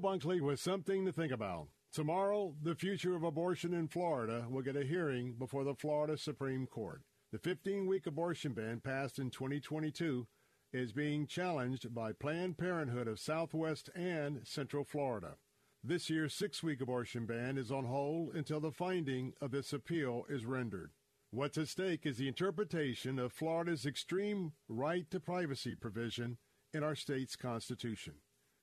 Bunkley 0.00 0.40
with 0.40 0.58
something 0.58 1.04
to 1.06 1.12
think 1.12 1.30
about. 1.30 1.68
Tomorrow, 1.92 2.56
the 2.60 2.74
future 2.74 3.14
of 3.14 3.22
abortion 3.22 3.72
in 3.72 3.86
Florida 3.86 4.44
will 4.50 4.62
get 4.62 4.76
a 4.76 4.82
hearing 4.82 5.34
before 5.38 5.62
the 5.62 5.76
Florida 5.76 6.18
Supreme 6.18 6.66
Court. 6.66 7.02
The 7.30 7.38
15 7.38 7.86
week 7.86 8.08
abortion 8.08 8.54
ban 8.54 8.80
passed 8.80 9.20
in 9.20 9.30
2022 9.30 10.26
is 10.72 10.92
being 10.92 11.28
challenged 11.28 11.94
by 11.94 12.12
Planned 12.12 12.58
Parenthood 12.58 13.06
of 13.06 13.20
Southwest 13.20 13.88
and 13.94 14.40
Central 14.42 14.84
Florida. 14.84 15.36
This 15.84 16.10
year's 16.10 16.34
six 16.34 16.60
week 16.60 16.80
abortion 16.80 17.24
ban 17.24 17.56
is 17.56 17.70
on 17.70 17.84
hold 17.84 18.34
until 18.34 18.58
the 18.58 18.72
finding 18.72 19.34
of 19.40 19.52
this 19.52 19.72
appeal 19.72 20.24
is 20.28 20.44
rendered. 20.44 20.90
What's 21.30 21.58
at 21.58 21.68
stake 21.68 22.04
is 22.04 22.16
the 22.16 22.26
interpretation 22.26 23.20
of 23.20 23.32
Florida's 23.32 23.86
extreme 23.86 24.54
right 24.68 25.08
to 25.12 25.20
privacy 25.20 25.76
provision 25.76 26.38
in 26.72 26.82
our 26.82 26.96
state's 26.96 27.36
constitution. 27.36 28.14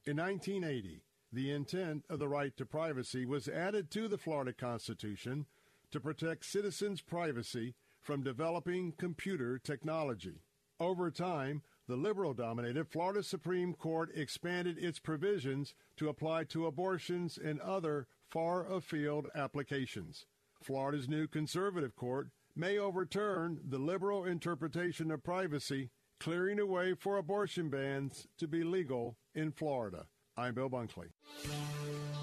In 0.05 0.17
1980, 0.17 1.03
the 1.31 1.52
intent 1.52 2.03
of 2.09 2.20
the 2.20 2.27
right 2.27 2.55
to 2.58 2.66
privacy 2.66 3.26
was 3.26 3.48
added 3.48 3.89
to 3.91 4.08
the 4.08 4.17
Florida 4.17 4.53
Constitution 4.53 5.45
to 5.92 6.00
protect 6.00 6.45
citizens' 6.45 7.02
privacy 7.02 7.75
from 8.02 8.23
developing 8.23 8.92
computer 8.94 9.58
technology. 9.58 10.42
Over 10.80 11.11
time, 11.11 11.61
the 11.88 11.95
liberal 11.95 12.33
dominated 12.33 12.88
Florida 12.88 13.23
Supreme 13.23 13.73
Court 13.73 14.09
expanded 14.16 14.78
its 14.78 15.00
provisions 15.00 15.73
to 15.97 16.09
apply 16.09 16.45
to 16.45 16.66
abortions 16.66 17.38
and 17.38 17.59
other 17.59 18.08
far 18.27 18.66
afield 18.66 19.27
applications. 19.36 20.25
Florida's 20.61 21.09
new 21.09 21.27
conservative 21.27 21.95
court 21.95 22.30
may 22.55 22.77
overturn 22.77 23.59
the 23.64 23.77
liberal 23.77 24.25
interpretation 24.25 25.11
of 25.11 25.23
privacy, 25.23 25.89
clearing 26.20 26.58
the 26.58 26.66
way 26.66 26.94
for 26.94 27.17
abortion 27.17 27.70
bans 27.70 28.27
to 28.38 28.48
be 28.48 28.64
legal 28.64 29.17
in 29.33 29.52
Florida. 29.52 30.05
I'm 30.37 30.53
Bill 30.53 30.69
Bunkley. 30.69 31.07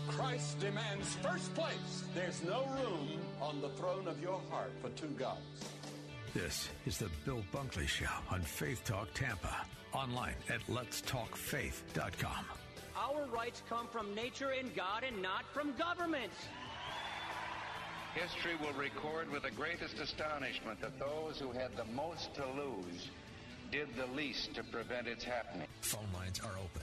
Christ 0.08 0.58
demands 0.60 1.14
first 1.16 1.54
place. 1.54 2.04
There's 2.14 2.42
no 2.42 2.64
room 2.82 3.20
on 3.40 3.60
the 3.60 3.68
throne 3.70 4.08
of 4.08 4.20
your 4.20 4.40
heart 4.50 4.72
for 4.80 4.88
two 4.90 5.08
gods. 5.18 5.40
This 6.32 6.70
is 6.86 6.96
the 6.98 7.10
Bill 7.26 7.44
Bunkley 7.52 7.86
Show 7.86 8.06
on 8.30 8.40
Faith 8.40 8.82
Talk 8.84 9.12
Tampa. 9.12 9.54
Online 9.92 10.34
at 10.48 10.60
letstalkfaith.com. 10.68 12.44
Our 12.96 13.26
rights 13.26 13.62
come 13.68 13.86
from 13.88 14.14
nature 14.14 14.50
and 14.58 14.74
God 14.74 15.04
and 15.06 15.20
not 15.20 15.44
from 15.52 15.74
government. 15.76 16.32
History 18.14 18.56
will 18.60 18.72
record 18.72 19.30
with 19.30 19.42
the 19.42 19.50
greatest 19.50 19.98
astonishment 19.98 20.80
that 20.80 20.98
those 20.98 21.38
who 21.38 21.52
had 21.52 21.76
the 21.76 21.84
most 21.94 22.34
to 22.34 22.44
lose 22.56 23.10
did 23.70 23.88
the 23.96 24.06
least 24.16 24.54
to 24.54 24.62
prevent 24.64 25.06
its 25.06 25.24
happening. 25.24 25.68
Phone 25.82 26.08
lines 26.14 26.40
are 26.40 26.56
open. 26.58 26.82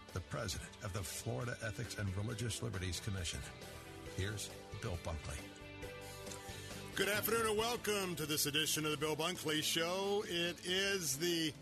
the 0.13 0.19
president 0.19 0.69
of 0.83 0.93
the 0.93 0.99
Florida 0.99 1.55
Ethics 1.65 1.97
and 1.97 2.15
Religious 2.17 2.61
Liberties 2.61 3.01
Commission. 3.03 3.39
Here's 4.17 4.49
Bill 4.81 4.97
Bunkley. 5.05 5.37
Good 6.95 7.09
afternoon 7.09 7.47
and 7.47 7.57
welcome 7.57 8.15
to 8.15 8.25
this 8.25 8.45
edition 8.45 8.85
of 8.85 8.91
the 8.91 8.97
Bill 8.97 9.15
Bunkley 9.15 9.63
Show. 9.63 10.23
It 10.27 10.57
is 10.65 11.17
the 11.17 11.53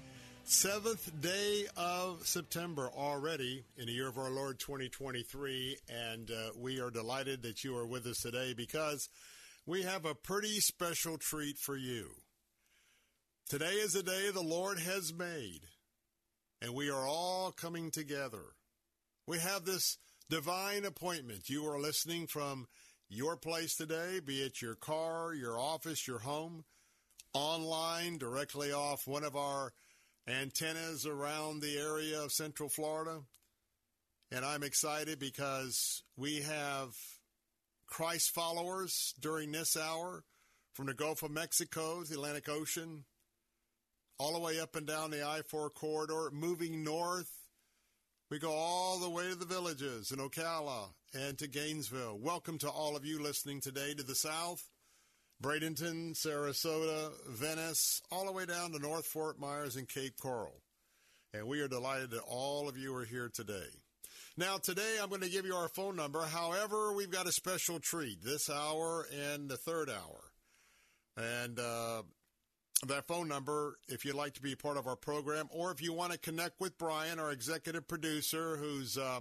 seventh 0.43 1.21
day 1.21 1.65
of 1.77 2.25
September 2.25 2.89
already 2.97 3.63
in 3.77 3.85
the 3.85 3.91
year 3.91 4.07
of 4.07 4.17
our 4.17 4.31
Lord 4.31 4.59
2023, 4.59 5.77
and 5.87 6.31
uh, 6.31 6.49
we 6.57 6.79
are 6.79 6.89
delighted 6.89 7.43
that 7.43 7.63
you 7.63 7.77
are 7.77 7.85
with 7.85 8.07
us 8.07 8.21
today 8.21 8.53
because 8.57 9.09
we 9.67 9.83
have 9.83 10.05
a 10.05 10.15
pretty 10.15 10.59
special 10.59 11.19
treat 11.19 11.59
for 11.59 11.77
you. 11.77 12.09
Today 13.47 13.73
is 13.73 13.93
a 13.93 14.01
day 14.01 14.31
the 14.31 14.41
Lord 14.41 14.79
has 14.79 15.13
made, 15.13 15.61
and 16.61 16.73
we 16.73 16.89
are 16.89 17.07
all 17.07 17.51
coming 17.51 17.91
together. 17.91 18.43
We 19.27 19.39
have 19.39 19.65
this 19.65 19.97
divine 20.29 20.85
appointment. 20.85 21.49
You 21.49 21.65
are 21.67 21.79
listening 21.79 22.27
from 22.27 22.67
your 23.09 23.37
place 23.37 23.75
today, 23.75 24.19
be 24.23 24.41
it 24.41 24.61
your 24.61 24.75
car, 24.75 25.33
your 25.33 25.59
office, 25.59 26.07
your 26.07 26.19
home, 26.19 26.65
online, 27.33 28.17
directly 28.17 28.71
off 28.71 29.07
one 29.07 29.23
of 29.23 29.35
our 29.35 29.73
antennas 30.27 31.05
around 31.05 31.61
the 31.61 31.77
area 31.77 32.21
of 32.21 32.31
Central 32.31 32.69
Florida. 32.69 33.21
And 34.31 34.45
I'm 34.45 34.63
excited 34.63 35.19
because 35.19 36.03
we 36.15 36.41
have 36.41 36.95
Christ 37.87 38.29
followers 38.29 39.15
during 39.19 39.51
this 39.51 39.75
hour 39.75 40.23
from 40.73 40.85
the 40.85 40.93
Gulf 40.93 41.23
of 41.23 41.31
Mexico, 41.31 42.03
the 42.03 42.13
Atlantic 42.13 42.47
Ocean, 42.47 43.05
all 44.19 44.33
the 44.33 44.39
way 44.39 44.59
up 44.59 44.75
and 44.75 44.85
down 44.85 45.11
the 45.11 45.25
I 45.25 45.41
4 45.47 45.69
corridor, 45.69 46.29
moving 46.33 46.83
north. 46.83 47.31
We 48.29 48.37
go 48.37 48.51
all 48.51 48.99
the 48.99 49.09
way 49.09 49.29
to 49.29 49.35
the 49.35 49.45
villages 49.45 50.11
in 50.11 50.19
Ocala 50.19 50.89
and 51.13 51.37
to 51.37 51.47
Gainesville. 51.47 52.19
Welcome 52.19 52.57
to 52.59 52.69
all 52.69 52.97
of 52.97 53.05
you 53.05 53.23
listening 53.23 53.61
today 53.61 53.93
to 53.93 54.03
the 54.03 54.15
south. 54.15 54.69
Bradenton, 55.41 56.11
Sarasota, 56.11 57.11
Venice, 57.29 58.01
all 58.11 58.25
the 58.25 58.33
way 58.33 58.45
down 58.45 58.73
to 58.73 58.79
North 58.79 59.05
Fort 59.05 59.39
Myers 59.39 59.77
and 59.77 59.87
Cape 59.87 60.17
Coral. 60.21 60.61
And 61.33 61.47
we 61.47 61.61
are 61.61 61.69
delighted 61.69 62.11
that 62.11 62.23
all 62.27 62.67
of 62.67 62.77
you 62.77 62.93
are 62.95 63.05
here 63.05 63.31
today. 63.33 63.69
Now, 64.35 64.57
today 64.57 64.97
I'm 65.01 65.07
going 65.07 65.21
to 65.21 65.29
give 65.29 65.45
you 65.45 65.55
our 65.55 65.69
phone 65.69 65.95
number. 65.95 66.21
However, 66.23 66.91
we've 66.91 67.09
got 67.09 67.27
a 67.27 67.31
special 67.31 67.79
treat 67.79 68.21
this 68.21 68.49
hour 68.49 69.07
and 69.31 69.47
the 69.47 69.57
third 69.57 69.89
hour. 69.89 70.23
And 71.15 71.57
uh, 71.57 72.01
that 72.87 73.07
phone 73.07 73.27
number, 73.27 73.77
if 73.87 74.05
you'd 74.05 74.15
like 74.15 74.33
to 74.35 74.41
be 74.41 74.53
a 74.53 74.57
part 74.57 74.77
of 74.77 74.87
our 74.87 74.95
program, 74.95 75.47
or 75.51 75.71
if 75.71 75.81
you 75.81 75.93
want 75.93 76.13
to 76.13 76.17
connect 76.17 76.59
with 76.59 76.77
Brian, 76.77 77.19
our 77.19 77.31
executive 77.31 77.87
producer, 77.87 78.57
who's 78.57 78.97
uh, 78.97 79.19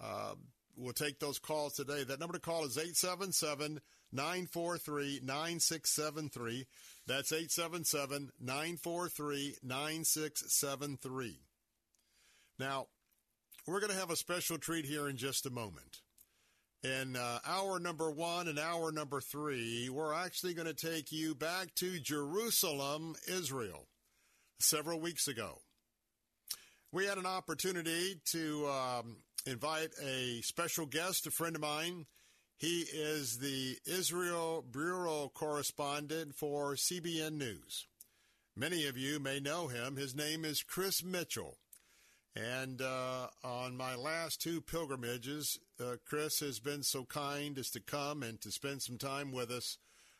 uh, 0.00 0.34
will 0.76 0.92
take 0.92 1.18
those 1.18 1.38
calls 1.38 1.74
today. 1.74 2.04
That 2.04 2.20
number 2.20 2.34
to 2.34 2.40
call 2.40 2.64
is 2.64 2.76
877 2.76 3.80
943 4.12 5.20
9673. 5.22 6.66
That's 7.06 7.32
877 7.32 8.30
943 8.40 9.56
9673. 9.62 11.40
Now, 12.58 12.86
we're 13.66 13.80
going 13.80 13.92
to 13.92 13.98
have 13.98 14.10
a 14.10 14.16
special 14.16 14.58
treat 14.58 14.84
here 14.84 15.08
in 15.08 15.16
just 15.16 15.46
a 15.46 15.50
moment. 15.50 16.00
In 16.82 17.14
uh, 17.14 17.40
hour 17.46 17.78
number 17.78 18.10
one 18.10 18.48
and 18.48 18.58
hour 18.58 18.90
number 18.90 19.20
three, 19.20 19.90
we're 19.90 20.14
actually 20.14 20.54
going 20.54 20.66
to 20.66 20.72
take 20.72 21.12
you 21.12 21.34
back 21.34 21.74
to 21.74 22.00
Jerusalem, 22.00 23.16
Israel, 23.28 23.86
several 24.60 24.98
weeks 24.98 25.28
ago. 25.28 25.60
We 26.90 27.04
had 27.04 27.18
an 27.18 27.26
opportunity 27.26 28.22
to 28.30 28.66
um, 28.68 29.16
invite 29.44 29.90
a 30.02 30.40
special 30.40 30.86
guest, 30.86 31.26
a 31.26 31.30
friend 31.30 31.54
of 31.54 31.60
mine. 31.60 32.06
He 32.56 32.80
is 32.80 33.38
the 33.38 33.76
Israel 33.86 34.64
Bureau 34.68 35.30
correspondent 35.34 36.34
for 36.34 36.76
CBN 36.76 37.32
News. 37.32 37.86
Many 38.56 38.86
of 38.86 38.96
you 38.96 39.20
may 39.20 39.38
know 39.38 39.68
him. 39.68 39.96
His 39.96 40.16
name 40.16 40.46
is 40.46 40.62
Chris 40.62 41.04
Mitchell. 41.04 41.58
And 42.36 42.80
uh, 42.80 43.26
on 43.42 43.76
my 43.76 43.96
last 43.96 44.40
two 44.40 44.60
pilgrimages, 44.60 45.58
uh, 45.80 45.96
Chris 46.06 46.40
has 46.40 46.60
been 46.60 46.82
so 46.82 47.04
kind 47.04 47.58
as 47.58 47.70
to 47.70 47.80
come 47.80 48.22
and 48.22 48.40
to 48.40 48.50
spend 48.52 48.82
some 48.82 48.98
time 48.98 49.32
with 49.32 49.50
us 49.50 49.78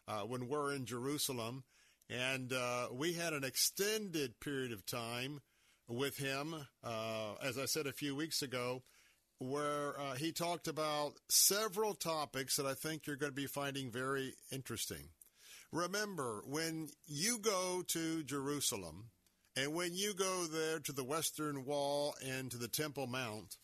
uh, 0.08 0.22
when 0.22 0.48
we're 0.48 0.74
in 0.74 0.86
Jerusalem. 0.86 1.62
And 2.08 2.52
uh, 2.52 2.88
we 2.92 3.12
had 3.12 3.32
an 3.32 3.44
extended 3.44 4.40
period 4.40 4.72
of 4.72 4.84
time 4.84 5.40
with 5.88 6.16
him, 6.18 6.54
uh, 6.82 7.34
as 7.42 7.56
I 7.56 7.66
said 7.66 7.86
a 7.86 7.92
few 7.92 8.16
weeks 8.16 8.42
ago. 8.42 8.82
where 9.40 9.98
uh, 9.98 10.14
he 10.14 10.32
talked 10.32 10.68
about 10.68 11.14
several 11.28 11.94
topics 11.94 12.56
that 12.56 12.66
I 12.66 12.74
think 12.74 13.06
you're 13.06 13.16
going 13.16 13.32
to 13.32 13.36
be 13.36 13.46
finding 13.46 13.90
very 13.90 14.34
interesting. 14.52 15.08
Remember, 15.72 16.42
when 16.46 16.90
you 17.06 17.38
go 17.38 17.82
to 17.88 18.22
Jerusalem 18.22 19.06
and 19.56 19.74
when 19.74 19.94
you 19.94 20.14
go 20.14 20.44
there 20.44 20.78
to 20.80 20.92
the 20.92 21.04
Western 21.04 21.64
Wall 21.64 22.14
and 22.24 22.50
to 22.50 22.56
the 22.56 22.68
Temple 22.68 23.06
Mount, 23.06 23.56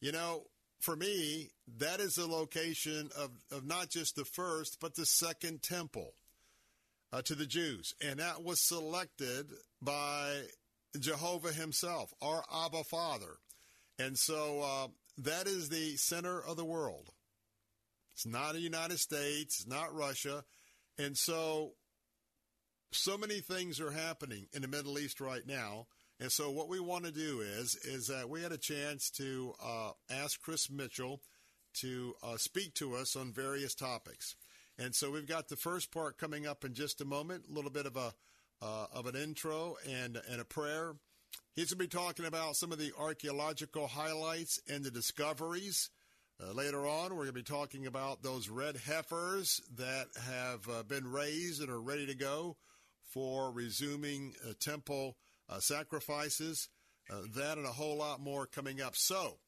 you 0.00 0.12
know, 0.12 0.44
for 0.80 0.96
me, 0.96 1.50
that 1.78 2.00
is 2.00 2.16
the 2.16 2.26
location 2.26 3.10
of, 3.16 3.30
of 3.52 3.64
not 3.64 3.88
just 3.88 4.16
the 4.16 4.24
first, 4.24 4.78
but 4.80 4.96
the 4.96 5.06
second 5.06 5.62
temple 5.62 6.14
uh, 7.12 7.22
to 7.22 7.34
the 7.34 7.46
Jews. 7.46 7.94
And 8.04 8.18
that 8.18 8.42
was 8.42 8.60
selected 8.60 9.46
by 9.80 10.42
Jehovah 10.98 11.52
himself, 11.52 12.12
our 12.20 12.42
Abba 12.52 12.82
Father. 12.84 13.36
And 13.98 14.18
so 14.18 14.60
uh, 14.60 14.88
that 15.18 15.46
is 15.46 15.68
the 15.68 15.96
center 15.96 16.40
of 16.40 16.56
the 16.56 16.64
world. 16.64 17.10
It's 18.12 18.26
not 18.26 18.54
the 18.54 18.60
United 18.60 18.98
States, 18.98 19.66
not 19.66 19.94
Russia. 19.94 20.44
And 20.98 21.16
so, 21.16 21.72
so 22.92 23.16
many 23.16 23.40
things 23.40 23.80
are 23.80 23.90
happening 23.90 24.46
in 24.52 24.62
the 24.62 24.68
Middle 24.68 24.98
East 24.98 25.20
right 25.20 25.46
now. 25.46 25.86
And 26.20 26.30
so, 26.30 26.50
what 26.50 26.68
we 26.68 26.78
want 26.78 27.04
to 27.04 27.10
do 27.10 27.40
is, 27.40 27.74
is 27.84 28.06
that 28.06 28.28
we 28.28 28.42
had 28.42 28.52
a 28.52 28.58
chance 28.58 29.10
to 29.12 29.54
uh, 29.62 29.90
ask 30.10 30.40
Chris 30.40 30.70
Mitchell 30.70 31.20
to 31.80 32.14
uh, 32.22 32.36
speak 32.36 32.74
to 32.74 32.94
us 32.94 33.16
on 33.16 33.32
various 33.32 33.74
topics. 33.74 34.36
And 34.78 34.94
so, 34.94 35.10
we've 35.10 35.26
got 35.26 35.48
the 35.48 35.56
first 35.56 35.90
part 35.90 36.18
coming 36.18 36.46
up 36.46 36.64
in 36.64 36.74
just 36.74 37.00
a 37.00 37.04
moment. 37.04 37.44
A 37.50 37.52
little 37.52 37.70
bit 37.70 37.86
of 37.86 37.96
a 37.96 38.14
uh, 38.60 38.86
of 38.92 39.06
an 39.06 39.16
intro 39.16 39.76
and 39.88 40.20
and 40.30 40.40
a 40.40 40.44
prayer. 40.44 40.94
He's 41.56 41.72
going 41.72 41.88
to 41.88 41.96
be 41.96 42.04
talking 42.04 42.24
about 42.24 42.56
some 42.56 42.72
of 42.72 42.78
the 42.78 42.92
archaeological 42.98 43.86
highlights 43.86 44.60
and 44.68 44.84
the 44.84 44.90
discoveries. 44.90 45.90
Uh, 46.42 46.52
later 46.52 46.86
on, 46.86 47.10
we're 47.10 47.24
going 47.24 47.26
to 47.28 47.32
be 47.32 47.42
talking 47.42 47.86
about 47.86 48.22
those 48.22 48.48
red 48.48 48.76
heifers 48.76 49.60
that 49.76 50.06
have 50.28 50.68
uh, 50.68 50.82
been 50.82 51.10
raised 51.10 51.60
and 51.60 51.70
are 51.70 51.80
ready 51.80 52.06
to 52.06 52.14
go 52.14 52.56
for 53.12 53.52
resuming 53.52 54.34
uh, 54.48 54.52
temple 54.58 55.16
uh, 55.48 55.58
sacrifices. 55.60 56.68
Uh, 57.10 57.22
that 57.34 57.58
and 57.58 57.66
a 57.66 57.72
whole 57.72 57.96
lot 57.96 58.20
more 58.20 58.46
coming 58.46 58.80
up. 58.80 58.96
So 58.96 59.38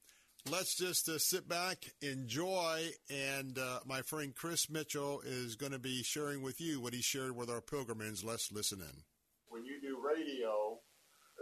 let's 0.50 0.76
just 0.76 1.08
uh, 1.08 1.18
sit 1.18 1.48
back, 1.48 1.86
enjoy, 2.02 2.90
and 3.08 3.58
my 3.86 4.02
friend 4.02 4.34
Chris 4.34 4.68
Mitchell 4.68 5.22
is 5.24 5.56
going 5.56 5.72
to 5.72 5.78
be 5.78 6.02
sharing 6.02 6.42
with 6.42 6.60
you 6.60 6.80
what 6.80 6.94
he 6.94 7.00
shared 7.00 7.36
with 7.36 7.48
our 7.48 7.60
pilgrims. 7.60 8.24
Let's 8.24 8.52
listen 8.52 8.80
in. 8.80 9.02
When 9.48 9.64
you 9.64 9.80
do 9.80 10.02
radio, 10.02 10.78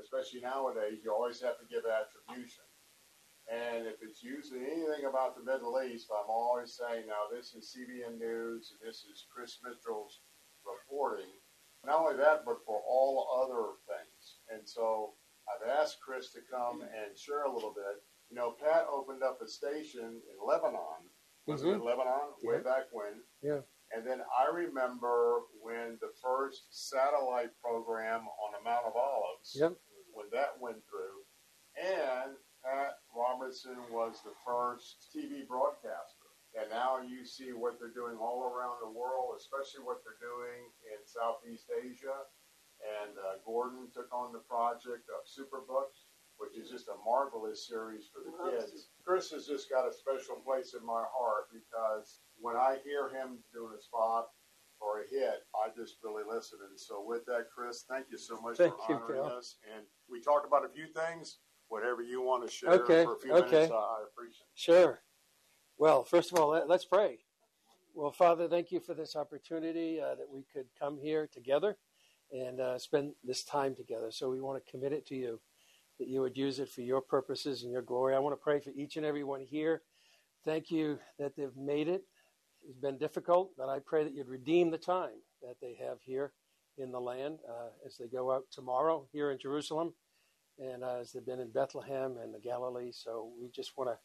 especially 0.01 0.43
nowadays, 0.43 1.01
you 1.03 1.13
always 1.13 1.41
have 1.41 1.59
to 1.59 1.67
give 1.69 1.83
attribution. 1.89 2.65
And 3.51 3.87
if 3.87 3.99
it's 4.03 4.23
using 4.23 4.63
anything 4.63 5.09
about 5.09 5.35
the 5.35 5.43
Middle 5.43 5.75
East, 5.83 6.07
I'm 6.15 6.31
always 6.31 6.79
saying, 6.79 7.11
now 7.11 7.27
this 7.35 7.55
is 7.55 7.75
CBN 7.75 8.19
News, 8.19 8.71
and 8.71 8.81
this 8.87 9.03
is 9.03 9.27
Chris 9.35 9.59
Mitchell's 9.65 10.21
reporting. 10.63 11.33
Not 11.85 12.01
only 12.01 12.17
that, 12.17 12.45
but 12.47 12.65
for 12.65 12.81
all 12.89 13.27
other 13.43 13.75
things. 13.91 14.39
And 14.51 14.69
so 14.69 15.15
I've 15.51 15.69
asked 15.81 15.99
Chris 16.01 16.33
to 16.33 16.41
come 16.51 16.83
and 16.83 17.19
share 17.19 17.45
a 17.45 17.53
little 17.53 17.75
bit. 17.75 18.03
You 18.31 18.37
know, 18.37 18.55
Pat 18.63 18.87
opened 18.91 19.23
up 19.23 19.41
a 19.43 19.49
station 19.49 20.23
in 20.23 20.37
Lebanon. 20.47 21.11
Was 21.47 21.63
mm-hmm. 21.63 21.71
it 21.71 21.75
in. 21.75 21.85
Lebanon? 21.85 22.39
Yeah. 22.43 22.51
Way 22.51 22.59
back 22.63 22.87
when. 22.93 23.21
Yeah. 23.43 23.61
And 23.93 24.07
then 24.07 24.23
I 24.31 24.49
remember 24.55 25.41
when 25.61 25.99
the 26.01 26.13
first 26.23 26.65
satellite 26.71 27.51
program 27.63 28.23
on 28.25 28.53
the 28.57 28.65
Mount 28.65 28.87
of 28.87 28.97
Olives, 28.97 29.53
yep. 29.55 29.77
when 30.15 30.27
that 30.33 30.57
went 30.61 30.81
through, 30.89 31.21
and 31.77 32.37
Pat 32.65 32.97
Robertson 33.15 33.77
was 33.91 34.21
the 34.25 34.33
first 34.47 35.13
TV 35.15 35.47
broadcaster. 35.47 36.22
And 36.53 36.69
now 36.69 37.01
you 37.01 37.25
see 37.25 37.57
what 37.57 37.81
they're 37.81 37.97
doing 37.97 38.21
all 38.21 38.45
around 38.45 38.77
the 38.85 38.93
world, 38.93 39.33
especially 39.41 39.85
what 39.89 40.05
they're 40.05 40.21
doing 40.21 40.69
in 40.85 41.01
Southeast 41.09 41.73
Asia. 41.73 42.29
And 43.01 43.17
uh, 43.17 43.41
Gordon 43.47 43.89
took 43.95 44.13
on 44.13 44.37
the 44.37 44.45
project 44.45 45.09
of 45.09 45.25
Superbooks, 45.25 46.13
which 46.37 46.59
is 46.61 46.69
just 46.69 46.93
a 46.93 46.99
marvelous 47.07 47.65
series 47.65 48.11
for 48.13 48.21
the 48.21 48.35
kids. 48.51 48.93
Chris 49.01 49.31
has 49.31 49.47
just 49.47 49.71
got 49.71 49.89
a 49.89 49.95
special 49.95 50.37
place 50.45 50.75
in 50.77 50.85
my 50.85 51.05
heart 51.09 51.49
because 51.55 52.21
when 52.37 52.57
I 52.57 52.83
hear 52.85 53.09
him 53.09 53.41
doing 53.55 53.73
a 53.73 53.81
spot 53.81 54.29
or 54.77 55.01
a 55.01 55.09
hit, 55.09 55.47
I 55.57 55.73
just 55.73 56.03
really 56.05 56.27
listen. 56.27 56.59
And 56.69 56.77
so, 56.77 57.01
with 57.07 57.25
that, 57.27 57.49
Chris, 57.55 57.87
thank 57.89 58.11
you 58.11 58.19
so 58.19 58.41
much 58.43 58.59
thank 58.59 58.75
for 58.75 58.93
honoring 58.93 59.25
you, 59.25 59.31
us. 59.39 59.57
And 59.73 59.87
we 60.11 60.21
talked 60.21 60.45
about 60.45 60.67
a 60.67 60.75
few 60.75 60.91
things 60.91 61.39
whatever 61.73 62.03
you 62.03 62.21
want 62.21 62.47
to 62.47 62.53
share 62.53 62.71
okay. 62.71 63.03
for 63.05 63.17
a 63.17 63.19
few 63.19 63.33
okay. 63.33 63.51
minutes, 63.51 63.73
I 63.73 64.05
appreciate 64.13 64.45
it. 64.45 64.55
Sure. 64.55 65.02
Well, 65.83 66.05
first 66.05 66.31
of 66.31 66.39
all, 66.39 66.51
let, 66.51 66.71
us 66.71 66.85
pray. 66.85 67.19
Well, 67.93 68.13
Father, 68.13 68.47
thank 68.47 68.71
you 68.71 68.79
for 68.79 68.95
this 68.95 69.17
opportunity 69.17 70.01
uh, 70.01 70.15
that 70.15 70.31
we 70.33 70.45
could 70.53 70.67
come 70.79 70.97
here 70.97 71.27
together 71.27 71.77
and 72.31 72.61
uh, 72.61 72.79
spend 72.79 73.15
this 73.25 73.43
time 73.43 73.75
together. 73.75 74.13
So 74.13 74.31
we 74.31 74.41
want 74.41 74.65
to 74.65 74.71
commit 74.71 74.93
it 74.93 75.05
to 75.09 75.17
you, 75.17 75.41
that 75.99 76.07
you 76.07 76.21
would 76.21 76.37
use 76.37 76.61
it 76.61 76.69
for 76.69 76.83
your 76.83 77.01
purposes 77.01 77.65
and 77.65 77.73
your 77.73 77.83
glory. 77.83 78.15
I 78.15 78.21
want 78.21 78.33
to 78.33 78.41
pray 78.41 78.61
for 78.61 78.71
each 78.71 78.97
and 78.97 79.05
every 79.05 79.25
one 79.25 79.41
here. 79.41 79.83
Thank 80.45 80.71
you 80.71 81.01
that 81.19 81.35
they've 81.35 81.57
made 81.57 81.89
it. 81.89 82.05
It's 82.65 82.79
been 82.79 82.97
difficult, 82.97 83.51
but 83.59 83.69
I 83.69 83.81
pray 83.85 84.05
that 84.05 84.15
you'd 84.15 84.29
redeem 84.29 84.71
the 84.71 84.79
time 84.79 85.19
that 85.43 85.57
they 85.61 85.77
have 85.85 85.99
here 86.01 86.33
in 86.79 86.93
the 86.93 87.01
land 87.01 87.41
uh, 87.51 87.71
as 87.85 87.97
they 87.97 88.07
go 88.07 88.31
out 88.31 88.45
tomorrow 88.53 89.05
here 89.11 89.33
in 89.33 89.39
Jerusalem 89.41 89.95
and 90.61 90.85
uh, 90.85 90.99
as 91.01 91.11
they've 91.11 91.27
been 91.27 91.41
in 91.41 91.51
Bethlehem 91.51 92.19
and 92.23 92.33
the 92.33 92.39
Galilee. 92.39 92.93
So 92.93 93.33
we 93.43 93.49
just 93.49 93.77
want 93.77 93.91
to 93.91 93.99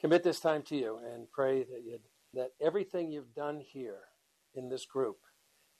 commit 0.00 0.22
this 0.22 0.40
time 0.40 0.62
to 0.62 0.76
you 0.76 0.98
and 1.12 1.30
pray 1.30 1.64
that 1.64 1.82
you 1.84 1.98
that 2.34 2.50
everything 2.60 3.12
you've 3.12 3.34
done 3.34 3.60
here 3.60 4.00
in 4.54 4.68
this 4.68 4.84
group, 4.84 5.18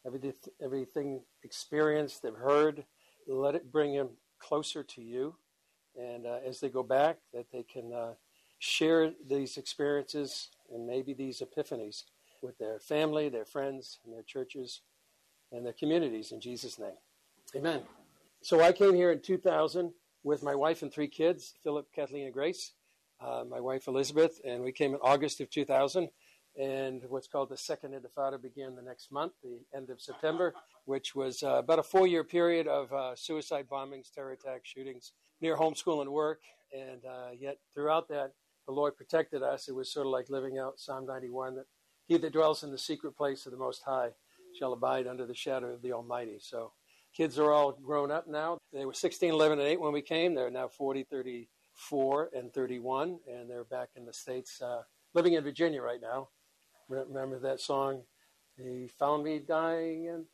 everything, 0.07 0.33
everything 0.63 1.21
experienced, 1.43 2.23
they've 2.23 2.35
heard, 2.35 2.85
let 3.27 3.55
it 3.55 3.73
bring 3.73 3.97
them 3.97 4.11
closer 4.39 4.83
to 4.83 5.03
you. 5.03 5.35
And 6.01 6.27
uh, 6.27 6.39
as 6.47 6.61
they 6.61 6.69
go 6.69 6.83
back, 6.83 7.19
that 7.33 7.47
they 7.53 7.63
can 7.63 7.93
uh, 7.93 8.15
share 8.59 9.13
these 9.29 9.57
experiences 9.57 10.49
and 10.73 10.87
maybe 10.87 11.13
these 11.13 11.43
epiphanies 11.43 12.05
with 12.43 12.59
their 12.59 12.79
family, 12.79 13.29
their 13.29 13.45
friends, 13.45 13.99
and 14.05 14.15
their 14.15 14.23
churches, 14.23 14.83
and 15.53 15.65
their 15.65 15.73
communities 15.73 16.33
in 16.33 16.41
Jesus' 16.41 16.79
name. 16.79 16.97
Amen. 17.55 17.83
So 18.43 18.61
I 18.61 18.73
came 18.73 18.95
here 18.95 19.13
in 19.13 19.21
2000 19.21 19.93
with 20.25 20.43
my 20.43 20.55
wife 20.55 20.83
and 20.83 20.93
three 20.93 21.09
kids, 21.09 21.55
Philip, 21.63 21.87
Kathleen, 21.95 22.25
and 22.25 22.35
Grace. 22.35 22.73
Uh, 23.21 23.45
my 23.49 23.61
wife 23.61 23.87
Elizabeth, 23.87 24.41
and 24.45 24.63
we 24.63 24.73
came 24.73 24.95
in 24.95 25.01
August 25.03 25.41
of 25.41 25.51
2000. 25.51 26.09
And 26.57 27.03
what's 27.09 27.27
called 27.27 27.49
the 27.49 27.57
Second 27.57 27.95
Intifada 27.95 28.41
began 28.41 28.77
the 28.77 28.83
next 28.83 29.11
month, 29.11 29.33
the 29.43 29.59
end 29.77 29.91
of 29.91 30.01
September, 30.01 30.55
which 30.85 31.15
was 31.15 31.43
uh, 31.43 31.56
about 31.56 31.81
a 31.81 31.83
four 31.83 32.06
year 32.06 32.23
period 32.23 32.69
of 32.69 32.93
uh, 32.93 33.17
suicide 33.17 33.67
bombings, 33.69 34.13
terror 34.13 34.33
attacks, 34.33 34.69
shootings 34.69 35.13
near 35.41 35.56
home, 35.56 35.75
school, 35.75 36.01
and 36.01 36.11
work. 36.11 36.41
And 36.73 37.05
uh, 37.05 37.31
yet, 37.37 37.59
throughout 37.75 38.09
that, 38.09 38.33
the 38.67 38.73
Lord 38.73 38.97
protected 38.97 39.43
us. 39.43 39.69
It 39.69 39.75
was 39.75 39.93
sort 39.93 40.06
of 40.06 40.13
like 40.13 40.31
living 40.31 40.59
out 40.59 40.79
Psalm 40.79 41.06
91 41.06 41.56
that 41.56 41.67
he 42.06 42.19
that 42.19 42.33
dwells 42.33 42.63
in 42.63 42.71
the 42.71 42.79
secret 42.79 43.17
place 43.17 43.47
of 43.47 43.53
the 43.53 43.59
Most 43.59 43.83
High 43.85 44.11
shall 44.56 44.73
abide 44.73 45.09
under 45.09 45.27
the 45.27 45.35
shadow 45.35 45.73
of 45.73 45.83
the 45.83 45.93
Almighty. 45.93 46.39
So 46.39 46.73
Kids 47.15 47.39
are 47.39 47.53
all 47.53 47.73
grown 47.73 48.11
up 48.11 48.27
now. 48.27 48.59
They 48.73 48.85
were 48.85 48.93
16, 48.93 49.31
11, 49.31 49.61
and 49.61 49.69
8 49.69 49.81
when 49.81 49.93
we 49.93 50.03
came. 50.03 50.35
They're 50.35 50.51
now 50.51 50.67
40, 50.67 51.06
34, 51.75 52.31
and 52.35 52.53
31, 52.53 53.19
and 53.29 53.51
they're 53.51 53.65
back 53.65 53.91
in 53.97 54.05
the 54.05 54.13
States, 54.13 54.61
uh, 54.63 54.83
living 55.13 55.35
in 55.35 55.43
Virginia 55.43 55.83
right 55.83 56.01
now. 56.01 56.29
Remember 56.89 57.39
that 57.41 57.61
song? 57.61 58.03
He 58.57 58.89
found 58.99 59.25
me 59.25 59.41
dying, 59.41 60.09
and 60.09 60.25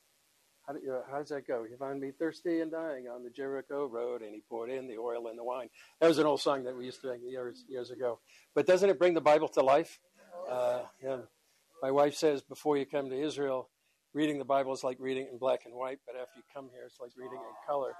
how, 0.67 0.75
uh, 0.75 1.03
how 1.11 1.19
does 1.19 1.31
that 1.31 1.47
go? 1.47 1.65
He 1.69 1.77
found 1.77 2.01
me 2.01 2.11
thirsty 2.11 2.61
and 2.61 2.71
dying 2.71 3.07
on 3.09 3.23
the 3.23 3.31
Jericho 3.31 3.87
Road, 3.87 4.23
and 4.23 4.35
he 4.35 4.43
poured 4.49 4.71
in 4.71 4.87
the 4.87 4.99
oil 4.99 5.29
and 5.29 5.39
the 5.39 5.45
wine. 5.45 5.69
That 6.01 6.09
was 6.09 6.19
an 6.19 6.27
old 6.27 6.41
song 6.41 6.65
that 6.65 6.77
we 6.77 6.85
used 6.85 7.01
to 7.03 7.09
sing 7.09 7.21
years, 7.27 7.65
years 7.69 7.91
ago. 7.91 8.19
But 8.55 8.67
doesn't 8.67 8.91
it 8.91 8.99
bring 8.99 9.15
the 9.15 9.21
Bible 9.21 9.49
to 9.49 9.63
life? 9.63 9.99
Uh, 10.51 10.81
yeah. 11.03 11.19
My 11.83 11.91
wife 11.91 12.15
says 12.15 12.43
before 12.43 12.77
you 12.77 12.85
come 12.85 13.09
to 13.09 13.19
Israel, 13.19 13.71
reading 14.13 14.39
the 14.39 14.45
Bible 14.45 14.73
is 14.73 14.85
like 14.85 14.99
reading 15.01 15.29
in 15.33 15.39
black 15.39 15.65
and 15.65 15.75
white, 15.75 16.01
but 16.07 16.17
after 16.21 16.33
you 16.37 16.43
come 16.53 16.69
here, 16.73 16.83
it's 16.85 17.01
like 17.01 17.13
reading 17.17 17.39
in 17.39 17.67
color. 17.67 17.93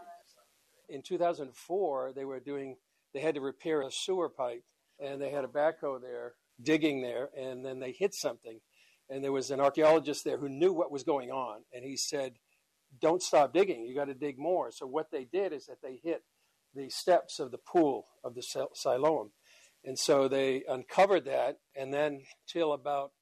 In 0.89 1.03
2004, 1.03 2.13
they 2.15 2.25
were 2.25 2.41
doing, 2.41 2.77
they 3.15 3.21
had 3.21 3.35
to 3.35 3.41
repair 3.41 3.83
a 3.83 3.91
sewer 3.91 4.29
pipe, 4.29 4.65
and 4.99 5.21
they 5.21 5.31
had 5.31 5.45
a 5.45 5.49
backhoe 5.49 6.01
there 6.01 6.35
digging 6.63 7.03
there, 7.03 7.31
and 7.37 7.65
then 7.65 7.81
they 7.81 7.93
hit 7.93 8.15
something. 8.15 8.61
And 9.09 9.25
there 9.25 9.33
was 9.33 9.51
an 9.51 9.61
archaeologist 9.61 10.25
there 10.25 10.39
who 10.39 10.49
knew 10.49 10.73
what 10.73 10.93
was 10.93 11.03
going 11.03 11.31
on, 11.31 11.63
and 11.73 11.85
he 11.85 11.97
said, 11.97 12.35
Don't 13.01 13.23
stop 13.23 13.53
digging, 13.53 13.85
you 13.87 13.95
got 13.95 14.07
to 14.07 14.15
dig 14.15 14.39
more. 14.39 14.71
So, 14.71 14.87
what 14.87 15.11
they 15.11 15.25
did 15.25 15.53
is 15.53 15.67
that 15.67 15.83
they 15.83 16.01
hit 16.03 16.23
the 16.75 16.89
steps 16.91 17.41
of 17.41 17.51
the 17.51 17.59
pool 17.59 18.07
of 18.23 18.35
the 18.35 18.43
Siloam. 18.75 19.33
And 19.85 19.99
so 19.99 20.29
they 20.29 20.63
uncovered 20.69 21.25
that, 21.25 21.59
and 21.75 21.93
then 21.93 22.23
till 22.47 22.73
about 22.73 23.13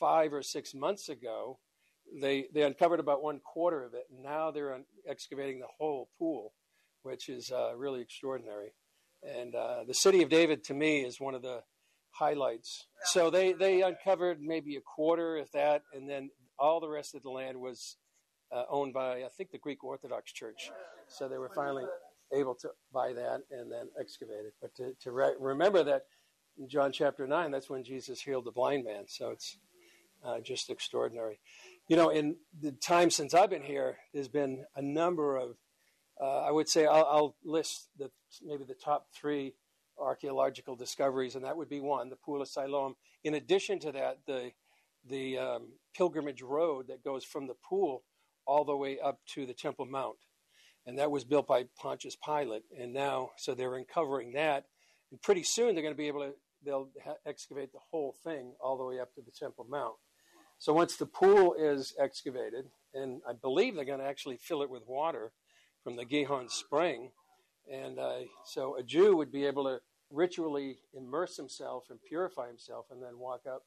five 0.00 0.32
or 0.32 0.42
six 0.42 0.74
months 0.74 1.08
ago, 1.08 1.58
they 2.20 2.46
they 2.52 2.62
uncovered 2.62 3.00
about 3.00 3.22
one 3.22 3.40
quarter 3.40 3.84
of 3.84 3.94
it, 3.94 4.06
and 4.10 4.22
now 4.22 4.50
they're 4.50 4.78
excavating 5.06 5.60
the 5.60 5.66
whole 5.78 6.08
pool, 6.18 6.54
which 7.02 7.28
is 7.28 7.52
uh, 7.52 7.76
really 7.76 8.00
extraordinary. 8.00 8.72
And 9.22 9.54
uh, 9.54 9.84
the 9.86 9.94
city 9.94 10.22
of 10.22 10.28
David, 10.28 10.64
to 10.64 10.74
me, 10.74 11.00
is 11.00 11.20
one 11.20 11.34
of 11.34 11.42
the 11.42 11.62
highlights. 12.10 12.86
So 13.04 13.30
they, 13.30 13.52
they 13.52 13.82
uncovered 13.82 14.40
maybe 14.40 14.76
a 14.76 14.80
quarter, 14.80 15.36
of 15.36 15.50
that, 15.52 15.82
and 15.94 16.08
then 16.08 16.30
all 16.58 16.80
the 16.80 16.88
rest 16.88 17.14
of 17.14 17.22
the 17.22 17.30
land 17.30 17.58
was 17.60 17.96
uh, 18.52 18.64
owned 18.68 18.92
by, 18.92 19.22
I 19.22 19.28
think, 19.36 19.50
the 19.50 19.58
Greek 19.58 19.82
Orthodox 19.82 20.32
Church. 20.32 20.70
So 21.08 21.28
they 21.28 21.38
were 21.38 21.50
finally 21.54 21.84
able 22.32 22.54
to 22.56 22.70
buy 22.92 23.12
that 23.12 23.42
and 23.50 23.70
then 23.70 23.88
excavate 23.98 24.44
it. 24.46 24.54
But 24.60 24.74
to, 24.76 24.94
to 25.02 25.12
re- 25.12 25.34
remember 25.38 25.82
that 25.84 26.02
in 26.58 26.68
John 26.68 26.92
chapter 26.92 27.26
9, 27.26 27.50
that's 27.50 27.70
when 27.70 27.84
Jesus 27.84 28.20
healed 28.20 28.44
the 28.44 28.50
blind 28.50 28.84
man. 28.84 29.04
So 29.08 29.30
it's 29.30 29.56
uh, 30.24 30.40
just 30.40 30.70
extraordinary. 30.70 31.40
You 31.88 31.96
know, 31.96 32.10
in 32.10 32.36
the 32.60 32.72
time 32.72 33.10
since 33.10 33.34
I've 33.34 33.50
been 33.50 33.62
here, 33.62 33.96
there's 34.14 34.28
been 34.28 34.64
a 34.76 34.82
number 34.82 35.36
of, 35.36 35.56
uh, 36.22 36.44
I 36.46 36.52
would 36.52 36.68
say, 36.68 36.86
I'll, 36.86 37.06
I'll, 37.10 37.36
list 37.44 37.88
the 37.98 38.10
maybe 38.44 38.62
the 38.64 38.74
top 38.74 39.08
three 39.12 39.54
archaeological 39.98 40.76
discoveries, 40.76 41.34
and 41.34 41.44
that 41.44 41.56
would 41.56 41.68
be 41.68 41.80
one, 41.80 42.10
the 42.10 42.16
Pool 42.16 42.40
of 42.40 42.48
Siloam. 42.48 42.94
In 43.24 43.34
addition 43.34 43.80
to 43.80 43.92
that, 43.92 44.18
the 44.26 44.52
the 45.08 45.36
um, 45.36 45.68
pilgrimage 45.96 46.40
road 46.40 46.86
that 46.86 47.02
goes 47.02 47.24
from 47.24 47.48
the 47.48 47.56
pool 47.68 48.04
all 48.46 48.64
the 48.64 48.76
way 48.76 49.00
up 49.00 49.18
to 49.34 49.46
the 49.46 49.52
Temple 49.52 49.86
Mount, 49.86 50.18
and 50.86 50.96
that 50.98 51.10
was 51.10 51.24
built 51.24 51.48
by 51.48 51.64
Pontius 51.76 52.16
Pilate. 52.24 52.62
And 52.78 52.92
now, 52.92 53.30
so 53.36 53.54
they're 53.54 53.74
uncovering 53.74 54.32
that, 54.34 54.66
and 55.10 55.20
pretty 55.20 55.42
soon 55.42 55.74
they're 55.74 55.82
going 55.82 55.94
to 55.94 55.98
be 55.98 56.06
able 56.06 56.20
to 56.20 56.34
they'll 56.64 56.90
ha- 57.04 57.14
excavate 57.26 57.72
the 57.72 57.80
whole 57.90 58.14
thing 58.22 58.52
all 58.60 58.78
the 58.78 58.84
way 58.84 59.00
up 59.00 59.12
to 59.14 59.22
the 59.22 59.32
Temple 59.32 59.66
Mount. 59.68 59.96
So 60.58 60.72
once 60.72 60.96
the 60.96 61.06
pool 61.06 61.56
is 61.58 61.92
excavated, 61.98 62.66
and 62.94 63.20
I 63.28 63.32
believe 63.32 63.74
they're 63.74 63.84
going 63.84 63.98
to 63.98 64.06
actually 64.06 64.36
fill 64.36 64.62
it 64.62 64.70
with 64.70 64.86
water 64.86 65.32
from 65.82 65.96
the 65.96 66.04
Gihon 66.04 66.48
spring, 66.48 67.10
and 67.70 67.98
uh, 67.98 68.20
so 68.44 68.76
a 68.76 68.82
Jew 68.82 69.16
would 69.16 69.32
be 69.32 69.44
able 69.46 69.64
to 69.64 69.80
ritually 70.10 70.78
immerse 70.94 71.36
himself 71.36 71.84
and 71.90 71.98
purify 72.02 72.46
himself, 72.46 72.86
and 72.90 73.02
then 73.02 73.18
walk 73.18 73.42
up 73.46 73.62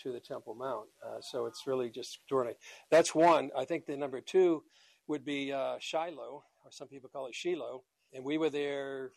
to 0.00 0.12
the 0.12 0.20
Temple 0.20 0.54
Mount. 0.54 0.88
Uh, 1.06 1.20
so 1.20 1.46
it's 1.46 1.66
really 1.66 1.90
just 1.90 2.16
extraordinary. 2.16 2.56
That's 2.90 3.14
one. 3.14 3.50
I 3.56 3.64
think 3.64 3.86
the 3.86 3.96
number 3.96 4.20
two 4.20 4.62
would 5.06 5.24
be 5.24 5.52
uh, 5.52 5.76
Shiloh, 5.80 6.44
or 6.64 6.70
some 6.70 6.88
people 6.88 7.10
call 7.10 7.26
it 7.26 7.34
Shiloh, 7.34 7.82
and 8.12 8.24
we 8.24 8.38
were 8.38 8.50
there 8.50 9.12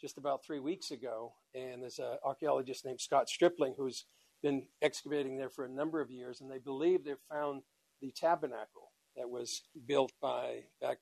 just 0.00 0.18
about 0.18 0.44
three 0.44 0.60
weeks 0.60 0.90
ago, 0.90 1.32
and 1.54 1.82
there's 1.82 1.98
an 1.98 2.18
archaeologist 2.24 2.84
named 2.84 3.00
Scott 3.00 3.28
Stripling 3.28 3.74
who's 3.76 4.06
been 4.42 4.64
excavating 4.82 5.36
there 5.36 5.48
for 5.48 5.64
a 5.64 5.70
number 5.70 6.00
of 6.00 6.10
years, 6.10 6.40
and 6.40 6.50
they 6.50 6.58
believe 6.58 7.04
they've 7.04 7.16
found 7.30 7.62
the 8.02 8.12
tabernacle 8.12 8.92
that 9.16 9.28
was 9.28 9.62
built 9.86 10.12
by 10.20 10.64
back 10.80 10.98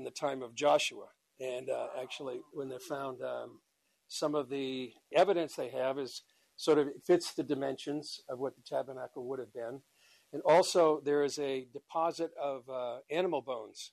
in 0.00 0.04
the 0.04 0.10
time 0.10 0.42
of 0.42 0.54
Joshua. 0.54 1.06
And 1.40 1.70
uh, 1.70 1.88
actually, 2.00 2.40
when 2.52 2.68
they 2.68 2.78
found 2.78 3.22
um, 3.22 3.60
some 4.08 4.34
of 4.34 4.48
the 4.48 4.92
evidence 5.14 5.54
they 5.54 5.68
have 5.68 5.98
is 5.98 6.22
sort 6.56 6.78
of 6.78 6.88
fits 7.06 7.32
the 7.34 7.42
dimensions 7.42 8.20
of 8.28 8.38
what 8.38 8.56
the 8.56 8.62
tabernacle 8.62 9.26
would 9.26 9.38
have 9.38 9.52
been. 9.52 9.80
And 10.32 10.42
also, 10.42 11.00
there 11.04 11.22
is 11.22 11.38
a 11.38 11.66
deposit 11.72 12.30
of 12.40 12.68
uh, 12.68 12.98
animal 13.10 13.42
bones, 13.42 13.92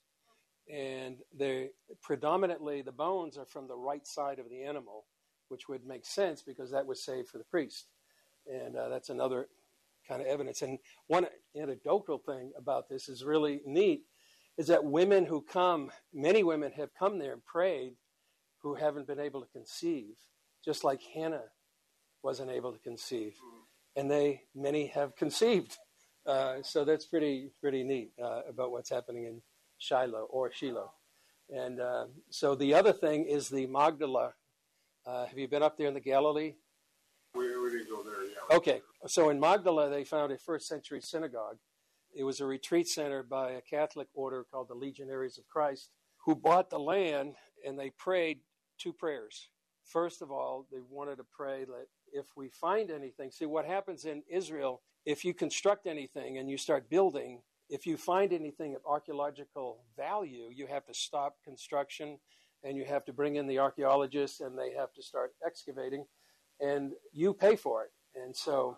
and 0.74 1.18
they 1.38 1.70
predominantly 2.02 2.82
the 2.82 2.92
bones 2.92 3.38
are 3.38 3.46
from 3.46 3.68
the 3.68 3.78
right 3.78 4.06
side 4.08 4.40
of 4.40 4.50
the 4.50 4.64
animal, 4.64 5.06
which 5.50 5.68
would 5.68 5.86
make 5.86 6.06
sense 6.06 6.42
because 6.42 6.72
that 6.72 6.86
was 6.86 7.04
saved 7.04 7.28
for 7.30 7.38
the 7.38 7.44
priest 7.46 7.88
and 8.48 8.76
uh, 8.76 8.90
that's 8.90 9.10
another 9.10 9.48
kind 10.08 10.22
of 10.22 10.28
evidence. 10.28 10.62
And 10.62 10.80
one 11.08 11.28
anecdotal 11.60 12.20
thing 12.20 12.52
about 12.58 12.90
this 12.90 13.10
is 13.10 13.24
really 13.24 13.62
neat 13.66 14.04
is 14.58 14.68
that 14.68 14.84
women 14.84 15.26
who 15.26 15.42
come, 15.42 15.92
many 16.14 16.44
women 16.44 16.72
have 16.74 16.90
come 16.98 17.20
there 17.20 17.34
and 17.34 17.46
prayed 17.46 17.94
who 18.62 18.76
haven't 18.76 19.08
been 19.08 19.20
able 19.20 19.42
to 19.42 19.48
conceive, 19.48 20.16
just 20.66 20.84
like 20.84 21.02
Hannah 21.14 21.46
wasn't 22.24 22.50
able 22.50 22.74
to 22.74 22.80
conceive, 22.80 23.36
and 23.96 24.10
they 24.10 24.42
many 24.56 24.88
have 24.88 25.16
conceived. 25.16 25.78
Uh, 26.26 26.56
so 26.62 26.84
that's 26.84 27.06
pretty 27.06 27.52
pretty 27.62 27.84
neat 27.84 28.12
uh, 28.22 28.42
about 28.50 28.72
what's 28.72 28.90
happening 28.90 29.26
in 29.26 29.42
Shiloh 29.78 30.28
or 30.30 30.52
Shiloh. 30.52 30.92
And 31.50 31.80
uh, 31.80 32.06
so 32.30 32.56
the 32.56 32.74
other 32.74 32.92
thing 32.92 33.26
is 33.26 33.48
the 33.50 33.68
Magdala. 33.68 34.34
Uh, 35.06 35.26
have 35.26 35.38
you 35.38 35.48
been 35.48 35.64
up 35.64 35.78
there 35.78 35.88
in 35.88 35.94
the 35.94 36.02
Galilee? 36.02 36.56
We, 37.34 37.58
we 37.60 37.70
didn't 37.70 37.90
go 37.90 38.04
there. 38.04 38.58
Okay, 38.58 38.82
so 39.06 39.30
in 39.30 39.40
Magdala, 39.40 39.90
they 39.90 40.04
found 40.04 40.32
a 40.32 40.38
first 40.38 40.68
century 40.68 41.00
synagogue. 41.02 41.58
It 42.18 42.24
was 42.24 42.40
a 42.40 42.48
retreat 42.48 42.88
center 42.88 43.22
by 43.22 43.52
a 43.52 43.62
Catholic 43.62 44.08
order 44.16 44.44
called 44.52 44.70
the 44.70 44.74
Legionaries 44.74 45.38
of 45.38 45.48
Christ, 45.48 45.92
who 46.26 46.34
bought 46.34 46.72
the 46.72 46.80
land 46.80 47.36
and 47.64 47.78
they 47.78 47.92
prayed 47.92 48.40
two 48.80 48.92
prayers. 48.92 49.50
First 49.86 50.24
of 50.24 50.32
all, 50.32 50.66
they 50.72 50.80
wanted 50.90 51.18
to 51.18 51.26
pray 51.32 51.64
that 51.66 51.86
if 52.12 52.26
we 52.36 52.50
find 52.50 52.90
anything, 52.90 53.30
see 53.30 53.46
what 53.46 53.66
happens 53.66 54.06
in 54.06 54.24
Israel, 54.28 54.82
if 55.06 55.24
you 55.24 55.36
construct 55.36 55.86
anything 55.86 56.40
and 56.40 56.50
you 56.50 56.58
start 56.58 56.90
building, 56.90 57.44
if 57.70 57.86
you 57.86 57.98
find 57.98 58.34
anything 58.34 58.74
of 58.74 58.82
archaeological 58.84 59.84
value, 59.96 60.50
you 60.52 60.66
have 60.66 60.88
to 60.88 60.96
stop 60.96 61.36
construction 61.44 62.18
and 62.64 62.76
you 62.76 62.86
have 62.86 63.06
to 63.06 63.14
bring 63.14 63.36
in 63.36 63.46
the 63.46 63.60
archaeologists 63.60 64.40
and 64.40 64.58
they 64.58 64.74
have 64.74 64.92
to 64.94 65.04
start 65.04 65.34
excavating 65.46 66.04
and 66.60 66.94
you 67.14 67.32
pay 67.32 67.56
for 67.56 67.84
it. 67.84 67.92
And 68.16 68.36
so, 68.36 68.76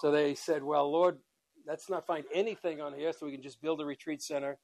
so 0.00 0.10
they 0.10 0.34
said, 0.34 0.62
well, 0.62 0.90
Lord, 0.90 1.18
let's 1.68 1.90
not 1.90 2.06
find 2.06 2.24
anything 2.34 2.80
on 2.80 2.94
here 2.94 3.12
so 3.12 3.26
we 3.26 3.32
can 3.32 3.42
just 3.42 3.60
build 3.60 3.80
a 3.80 3.84
retreat 3.84 4.22
center. 4.22 4.58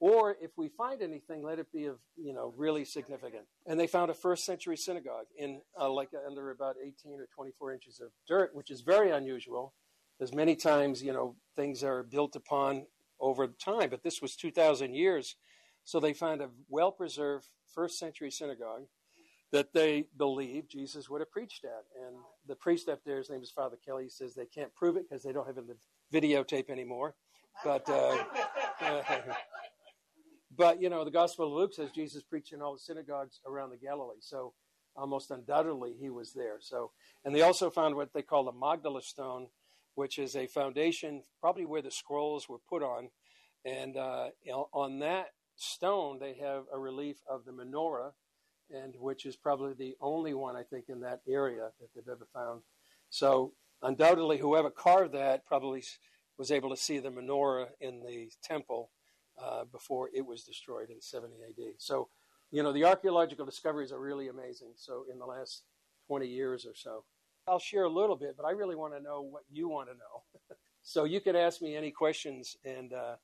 Or 0.00 0.36
if 0.40 0.50
we 0.56 0.68
find 0.68 1.02
anything, 1.02 1.42
let 1.42 1.58
it 1.58 1.72
be 1.72 1.86
of, 1.86 1.98
you 2.16 2.32
know, 2.32 2.52
really 2.56 2.84
significant. 2.84 3.44
And 3.66 3.80
they 3.80 3.86
found 3.86 4.10
a 4.10 4.14
first 4.14 4.44
century 4.44 4.76
synagogue 4.76 5.26
in 5.36 5.60
uh, 5.80 5.90
like 5.90 6.10
under 6.26 6.50
about 6.50 6.76
18 6.80 7.18
or 7.18 7.28
24 7.34 7.72
inches 7.72 8.00
of 8.00 8.10
dirt, 8.28 8.54
which 8.54 8.70
is 8.70 8.82
very 8.82 9.10
unusual 9.10 9.72
because 10.18 10.34
many 10.34 10.56
times, 10.56 11.02
you 11.02 11.12
know, 11.12 11.36
things 11.56 11.82
are 11.82 12.02
built 12.02 12.36
upon 12.36 12.86
over 13.20 13.46
time, 13.48 13.90
but 13.90 14.02
this 14.02 14.20
was 14.20 14.36
2,000 14.36 14.94
years. 14.94 15.36
So 15.84 16.00
they 16.00 16.12
found 16.12 16.42
a 16.42 16.50
well 16.68 16.92
preserved 16.92 17.46
first 17.72 17.98
century 17.98 18.30
synagogue 18.30 18.82
that 19.50 19.72
they 19.72 20.06
believe 20.16 20.68
Jesus 20.68 21.08
would 21.08 21.20
have 21.20 21.30
preached 21.30 21.64
at. 21.64 21.84
And 22.06 22.16
the 22.46 22.54
priest 22.54 22.88
up 22.88 23.00
there, 23.04 23.16
his 23.16 23.30
name 23.30 23.42
is 23.42 23.50
Father 23.50 23.78
Kelly, 23.84 24.04
he 24.04 24.10
says 24.10 24.34
they 24.34 24.46
can't 24.46 24.74
prove 24.74 24.96
it 24.96 25.08
because 25.08 25.22
they 25.22 25.32
don't 25.32 25.46
have 25.46 25.56
the 25.56 25.62
videotape 26.12 26.70
anymore. 26.70 27.14
But, 27.64 27.88
uh, 27.90 28.24
but 30.56 30.80
you 30.80 30.88
know, 30.88 31.04
the 31.04 31.10
Gospel 31.10 31.46
of 31.46 31.52
Luke 31.52 31.74
says 31.74 31.90
Jesus 31.90 32.22
preached 32.22 32.52
in 32.52 32.62
all 32.62 32.74
the 32.74 32.78
synagogues 32.78 33.40
around 33.46 33.70
the 33.70 33.76
Galilee. 33.76 34.20
So 34.20 34.54
almost 34.96 35.30
undoubtedly 35.30 35.94
he 35.98 36.10
was 36.10 36.32
there. 36.32 36.56
So, 36.60 36.90
and 37.24 37.34
they 37.34 37.42
also 37.42 37.70
found 37.70 37.94
what 37.94 38.12
they 38.12 38.22
call 38.22 38.44
the 38.44 38.52
Magdala 38.52 39.02
stone, 39.02 39.48
which 39.94 40.18
is 40.18 40.36
a 40.36 40.46
foundation, 40.46 41.22
probably 41.40 41.66
where 41.66 41.82
the 41.82 41.90
scrolls 41.90 42.48
were 42.48 42.58
put 42.68 42.82
on. 42.82 43.10
And 43.64 43.96
uh, 43.96 44.28
on 44.72 45.00
that 45.00 45.28
stone, 45.56 46.18
they 46.20 46.34
have 46.40 46.64
a 46.72 46.78
relief 46.78 47.16
of 47.28 47.44
the 47.44 47.52
menorah 47.52 48.12
and 48.70 48.94
which 48.98 49.24
is 49.24 49.36
probably 49.36 49.72
the 49.72 49.96
only 50.00 50.34
one 50.34 50.56
I 50.56 50.62
think 50.62 50.86
in 50.88 51.00
that 51.00 51.20
area 51.28 51.70
that 51.80 51.88
they've 51.94 52.08
ever 52.08 52.26
found. 52.32 52.62
So 53.10 53.52
undoubtedly, 53.82 54.38
whoever 54.38 54.70
carved 54.70 55.14
that 55.14 55.46
probably 55.46 55.82
was 56.38 56.50
able 56.50 56.70
to 56.70 56.76
see 56.76 56.98
the 56.98 57.10
menorah 57.10 57.68
in 57.80 58.00
the 58.00 58.30
temple 58.42 58.90
uh, 59.42 59.64
before 59.64 60.10
it 60.14 60.24
was 60.24 60.44
destroyed 60.44 60.90
in 60.90 61.00
70 61.00 61.34
AD. 61.48 61.74
So, 61.78 62.08
you 62.50 62.62
know, 62.62 62.72
the 62.72 62.84
archaeological 62.84 63.44
discoveries 63.44 63.92
are 63.92 64.00
really 64.00 64.28
amazing. 64.28 64.72
So, 64.76 65.04
in 65.12 65.18
the 65.18 65.26
last 65.26 65.64
20 66.06 66.26
years 66.26 66.66
or 66.66 66.74
so, 66.74 67.04
I'll 67.46 67.58
share 67.58 67.84
a 67.84 67.90
little 67.90 68.16
bit, 68.16 68.36
but 68.36 68.46
I 68.46 68.50
really 68.50 68.76
want 68.76 68.94
to 68.94 69.00
know 69.00 69.22
what 69.22 69.42
you 69.50 69.68
want 69.68 69.88
to 69.88 69.94
know. 69.94 70.56
so, 70.82 71.04
you 71.04 71.20
could 71.20 71.36
ask 71.36 71.60
me 71.60 71.76
any 71.76 71.90
questions, 71.90 72.56
and 72.64 72.92
uh, 72.92 73.16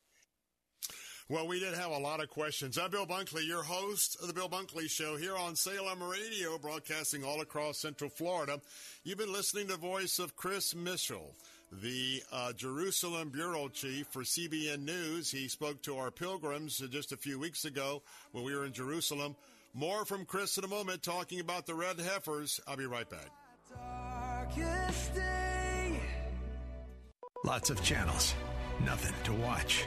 well, 1.30 1.46
we 1.46 1.58
did 1.58 1.74
have 1.74 1.90
a 1.90 1.98
lot 1.98 2.22
of 2.22 2.28
questions. 2.28 2.76
I'm 2.76 2.90
Bill 2.90 3.06
Bunkley, 3.06 3.46
your 3.46 3.62
host 3.62 4.18
of 4.20 4.28
the 4.28 4.34
Bill 4.34 4.48
Bunkley 4.48 4.90
Show 4.90 5.16
here 5.16 5.34
on 5.34 5.56
Salem 5.56 6.02
Radio, 6.02 6.58
broadcasting 6.58 7.24
all 7.24 7.40
across 7.40 7.78
Central 7.78 8.10
Florida. 8.10 8.60
You've 9.04 9.16
been 9.16 9.32
listening 9.32 9.66
to 9.68 9.72
the 9.72 9.78
voice 9.78 10.18
of 10.18 10.36
Chris 10.36 10.74
Mitchell, 10.74 11.34
the 11.72 12.22
uh, 12.30 12.52
Jerusalem 12.52 13.30
bureau 13.30 13.68
chief 13.68 14.06
for 14.08 14.20
CBN 14.20 14.84
News. 14.84 15.30
He 15.30 15.48
spoke 15.48 15.80
to 15.84 15.96
our 15.96 16.10
pilgrims 16.10 16.82
just 16.90 17.12
a 17.12 17.16
few 17.16 17.38
weeks 17.38 17.64
ago 17.64 18.02
when 18.32 18.44
we 18.44 18.54
were 18.54 18.66
in 18.66 18.74
Jerusalem. 18.74 19.34
More 19.72 20.04
from 20.04 20.26
Chris 20.26 20.58
in 20.58 20.64
a 20.64 20.68
moment, 20.68 21.02
talking 21.02 21.40
about 21.40 21.64
the 21.64 21.74
red 21.74 21.98
heifers. 21.98 22.60
I'll 22.68 22.76
be 22.76 22.84
right 22.84 23.08
back. 23.08 23.30
Lots 27.44 27.70
of 27.70 27.82
channels, 27.82 28.34
nothing 28.84 29.14
to 29.24 29.32
watch 29.32 29.86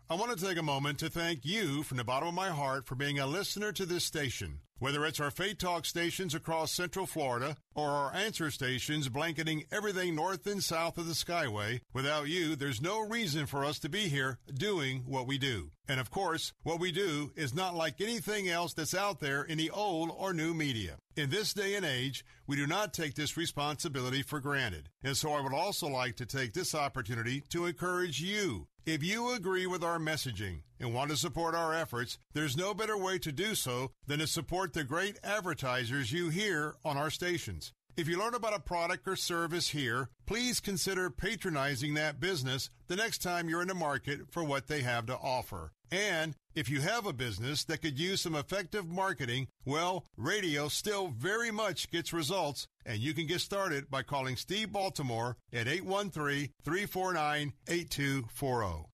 I 0.11 0.15
want 0.15 0.37
to 0.37 0.45
take 0.45 0.57
a 0.57 0.61
moment 0.61 0.99
to 0.99 1.09
thank 1.09 1.45
you 1.45 1.83
from 1.83 1.95
the 1.95 2.03
bottom 2.03 2.27
of 2.27 2.33
my 2.33 2.49
heart 2.49 2.85
for 2.85 2.95
being 2.95 3.17
a 3.17 3.25
listener 3.25 3.71
to 3.71 3.85
this 3.85 4.03
station. 4.03 4.59
Whether 4.77 5.05
it's 5.05 5.21
our 5.21 5.31
Faith 5.31 5.59
Talk 5.59 5.85
stations 5.85 6.35
across 6.35 6.73
Central 6.73 7.05
Florida 7.05 7.55
or 7.75 7.87
our 7.87 8.13
answer 8.13 8.51
stations 8.51 9.07
blanketing 9.07 9.63
everything 9.71 10.13
north 10.13 10.45
and 10.47 10.61
south 10.61 10.97
of 10.97 11.07
the 11.07 11.13
Skyway, 11.13 11.79
without 11.93 12.27
you, 12.27 12.57
there's 12.57 12.81
no 12.81 12.99
reason 12.99 13.45
for 13.45 13.63
us 13.63 13.79
to 13.79 13.87
be 13.87 14.09
here 14.09 14.39
doing 14.53 15.03
what 15.05 15.27
we 15.27 15.37
do. 15.37 15.71
And 15.87 16.01
of 16.01 16.11
course, 16.11 16.51
what 16.63 16.81
we 16.81 16.91
do 16.91 17.31
is 17.37 17.53
not 17.53 17.75
like 17.75 18.01
anything 18.01 18.49
else 18.49 18.73
that's 18.73 18.95
out 18.95 19.21
there 19.21 19.43
in 19.43 19.57
the 19.57 19.69
old 19.69 20.11
or 20.13 20.33
new 20.33 20.53
media. 20.53 20.97
In 21.15 21.29
this 21.29 21.53
day 21.53 21.75
and 21.75 21.85
age, 21.85 22.25
we 22.47 22.57
do 22.57 22.67
not 22.67 22.93
take 22.93 23.13
this 23.13 23.37
responsibility 23.37 24.23
for 24.23 24.41
granted. 24.41 24.89
And 25.03 25.15
so 25.15 25.31
I 25.31 25.41
would 25.41 25.53
also 25.53 25.87
like 25.87 26.17
to 26.17 26.25
take 26.25 26.51
this 26.53 26.75
opportunity 26.75 27.43
to 27.49 27.65
encourage 27.65 28.19
you. 28.19 28.67
If 28.85 29.03
you 29.03 29.31
agree 29.33 29.67
with 29.67 29.83
our 29.83 29.99
messaging 29.99 30.61
and 30.79 30.91
want 30.91 31.11
to 31.11 31.15
support 31.17 31.53
our 31.53 31.71
efforts, 31.71 32.17
there's 32.33 32.57
no 32.57 32.73
better 32.73 32.97
way 32.97 33.19
to 33.19 33.31
do 33.31 33.53
so 33.53 33.91
than 34.07 34.17
to 34.17 34.25
support 34.25 34.73
the 34.73 34.83
great 34.83 35.19
advertisers 35.23 36.11
you 36.11 36.29
hear 36.29 36.73
on 36.83 36.97
our 36.97 37.11
stations. 37.11 37.73
If 37.95 38.07
you 38.07 38.17
learn 38.17 38.33
about 38.33 38.55
a 38.55 38.59
product 38.59 39.07
or 39.07 39.15
service 39.15 39.69
here, 39.69 40.09
please 40.25 40.59
consider 40.59 41.11
patronizing 41.11 41.93
that 41.93 42.19
business 42.19 42.71
the 42.87 42.95
next 42.95 43.19
time 43.19 43.49
you're 43.49 43.61
in 43.61 43.67
the 43.67 43.75
market 43.75 44.21
for 44.31 44.43
what 44.43 44.65
they 44.65 44.81
have 44.81 45.05
to 45.05 45.15
offer. 45.15 45.73
And 45.91 46.35
if 46.55 46.69
you 46.69 46.81
have 46.81 47.05
a 47.05 47.13
business 47.13 47.63
that 47.65 47.81
could 47.81 47.99
use 47.99 48.21
some 48.21 48.35
effective 48.35 48.87
marketing, 48.87 49.47
well, 49.65 50.05
radio 50.17 50.67
still 50.67 51.07
very 51.07 51.51
much 51.51 51.89
gets 51.91 52.13
results, 52.13 52.67
and 52.85 52.99
you 52.99 53.13
can 53.13 53.27
get 53.27 53.41
started 53.41 53.89
by 53.89 54.03
calling 54.03 54.35
Steve 54.35 54.71
Baltimore 54.71 55.37
at 55.53 55.67
813 55.67 56.49
349 56.63 57.53
8240. 57.67 58.90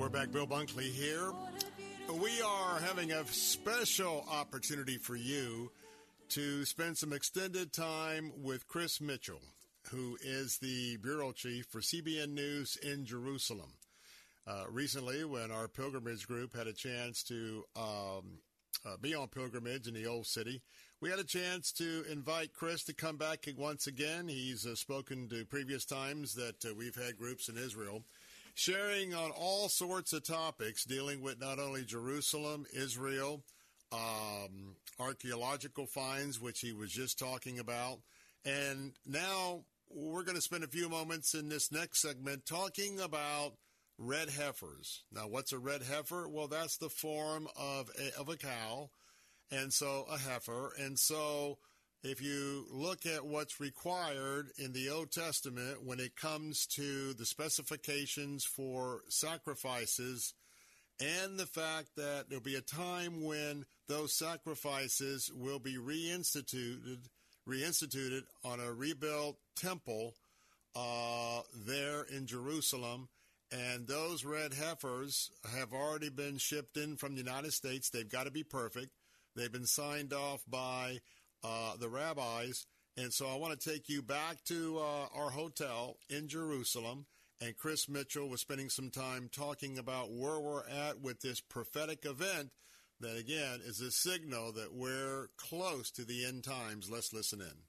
we're 0.00 0.08
back. 0.08 0.32
Bill 0.32 0.46
Bunkley 0.46 0.90
here. 0.90 1.30
We 2.22 2.40
are 2.40 2.78
having 2.78 3.12
a 3.12 3.26
special 3.26 4.24
opportunity 4.32 4.96
for 4.96 5.14
you 5.14 5.70
to 6.30 6.64
spend 6.64 6.96
some 6.96 7.12
extended 7.12 7.74
time 7.74 8.32
with 8.42 8.66
Chris 8.66 8.98
Mitchell, 9.02 9.42
who 9.90 10.16
is 10.24 10.56
the 10.56 10.96
bureau 11.02 11.32
chief 11.32 11.66
for 11.66 11.80
CBN 11.80 12.30
News 12.30 12.78
in 12.82 13.04
Jerusalem. 13.04 13.74
Uh, 14.46 14.64
recently, 14.70 15.22
when 15.24 15.50
our 15.50 15.68
pilgrimage 15.68 16.26
group 16.26 16.56
had 16.56 16.66
a 16.66 16.72
chance 16.72 17.22
to 17.24 17.64
um, 17.76 18.38
uh, 18.86 18.96
be 19.02 19.14
on 19.14 19.28
pilgrimage 19.28 19.86
in 19.86 19.92
the 19.92 20.06
old 20.06 20.26
city, 20.26 20.62
we 21.02 21.10
had 21.10 21.18
a 21.18 21.24
chance 21.24 21.72
to 21.72 22.04
invite 22.10 22.54
Chris 22.54 22.84
to 22.84 22.94
come 22.94 23.18
back 23.18 23.46
once 23.58 23.86
again. 23.86 24.28
He's 24.28 24.64
uh, 24.64 24.76
spoken 24.76 25.28
to 25.28 25.44
previous 25.44 25.84
times 25.84 26.36
that 26.36 26.64
uh, 26.64 26.74
we've 26.74 26.96
had 26.96 27.18
groups 27.18 27.50
in 27.50 27.58
Israel 27.58 28.02
sharing 28.54 29.14
on 29.14 29.30
all 29.30 29.68
sorts 29.68 30.12
of 30.12 30.24
topics 30.24 30.84
dealing 30.84 31.22
with 31.22 31.40
not 31.40 31.58
only 31.58 31.84
Jerusalem, 31.84 32.66
Israel, 32.74 33.42
um, 33.92 34.76
archaeological 34.98 35.86
finds, 35.86 36.40
which 36.40 36.60
he 36.60 36.72
was 36.72 36.90
just 36.90 37.18
talking 37.18 37.58
about. 37.58 38.00
And 38.44 38.92
now 39.06 39.64
we're 39.88 40.22
going 40.22 40.36
to 40.36 40.42
spend 40.42 40.64
a 40.64 40.68
few 40.68 40.88
moments 40.88 41.34
in 41.34 41.48
this 41.48 41.72
next 41.72 42.00
segment 42.00 42.46
talking 42.46 43.00
about 43.00 43.54
red 43.98 44.30
heifers. 44.30 45.02
Now, 45.12 45.26
what's 45.28 45.52
a 45.52 45.58
red 45.58 45.82
heifer? 45.82 46.28
Well, 46.28 46.48
that's 46.48 46.78
the 46.78 46.88
form 46.88 47.48
of 47.56 47.90
a, 47.98 48.18
of 48.18 48.28
a 48.28 48.36
cow, 48.36 48.90
and 49.50 49.72
so 49.72 50.06
a 50.10 50.16
heifer. 50.16 50.72
And 50.78 50.98
so 50.98 51.58
if 52.02 52.22
you 52.22 52.66
look 52.70 53.06
at 53.06 53.26
what's 53.26 53.60
required 53.60 54.50
in 54.58 54.72
the 54.72 54.88
Old 54.90 55.12
Testament 55.12 55.84
when 55.84 56.00
it 56.00 56.16
comes 56.16 56.66
to 56.66 57.12
the 57.14 57.26
specifications 57.26 58.44
for 58.44 59.02
sacrifices 59.08 60.34
and 61.00 61.38
the 61.38 61.46
fact 61.46 61.96
that 61.96 62.26
there'll 62.28 62.42
be 62.42 62.56
a 62.56 62.60
time 62.60 63.24
when 63.24 63.64
those 63.88 64.14
sacrifices 64.16 65.30
will 65.34 65.58
be 65.58 65.76
reinstituted 65.76 66.98
reinstituted 67.48 68.22
on 68.44 68.60
a 68.60 68.72
rebuilt 68.72 69.36
temple 69.56 70.14
uh, 70.76 71.40
there 71.66 72.04
in 72.04 72.26
Jerusalem. 72.26 73.08
And 73.50 73.88
those 73.88 74.24
red 74.24 74.54
heifers 74.54 75.30
have 75.56 75.72
already 75.72 76.10
been 76.10 76.38
shipped 76.38 76.76
in 76.76 76.96
from 76.96 77.12
the 77.12 77.22
United 77.22 77.52
States. 77.52 77.90
They've 77.90 78.08
got 78.08 78.24
to 78.24 78.30
be 78.30 78.44
perfect. 78.44 78.90
They've 79.34 79.50
been 79.50 79.66
signed 79.66 80.12
off 80.12 80.44
by 80.48 80.98
uh, 81.44 81.76
the 81.76 81.88
rabbis. 81.88 82.66
And 82.96 83.12
so 83.12 83.26
I 83.26 83.36
want 83.36 83.58
to 83.58 83.70
take 83.70 83.88
you 83.88 84.02
back 84.02 84.44
to 84.46 84.78
uh, 84.78 85.18
our 85.18 85.30
hotel 85.30 85.96
in 86.08 86.28
Jerusalem. 86.28 87.06
And 87.40 87.56
Chris 87.56 87.88
Mitchell 87.88 88.28
was 88.28 88.42
spending 88.42 88.68
some 88.68 88.90
time 88.90 89.30
talking 89.32 89.78
about 89.78 90.12
where 90.12 90.38
we're 90.38 90.68
at 90.68 91.00
with 91.00 91.20
this 91.22 91.40
prophetic 91.40 92.04
event 92.04 92.50
that, 93.00 93.16
again, 93.16 93.60
is 93.64 93.80
a 93.80 93.90
signal 93.90 94.52
that 94.52 94.74
we're 94.74 95.28
close 95.38 95.90
to 95.92 96.04
the 96.04 96.26
end 96.26 96.44
times. 96.44 96.90
Let's 96.90 97.14
listen 97.14 97.40
in. 97.40 97.64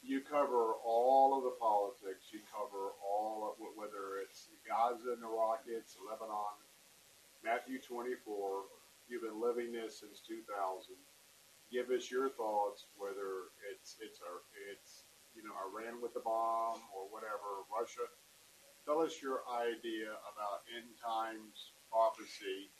You 0.00 0.20
cover 0.20 0.80
all 0.84 1.36
of 1.36 1.44
the 1.44 1.56
politics. 1.60 2.32
You 2.32 2.40
cover 2.48 2.96
all 3.04 3.52
of 3.52 3.60
whether 3.76 4.20
it's 4.24 4.48
Gaza 4.66 5.12
and 5.12 5.22
the 5.22 5.28
rockets, 5.28 5.96
Lebanon, 6.00 6.56
Matthew 7.44 7.80
24. 7.80 8.16
You've 9.08 9.22
been 9.22 9.40
living 9.40 9.72
this 9.72 10.00
since 10.00 10.20
2000 10.24 10.96
give 11.74 11.90
us 11.90 12.06
your 12.06 12.30
thoughts, 12.30 12.86
whether 12.94 13.50
it's 13.66 13.98
it's 13.98 14.22
a, 14.22 14.32
it's 14.70 15.02
you 15.34 15.42
know 15.42 15.50
Iran 15.66 15.98
with 15.98 16.14
the 16.14 16.22
bomb 16.22 16.78
or 16.94 17.10
whatever, 17.10 17.66
Russia. 17.66 18.06
Tell 18.86 19.02
us 19.02 19.18
your 19.18 19.42
idea 19.50 20.14
about 20.30 20.62
end 20.70 20.94
times 21.02 21.74
prophecy 21.90 22.70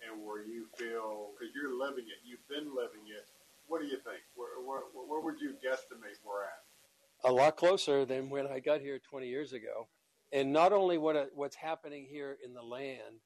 and 0.00 0.24
where 0.24 0.40
you 0.40 0.64
feel 0.80 1.36
because 1.36 1.52
you're 1.52 1.76
living 1.76 2.08
it, 2.08 2.24
you've 2.24 2.46
been 2.48 2.72
living 2.72 3.04
it. 3.12 3.28
What 3.66 3.82
do 3.82 3.86
you 3.86 3.98
think? 4.00 4.24
Where, 4.34 4.56
where, 4.64 4.80
where 4.94 5.20
would 5.20 5.40
you 5.40 5.52
guesstimate 5.60 6.16
we're 6.24 6.44
at? 6.44 7.28
A 7.28 7.32
lot 7.32 7.56
closer 7.56 8.06
than 8.06 8.30
when 8.30 8.46
I 8.46 8.60
got 8.60 8.80
here 8.80 8.98
20 8.98 9.28
years 9.28 9.52
ago. 9.52 9.88
And 10.32 10.52
not 10.52 10.72
only 10.72 10.96
what 10.96 11.30
what's 11.34 11.56
happening 11.56 12.06
here 12.08 12.38
in 12.44 12.54
the 12.54 12.62
land, 12.62 13.20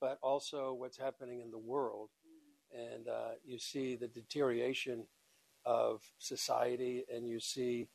but 0.00 0.18
also 0.22 0.72
what's 0.72 0.98
happening 0.98 1.40
in 1.40 1.50
the 1.50 1.58
world 1.58 2.10
and 2.76 3.08
uh, 3.08 3.30
you 3.44 3.58
see 3.58 3.96
the 3.96 4.08
deterioration 4.08 5.06
of 5.64 6.02
society, 6.18 7.04
and 7.12 7.26
you 7.26 7.40
see 7.40 7.88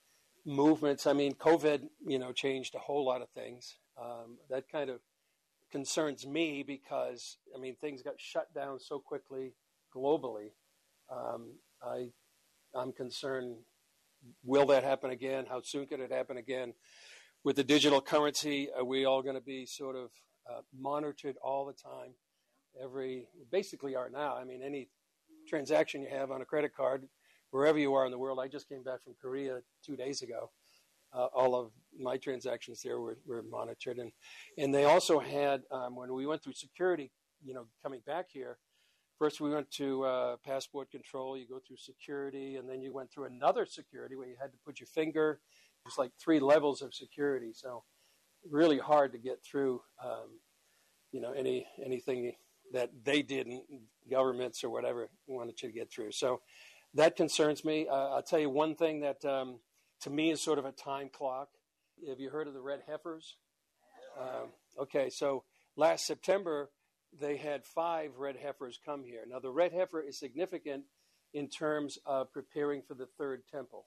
movements. 0.45 1.07
I 1.07 1.13
mean, 1.13 1.33
COVID, 1.33 1.87
you 2.05 2.19
know, 2.19 2.31
changed 2.31 2.75
a 2.75 2.79
whole 2.79 3.05
lot 3.05 3.21
of 3.21 3.29
things. 3.29 3.77
Um, 4.01 4.37
that 4.49 4.69
kind 4.69 4.89
of 4.89 4.99
concerns 5.71 6.25
me 6.25 6.63
because 6.63 7.37
I 7.55 7.59
mean, 7.59 7.75
things 7.79 8.01
got 8.01 8.19
shut 8.19 8.53
down 8.53 8.79
so 8.79 8.99
quickly 8.99 9.53
globally. 9.95 10.51
Um, 11.09 11.53
I, 11.81 12.09
I'm 12.73 12.91
concerned. 12.91 13.55
Will 14.43 14.67
that 14.67 14.83
happen 14.83 15.11
again? 15.11 15.45
How 15.49 15.61
soon 15.61 15.87
could 15.87 15.99
it 15.99 16.11
happen 16.11 16.37
again? 16.37 16.73
with 17.43 17.55
the 17.55 17.63
digital 17.63 18.01
currency, 18.01 18.69
are 18.75 18.83
we 18.83 19.05
all 19.05 19.21
going 19.21 19.35
to 19.35 19.41
be 19.41 19.65
sort 19.65 19.95
of 19.95 20.11
uh, 20.49 20.61
monitored 20.77 21.35
all 21.43 21.65
the 21.65 21.73
time? 21.73 22.13
Every 22.81 23.27
basically 23.51 23.95
are 23.95 24.09
now. 24.09 24.35
I 24.35 24.43
mean, 24.43 24.61
any 24.63 24.89
transaction 25.47 26.01
you 26.01 26.09
have 26.09 26.31
on 26.31 26.41
a 26.41 26.45
credit 26.45 26.75
card, 26.75 27.07
wherever 27.51 27.77
you 27.77 27.93
are 27.93 28.05
in 28.05 28.11
the 28.11 28.17
world. 28.17 28.39
I 28.39 28.47
just 28.47 28.67
came 28.67 28.83
back 28.83 29.03
from 29.03 29.13
Korea 29.21 29.59
two 29.85 29.95
days 29.95 30.21
ago. 30.21 30.49
Uh, 31.13 31.25
all 31.35 31.55
of 31.55 31.71
my 31.99 32.17
transactions 32.17 32.81
there 32.81 32.99
were, 33.01 33.17
were 33.27 33.43
monitored, 33.43 33.97
and 33.97 34.11
and 34.57 34.73
they 34.73 34.85
also 34.85 35.19
had 35.19 35.61
um, 35.69 35.95
when 35.95 36.13
we 36.13 36.25
went 36.25 36.41
through 36.41 36.53
security, 36.53 37.11
you 37.43 37.53
know, 37.53 37.65
coming 37.83 38.01
back 38.07 38.27
here. 38.29 38.57
First, 39.19 39.41
we 39.41 39.51
went 39.51 39.69
to 39.71 40.03
uh, 40.03 40.35
passport 40.43 40.89
control. 40.89 41.37
You 41.37 41.45
go 41.47 41.59
through 41.59 41.77
security, 41.77 42.55
and 42.55 42.67
then 42.67 42.81
you 42.81 42.93
went 42.93 43.11
through 43.11 43.25
another 43.25 43.65
security 43.65 44.15
where 44.15 44.27
you 44.27 44.35
had 44.41 44.53
to 44.53 44.57
put 44.65 44.79
your 44.79 44.87
finger. 44.87 45.41
It's 45.85 45.97
like 45.97 46.11
three 46.17 46.39
levels 46.39 46.81
of 46.81 46.93
security, 46.93 47.51
so 47.53 47.83
really 48.49 48.79
hard 48.79 49.11
to 49.11 49.17
get 49.17 49.43
through. 49.43 49.81
Um, 50.03 50.39
you 51.11 51.19
know, 51.19 51.33
any 51.33 51.67
anything 51.85 52.31
that 52.73 52.89
they 53.03 53.21
didn't, 53.21 53.63
governments 54.09 54.63
or 54.63 54.69
whatever, 54.69 55.09
wanted 55.27 55.61
you 55.61 55.69
to 55.69 55.73
get 55.75 55.91
through. 55.91 56.11
So 56.11 56.41
that 56.93 57.15
concerns 57.15 57.63
me. 57.63 57.87
Uh, 57.87 58.09
I'll 58.09 58.23
tell 58.23 58.39
you 58.39 58.49
one 58.49 58.75
thing 58.75 59.01
that 59.01 59.23
um, 59.25 59.59
to 60.01 60.09
me 60.09 60.31
is 60.31 60.41
sort 60.41 60.59
of 60.59 60.65
a 60.65 60.71
time 60.71 61.09
clock. 61.11 61.49
Have 62.07 62.19
you 62.19 62.29
heard 62.29 62.47
of 62.47 62.53
the 62.53 62.61
red 62.61 62.81
heifers? 62.87 63.37
Um, 64.19 64.49
okay, 64.79 65.09
so 65.09 65.43
last 65.75 66.05
September 66.05 66.69
they 67.19 67.37
had 67.37 67.65
five 67.65 68.11
red 68.17 68.37
heifers 68.37 68.79
come 68.83 69.03
here. 69.03 69.23
Now 69.27 69.39
the 69.39 69.51
red 69.51 69.73
heifer 69.73 70.01
is 70.01 70.17
significant 70.17 70.83
in 71.33 71.47
terms 71.47 71.97
of 72.05 72.31
preparing 72.31 72.81
for 72.81 72.93
the 72.93 73.07
third 73.17 73.43
temple. 73.51 73.85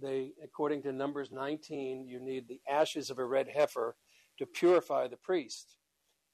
They, 0.00 0.32
according 0.42 0.82
to 0.82 0.92
Numbers 0.92 1.30
19, 1.32 2.06
you 2.06 2.20
need 2.20 2.48
the 2.48 2.60
ashes 2.68 3.08
of 3.08 3.18
a 3.18 3.24
red 3.24 3.48
heifer 3.48 3.96
to 4.38 4.46
purify 4.46 5.08
the 5.08 5.16
priest. 5.16 5.76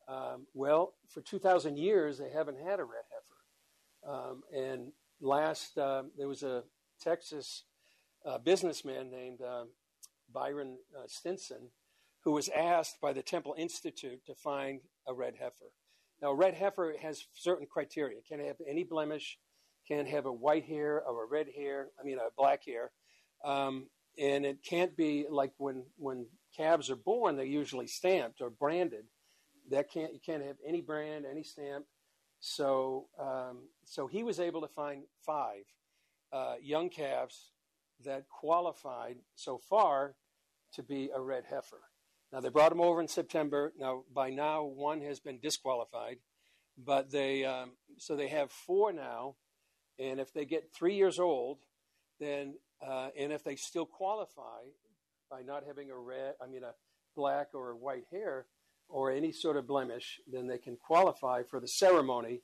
Um, 0.08 0.46
well, 0.54 0.94
for 1.08 1.20
2,000 1.20 1.78
years, 1.78 2.18
they 2.18 2.30
haven't 2.30 2.58
had 2.58 2.80
a 2.80 2.84
red 2.84 3.04
heifer. 3.10 4.14
Um, 4.14 4.42
and 4.54 4.92
last, 5.20 5.78
uh, 5.78 6.04
there 6.18 6.28
was 6.28 6.42
a 6.42 6.64
Texas 7.00 7.64
uh, 8.26 8.38
businessman 8.38 9.10
named 9.10 9.40
uh, 9.40 9.64
Byron 10.32 10.76
Stinson 11.06 11.70
who 12.22 12.32
was 12.32 12.48
asked 12.48 13.00
by 13.00 13.12
the 13.12 13.22
Temple 13.22 13.54
Institute 13.58 14.24
to 14.26 14.34
find 14.34 14.80
a 15.06 15.14
red 15.14 15.34
heifer. 15.38 15.72
Now, 16.20 16.30
a 16.30 16.34
red 16.34 16.54
heifer 16.54 16.94
has 17.02 17.26
certain 17.34 17.66
criteria. 17.66 18.18
It 18.18 18.24
can't 18.28 18.46
have 18.46 18.56
any 18.66 18.84
blemish, 18.84 19.38
can't 19.88 20.08
have 20.08 20.26
a 20.26 20.32
white 20.32 20.64
hair 20.64 21.02
or 21.02 21.24
a 21.24 21.26
red 21.26 21.48
hair, 21.54 21.88
I 22.00 22.04
mean, 22.04 22.18
a 22.18 22.28
black 22.36 22.64
hair. 22.64 22.92
Um, 23.44 23.88
and 24.18 24.46
it 24.46 24.58
can't 24.62 24.96
be 24.96 25.26
like 25.28 25.52
when, 25.58 25.84
when 25.96 26.26
calves 26.56 26.90
are 26.90 26.96
born, 26.96 27.36
they're 27.36 27.44
usually 27.44 27.88
stamped 27.88 28.40
or 28.40 28.50
branded 28.50 29.04
that 29.70 29.90
can't 29.90 30.12
you 30.12 30.20
can't 30.24 30.44
have 30.44 30.56
any 30.66 30.80
brand, 30.80 31.24
any 31.30 31.42
stamp. 31.42 31.86
So 32.40 33.06
um, 33.18 33.68
so 33.84 34.06
he 34.06 34.22
was 34.22 34.40
able 34.40 34.60
to 34.62 34.68
find 34.68 35.04
five 35.24 35.64
uh, 36.32 36.54
young 36.60 36.88
calves 36.88 37.52
that 38.04 38.28
qualified 38.28 39.16
so 39.34 39.58
far 39.58 40.14
to 40.74 40.82
be 40.82 41.10
a 41.14 41.20
red 41.20 41.44
heifer. 41.48 41.80
Now 42.32 42.40
they 42.40 42.48
brought 42.48 42.70
them 42.70 42.80
over 42.80 43.00
in 43.00 43.08
September. 43.08 43.72
Now 43.78 44.04
by 44.12 44.30
now 44.30 44.64
one 44.64 45.02
has 45.02 45.20
been 45.20 45.38
disqualified, 45.38 46.18
but 46.76 47.10
they 47.10 47.44
um, 47.44 47.72
so 47.98 48.16
they 48.16 48.28
have 48.28 48.50
four 48.50 48.92
now, 48.92 49.36
and 49.98 50.18
if 50.18 50.32
they 50.32 50.44
get 50.44 50.72
three 50.74 50.96
years 50.96 51.18
old, 51.18 51.58
then 52.18 52.54
uh, 52.84 53.08
and 53.16 53.32
if 53.32 53.44
they 53.44 53.56
still 53.56 53.86
qualify 53.86 54.62
by 55.30 55.42
not 55.42 55.64
having 55.66 55.90
a 55.90 55.96
red, 55.96 56.34
I 56.42 56.46
mean 56.46 56.64
a 56.64 56.72
black 57.14 57.48
or 57.54 57.70
a 57.70 57.76
white 57.76 58.06
hair, 58.10 58.46
or 58.88 59.10
any 59.10 59.32
sort 59.32 59.56
of 59.56 59.66
blemish, 59.66 60.20
then 60.30 60.46
they 60.46 60.58
can 60.58 60.76
qualify 60.76 61.42
for 61.42 61.60
the 61.60 61.68
ceremony 61.68 62.42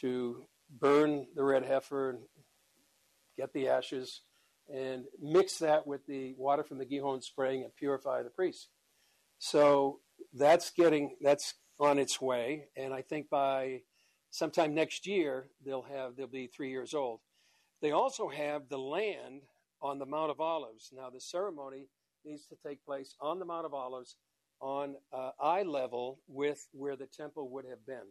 to 0.00 0.44
burn 0.70 1.26
the 1.34 1.44
red 1.44 1.64
heifer 1.64 2.10
and 2.10 2.20
get 3.36 3.52
the 3.52 3.68
ashes 3.68 4.22
and 4.72 5.04
mix 5.20 5.58
that 5.58 5.86
with 5.86 6.06
the 6.06 6.34
water 6.38 6.62
from 6.62 6.78
the 6.78 6.84
Gihon 6.84 7.20
spring 7.22 7.62
and 7.62 7.74
purify 7.74 8.22
the 8.22 8.30
priest. 8.30 8.68
So 9.38 10.00
that's 10.32 10.70
getting 10.70 11.16
that's 11.20 11.54
on 11.78 11.98
its 11.98 12.20
way, 12.20 12.66
and 12.76 12.92
I 12.92 13.02
think 13.02 13.30
by 13.30 13.80
sometime 14.30 14.74
next 14.74 15.06
year 15.06 15.48
they'll 15.64 15.82
have 15.82 16.16
they'll 16.16 16.26
be 16.26 16.46
three 16.46 16.70
years 16.70 16.94
old. 16.94 17.20
They 17.80 17.90
also 17.90 18.28
have 18.28 18.68
the 18.68 18.78
land 18.78 19.42
on 19.82 19.98
the 19.98 20.06
Mount 20.06 20.30
of 20.30 20.40
Olives. 20.40 20.90
Now 20.94 21.08
the 21.10 21.20
ceremony 21.20 21.88
needs 22.24 22.46
to 22.48 22.56
take 22.64 22.84
place 22.84 23.14
on 23.20 23.38
the 23.38 23.46
Mount 23.46 23.64
of 23.64 23.72
Olives 23.72 24.16
on 24.60 24.96
uh, 25.12 25.30
eye 25.40 25.62
level 25.62 26.20
with 26.28 26.68
where 26.72 26.96
the 26.96 27.06
temple 27.06 27.50
would 27.50 27.64
have 27.64 27.84
been. 27.86 28.06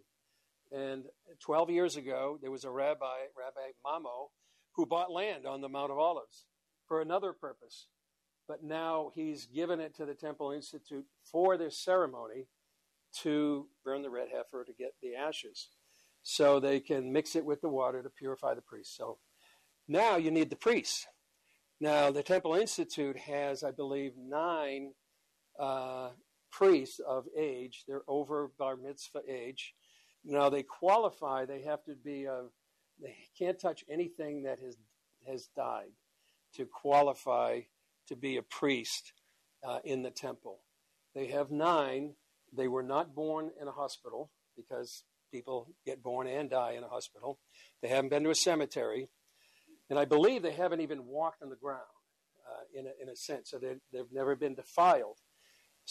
And 0.71 1.05
12 1.39 1.69
years 1.69 1.95
ago, 1.95 2.37
there 2.41 2.51
was 2.51 2.63
a 2.63 2.69
rabbi, 2.69 3.27
Rabbi 3.37 3.71
Mamo, 3.85 4.29
who 4.75 4.85
bought 4.85 5.11
land 5.11 5.45
on 5.45 5.61
the 5.61 5.69
Mount 5.69 5.91
of 5.91 5.97
Olives 5.97 6.45
for 6.87 7.01
another 7.01 7.33
purpose. 7.33 7.87
But 8.47 8.63
now 8.63 9.11
he's 9.13 9.45
given 9.45 9.79
it 9.79 9.95
to 9.97 10.05
the 10.05 10.13
Temple 10.13 10.51
Institute 10.51 11.05
for 11.31 11.57
this 11.57 11.77
ceremony 11.77 12.47
to 13.21 13.67
burn 13.83 14.01
the 14.01 14.09
red 14.09 14.27
heifer 14.31 14.63
to 14.63 14.73
get 14.73 14.93
the 15.01 15.15
ashes. 15.15 15.69
So 16.21 16.59
they 16.59 16.79
can 16.79 17.11
mix 17.11 17.35
it 17.35 17.45
with 17.45 17.61
the 17.61 17.69
water 17.69 18.03
to 18.03 18.09
purify 18.09 18.53
the 18.53 18.61
priest. 18.61 18.95
So 18.95 19.17
now 19.87 20.17
you 20.17 20.31
need 20.31 20.49
the 20.49 20.55
priests. 20.55 21.07
Now, 21.81 22.11
the 22.11 22.23
Temple 22.23 22.55
Institute 22.55 23.17
has, 23.17 23.63
I 23.63 23.71
believe, 23.71 24.11
nine 24.17 24.91
uh, 25.57 26.09
priests 26.51 26.99
of 26.99 27.25
age. 27.37 27.83
They're 27.87 28.03
over 28.07 28.51
bar 28.57 28.75
mitzvah 28.75 29.21
age. 29.27 29.73
Now 30.23 30.49
they 30.49 30.63
qualify. 30.63 31.45
They 31.45 31.61
have 31.61 31.83
to 31.85 31.95
be. 31.95 32.25
A, 32.25 32.43
they 33.01 33.15
can't 33.37 33.59
touch 33.59 33.83
anything 33.89 34.43
that 34.43 34.59
has 34.59 34.77
has 35.27 35.47
died 35.55 35.91
to 36.55 36.65
qualify 36.65 37.61
to 38.07 38.15
be 38.15 38.37
a 38.37 38.41
priest 38.41 39.13
uh, 39.63 39.79
in 39.83 40.01
the 40.01 40.11
temple. 40.11 40.59
They 41.15 41.27
have 41.27 41.51
nine. 41.51 42.13
They 42.55 42.67
were 42.67 42.83
not 42.83 43.13
born 43.13 43.51
in 43.61 43.67
a 43.67 43.71
hospital 43.71 44.31
because 44.57 45.03
people 45.31 45.67
get 45.85 46.01
born 46.01 46.27
and 46.27 46.49
die 46.49 46.71
in 46.71 46.83
a 46.83 46.87
hospital. 46.87 47.39
They 47.81 47.87
haven't 47.87 48.09
been 48.09 48.23
to 48.23 48.31
a 48.31 48.35
cemetery, 48.35 49.09
and 49.89 49.99
I 49.99 50.05
believe 50.05 50.41
they 50.41 50.51
haven't 50.51 50.81
even 50.81 51.05
walked 51.05 51.43
on 51.43 51.49
the 51.49 51.55
ground 51.55 51.81
uh, 52.47 52.79
in 52.79 52.87
a, 52.87 52.91
in 53.01 53.09
a 53.09 53.15
sense. 53.15 53.51
So 53.51 53.59
they've 53.59 54.11
never 54.11 54.35
been 54.35 54.55
defiled. 54.55 55.17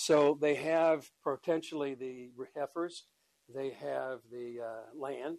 So 0.01 0.39
they 0.41 0.55
have 0.55 1.11
potentially 1.25 1.97
the 1.97 2.31
heifers, 2.57 3.07
they 3.53 3.71
have 3.71 4.21
the 4.31 4.61
uh, 4.65 4.97
land, 4.97 5.39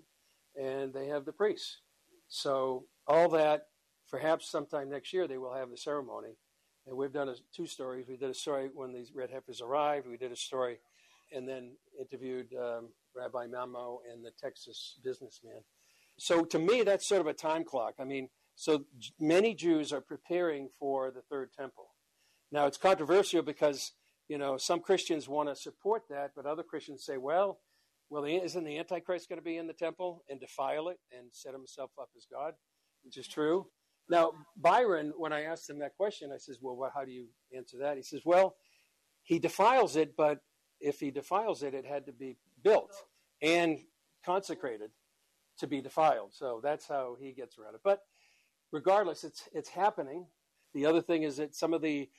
and 0.54 0.93
they 0.93 1.08
have 1.08 1.24
the 1.24 1.32
priests. 1.32 1.78
So 2.28 2.84
all 3.08 3.30
that, 3.30 3.67
perhaps 4.12 4.52
sometime 4.52 4.89
next 4.89 5.13
year, 5.13 5.30
they 5.30 5.38
will 5.38 5.54
have 5.54 5.69
the 5.69 5.78
ceremony. 5.78 6.36
And 6.86 6.98
we've 6.98 7.13
done 7.13 7.30
a, 7.30 7.36
two 7.56 7.67
stories. 7.67 8.08
We 8.10 8.17
did 8.17 8.32
a 8.32 8.34
story 8.34 8.69
when 8.74 8.91
these 8.91 9.13
red 9.15 9.30
heifers 9.30 9.62
arrived. 9.62 10.08
We 10.08 10.17
did 10.17 10.34
a 10.34 10.36
story, 10.36 10.80
and 11.32 11.48
then 11.48 11.78
interviewed 11.98 12.54
um, 12.54 12.89
Rabbi 13.15 13.48
Mamo 13.48 14.00
and 14.12 14.26
the 14.26 14.32
Texas 14.43 15.00
businessman. 15.02 15.62
So 16.17 16.43
to 16.43 16.60
me, 16.60 16.84
that's 16.84 17.08
sort 17.08 17.22
of 17.22 17.28
a 17.28 17.34
time 17.34 17.63
clock. 17.63 17.93
I 17.98 18.04
mean, 18.04 18.28
so 18.56 18.84
many 19.22 19.56
Jews 19.56 19.93
are 19.93 20.02
preparing 20.02 20.67
for 20.78 21.12
the 21.12 21.22
third 21.22 21.54
temple. 21.58 21.91
Now 22.52 22.65
it's 22.65 22.78
controversial 22.78 23.41
because 23.41 23.93
you 24.30 24.38
know, 24.38 24.56
some 24.58 24.80
Christians 24.80 25.28
want 25.28 25.50
to 25.50 25.56
support 25.56 26.04
that, 26.10 26.32
but 26.36 26.46
other 26.46 26.63
Christians 26.63 27.04
say, 27.04 27.18
well, 27.18 27.60
well, 28.10 28.24
isn't 28.24 28.63
the 28.63 28.78
Antichrist 28.78 29.28
going 29.28 29.39
to 29.39 29.44
be 29.44 29.58
in 29.58 29.68
the 29.68 29.74
temple 29.74 30.24
and 30.30 30.39
defile 30.39 30.88
it 30.88 30.98
and 31.12 31.28
set 31.32 31.54
himself 31.54 31.92
up 32.00 32.10
as 32.15 32.26
God? 32.32 32.54
Which 33.04 33.18
is 33.18 33.28
true. 33.28 33.68
Now, 34.10 34.32
Byron, 34.56 35.13
when 35.18 35.34
I 35.34 35.44
asked 35.44 35.70
him 35.70 35.80
that 35.80 35.96
question, 35.96 36.32
I 36.34 36.38
says, 36.38 36.60
well, 36.62 36.76
what, 36.76 36.92
how 36.96 37.06
do 37.06 37.12
you 37.12 37.28
answer 37.56 37.78
that? 37.82 37.98
He 37.98 38.04
says, 38.04 38.22
well, 38.26 38.56
he 39.24 39.38
defiles 39.38 39.96
it, 39.96 40.15
but 40.15 40.39
if 40.80 41.00
he 41.00 41.12
defiles 41.12 41.62
it, 41.62 41.74
it 41.74 41.86
had 41.86 42.06
to 42.08 42.12
be 42.12 42.38
built 42.63 42.94
and 43.42 43.80
consecrated 44.26 44.92
to 45.60 45.68
be 45.68 45.82
defiled. 45.82 46.34
So 46.34 46.62
that's 46.63 46.88
how 46.88 47.18
he 47.20 47.32
gets 47.32 47.58
around 47.58 47.76
it. 47.76 47.82
But 47.84 48.02
regardless, 48.72 49.24
it's 49.24 49.48
it's 49.54 49.70
happening. 49.70 50.26
The 50.74 50.86
other 50.86 51.02
thing 51.02 51.24
is 51.24 51.38
that 51.38 51.56
some 51.56 51.74
of 51.74 51.82
the 51.82 52.10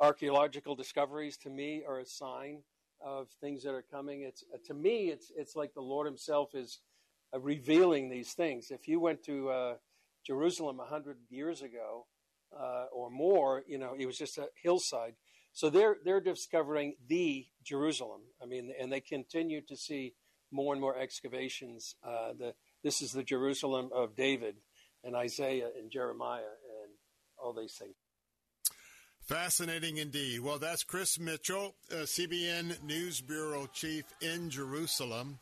archaeological 0.00 0.74
discoveries 0.74 1.36
to 1.38 1.50
me 1.50 1.84
are 1.86 1.98
a 1.98 2.06
sign 2.06 2.62
of 3.04 3.28
things 3.40 3.62
that 3.62 3.72
are 3.72 3.84
coming. 3.90 4.22
It's 4.22 4.44
uh, 4.52 4.58
to 4.66 4.74
me, 4.74 5.08
it's 5.08 5.30
it's 5.36 5.56
like 5.56 5.74
the 5.74 5.80
Lord 5.80 6.06
Himself 6.06 6.54
is 6.54 6.80
uh, 7.34 7.40
revealing 7.40 8.08
these 8.08 8.32
things. 8.32 8.70
If 8.70 8.88
you 8.88 9.00
went 9.00 9.22
to 9.24 9.50
uh, 9.50 9.74
Jerusalem 10.26 10.80
a 10.80 10.86
hundred 10.86 11.18
years 11.28 11.62
ago 11.62 12.06
uh, 12.58 12.86
or 12.92 13.10
more, 13.10 13.62
you 13.66 13.78
know, 13.78 13.94
it 13.98 14.06
was 14.06 14.18
just 14.18 14.38
a 14.38 14.48
hillside. 14.62 15.14
So 15.52 15.70
they're 15.70 15.96
they're 16.04 16.20
discovering 16.20 16.94
the 17.08 17.46
Jerusalem. 17.64 18.22
I 18.42 18.46
mean, 18.46 18.72
and 18.80 18.92
they 18.92 19.00
continue 19.00 19.60
to 19.62 19.76
see 19.76 20.14
more 20.50 20.72
and 20.72 20.80
more 20.80 20.98
excavations. 20.98 21.94
Uh, 22.02 22.32
the 22.38 22.54
this 22.82 23.02
is 23.02 23.12
the 23.12 23.24
Jerusalem 23.24 23.90
of 23.94 24.16
David 24.16 24.56
and 25.04 25.14
Isaiah 25.16 25.70
and 25.78 25.90
Jeremiah 25.90 26.40
and 26.40 26.92
all 27.38 27.54
these 27.54 27.74
things. 27.74 27.94
Fascinating 29.30 29.98
indeed. 29.98 30.40
Well, 30.40 30.58
that's 30.58 30.82
Chris 30.82 31.16
Mitchell, 31.16 31.72
uh, 31.92 31.98
CBN 31.98 32.82
News 32.82 33.20
Bureau 33.20 33.68
Chief 33.72 34.02
in 34.20 34.50
Jerusalem. 34.50 35.38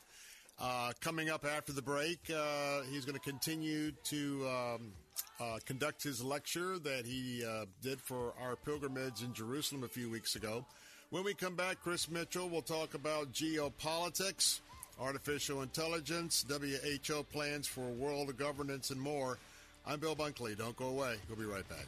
Uh, 0.61 0.93
coming 1.01 1.31
up 1.31 1.47
after 1.47 1.73
the 1.73 1.81
break, 1.81 2.19
uh, 2.29 2.83
he's 2.91 3.07
going 3.07 3.19
to 3.19 3.31
continue 3.31 3.93
to 4.05 4.47
um, 4.47 4.93
uh, 5.41 5.59
conduct 5.65 6.03
his 6.03 6.23
lecture 6.23 6.79
that 6.81 7.07
he 7.07 7.43
uh, 7.43 7.65
did 7.81 7.99
for 7.99 8.35
our 8.39 8.57
pilgrimage 8.57 9.23
in 9.23 9.33
Jerusalem 9.33 9.85
a 9.85 9.89
few 9.89 10.11
weeks 10.11 10.37
ago. 10.37 10.67
When 11.09 11.25
we 11.25 11.33
come 11.33 11.55
back, 11.55 11.79
Chris 11.83 12.11
Mitchell 12.11 12.51
will 12.51 12.61
talk 12.61 12.93
about 12.93 13.33
geopolitics, 13.33 14.61
artificial 15.01 15.63
intelligence, 15.63 16.45
WHO 16.47 17.23
plans 17.33 17.67
for 17.67 17.89
world 17.89 18.37
governance, 18.37 18.91
and 18.91 19.01
more. 19.01 19.39
I'm 19.87 19.99
Bill 19.99 20.15
Bunkley. 20.15 20.59
Don't 20.59 20.77
go 20.77 20.89
away. 20.89 21.17
We'll 21.27 21.39
be 21.39 21.47
right 21.47 21.67
back. 21.71 21.87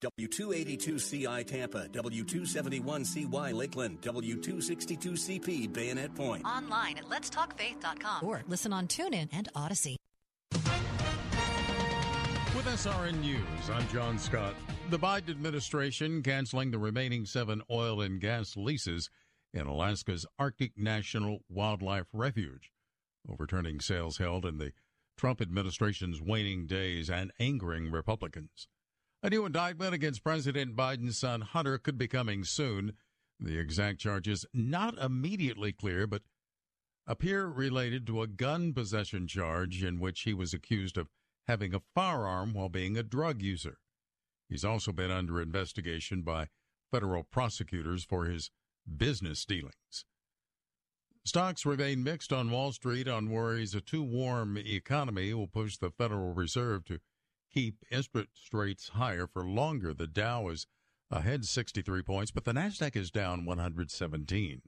W282CI 0.00 1.46
Tampa, 1.46 1.88
W271CY 1.88 3.52
Lakeland, 3.52 4.00
W262CP 4.02 5.72
Bayonet 5.72 6.14
Point. 6.14 6.44
Online 6.44 6.98
at 6.98 7.04
letstalkfaith.com 7.04 8.24
or 8.24 8.42
listen 8.46 8.72
on 8.72 8.86
TuneIn 8.86 9.28
and 9.32 9.48
Audacy. 9.54 9.96
With 12.54 12.66
SRN 12.66 13.20
News, 13.20 13.70
I'm 13.72 13.86
John 13.88 14.18
Scott. 14.18 14.54
The 14.90 14.98
Biden 14.98 15.30
administration 15.30 16.22
canceling 16.22 16.70
the 16.70 16.78
remaining 16.78 17.24
seven 17.24 17.62
oil 17.70 18.00
and 18.00 18.20
gas 18.20 18.56
leases 18.56 19.10
in 19.52 19.66
Alaska's 19.66 20.26
Arctic 20.38 20.72
National 20.76 21.40
Wildlife 21.48 22.06
Refuge, 22.12 22.72
overturning 23.28 23.80
sales 23.80 24.18
held 24.18 24.44
in 24.44 24.58
the 24.58 24.72
Trump 25.16 25.40
administration's 25.40 26.20
waning 26.22 26.66
days 26.66 27.10
and 27.10 27.32
angering 27.38 27.90
Republicans. 27.90 28.68
A 29.20 29.30
new 29.30 29.44
indictment 29.44 29.94
against 29.94 30.22
President 30.22 30.76
Biden's 30.76 31.18
son 31.18 31.40
Hunter 31.40 31.76
could 31.76 31.98
be 31.98 32.06
coming 32.06 32.44
soon. 32.44 32.92
The 33.40 33.58
exact 33.58 33.98
charges 33.98 34.46
not 34.54 34.96
immediately 34.96 35.72
clear, 35.72 36.06
but 36.06 36.22
appear 37.04 37.46
related 37.46 38.06
to 38.06 38.22
a 38.22 38.28
gun 38.28 38.72
possession 38.72 39.26
charge 39.26 39.82
in 39.82 39.98
which 39.98 40.20
he 40.20 40.34
was 40.34 40.54
accused 40.54 40.96
of 40.96 41.08
having 41.48 41.74
a 41.74 41.82
firearm 41.96 42.52
while 42.52 42.68
being 42.68 42.96
a 42.96 43.02
drug 43.02 43.42
user. 43.42 43.78
He's 44.48 44.64
also 44.64 44.92
been 44.92 45.10
under 45.10 45.42
investigation 45.42 46.22
by 46.22 46.48
federal 46.92 47.24
prosecutors 47.24 48.04
for 48.04 48.26
his 48.26 48.50
business 48.96 49.44
dealings. 49.44 50.04
Stocks 51.24 51.66
remain 51.66 52.04
mixed 52.04 52.32
on 52.32 52.52
Wall 52.52 52.70
Street 52.70 53.08
on 53.08 53.30
worries 53.30 53.74
a 53.74 53.80
too 53.80 54.02
warm 54.02 54.56
economy 54.56 55.34
will 55.34 55.48
push 55.48 55.76
the 55.76 55.90
Federal 55.90 56.32
Reserve 56.34 56.84
to 56.84 57.00
keep 57.58 57.84
interest 57.90 58.52
rates 58.52 58.90
higher 58.90 59.26
for 59.26 59.44
longer. 59.44 59.92
The 59.92 60.06
Dow 60.06 60.48
is 60.48 60.66
ahead 61.10 61.44
63 61.44 62.02
points, 62.02 62.30
but 62.30 62.44
the 62.44 62.52
Nasdaq 62.52 62.94
is 62.94 63.10
down 63.10 63.44
117. 63.44 64.62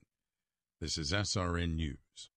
This 0.80 0.98
is 0.98 1.12
SRN 1.12 1.76
News. 1.76 2.30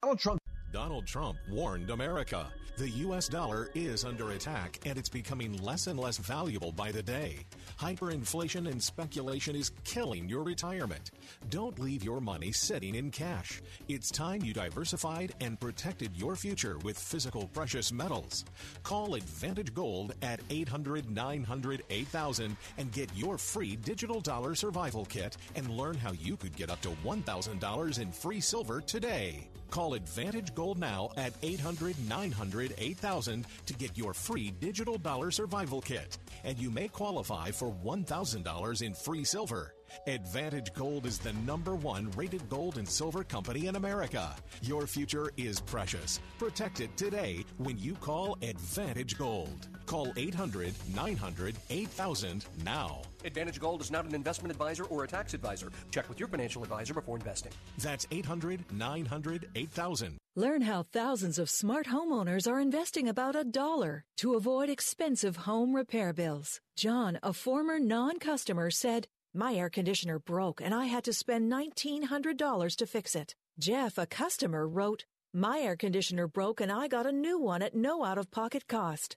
Donald 0.00 0.20
Trump. 0.20 0.38
Donald 0.72 1.06
Trump 1.06 1.36
warned 1.50 1.90
America. 1.90 2.50
The 2.78 2.88
U.S. 2.88 3.28
dollar 3.28 3.68
is 3.74 4.06
under 4.06 4.30
attack 4.30 4.80
and 4.86 4.96
it's 4.96 5.10
becoming 5.10 5.52
less 5.62 5.86
and 5.86 6.00
less 6.00 6.16
valuable 6.16 6.72
by 6.72 6.90
the 6.90 7.02
day. 7.02 7.44
Hyperinflation 7.78 8.70
and 8.70 8.82
speculation 8.82 9.54
is 9.54 9.72
killing 9.84 10.26
your 10.26 10.42
retirement. 10.42 11.10
Don't 11.50 11.78
leave 11.78 12.02
your 12.02 12.22
money 12.22 12.50
sitting 12.50 12.94
in 12.94 13.10
cash. 13.10 13.60
It's 13.88 14.10
time 14.10 14.42
you 14.42 14.54
diversified 14.54 15.34
and 15.42 15.60
protected 15.60 16.16
your 16.16 16.34
future 16.34 16.78
with 16.78 16.98
physical 16.98 17.48
precious 17.48 17.92
metals. 17.92 18.46
Call 18.82 19.16
Advantage 19.16 19.74
Gold 19.74 20.14
at 20.22 20.40
800 20.48 21.10
900 21.10 21.82
8000 21.90 22.56
and 22.78 22.92
get 22.92 23.10
your 23.14 23.36
free 23.36 23.76
digital 23.76 24.22
dollar 24.22 24.54
survival 24.54 25.04
kit 25.04 25.36
and 25.54 25.68
learn 25.68 25.96
how 25.98 26.12
you 26.12 26.38
could 26.38 26.56
get 26.56 26.70
up 26.70 26.80
to 26.80 26.88
$1,000 27.04 27.98
in 28.00 28.10
free 28.10 28.40
silver 28.40 28.80
today. 28.80 29.50
Call 29.72 29.94
Advantage 29.94 30.54
Gold 30.54 30.78
now 30.78 31.08
at 31.16 31.32
800 31.42 31.96
900 32.06 32.74
8000 32.76 33.46
to 33.64 33.74
get 33.74 33.96
your 33.96 34.12
free 34.12 34.50
digital 34.50 34.98
dollar 34.98 35.30
survival 35.30 35.80
kit. 35.80 36.18
And 36.44 36.58
you 36.58 36.70
may 36.70 36.88
qualify 36.88 37.50
for 37.50 37.72
$1,000 37.82 38.82
in 38.82 38.92
free 38.92 39.24
silver. 39.24 39.74
Advantage 40.06 40.74
Gold 40.74 41.06
is 41.06 41.18
the 41.18 41.32
number 41.32 41.74
one 41.74 42.10
rated 42.16 42.46
gold 42.50 42.76
and 42.76 42.86
silver 42.86 43.24
company 43.24 43.66
in 43.66 43.76
America. 43.76 44.36
Your 44.60 44.86
future 44.86 45.32
is 45.38 45.58
precious. 45.58 46.20
Protect 46.38 46.80
it 46.80 46.94
today 46.98 47.42
when 47.56 47.78
you 47.78 47.94
call 47.94 48.36
Advantage 48.42 49.16
Gold. 49.16 49.71
Call 49.86 50.12
800 50.16 50.74
900 50.94 51.56
8000 51.70 52.44
now. 52.64 53.02
Advantage 53.24 53.60
Gold 53.60 53.80
is 53.80 53.90
not 53.90 54.04
an 54.04 54.14
investment 54.14 54.50
advisor 54.52 54.84
or 54.84 55.04
a 55.04 55.08
tax 55.08 55.34
advisor. 55.34 55.70
Check 55.90 56.08
with 56.08 56.18
your 56.18 56.28
financial 56.28 56.62
advisor 56.62 56.94
before 56.94 57.16
investing. 57.16 57.52
That's 57.78 58.06
800 58.10 58.60
900 58.72 59.48
8000. 59.54 60.18
Learn 60.34 60.62
how 60.62 60.84
thousands 60.84 61.38
of 61.38 61.50
smart 61.50 61.86
homeowners 61.86 62.50
are 62.50 62.58
investing 62.58 63.06
about 63.06 63.36
a 63.36 63.44
dollar 63.44 64.04
to 64.16 64.34
avoid 64.34 64.70
expensive 64.70 65.36
home 65.36 65.76
repair 65.76 66.14
bills. 66.14 66.58
John, 66.74 67.18
a 67.22 67.34
former 67.34 67.78
non 67.78 68.18
customer, 68.18 68.70
said, 68.70 69.08
My 69.34 69.54
air 69.54 69.68
conditioner 69.68 70.18
broke 70.18 70.62
and 70.62 70.74
I 70.74 70.86
had 70.86 71.04
to 71.04 71.12
spend 71.12 71.52
$1,900 71.52 72.76
to 72.76 72.86
fix 72.86 73.14
it. 73.14 73.34
Jeff, 73.58 73.98
a 73.98 74.06
customer, 74.06 74.66
wrote, 74.66 75.04
My 75.34 75.60
air 75.60 75.76
conditioner 75.76 76.26
broke 76.26 76.62
and 76.62 76.72
I 76.72 76.88
got 76.88 77.04
a 77.04 77.12
new 77.12 77.38
one 77.38 77.60
at 77.60 77.74
no 77.74 78.02
out 78.02 78.16
of 78.16 78.30
pocket 78.30 78.66
cost. 78.66 79.16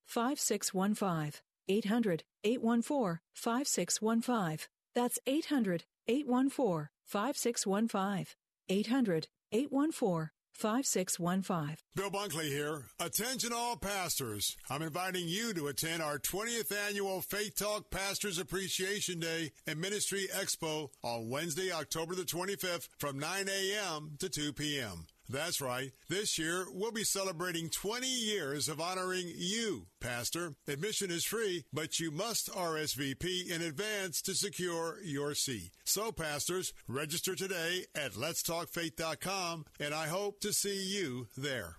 5615. 0.11 1.41
800 1.69 2.23
814 2.43 3.19
5615. 3.33 4.67
That's 4.93 5.19
800 5.25 5.85
814 6.07 6.89
5615. 7.05 8.25
800 8.67 9.27
814 9.53 10.29
5615. 10.53 11.77
Bill 11.95 12.11
Bunkley 12.11 12.49
here. 12.49 12.83
Attention 12.99 13.53
all 13.53 13.77
pastors. 13.77 14.57
I'm 14.69 14.81
inviting 14.81 15.29
you 15.29 15.53
to 15.53 15.67
attend 15.67 16.03
our 16.03 16.19
20th 16.19 16.73
annual 16.89 17.21
Faith 17.21 17.55
Talk 17.55 17.89
Pastors 17.89 18.37
Appreciation 18.37 19.19
Day 19.19 19.51
and 19.65 19.79
Ministry 19.79 20.27
Expo 20.33 20.89
on 21.03 21.29
Wednesday, 21.29 21.71
October 21.71 22.15
the 22.15 22.23
25th 22.23 22.89
from 22.99 23.17
9 23.17 23.47
a.m. 23.47 24.17
to 24.19 24.27
2 24.27 24.51
p.m. 24.51 25.05
That's 25.31 25.61
right. 25.61 25.93
This 26.09 26.37
year, 26.37 26.65
we'll 26.73 26.91
be 26.91 27.05
celebrating 27.05 27.69
20 27.69 28.05
years 28.05 28.67
of 28.67 28.81
honoring 28.81 29.31
you, 29.33 29.87
Pastor. 30.01 30.55
Admission 30.67 31.09
is 31.09 31.23
free, 31.23 31.63
but 31.71 32.01
you 32.01 32.11
must 32.11 32.51
RSVP 32.51 33.49
in 33.49 33.61
advance 33.61 34.21
to 34.23 34.35
secure 34.35 34.97
your 35.01 35.33
seat. 35.33 35.71
So, 35.85 36.11
pastors, 36.11 36.73
register 36.85 37.33
today 37.33 37.85
at 37.95 38.11
letstalkfaith.com, 38.11 39.65
and 39.79 39.93
I 39.93 40.07
hope 40.07 40.41
to 40.41 40.51
see 40.51 40.83
you 40.83 41.27
there. 41.37 41.77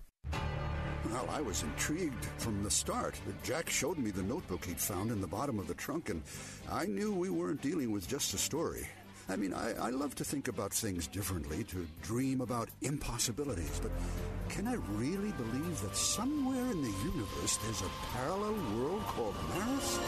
Well, 1.11 1.29
I 1.29 1.41
was 1.41 1.61
intrigued 1.61 2.25
from 2.37 2.63
the 2.63 2.71
start. 2.71 3.21
Jack 3.43 3.69
showed 3.69 3.99
me 3.99 4.09
the 4.09 4.23
notebook 4.23 4.65
he'd 4.65 4.79
found 4.79 5.11
in 5.11 5.21
the 5.21 5.27
bottom 5.27 5.59
of 5.59 5.67
the 5.67 5.75
trunk, 5.75 6.09
and 6.09 6.23
I 6.71 6.85
knew 6.87 7.13
we 7.13 7.29
weren't 7.29 7.61
dealing 7.61 7.91
with 7.91 8.07
just 8.07 8.33
a 8.33 8.37
story. 8.39 8.87
I 9.29 9.35
mean, 9.35 9.53
I, 9.53 9.73
I 9.75 9.89
love 9.89 10.15
to 10.15 10.23
think 10.23 10.47
about 10.47 10.73
things 10.73 11.07
differently, 11.07 11.63
to 11.65 11.87
dream 12.01 12.41
about 12.41 12.69
impossibilities, 12.81 13.79
but 13.81 13.91
can 14.49 14.67
I 14.67 14.75
really 14.91 15.31
believe 15.31 15.81
that 15.81 15.95
somewhere 15.95 16.71
in 16.71 16.81
the 16.81 16.93
universe 17.05 17.57
there's 17.57 17.81
a 17.81 17.89
parallel 18.13 18.55
world 18.75 19.01
called 19.03 19.35
Maris? 19.55 19.99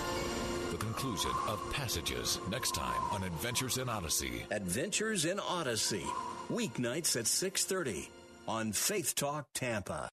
The 0.71 0.77
conclusion 0.77 1.31
of 1.47 1.61
Passages 1.71 2.39
next 2.49 2.75
time 2.75 3.01
on 3.11 3.23
Adventures 3.23 3.77
in 3.77 3.87
Odyssey. 3.87 4.45
Adventures 4.51 5.25
in 5.25 5.39
Odyssey, 5.39 6.05
weeknights 6.49 7.15
at 7.15 7.25
6:30 7.25 8.09
on 8.47 8.73
Faith 8.73 9.15
Talk 9.15 9.47
Tampa. 9.53 10.09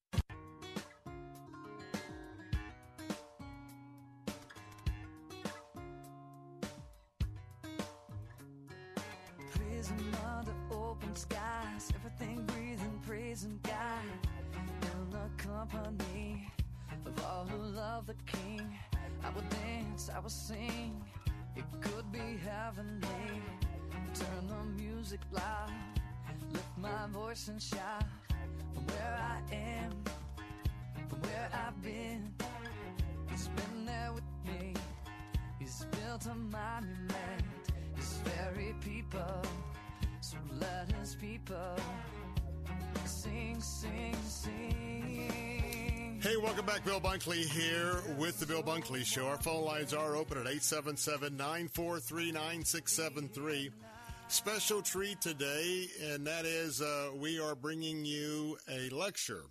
Company 15.53 16.49
of 17.07 17.25
all 17.25 17.47
who 17.47 17.59
love 17.59 18.07
the 18.07 18.15
King, 18.27 18.67
I 19.23 19.31
would 19.31 19.49
dance, 19.51 20.11
I 20.15 20.19
would 20.19 20.31
sing. 20.31 21.03
It 21.57 21.65
could 21.81 22.11
be 22.11 22.39
heavenly. 22.45 23.31
Turn 24.15 24.49
the 24.49 24.83
music 24.83 25.21
loud, 25.31 25.71
lift 26.53 26.79
my 26.79 27.07
voice 27.11 27.49
and 27.49 27.61
shout. 27.61 28.05
From 28.75 28.87
where 28.87 29.19
I 29.19 29.55
am, 29.55 29.93
from 31.09 31.21
where 31.21 31.49
I've 31.53 31.83
been, 31.83 32.33
He's 33.31 33.49
been 33.49 33.87
there 33.87 34.13
with 34.15 34.31
me. 34.47 34.75
He's 35.59 35.87
built 35.91 36.27
a 36.27 36.35
monument. 36.35 37.45
His 37.97 38.21
very 38.25 38.75
people, 38.81 39.43
so 40.21 40.37
let 40.61 40.91
His 40.93 41.15
people 41.15 41.77
sing, 43.05 43.61
sing, 43.61 44.17
sing. 44.27 46.19
Hey, 46.21 46.37
welcome 46.37 46.67
back. 46.67 46.85
Bill 46.85 47.01
Bunkley 47.01 47.45
here 47.45 48.01
with 48.17 48.39
the 48.39 48.47
Bill 48.47 48.63
Bunkley 48.63 49.05
Show. 49.05 49.27
Our 49.27 49.39
phone 49.39 49.65
lines 49.65 49.93
are 49.93 50.17
open 50.17 50.39
at 50.39 50.47
877 50.47 51.37
943 51.37 52.33
9673. 52.33 53.71
Special 54.29 54.81
treat 54.83 55.21
today, 55.21 55.89
and 56.03 56.27
that 56.27 56.47
is 56.47 56.81
uh, 56.81 57.11
we 57.17 57.39
are 57.41 57.55
bringing 57.55 58.05
you 58.05 58.57
a 58.71 58.89
lecture 58.91 59.43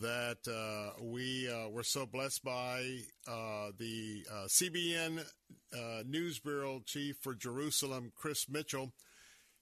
that 0.00 0.38
uh, 0.48 1.00
we 1.00 1.48
uh, 1.48 1.68
were 1.68 1.84
so 1.84 2.06
blessed 2.06 2.42
by 2.42 2.98
uh, 3.28 3.70
the 3.78 4.24
uh, 4.30 4.46
CBN 4.48 5.24
uh, 5.72 6.02
News 6.06 6.38
Bureau 6.40 6.80
Chief 6.84 7.16
for 7.20 7.34
Jerusalem, 7.34 8.10
Chris 8.16 8.48
Mitchell. 8.48 8.92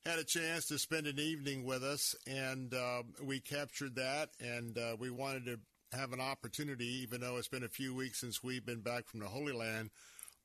Had 0.06 0.18
a 0.18 0.24
chance 0.24 0.66
to 0.66 0.78
spend 0.78 1.06
an 1.06 1.18
evening 1.18 1.64
with 1.64 1.82
us, 1.82 2.14
and 2.26 2.74
uh, 2.74 3.04
we 3.22 3.40
captured 3.40 3.94
that, 3.96 4.28
and 4.38 4.76
we 4.98 5.08
wanted 5.08 5.46
to 5.46 5.58
have 5.96 6.12
an 6.12 6.20
opportunity, 6.20 7.00
even 7.02 7.22
though 7.22 7.38
it's 7.38 7.48
been 7.48 7.64
a 7.64 7.68
few 7.68 7.94
weeks 7.94 8.20
since 8.20 8.42
we've 8.42 8.66
been 8.66 8.82
back 8.82 9.06
from 9.06 9.20
the 9.20 9.26
Holy 9.26 9.54
Land 9.54 9.88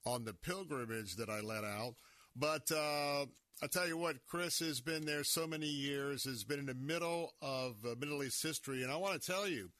on 0.06 0.24
the 0.24 0.34
pilgrimage 0.34 1.18
that 1.18 1.30
I 1.30 1.42
let 1.42 1.66
out. 1.66 1.96
But 2.38 2.72
uh, 2.72 3.26
I 3.62 3.68
tell 3.70 3.86
you 3.86 3.98
what, 3.98 4.26
Chris 4.28 4.60
has 4.60 4.80
been 4.80 5.06
there 5.06 5.26
so 5.26 5.46
many 5.46 5.68
years, 5.68 6.24
has 6.24 6.46
been 6.46 6.60
in 6.60 6.68
the 6.68 6.74
middle 6.74 7.34
of 7.42 7.76
uh, 7.86 7.96
Middle 8.00 8.24
East 8.24 8.42
history. 8.42 8.84
And 8.84 8.92
I 8.92 8.96
want 8.96 9.22
to 9.22 9.32
tell 9.32 9.46
you 9.46 9.72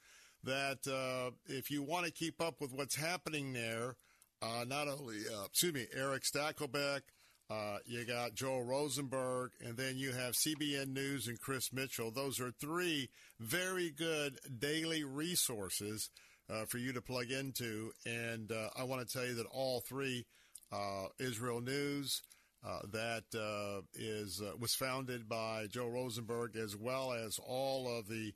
that 0.44 0.86
uh, 0.86 1.30
if 1.46 1.70
you 1.70 1.82
want 1.82 2.04
to 2.04 2.12
keep 2.12 2.42
up 2.42 2.60
with 2.60 2.74
what's 2.74 2.96
happening 2.96 3.54
there, 3.54 3.96
uh, 4.42 4.64
not 4.66 4.88
only, 4.88 5.20
uh, 5.20 5.46
excuse 5.46 5.72
me, 5.72 5.86
Eric 5.94 6.24
Stakelbeck, 6.24 7.00
uh, 7.50 7.78
you 7.84 8.04
got 8.04 8.34
Joel 8.34 8.62
Rosenberg, 8.62 9.50
and 9.60 9.76
then 9.76 9.98
you 9.98 10.12
have 10.12 10.34
CBN 10.34 10.92
News 10.92 11.26
and 11.26 11.40
Chris 11.40 11.72
Mitchell. 11.72 12.12
Those 12.12 12.38
are 12.38 12.52
three 12.52 13.08
very 13.40 13.90
good 13.90 14.38
daily 14.58 15.02
resources 15.02 16.10
uh, 16.48 16.64
for 16.66 16.78
you 16.78 16.92
to 16.92 17.02
plug 17.02 17.30
into. 17.32 17.90
And 18.06 18.52
uh, 18.52 18.68
I 18.76 18.84
want 18.84 19.06
to 19.06 19.12
tell 19.12 19.26
you 19.26 19.34
that 19.34 19.46
all 19.46 19.80
three, 19.80 20.26
uh, 20.70 21.06
Israel 21.18 21.60
News, 21.60 22.22
uh, 22.64 22.80
that 22.92 23.24
uh, 23.34 23.82
is 23.94 24.40
was 24.60 24.74
founded 24.74 25.28
by 25.28 25.66
Joel 25.68 25.90
Rosenberg, 25.90 26.56
as 26.56 26.76
well 26.76 27.12
as 27.12 27.40
all 27.44 27.88
of 27.88 28.06
the 28.06 28.32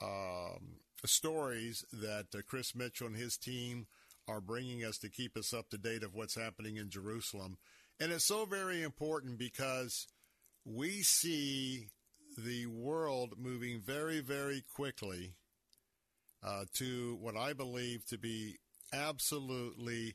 um, 0.00 0.76
stories 1.04 1.84
that 1.92 2.26
Chris 2.46 2.74
Mitchell 2.76 3.08
and 3.08 3.16
his 3.16 3.36
team 3.36 3.86
are 4.28 4.40
bringing 4.40 4.84
us 4.84 4.98
to 4.98 5.08
keep 5.08 5.36
us 5.36 5.52
up 5.52 5.70
to 5.70 5.78
date 5.78 6.02
of 6.02 6.14
what's 6.14 6.34
happening 6.34 6.76
in 6.76 6.90
Jerusalem. 6.90 7.56
And 8.00 8.12
it's 8.12 8.24
so 8.24 8.44
very 8.44 8.82
important 8.82 9.38
because 9.38 10.06
we 10.64 11.02
see 11.02 11.88
the 12.36 12.66
world 12.66 13.34
moving 13.38 13.80
very, 13.80 14.20
very 14.20 14.62
quickly 14.74 15.34
uh, 16.42 16.64
to 16.74 17.16
what 17.20 17.36
I 17.36 17.52
believe 17.52 18.04
to 18.06 18.18
be 18.18 18.58
absolutely 18.92 20.14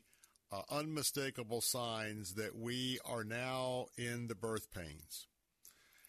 uh, 0.52 0.62
unmistakable 0.70 1.60
signs 1.60 2.34
that 2.34 2.56
we 2.56 2.98
are 3.04 3.24
now 3.24 3.86
in 3.96 4.28
the 4.28 4.34
birth 4.34 4.72
pains. 4.72 5.26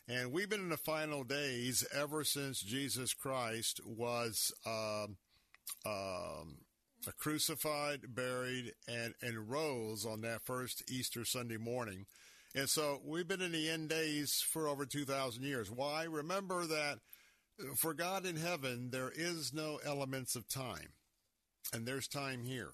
And 0.08 0.32
we've 0.32 0.50
been 0.50 0.62
in 0.62 0.70
the 0.70 0.78
final 0.78 1.24
days 1.24 1.86
ever 1.94 2.24
since 2.24 2.62
Jesus 2.62 3.14
Christ 3.14 3.80
was 3.86 4.52
um, 4.66 5.18
um, 5.86 6.58
crucified, 7.18 8.14
buried, 8.14 8.74
and, 8.88 9.14
and 9.22 9.50
rose 9.50 10.06
on 10.06 10.22
that 10.22 10.42
first 10.46 10.84
Easter 10.90 11.26
Sunday 11.26 11.58
morning. 11.58 12.06
And 12.56 12.70
so 12.70 13.00
we've 13.06 13.28
been 13.28 13.42
in 13.42 13.52
the 13.52 13.70
end 13.70 13.90
days 13.90 14.44
for 14.52 14.68
over 14.68 14.86
2,000 14.86 15.44
years. 15.44 15.70
Why? 15.70 16.04
Remember 16.04 16.66
that 16.66 17.00
for 17.78 17.94
God 17.94 18.26
in 18.26 18.36
heaven, 18.36 18.90
there 18.92 19.12
is 19.14 19.54
no 19.54 19.80
elements 19.86 20.36
of 20.36 20.48
time, 20.48 20.94
and 21.74 21.86
there's 21.86 22.08
time 22.08 22.44
here. 22.44 22.72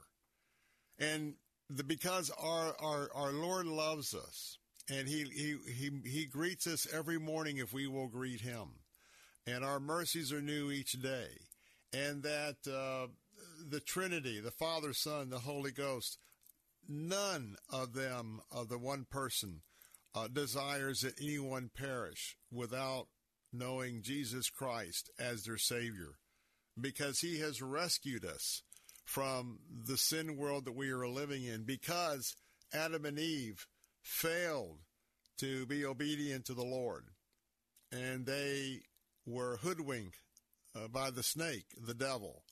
And 1.00 1.36
the, 1.70 1.84
because 1.84 2.32
our, 2.32 2.76
our, 2.80 3.10
our 3.14 3.32
Lord 3.32 3.66
loves 3.66 4.14
us, 4.14 4.58
and 4.90 5.08
he, 5.08 5.26
he, 5.34 5.56
he, 5.72 6.10
he 6.10 6.26
greets 6.26 6.68
us 6.68 6.88
every 6.94 7.20
morning 7.20 7.58
if 7.58 7.74
we 7.74 7.88
will 7.88 8.08
greet 8.08 8.42
him. 8.42 8.68
And 9.48 9.64
our 9.64 9.80
mercies 9.80 10.32
are 10.32 10.42
new 10.42 10.72
each 10.72 10.94
day. 10.94 11.28
And 11.94 12.24
that 12.24 12.56
uh, 12.68 13.08
the 13.70 13.80
Trinity, 13.80 14.40
the 14.40 14.52
Father, 14.52 14.94
Son, 14.94 15.30
the 15.30 15.40
Holy 15.40 15.72
Ghost, 15.72 16.18
none 16.88 17.56
of 17.70 17.94
them, 17.94 18.42
of 18.52 18.70
the 18.70 18.78
one 18.78 19.06
person, 19.10 19.62
uh, 20.14 20.28
desires 20.28 21.02
that 21.02 21.20
anyone 21.22 21.70
perish 21.76 22.38
without 22.52 23.08
knowing 23.52 24.02
Jesus 24.02 24.50
Christ 24.50 25.10
as 25.20 25.44
their 25.44 25.58
Savior, 25.58 26.18
because 26.80 27.20
He 27.20 27.40
has 27.40 27.62
rescued 27.62 28.26
us 28.26 28.62
from 29.04 29.60
the 29.86 29.98
sin 29.98 30.36
world 30.38 30.66
that 30.66 30.76
we 30.76 30.90
are 30.90 31.08
living 31.08 31.44
in, 31.44 31.64
because 31.64 32.36
Adam 32.74 33.06
and 33.06 33.20
Eve 33.20 33.68
failed 34.02 34.80
to 35.38 35.66
be 35.66 35.86
obedient 35.86 36.46
to 36.46 36.54
the 36.54 36.66
Lord, 36.66 37.10
and 37.92 38.26
they 38.26 38.82
were 39.26 39.58
hoodwinked 39.58 40.20
uh, 40.76 40.88
by 40.88 41.10
the 41.10 41.24
snake, 41.24 41.66
the 41.78 41.94
devil 41.94 42.44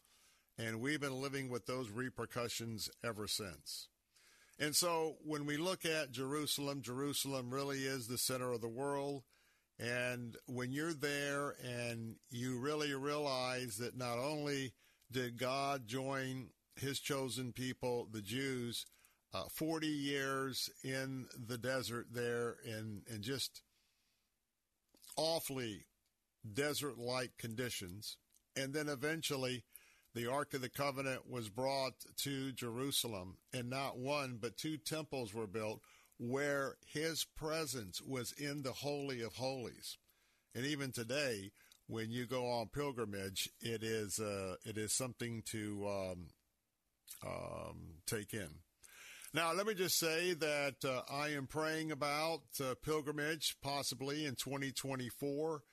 and 0.57 0.81
we've 0.81 1.01
been 1.01 1.21
living 1.21 1.49
with 1.49 1.65
those 1.65 1.89
repercussions 1.89 2.89
ever 3.03 3.27
since. 3.27 3.87
And 4.59 4.75
so 4.75 5.15
when 5.23 5.45
we 5.45 5.57
look 5.57 5.85
at 5.85 6.11
Jerusalem, 6.11 6.81
Jerusalem 6.81 7.51
really 7.51 7.79
is 7.79 8.07
the 8.07 8.17
center 8.17 8.51
of 8.51 8.61
the 8.61 8.67
world. 8.67 9.23
And 9.79 10.37
when 10.45 10.71
you're 10.71 10.93
there 10.93 11.55
and 11.63 12.15
you 12.29 12.59
really 12.59 12.93
realize 12.93 13.77
that 13.77 13.97
not 13.97 14.19
only 14.19 14.73
did 15.11 15.37
God 15.37 15.87
join 15.87 16.49
his 16.75 16.99
chosen 16.99 17.51
people, 17.51 18.07
the 18.11 18.21
Jews, 18.21 18.85
uh, 19.33 19.45
40 19.49 19.87
years 19.87 20.69
in 20.83 21.25
the 21.47 21.57
desert 21.57 22.07
there 22.11 22.57
in, 22.63 23.01
just 23.21 23.63
awfully 25.17 25.85
desert 26.51 26.97
like 26.99 27.37
conditions, 27.37 28.17
and 28.55 28.73
then 28.73 28.89
eventually 28.89 29.63
the 30.13 30.27
Ark 30.27 30.53
of 30.53 30.61
the 30.61 30.69
Covenant 30.69 31.29
was 31.29 31.49
brought 31.49 31.93
to 32.17 32.51
Jerusalem, 32.51 33.37
and 33.53 33.69
not 33.69 33.97
one 33.97 34.37
but 34.39 34.57
two 34.57 34.77
temples 34.77 35.33
were 35.33 35.47
built 35.47 35.81
where 36.19 36.75
his 36.85 37.25
presence 37.35 38.01
was 38.01 38.31
in 38.33 38.61
the 38.61 38.71
Holy 38.71 39.21
of 39.21 39.35
Holies. 39.35 39.97
And 40.55 40.65
even 40.65 40.91
today, 40.91 41.51
when 41.87 42.11
you 42.11 42.25
go 42.25 42.47
on 42.47 42.67
pilgrimage, 42.67 43.49
it 43.59 43.83
is 43.83 44.19
uh, 44.19 44.55
it 44.65 44.77
is 44.77 44.93
something 44.93 45.41
to 45.47 45.87
um, 45.87 46.27
um, 47.25 47.77
take 48.05 48.33
in. 48.33 48.49
Now, 49.33 49.51
let 49.51 49.65
me 49.65 49.73
just 49.73 49.97
say 49.97 50.33
that 50.33 50.85
uh, 50.85 51.01
I 51.11 51.29
am 51.29 51.47
praying 51.47 51.91
about 51.91 52.41
uh, 52.61 52.75
pilgrimage 52.83 53.57
possibly 53.63 54.25
in 54.25 54.35
2024. 54.35 55.63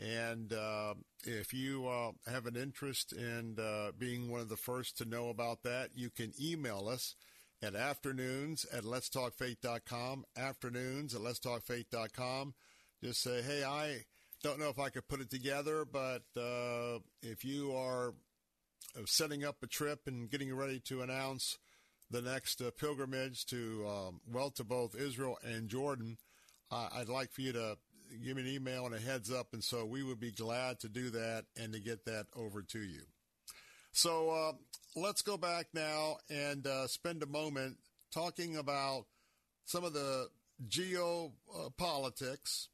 And 0.00 0.52
uh, 0.52 0.94
if 1.24 1.52
you 1.52 1.88
uh, 1.88 2.12
have 2.30 2.46
an 2.46 2.56
interest 2.56 3.12
in 3.12 3.56
uh, 3.58 3.90
being 3.98 4.30
one 4.30 4.40
of 4.40 4.48
the 4.48 4.56
first 4.56 4.96
to 4.98 5.04
know 5.04 5.28
about 5.28 5.62
that, 5.64 5.90
you 5.94 6.10
can 6.10 6.32
email 6.40 6.88
us 6.88 7.16
at 7.60 7.74
afternoons 7.74 8.64
at 8.72 8.84
letstalkfaith.com, 8.84 10.24
afternoons 10.36 11.14
at 11.14 11.20
letstalkfaith.com. 11.20 12.54
Just 13.02 13.22
say, 13.22 13.42
hey, 13.42 13.64
I 13.64 14.04
don't 14.42 14.60
know 14.60 14.68
if 14.68 14.78
I 14.78 14.90
could 14.90 15.08
put 15.08 15.20
it 15.20 15.30
together, 15.30 15.84
but 15.84 16.22
uh, 16.36 17.00
if 17.20 17.44
you 17.44 17.74
are 17.74 18.14
setting 19.04 19.44
up 19.44 19.56
a 19.62 19.66
trip 19.66 20.02
and 20.06 20.30
getting 20.30 20.54
ready 20.54 20.80
to 20.80 21.02
announce 21.02 21.58
the 22.10 22.22
next 22.22 22.60
uh, 22.60 22.70
pilgrimage 22.78 23.46
to, 23.46 23.84
um, 23.88 24.20
well, 24.30 24.50
to 24.50 24.64
both 24.64 24.94
Israel 24.94 25.38
and 25.42 25.68
Jordan, 25.68 26.18
I'd 26.70 27.08
like 27.08 27.32
for 27.32 27.40
you 27.40 27.52
to 27.52 27.78
give 28.24 28.36
me 28.36 28.42
an 28.42 28.48
email 28.48 28.86
and 28.86 28.94
a 28.94 28.98
heads 28.98 29.32
up. 29.32 29.48
And 29.52 29.62
so 29.62 29.84
we 29.84 30.02
would 30.02 30.20
be 30.20 30.32
glad 30.32 30.80
to 30.80 30.88
do 30.88 31.10
that 31.10 31.44
and 31.56 31.72
to 31.72 31.80
get 31.80 32.04
that 32.06 32.26
over 32.36 32.62
to 32.62 32.78
you. 32.78 33.02
So 33.92 34.30
uh, 34.30 34.52
let's 34.96 35.22
go 35.22 35.36
back 35.36 35.66
now 35.74 36.18
and 36.30 36.66
uh, 36.66 36.86
spend 36.86 37.22
a 37.22 37.26
moment 37.26 37.76
talking 38.12 38.56
about 38.56 39.06
some 39.64 39.84
of 39.84 39.92
the 39.92 40.28
geopolitics, 40.68 42.68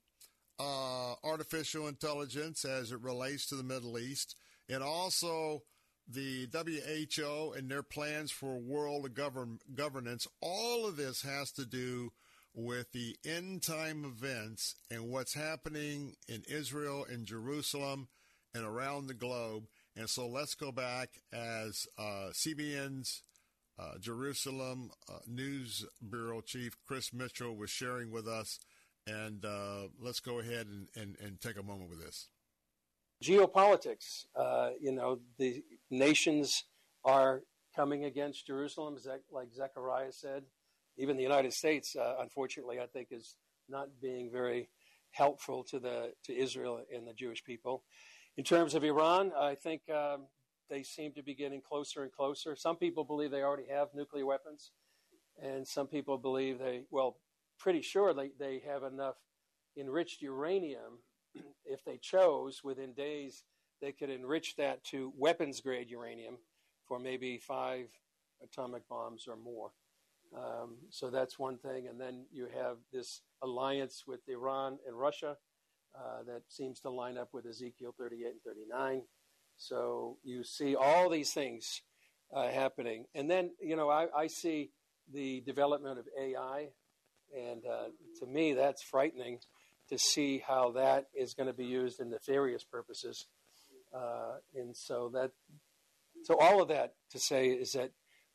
uh, 0.58 1.14
artificial 1.24 1.88
intelligence 1.88 2.64
as 2.64 2.92
it 2.92 3.00
relates 3.00 3.46
to 3.46 3.56
the 3.56 3.62
Middle 3.62 3.98
East, 3.98 4.36
and 4.68 4.82
also 4.82 5.62
the 6.08 6.48
WHO 6.52 7.54
and 7.56 7.70
their 7.70 7.82
plans 7.82 8.30
for 8.30 8.58
world 8.58 9.14
govern- 9.14 9.60
governance, 9.74 10.26
all 10.40 10.86
of 10.86 10.96
this 10.96 11.22
has 11.22 11.50
to 11.52 11.64
do 11.64 12.12
with 12.54 12.92
the 12.92 13.16
end 13.24 13.62
time 13.62 14.04
events 14.04 14.76
and 14.90 15.10
what's 15.10 15.34
happening 15.34 16.14
in 16.28 16.44
Israel 16.48 17.04
and 17.08 17.26
Jerusalem 17.26 18.08
and 18.54 18.64
around 18.64 19.06
the 19.06 19.14
globe. 19.14 19.64
And 19.96 20.08
so 20.08 20.26
let's 20.26 20.54
go 20.54 20.72
back 20.72 21.10
as 21.32 21.86
uh, 21.98 22.30
CBN's 22.32 23.22
uh, 23.78 23.98
Jerusalem 23.98 24.90
uh, 25.08 25.18
News 25.26 25.84
Bureau 26.08 26.40
Chief 26.40 26.76
Chris 26.86 27.12
Mitchell 27.12 27.56
was 27.56 27.70
sharing 27.70 28.10
with 28.10 28.28
us. 28.28 28.60
And 29.06 29.44
uh, 29.44 29.88
let's 30.00 30.20
go 30.20 30.38
ahead 30.38 30.66
and, 30.66 30.88
and, 30.94 31.16
and 31.20 31.40
take 31.40 31.58
a 31.58 31.62
moment 31.62 31.90
with 31.90 32.02
this 32.04 32.28
geopolitics. 33.22 34.26
Uh, 34.36 34.70
you 34.80 34.92
know, 34.92 35.18
the 35.38 35.62
nations 35.90 36.64
are 37.04 37.42
coming 37.74 38.04
against 38.04 38.46
Jerusalem, 38.46 38.96
like 39.32 39.48
Zechariah 39.54 40.12
said. 40.12 40.44
Even 40.96 41.16
the 41.16 41.22
United 41.22 41.52
States, 41.52 41.96
uh, 41.96 42.14
unfortunately, 42.20 42.80
I 42.80 42.86
think 42.86 43.08
is 43.10 43.36
not 43.68 43.88
being 44.00 44.30
very 44.30 44.68
helpful 45.10 45.64
to 45.64 45.78
the 45.78 46.12
to 46.24 46.36
Israel 46.36 46.80
and 46.94 47.06
the 47.06 47.14
Jewish 47.14 47.44
people. 47.44 47.82
In 48.36 48.44
terms 48.44 48.74
of 48.74 48.84
Iran, 48.84 49.32
I 49.38 49.54
think 49.54 49.82
um, 49.90 50.26
they 50.68 50.82
seem 50.82 51.12
to 51.12 51.22
be 51.22 51.34
getting 51.34 51.60
closer 51.60 52.02
and 52.02 52.12
closer. 52.12 52.56
Some 52.56 52.76
people 52.76 53.04
believe 53.04 53.30
they 53.30 53.42
already 53.42 53.68
have 53.70 53.88
nuclear 53.94 54.26
weapons, 54.26 54.72
and 55.40 55.66
some 55.66 55.86
people 55.86 56.18
believe 56.18 56.58
they, 56.58 56.82
well, 56.90 57.16
pretty 57.58 57.82
sure 57.82 58.12
they, 58.12 58.32
they 58.38 58.62
have 58.66 58.82
enough 58.82 59.16
enriched 59.78 60.22
uranium 60.22 60.98
if 61.64 61.84
they 61.84 61.98
chose, 61.98 62.62
within 62.64 62.92
days, 62.92 63.44
they 63.80 63.92
could 63.92 64.10
enrich 64.10 64.56
that 64.56 64.82
to 64.84 65.12
weapons 65.16 65.60
grade 65.60 65.90
uranium 65.90 66.38
for 66.86 66.98
maybe 66.98 67.38
five 67.38 67.86
atomic 68.42 68.88
bombs 68.88 69.26
or 69.28 69.36
more. 69.36 69.70
Um, 70.36 70.76
so 70.90 71.10
that's 71.10 71.38
one 71.38 71.58
thing. 71.58 71.86
And 71.88 72.00
then 72.00 72.26
you 72.32 72.48
have 72.54 72.76
this 72.92 73.22
alliance 73.42 74.04
with 74.06 74.20
Iran 74.28 74.78
and 74.86 74.98
Russia 74.98 75.36
uh, 75.96 76.22
that 76.26 76.42
seems 76.48 76.80
to 76.80 76.90
line 76.90 77.16
up 77.16 77.28
with 77.32 77.46
Ezekiel 77.46 77.94
38 77.98 78.26
and 78.26 78.42
39. 78.44 79.02
So 79.56 80.18
you 80.24 80.42
see 80.42 80.74
all 80.74 81.08
these 81.08 81.32
things 81.32 81.82
uh, 82.34 82.48
happening. 82.48 83.04
And 83.14 83.30
then, 83.30 83.50
you 83.60 83.76
know, 83.76 83.88
I, 83.88 84.06
I, 84.16 84.26
see 84.26 84.70
the 85.12 85.42
development 85.42 86.00
of 86.00 86.06
AI. 86.20 86.68
And 87.36 87.64
uh, 87.64 87.88
to 88.20 88.26
me, 88.26 88.54
that's 88.54 88.82
frightening 88.82 89.38
to 89.88 89.98
see 89.98 90.42
how 90.44 90.72
that 90.72 91.06
is 91.14 91.34
going 91.34 91.46
to 91.46 91.52
be 91.52 91.66
used 91.66 92.00
in 92.00 92.10
nefarious 92.10 92.64
purposes. 92.64 93.26
Uh, 93.94 94.38
and 94.54 94.76
so 94.76 95.10
that, 95.14 95.30
so 96.24 96.36
all 96.40 96.60
of 96.60 96.68
that 96.68 96.94
to 97.12 97.20
say 97.20 97.48
is 97.48 97.72
that 97.72 97.90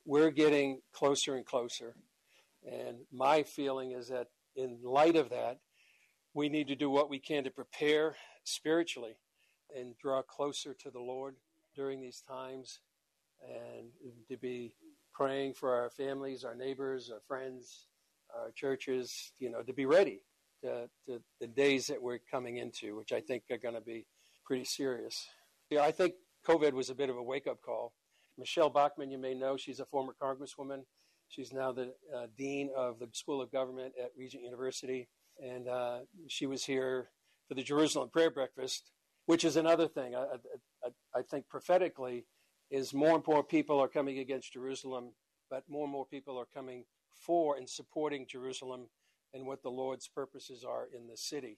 we're 0.05 0.31
getting 0.31 0.81
closer 0.93 1.35
and 1.35 1.45
closer. 1.45 1.95
And 2.65 2.97
my 3.11 3.43
feeling 3.43 3.91
is 3.91 4.09
that 4.09 4.27
in 4.55 4.79
light 4.83 5.15
of 5.15 5.29
that, 5.29 5.59
we 6.33 6.49
need 6.49 6.67
to 6.67 6.75
do 6.75 6.89
what 6.89 7.09
we 7.09 7.19
can 7.19 7.43
to 7.43 7.51
prepare 7.51 8.15
spiritually 8.43 9.15
and 9.75 9.97
draw 9.97 10.21
closer 10.21 10.73
to 10.73 10.89
the 10.91 10.99
Lord 10.99 11.35
during 11.75 12.01
these 12.01 12.23
times 12.27 12.79
and 13.41 13.87
to 14.29 14.37
be 14.37 14.73
praying 15.13 15.53
for 15.53 15.73
our 15.73 15.89
families, 15.89 16.43
our 16.43 16.55
neighbors, 16.55 17.09
our 17.11 17.21
friends, 17.27 17.87
our 18.35 18.51
churches, 18.51 19.31
you 19.39 19.49
know, 19.49 19.61
to 19.61 19.73
be 19.73 19.85
ready 19.85 20.21
to, 20.63 20.89
to 21.05 21.21
the 21.39 21.47
days 21.47 21.87
that 21.87 22.01
we're 22.01 22.19
coming 22.31 22.57
into, 22.57 22.95
which 22.95 23.11
I 23.11 23.21
think 23.21 23.43
are 23.51 23.57
going 23.57 23.75
to 23.75 23.81
be 23.81 24.05
pretty 24.45 24.65
serious. 24.65 25.27
Yeah, 25.69 25.81
I 25.81 25.91
think 25.91 26.15
COVID 26.47 26.73
was 26.73 26.89
a 26.89 26.95
bit 26.95 27.09
of 27.09 27.17
a 27.17 27.23
wake 27.23 27.47
up 27.47 27.61
call. 27.61 27.93
Michele 28.39 28.69
Bachmann, 28.69 29.11
you 29.11 29.17
may 29.17 29.33
know, 29.33 29.57
she's 29.57 29.79
a 29.79 29.85
former 29.85 30.15
congresswoman. 30.21 30.83
She's 31.27 31.53
now 31.53 31.71
the 31.71 31.93
uh, 32.15 32.27
dean 32.37 32.69
of 32.75 32.99
the 32.99 33.07
School 33.11 33.41
of 33.41 33.51
Government 33.51 33.93
at 34.01 34.11
Regent 34.17 34.43
University. 34.43 35.09
And 35.43 35.67
uh, 35.67 35.99
she 36.27 36.45
was 36.47 36.65
here 36.65 37.09
for 37.47 37.53
the 37.53 37.63
Jerusalem 37.63 38.09
Prayer 38.09 38.31
Breakfast, 38.31 38.91
which 39.25 39.43
is 39.43 39.55
another 39.55 39.87
thing. 39.87 40.15
I, 40.15 40.23
I, 40.83 40.89
I 41.19 41.21
think 41.21 41.47
prophetically 41.49 42.25
is 42.71 42.93
more 42.93 43.15
and 43.15 43.23
more 43.27 43.43
people 43.43 43.79
are 43.79 43.87
coming 43.87 44.19
against 44.19 44.53
Jerusalem, 44.53 45.11
but 45.49 45.63
more 45.67 45.83
and 45.83 45.91
more 45.91 46.05
people 46.05 46.39
are 46.39 46.47
coming 46.53 46.85
for 47.13 47.57
and 47.57 47.69
supporting 47.69 48.25
Jerusalem 48.27 48.87
and 49.33 49.45
what 49.45 49.61
the 49.61 49.69
Lord's 49.69 50.07
purposes 50.07 50.63
are 50.63 50.87
in 50.95 51.07
the 51.07 51.17
city. 51.17 51.57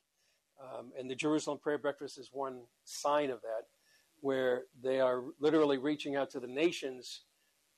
Um, 0.62 0.92
and 0.98 1.10
the 1.10 1.16
Jerusalem 1.16 1.60
Prayer 1.62 1.78
Breakfast 1.78 2.18
is 2.18 2.30
one 2.32 2.64
sign 2.84 3.30
of 3.30 3.42
that, 3.42 3.64
where 4.22 4.64
they 4.82 5.00
are 5.00 5.24
literally 5.40 5.78
reaching 5.78 6.16
out 6.16 6.30
to 6.32 6.40
the 6.40 6.48
nations 6.48 7.22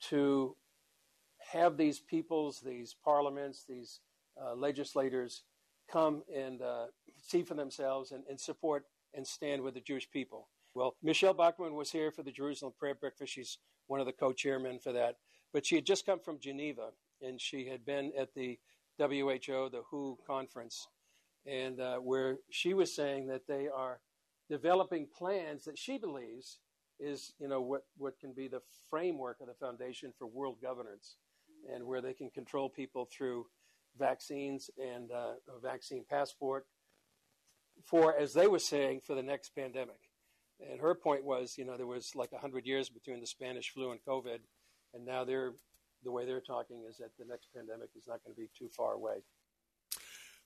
to 0.10 0.56
have 1.52 1.78
these 1.78 2.00
peoples, 2.00 2.60
these 2.60 2.96
parliaments, 3.04 3.66
these 3.68 4.00
uh, 4.42 4.54
legislators 4.56 5.44
come 5.92 6.24
and 6.34 6.62
uh, 6.62 6.86
see 7.22 7.44
for 7.44 7.54
themselves 7.54 8.12
and, 8.12 8.24
and, 8.30 8.40
support 8.40 8.86
and 9.14 9.26
stand 9.26 9.62
with 9.62 9.74
the 9.74 9.82
Jewish 9.82 10.10
people. 10.10 10.48
Well, 10.74 10.96
Michele 11.04 11.34
Bachmann 11.34 11.76
was 11.76 11.92
here 11.92 12.12
for 12.12 12.24
the 12.24 12.32
Jerusalem 12.32 12.74
Prayer 12.78 12.96
Breakfast. 12.96 13.34
She's 13.34 13.60
one 13.88 14.00
of 14.00 14.06
the 14.06 14.14
co 14.14 14.34
chairmen 14.34 14.80
for 14.80 14.92
that. 14.94 15.18
But 15.52 15.66
she 15.66 15.76
had 15.76 15.86
just 15.86 16.06
come 16.06 16.20
from 16.20 16.40
Geneva 16.40 16.90
and 17.22 17.40
she 17.40 17.68
had 17.68 17.86
been 17.86 18.12
at 18.18 18.34
the 18.34 18.58
WHO, 19.00 19.70
the 19.70 19.84
WHO 19.90 20.18
conference, 20.26 20.88
and 21.46 21.80
uh, 21.80 21.98
where 21.98 22.38
she 22.50 22.74
was 22.74 22.96
saying 22.96 23.28
that 23.28 23.48
they 23.48 23.68
are 23.68 24.00
developing 24.54 25.08
plans 25.18 25.64
that 25.64 25.80
she 25.80 25.98
believes 25.98 26.60
is, 27.00 27.34
you 27.40 27.48
know, 27.48 27.60
what, 27.60 27.86
what 27.98 28.20
can 28.20 28.34
be 28.34 28.48
the 28.48 28.62
framework 28.88 29.42
of 29.42 29.48
the 29.48 29.54
foundation 29.56 30.14
for 30.16 30.28
world 30.28 30.58
governance, 30.62 31.16
and 31.74 31.84
where 31.88 32.02
they 32.02 32.14
can 32.14 32.30
control 32.30 32.70
people 32.70 33.10
through 33.12 33.48
vaccines 33.98 34.70
and 34.78 35.12
uh, 35.12 35.34
a 35.56 35.60
vaccine 35.60 36.06
passport 36.08 36.68
for, 37.84 38.16
as 38.16 38.34
they 38.34 38.46
were 38.46 38.60
saying, 38.60 39.02
for 39.04 39.16
the 39.16 39.24
next 39.24 39.56
pandemic. 39.56 40.12
And 40.70 40.80
her 40.80 40.94
point 40.94 41.26
was, 41.26 41.56
you 41.58 41.66
know, 41.66 41.76
there 41.76 41.88
was 41.88 42.12
like 42.14 42.32
100 42.32 42.68
years 42.68 42.90
between 42.90 43.22
the 43.22 43.28
Spanish 43.28 43.72
flu 43.72 43.90
and 43.90 44.00
COVID, 44.08 44.38
and 44.94 45.04
now 45.04 45.24
they're 45.24 45.54
the 46.04 46.12
way 46.12 46.26
they're 46.26 46.42
talking 46.42 46.84
is 46.88 46.98
that 46.98 47.10
the 47.18 47.26
next 47.26 47.48
pandemic 47.56 47.90
is 47.98 48.08
not 48.08 48.24
going 48.24 48.36
to 48.36 48.40
be 48.40 48.50
too 48.56 48.70
far 48.70 48.94
away. 48.94 49.24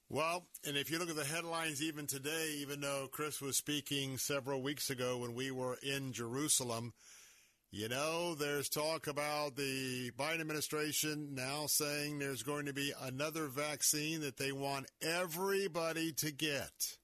Well, 0.09 0.45
and 0.65 0.77
if 0.77 0.89
you 0.89 0.99
look 0.99 1.09
at 1.09 1.17
the 1.17 1.25
headlines 1.25 1.83
even 1.83 2.07
today, 2.07 2.55
even 2.59 2.79
though 2.79 3.09
Chris 3.11 3.41
was 3.41 3.57
speaking 3.57 4.17
several 4.17 4.61
weeks 4.61 4.89
ago 4.89 5.17
when 5.17 5.33
we 5.33 5.51
were 5.51 5.77
in 5.83 6.13
Jerusalem, 6.13 6.93
you 7.71 7.89
know, 7.89 8.33
there's 8.33 8.69
talk 8.69 9.07
about 9.07 9.57
the 9.57 10.11
Biden 10.17 10.39
administration 10.39 11.35
now 11.35 11.65
saying 11.65 12.19
there's 12.19 12.41
going 12.41 12.67
to 12.67 12.73
be 12.73 12.93
another 13.01 13.47
vaccine 13.47 14.21
that 14.21 14.37
they 14.37 14.53
want 14.53 14.89
everybody 15.01 16.13
to 16.13 16.31
get. 16.31 16.95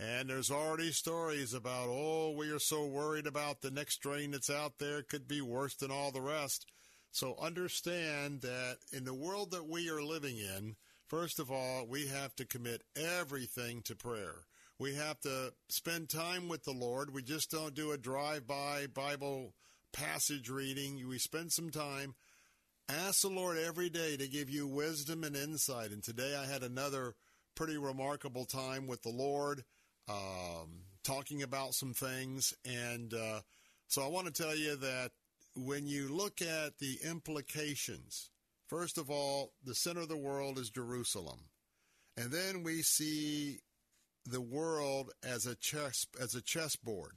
And 0.00 0.30
there's 0.30 0.50
already 0.50 0.92
stories 0.92 1.52
about, 1.52 1.88
oh, 1.90 2.34
we 2.34 2.50
are 2.50 2.58
so 2.58 2.86
worried 2.86 3.26
about 3.26 3.60
the 3.60 3.70
next 3.70 3.96
strain 3.96 4.30
that's 4.30 4.48
out 4.48 4.78
there. 4.78 5.00
It 5.00 5.10
could 5.10 5.28
be 5.28 5.42
worse 5.42 5.74
than 5.74 5.90
all 5.90 6.10
the 6.10 6.22
rest. 6.22 6.64
So 7.10 7.36
understand 7.38 8.40
that 8.40 8.78
in 8.94 9.04
the 9.04 9.12
world 9.12 9.50
that 9.50 9.68
we 9.68 9.90
are 9.90 10.02
living 10.02 10.38
in, 10.38 10.76
first 11.14 11.38
of 11.38 11.48
all, 11.48 11.86
we 11.86 12.08
have 12.08 12.34
to 12.34 12.44
commit 12.44 12.82
everything 12.96 13.80
to 13.82 13.94
prayer. 13.94 14.34
We 14.80 14.96
have 14.96 15.20
to 15.20 15.52
spend 15.68 16.08
time 16.08 16.48
with 16.48 16.64
the 16.64 16.72
Lord. 16.72 17.14
We 17.14 17.22
just 17.22 17.52
don't 17.52 17.72
do 17.72 17.92
a 17.92 17.96
drive 17.96 18.48
by 18.48 18.88
Bible 18.92 19.54
passage 19.92 20.50
reading. 20.50 21.06
We 21.08 21.18
spend 21.18 21.52
some 21.52 21.70
time. 21.70 22.16
Ask 22.88 23.22
the 23.22 23.28
Lord 23.28 23.58
every 23.58 23.90
day 23.90 24.16
to 24.16 24.26
give 24.26 24.50
you 24.50 24.66
wisdom 24.66 25.22
and 25.22 25.36
insight. 25.36 25.92
And 25.92 26.02
today 26.02 26.34
I 26.36 26.52
had 26.52 26.64
another 26.64 27.14
pretty 27.54 27.78
remarkable 27.78 28.44
time 28.44 28.88
with 28.88 29.02
the 29.02 29.10
Lord, 29.10 29.62
um, 30.08 30.82
talking 31.04 31.44
about 31.44 31.74
some 31.74 31.94
things. 31.94 32.52
And 32.64 33.14
uh, 33.14 33.42
so 33.86 34.02
I 34.02 34.08
want 34.08 34.26
to 34.26 34.42
tell 34.42 34.56
you 34.56 34.74
that 34.74 35.12
when 35.54 35.86
you 35.86 36.08
look 36.08 36.42
at 36.42 36.78
the 36.78 36.98
implications, 37.08 38.30
first 38.66 38.98
of 38.98 39.10
all, 39.10 39.52
the 39.64 39.74
center 39.74 40.00
of 40.00 40.08
the 40.08 40.16
world 40.16 40.58
is 40.58 40.70
Jerusalem. 40.70 41.40
And 42.16 42.30
then 42.30 42.62
we 42.62 42.82
see 42.82 43.58
the 44.26 44.40
world 44.40 45.10
as 45.22 45.46
a 45.46 45.54
chess 45.54 46.06
as 46.20 46.34
a 46.34 46.42
chessboard. 46.42 47.12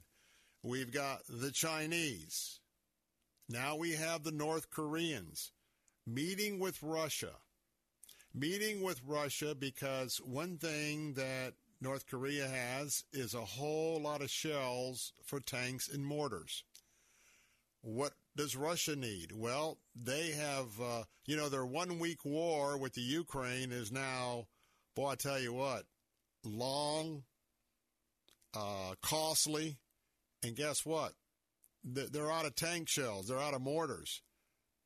We've 0.62 0.92
got 0.92 1.20
the 1.28 1.50
Chinese. 1.50 2.60
Now 3.48 3.76
we 3.76 3.92
have 3.92 4.24
the 4.24 4.32
North 4.32 4.70
Koreans 4.70 5.52
meeting 6.06 6.58
with 6.58 6.82
Russia. 6.82 7.32
Meeting 8.34 8.82
with 8.82 9.00
Russia 9.06 9.54
because 9.54 10.18
one 10.18 10.58
thing 10.58 11.14
that 11.14 11.54
North 11.80 12.06
Korea 12.06 12.46
has 12.48 13.04
is 13.12 13.34
a 13.34 13.44
whole 13.44 14.00
lot 14.02 14.20
of 14.20 14.30
shells 14.30 15.12
for 15.24 15.40
tanks 15.40 15.88
and 15.88 16.04
mortars. 16.04 16.64
What 17.80 18.12
does 18.38 18.56
Russia 18.56 18.94
need? 18.94 19.32
Well, 19.32 19.78
they 19.94 20.30
have, 20.30 20.80
uh, 20.80 21.02
you 21.26 21.36
know, 21.36 21.48
their 21.48 21.66
one 21.66 21.98
week 21.98 22.24
war 22.24 22.78
with 22.78 22.94
the 22.94 23.00
Ukraine 23.02 23.72
is 23.72 23.90
now, 23.90 24.46
boy, 24.94 25.08
I 25.08 25.14
tell 25.16 25.40
you 25.40 25.52
what, 25.52 25.82
long, 26.44 27.24
uh, 28.54 28.94
costly, 29.02 29.76
and 30.42 30.56
guess 30.56 30.86
what? 30.86 31.12
they're 31.84 32.30
out 32.30 32.44
of 32.44 32.54
tank 32.54 32.88
shells, 32.88 33.28
they're 33.28 33.40
out 33.40 33.54
of 33.54 33.62
mortars. 33.62 34.22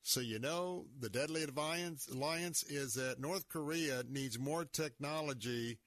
So 0.03 0.20
you 0.20 0.38
know 0.38 0.86
the 0.98 1.09
deadly 1.09 1.44
alliance, 1.44 2.09
alliance 2.09 2.62
is 2.64 2.94
that 2.94 3.20
North 3.20 3.48
Korea 3.48 4.03
needs 4.09 4.38
more 4.38 4.64
technology 4.64 5.78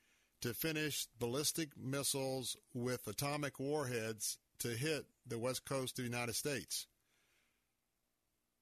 to 0.41 0.53
finish 0.53 1.07
ballistic 1.19 1.69
missiles 1.77 2.57
with 2.73 3.07
atomic 3.07 3.59
warheads 3.59 4.37
to 4.59 4.69
hit 4.69 5.05
the 5.25 5.39
west 5.39 5.65
coast 5.65 5.99
of 5.99 6.05
the 6.05 6.11
United 6.11 6.35
States. 6.35 6.87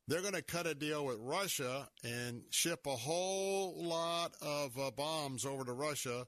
They're 0.07 0.21
going 0.21 0.33
to 0.33 0.41
cut 0.41 0.67
a 0.67 0.75
deal 0.75 1.05
with 1.05 1.17
Russia 1.19 1.87
and 2.03 2.43
ship 2.49 2.85
a 2.85 2.95
whole 2.95 3.73
lot 3.83 4.33
of 4.41 4.77
uh, 4.77 4.91
bombs 4.91 5.45
over 5.45 5.63
to 5.63 5.71
Russia 5.71 6.27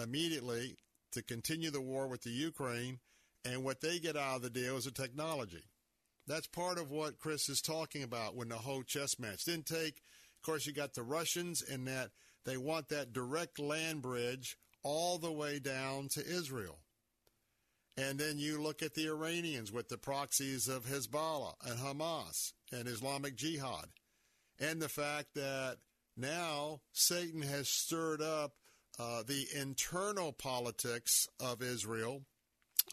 immediately 0.00 0.76
to 1.12 1.22
continue 1.22 1.70
the 1.70 1.80
war 1.80 2.06
with 2.06 2.22
the 2.22 2.30
Ukraine. 2.30 2.98
And 3.44 3.64
what 3.64 3.80
they 3.80 3.98
get 3.98 4.16
out 4.16 4.36
of 4.36 4.42
the 4.42 4.50
deal 4.50 4.76
is 4.76 4.84
the 4.84 4.90
technology. 4.90 5.64
That's 6.26 6.46
part 6.46 6.78
of 6.78 6.90
what 6.90 7.18
Chris 7.18 7.48
is 7.48 7.60
talking 7.60 8.02
about 8.02 8.36
when 8.36 8.48
the 8.48 8.56
whole 8.56 8.82
chess 8.82 9.18
match 9.18 9.44
didn't 9.44 9.66
take. 9.66 10.02
Of 10.38 10.42
course, 10.42 10.66
you 10.66 10.72
got 10.72 10.94
the 10.94 11.02
Russians 11.02 11.62
in 11.62 11.84
that 11.86 12.10
they 12.44 12.56
want 12.56 12.88
that 12.88 13.12
direct 13.12 13.58
land 13.58 14.02
bridge 14.02 14.56
all 14.82 15.18
the 15.18 15.32
way 15.32 15.58
down 15.58 16.08
to 16.08 16.26
Israel. 16.26 16.78
And 17.96 18.18
then 18.18 18.38
you 18.38 18.60
look 18.60 18.82
at 18.82 18.94
the 18.94 19.06
Iranians 19.06 19.70
with 19.70 19.88
the 19.88 19.98
proxies 19.98 20.66
of 20.68 20.86
Hezbollah 20.86 21.54
and 21.64 21.78
Hamas 21.78 22.52
and 22.72 22.88
Islamic 22.88 23.36
Jihad. 23.36 23.86
And 24.58 24.82
the 24.82 24.88
fact 24.88 25.34
that 25.34 25.76
now 26.16 26.80
Satan 26.92 27.42
has 27.42 27.68
stirred 27.68 28.20
up 28.20 28.52
uh, 28.98 29.22
the 29.26 29.46
internal 29.54 30.32
politics 30.32 31.26
of 31.40 31.62
Israel, 31.62 32.22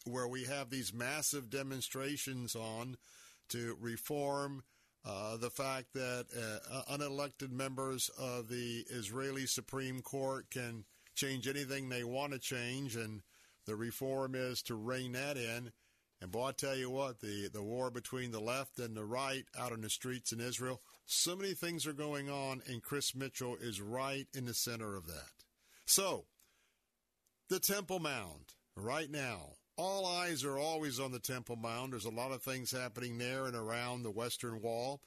where 0.05 0.27
we 0.27 0.45
have 0.45 0.69
these 0.69 0.93
massive 0.93 1.49
demonstrations 1.49 2.55
on 2.55 2.97
to 3.49 3.77
reform 3.79 4.63
uh, 5.03 5.35
the 5.37 5.49
fact 5.49 5.93
that 5.93 6.25
uh, 6.37 6.81
unelected 6.95 7.51
members 7.51 8.09
of 8.19 8.49
the 8.49 8.85
Israeli 8.89 9.47
Supreme 9.47 10.01
Court 10.01 10.45
can 10.51 10.85
change 11.15 11.47
anything 11.47 11.89
they 11.89 12.03
want 12.03 12.33
to 12.33 12.39
change, 12.39 12.95
and 12.95 13.21
the 13.65 13.75
reform 13.75 14.35
is 14.35 14.61
to 14.63 14.75
rein 14.75 15.13
that 15.13 15.37
in. 15.37 15.71
And 16.21 16.31
boy, 16.31 16.47
I 16.47 16.51
tell 16.51 16.75
you 16.75 16.89
what, 16.89 17.19
the, 17.19 17.49
the 17.51 17.63
war 17.63 17.89
between 17.89 18.31
the 18.31 18.39
left 18.39 18.77
and 18.77 18.95
the 18.95 19.05
right 19.05 19.45
out 19.57 19.71
in 19.71 19.81
the 19.81 19.89
streets 19.89 20.31
in 20.31 20.39
Israel, 20.39 20.81
so 21.05 21.35
many 21.35 21.53
things 21.53 21.87
are 21.87 21.93
going 21.93 22.29
on, 22.29 22.61
and 22.67 22.83
Chris 22.83 23.15
Mitchell 23.15 23.57
is 23.59 23.81
right 23.81 24.27
in 24.35 24.45
the 24.45 24.53
center 24.53 24.95
of 24.95 25.07
that. 25.07 25.31
So, 25.85 26.25
the 27.49 27.59
Temple 27.59 27.99
Mount, 27.99 28.53
right 28.75 29.09
now, 29.09 29.53
all 29.77 30.05
eyes 30.05 30.43
are 30.43 30.59
always 30.59 30.99
on 30.99 31.11
the 31.11 31.19
Temple 31.19 31.55
Mount. 31.55 31.91
There's 31.91 32.05
a 32.05 32.09
lot 32.09 32.31
of 32.31 32.43
things 32.43 32.71
happening 32.71 33.17
there 33.17 33.45
and 33.45 33.55
around 33.55 34.03
the 34.03 34.11
Western 34.11 34.61
Wall. 34.61 35.01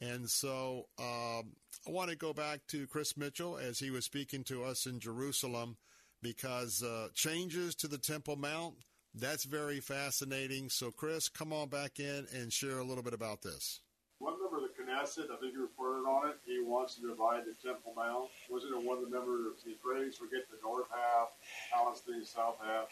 And 0.00 0.30
so 0.30 0.86
um, 0.98 1.52
I 1.86 1.90
want 1.90 2.10
to 2.10 2.16
go 2.16 2.32
back 2.32 2.60
to 2.68 2.86
Chris 2.86 3.16
Mitchell 3.16 3.58
as 3.58 3.78
he 3.80 3.90
was 3.90 4.04
speaking 4.04 4.44
to 4.44 4.64
us 4.64 4.86
in 4.86 5.00
Jerusalem 5.00 5.76
because 6.22 6.82
uh, 6.82 7.08
changes 7.14 7.74
to 7.76 7.88
the 7.88 7.98
Temple 7.98 8.36
Mount, 8.36 8.74
that's 9.14 9.44
very 9.44 9.80
fascinating. 9.80 10.68
So, 10.68 10.90
Chris, 10.90 11.28
come 11.28 11.52
on 11.52 11.68
back 11.68 11.98
in 11.98 12.26
and 12.34 12.52
share 12.52 12.78
a 12.78 12.84
little 12.84 13.02
bit 13.02 13.14
about 13.14 13.42
this. 13.42 13.80
One 14.18 14.34
member 14.38 14.58
of 14.58 14.62
the 14.62 14.82
Knesset, 14.82 15.32
I 15.32 15.40
think 15.40 15.54
you 15.54 15.62
reported 15.62 16.06
on 16.06 16.28
it, 16.28 16.36
he 16.44 16.62
wants 16.62 16.96
to 16.96 17.08
divide 17.08 17.44
the 17.46 17.54
Temple 17.66 17.94
Mount. 17.96 18.28
Wasn't 18.50 18.72
it 18.72 18.86
one 18.86 18.98
of 18.98 19.04
the 19.04 19.10
members 19.10 19.46
of 19.46 19.64
the 19.64 19.70
Israelis 19.70 20.20
would 20.20 20.30
get 20.30 20.48
the 20.50 20.58
north 20.62 20.86
half, 20.90 21.28
Palestine 21.72 22.24
south 22.24 22.56
half? 22.62 22.86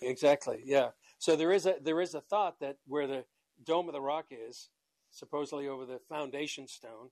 Exactly. 0.00 0.60
Yeah. 0.64 0.88
So 1.18 1.36
there 1.36 1.52
is 1.52 1.66
a 1.66 1.76
there 1.80 2.00
is 2.00 2.14
a 2.14 2.20
thought 2.20 2.58
that 2.60 2.78
where 2.86 3.06
the 3.06 3.24
dome 3.64 3.88
of 3.88 3.92
the 3.92 4.00
rock 4.00 4.26
is, 4.30 4.70
supposedly 5.10 5.68
over 5.68 5.86
the 5.86 6.00
foundation 6.08 6.66
stone, 6.66 7.10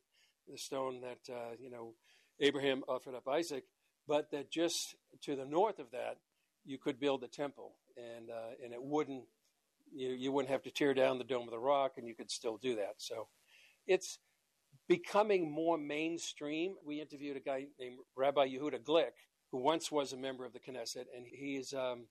the 0.49 0.59
stone 0.59 1.01
that 1.03 1.33
uh, 1.33 1.55
you 1.61 1.71
know 1.71 1.95
Abraham 2.41 2.83
offered 2.89 3.15
up 3.15 3.29
Isaac, 3.29 3.65
but 4.11 4.33
that 4.33 4.51
just 4.51 4.97
to 5.23 5.37
the 5.37 5.45
north 5.45 5.79
of 5.79 5.93
that 5.93 6.17
you 6.65 6.79
could 6.79 6.99
build 6.99 7.23
a 7.23 7.29
temple, 7.29 7.77
and 7.97 8.29
uh, 8.29 8.55
and 8.63 8.75
it 8.75 8.83
wouldn't 8.83 9.23
you 9.95 10.09
you 10.09 10.33
wouldn't 10.33 10.51
have 10.51 10.65
to 10.65 10.71
tear 10.73 10.93
down 10.93 11.19
the 11.19 11.25
dome 11.25 11.45
of 11.45 11.53
the 11.53 11.61
rock, 11.61 11.93
and 11.97 12.09
you 12.09 12.17
could 12.17 12.31
still 12.31 12.57
do 12.57 12.75
that. 12.75 12.95
So 12.99 13.29
it's 13.87 14.19
becoming 14.89 15.49
more 15.49 15.79
mainstream. 15.79 16.75
We 16.85 17.01
interviewed 17.01 17.37
a 17.37 17.41
guy 17.41 17.67
named 17.79 17.99
Rabbi 18.17 18.49
Yehuda 18.49 18.83
Glick, 18.83 19.15
who 19.53 19.59
once 19.59 19.93
was 19.93 20.13
a 20.13 20.17
member 20.17 20.45
of 20.45 20.53
the 20.53 20.59
Knesset, 20.59 21.07
and 21.17 21.25
he 21.25 21.55
is 21.55 21.73
um, 21.73 22.07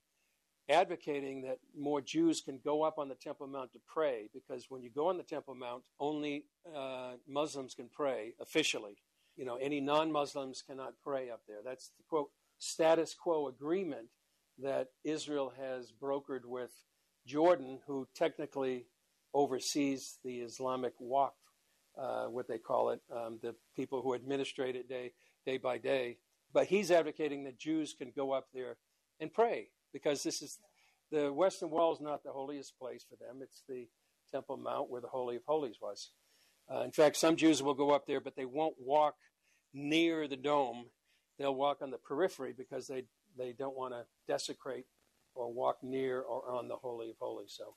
advocating 0.70 1.42
that 1.42 1.58
more 1.78 2.00
Jews 2.00 2.40
can 2.40 2.60
go 2.64 2.82
up 2.82 2.98
on 2.98 3.10
the 3.10 3.14
Temple 3.14 3.46
Mount 3.46 3.72
to 3.74 3.78
pray 3.86 4.30
because 4.32 4.66
when 4.70 4.82
you 4.82 4.90
go 4.90 5.08
on 5.08 5.18
the 5.18 5.22
Temple 5.22 5.54
Mount, 5.54 5.82
only 5.98 6.46
uh, 6.74 7.12
Muslims 7.28 7.74
can 7.74 7.90
pray 7.94 8.32
officially. 8.40 8.96
You 9.40 9.46
know, 9.46 9.56
any 9.56 9.80
non 9.80 10.12
Muslims 10.12 10.60
cannot 10.60 10.92
pray 11.02 11.30
up 11.30 11.40
there. 11.48 11.60
That's 11.64 11.92
the 11.96 12.04
quote 12.10 12.28
status 12.58 13.14
quo 13.14 13.48
agreement 13.48 14.08
that 14.58 14.88
Israel 15.02 15.54
has 15.58 15.94
brokered 15.98 16.44
with 16.44 16.72
Jordan, 17.26 17.78
who 17.86 18.06
technically 18.14 18.84
oversees 19.32 20.18
the 20.22 20.40
Islamic 20.40 20.92
Waqf, 21.00 21.30
uh, 21.98 22.26
what 22.26 22.48
they 22.48 22.58
call 22.58 22.90
it, 22.90 23.00
um, 23.10 23.38
the 23.40 23.54
people 23.74 24.02
who 24.02 24.14
administrate 24.14 24.76
it 24.76 24.90
day, 24.90 25.12
day 25.46 25.56
by 25.56 25.78
day. 25.78 26.18
But 26.52 26.66
he's 26.66 26.90
advocating 26.90 27.44
that 27.44 27.58
Jews 27.58 27.94
can 27.96 28.12
go 28.14 28.32
up 28.32 28.48
there 28.52 28.76
and 29.20 29.32
pray 29.32 29.68
because 29.90 30.22
this 30.22 30.42
is 30.42 30.58
the 31.10 31.32
Western 31.32 31.70
Wall 31.70 31.94
is 31.94 32.00
not 32.02 32.22
the 32.24 32.32
holiest 32.32 32.78
place 32.78 33.06
for 33.08 33.16
them. 33.16 33.40
It's 33.40 33.62
the 33.66 33.88
Temple 34.30 34.58
Mount 34.58 34.90
where 34.90 35.00
the 35.00 35.08
Holy 35.08 35.36
of 35.36 35.44
Holies 35.46 35.76
was. 35.80 36.10
Uh, 36.70 36.82
in 36.82 36.92
fact, 36.92 37.16
some 37.16 37.36
Jews 37.36 37.62
will 37.62 37.72
go 37.72 37.92
up 37.92 38.06
there, 38.06 38.20
but 38.20 38.36
they 38.36 38.44
won't 38.44 38.76
walk 38.78 39.14
near 39.72 40.28
the 40.28 40.36
dome. 40.36 40.86
They'll 41.38 41.54
walk 41.54 41.82
on 41.82 41.90
the 41.90 41.98
periphery 41.98 42.54
because 42.56 42.86
they, 42.86 43.04
they 43.38 43.52
don't 43.52 43.76
want 43.76 43.94
to 43.94 44.04
desecrate 44.28 44.86
or 45.34 45.52
walk 45.52 45.78
near 45.82 46.20
or 46.20 46.50
on 46.50 46.68
the 46.68 46.76
Holy 46.76 47.10
of 47.10 47.16
Holies. 47.18 47.54
So. 47.56 47.74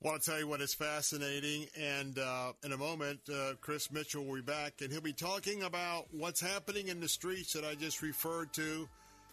Well, 0.00 0.12
I'll 0.12 0.20
tell 0.20 0.38
you 0.38 0.46
what 0.46 0.60
is 0.60 0.74
fascinating. 0.74 1.66
And 1.76 2.18
uh, 2.18 2.52
in 2.62 2.72
a 2.72 2.76
moment, 2.76 3.18
uh, 3.32 3.54
Chris 3.60 3.90
Mitchell 3.90 4.24
will 4.24 4.36
be 4.36 4.42
back, 4.42 4.74
and 4.80 4.92
he'll 4.92 5.00
be 5.00 5.12
talking 5.12 5.64
about 5.64 6.06
what's 6.12 6.40
happening 6.40 6.86
in 6.86 7.00
the 7.00 7.08
streets 7.08 7.52
that 7.54 7.64
I 7.64 7.74
just 7.74 8.00
referred 8.00 8.52
to 8.54 8.88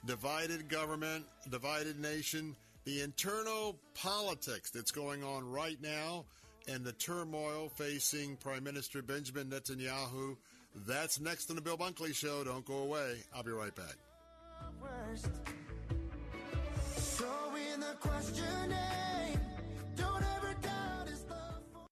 divided 0.05 0.69
government, 0.69 1.25
divided 1.49 1.99
nation, 1.99 2.55
the 2.85 3.01
internal 3.01 3.75
politics 3.93 4.69
that's 4.69 4.91
going 4.91 5.23
on 5.23 5.49
right 5.49 5.81
now, 5.81 6.25
and 6.67 6.83
the 6.83 6.93
turmoil 6.93 7.69
facing 7.75 8.35
Prime 8.37 8.63
Minister 8.63 9.01
Benjamin 9.01 9.49
Netanyahu. 9.49 10.35
That's 10.75 11.19
next 11.19 11.49
on 11.49 11.55
the 11.55 11.61
Bill 11.61 11.77
Bunkley 11.77 12.13
Show. 12.13 12.43
Don't 12.43 12.65
go 12.65 12.79
away. 12.79 13.17
I'll 13.33 13.43
be 13.43 13.51
right 13.51 13.73
back. 13.75 13.95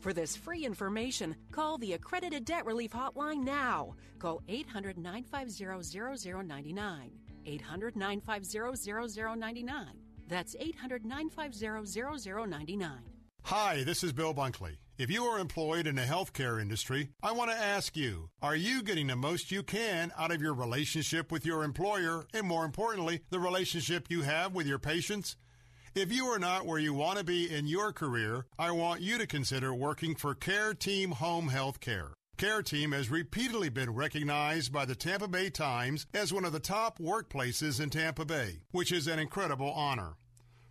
For 0.00 0.14
this 0.14 0.34
free 0.34 0.64
information, 0.64 1.36
call 1.52 1.76
the 1.76 1.92
Accredited 1.92 2.46
Debt 2.46 2.64
Relief 2.64 2.92
Hotline 2.92 3.44
now. 3.44 3.94
Call 4.18 4.42
800 4.48 4.96
950 4.96 5.82
0099. 6.22 7.10
800 7.44 7.96
950 7.96 9.08
0099. 9.10 9.86
That's 10.26 10.56
800 10.58 11.04
950 11.04 12.18
0099. 12.18 12.90
Hi, 13.42 13.82
this 13.84 14.02
is 14.02 14.12
Bill 14.14 14.32
Bunkley. 14.32 14.78
If 14.96 15.10
you 15.10 15.24
are 15.24 15.38
employed 15.38 15.86
in 15.86 15.96
the 15.96 16.02
healthcare 16.02 16.60
industry, 16.60 17.10
I 17.22 17.32
want 17.32 17.50
to 17.50 17.56
ask 17.56 17.94
you, 17.94 18.30
are 18.40 18.56
you 18.56 18.82
getting 18.82 19.08
the 19.08 19.16
most 19.16 19.50
you 19.50 19.62
can 19.62 20.12
out 20.16 20.30
of 20.30 20.40
your 20.40 20.54
relationship 20.54 21.30
with 21.30 21.44
your 21.44 21.62
employer 21.62 22.26
and 22.32 22.46
more 22.46 22.64
importantly, 22.64 23.20
the 23.28 23.40
relationship 23.40 24.06
you 24.08 24.22
have 24.22 24.54
with 24.54 24.66
your 24.66 24.78
patients? 24.78 25.36
If 25.92 26.12
you 26.12 26.26
are 26.26 26.38
not 26.38 26.66
where 26.66 26.78
you 26.78 26.94
want 26.94 27.18
to 27.18 27.24
be 27.24 27.52
in 27.52 27.66
your 27.66 27.92
career, 27.92 28.46
I 28.56 28.70
want 28.70 29.00
you 29.00 29.18
to 29.18 29.26
consider 29.26 29.74
working 29.74 30.14
for 30.14 30.36
Care 30.36 30.72
Team 30.72 31.10
Home 31.10 31.48
Health 31.48 31.80
Care. 31.80 32.12
Care 32.36 32.62
Team 32.62 32.92
has 32.92 33.10
repeatedly 33.10 33.70
been 33.70 33.92
recognized 33.92 34.72
by 34.72 34.84
the 34.84 34.94
Tampa 34.94 35.26
Bay 35.26 35.50
Times 35.50 36.06
as 36.14 36.32
one 36.32 36.44
of 36.44 36.52
the 36.52 36.60
top 36.60 37.00
workplaces 37.00 37.80
in 37.80 37.90
Tampa 37.90 38.24
Bay, 38.24 38.60
which 38.70 38.92
is 38.92 39.08
an 39.08 39.18
incredible 39.18 39.72
honor. 39.72 40.14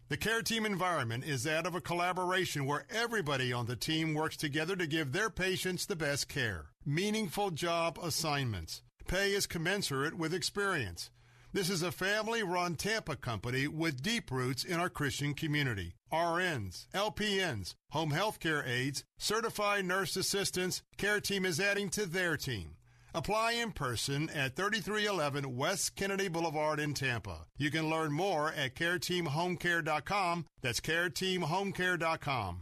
The 0.08 0.16
care 0.16 0.42
team 0.42 0.66
environment 0.66 1.26
is 1.26 1.44
that 1.44 1.68
of 1.68 1.76
a 1.76 1.82
collaboration 1.82 2.66
where 2.66 2.86
everybody 2.90 3.52
on 3.52 3.66
the 3.66 3.76
team 3.76 4.14
works 4.14 4.38
together 4.38 4.78
to 4.78 4.88
give 4.88 5.12
their 5.12 5.30
patients 5.30 5.86
the 5.86 5.98
best 5.98 6.30
care. 6.30 6.68
Meaningful 6.86 7.52
job 7.52 8.00
assignments. 8.02 8.84
Pay 9.06 9.34
is 9.34 9.46
commensurate 9.46 10.18
with 10.18 10.34
experience. 10.34 11.12
This 11.52 11.72
is 11.72 11.82
a 11.82 11.92
family 11.92 12.44
run 12.44 12.76
Tampa 12.76 13.16
company 13.16 13.68
with 13.68 14.04
deep 14.04 14.30
roots 14.30 14.64
in 14.64 14.80
our 14.80 14.88
Christian 14.88 15.34
community. 15.34 15.96
RNs, 16.14 16.86
LPNs, 16.94 17.74
home 17.90 18.12
health 18.12 18.40
care 18.40 18.64
aides, 18.68 19.04
certified 19.18 19.86
nurse 19.86 20.16
assistants, 20.16 20.84
care 20.98 21.20
team 21.20 21.46
is 21.46 21.60
adding 21.60 21.90
to 21.90 22.06
their 22.06 22.38
team. 22.38 22.76
Apply 23.16 23.54
in 23.54 23.72
person 23.72 24.30
at 24.30 24.56
3311 24.56 25.58
West 25.58 25.96
Kennedy 25.96 26.28
Boulevard 26.28 26.80
in 26.80 26.94
Tampa. 26.94 27.48
You 27.58 27.72
can 27.72 27.90
learn 27.90 28.12
more 28.12 28.54
at 28.54 28.76
careteamhomecare.com. 28.76 30.46
That's 30.62 30.80
careteamhomecare.com. 30.80 32.62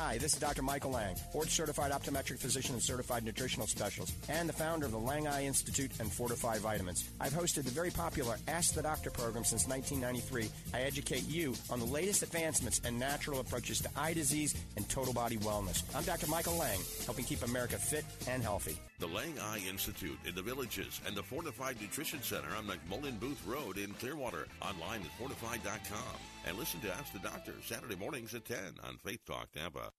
Hi, 0.00 0.16
this 0.16 0.32
is 0.32 0.38
Dr. 0.38 0.62
Michael 0.62 0.92
Lang, 0.92 1.16
board 1.32 1.48
certified 1.48 1.90
optometric 1.90 2.38
physician 2.38 2.74
and 2.74 2.82
certified 2.82 3.24
nutritional 3.24 3.66
specialist, 3.66 4.14
and 4.28 4.48
the 4.48 4.52
founder 4.52 4.86
of 4.86 4.92
the 4.92 4.98
Lang 4.98 5.26
Eye 5.26 5.44
Institute 5.44 5.90
and 5.98 6.08
FortifEYE 6.08 6.60
Vitamins. 6.60 7.10
I've 7.20 7.32
hosted 7.32 7.64
the 7.64 7.72
very 7.72 7.90
popular 7.90 8.36
Ask 8.46 8.74
the 8.74 8.82
Doctor 8.82 9.10
program 9.10 9.42
since 9.42 9.66
1993. 9.66 10.50
I 10.72 10.84
educate 10.84 11.28
you 11.28 11.52
on 11.68 11.80
the 11.80 11.84
latest 11.84 12.22
advancements 12.22 12.80
and 12.84 12.96
natural 12.96 13.40
approaches 13.40 13.80
to 13.80 13.88
eye 13.96 14.12
disease 14.12 14.54
and 14.76 14.88
total 14.88 15.12
body 15.12 15.36
wellness. 15.38 15.82
I'm 15.96 16.04
Dr. 16.04 16.28
Michael 16.28 16.56
Lang, 16.56 16.78
helping 17.04 17.24
keep 17.24 17.42
America 17.42 17.76
fit 17.76 18.04
and 18.28 18.40
healthy. 18.40 18.78
The 19.00 19.08
Lang 19.08 19.36
Eye 19.40 19.62
Institute 19.68 20.18
in 20.24 20.36
the 20.36 20.42
Villages 20.42 21.00
and 21.08 21.16
the 21.16 21.24
Fortified 21.24 21.80
Nutrition 21.80 22.22
Center 22.22 22.54
on 22.56 22.68
McMullen 22.68 23.18
Booth 23.18 23.44
Road 23.44 23.78
in 23.78 23.94
Clearwater. 23.94 24.46
Online 24.62 25.02
at 25.02 25.18
fortified.com. 25.18 26.18
And 26.48 26.56
listen 26.56 26.80
to 26.80 26.90
Ask 26.94 27.12
the 27.12 27.18
Doctor 27.18 27.52
Saturday 27.62 27.96
mornings 27.96 28.34
at 28.34 28.46
10 28.46 28.56
on 28.82 28.96
Faith 29.04 29.20
Talk 29.26 29.52
Tampa. 29.52 29.92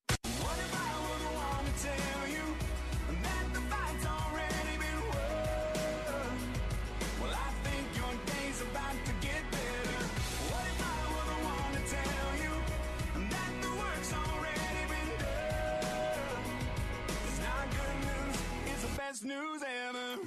best 18.96 19.24
news 19.24 19.62
ever. 19.88 20.22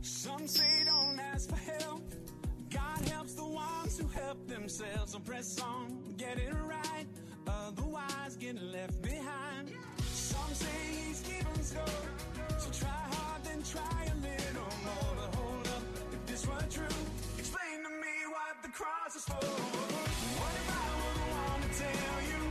Some 0.00 0.46
say 0.48 0.84
don't 0.84 1.20
ask 1.20 1.48
for 1.50 1.56
help. 1.56 1.87
Help 4.28 4.46
themselves. 4.46 5.14
and 5.14 5.24
press 5.24 5.58
on, 5.58 5.86
get 6.18 6.36
it 6.36 6.54
right. 6.66 7.08
Otherwise, 7.46 8.36
get 8.38 8.60
left 8.62 9.00
behind. 9.00 9.72
Some 10.04 10.52
say 10.52 10.80
he's 11.00 11.20
keeping 11.20 11.62
score. 11.62 12.04
So 12.58 12.68
try 12.82 13.00
hard, 13.14 13.42
then 13.44 13.62
try 13.62 14.00
a 14.04 14.16
little 14.28 14.72
more. 14.84 15.12
But 15.18 15.34
hold 15.34 15.66
up, 15.68 15.82
if 16.12 16.26
this 16.26 16.46
were 16.46 16.66
true, 16.76 16.98
explain 17.38 17.76
to 17.86 17.92
me 18.04 18.14
what 18.34 18.54
the 18.62 18.68
cross 18.68 19.16
is 19.16 19.24
for. 19.24 19.46
What 20.40 20.54
if 20.60 20.68
I 20.76 20.84
the 21.16 21.26
one 21.48 21.60
to 21.64 21.70
tell 21.82 22.18
you 22.30 22.47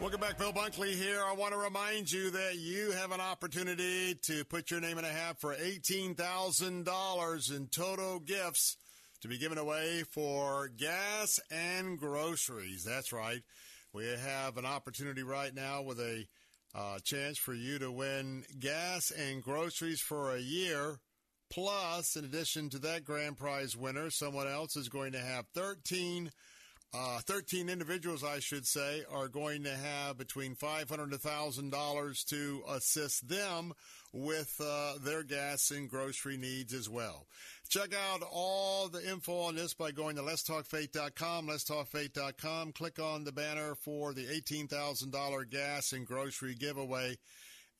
Welcome 0.00 0.20
back, 0.20 0.38
Bill 0.38 0.52
Bunkley 0.52 0.94
here. 0.94 1.22
I 1.22 1.34
want 1.34 1.52
to 1.52 1.58
remind 1.58 2.10
you 2.10 2.30
that 2.30 2.56
you 2.56 2.92
have 2.92 3.12
an 3.12 3.20
opportunity 3.20 4.14
to 4.22 4.46
put 4.46 4.70
your 4.70 4.80
name 4.80 4.96
in 4.96 5.04
a 5.04 5.08
hat 5.08 5.38
for 5.38 5.54
$18,000 5.54 7.54
in 7.54 7.66
total 7.66 8.18
gifts 8.18 8.78
to 9.20 9.28
be 9.28 9.36
given 9.36 9.58
away 9.58 10.04
for 10.10 10.68
gas 10.68 11.38
and 11.50 11.98
groceries. 11.98 12.82
That's 12.82 13.12
right. 13.12 13.42
We 13.92 14.06
have 14.06 14.56
an 14.56 14.64
opportunity 14.64 15.22
right 15.22 15.54
now 15.54 15.82
with 15.82 16.00
a 16.00 16.24
uh, 16.74 17.00
chance 17.04 17.36
for 17.36 17.52
you 17.52 17.78
to 17.80 17.92
win 17.92 18.44
gas 18.58 19.10
and 19.10 19.42
groceries 19.42 20.00
for 20.00 20.34
a 20.34 20.40
year. 20.40 20.98
Plus, 21.50 22.16
in 22.16 22.24
addition 22.24 22.70
to 22.70 22.78
that 22.78 23.04
grand 23.04 23.36
prize 23.36 23.76
winner, 23.76 24.08
someone 24.08 24.48
else 24.48 24.76
is 24.76 24.88
going 24.88 25.12
to 25.12 25.20
have 25.20 25.44
13 25.54 26.32
uh, 26.92 27.20
13 27.20 27.68
individuals, 27.68 28.24
I 28.24 28.40
should 28.40 28.66
say, 28.66 29.04
are 29.10 29.28
going 29.28 29.62
to 29.62 29.76
have 29.76 30.18
between 30.18 30.56
$500 30.56 31.58
and 31.58 31.72
$1,000 31.72 32.24
to 32.26 32.62
assist 32.68 33.28
them 33.28 33.72
with 34.12 34.60
uh, 34.60 34.94
their 35.00 35.22
gas 35.22 35.70
and 35.70 35.88
grocery 35.88 36.36
needs 36.36 36.74
as 36.74 36.88
well. 36.88 37.26
Check 37.68 37.94
out 37.94 38.22
all 38.28 38.88
the 38.88 39.08
info 39.08 39.42
on 39.42 39.54
this 39.54 39.72
by 39.72 39.92
going 39.92 40.16
to 40.16 40.22
letstalkfaith.com, 40.22 41.46
letstalkfaith.com. 41.46 42.72
Click 42.72 42.98
on 42.98 43.22
the 43.22 43.32
banner 43.32 43.76
for 43.76 44.12
the 44.12 44.26
$18,000 44.26 45.48
gas 45.48 45.92
and 45.92 46.04
grocery 46.04 46.56
giveaway 46.56 47.16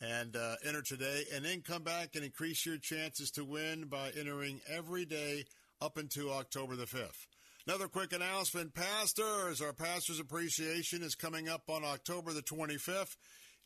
and 0.01 0.37
uh, 0.37 0.55
enter 0.65 0.83
today. 0.83 1.25
And 1.35 1.45
then 1.45 1.63
come 1.63 1.83
back 1.83 2.11
and 2.15 2.25
increase 2.25 2.65
your 2.65 2.79
chances 2.79 3.33
to 3.33 3.45
win 3.45 3.87
by 3.87 4.13
entering 4.17 4.61
every 4.69 5.05
day 5.05 5.47
up 5.81 5.97
until 5.97 6.31
October 6.33 6.77
the 6.77 6.87
5th. 6.87 7.27
Another 7.71 7.87
quick 7.87 8.13
announcement. 8.13 8.75
Pastors, 8.75 9.63
our 9.63 9.73
Pastors 9.73 10.19
Appreciation 10.19 11.05
is 11.05 11.15
coming 11.15 11.49
up 11.49 11.71
on 11.71 11.85
October 11.85 12.33
the 12.33 12.43
25th. 12.43 13.15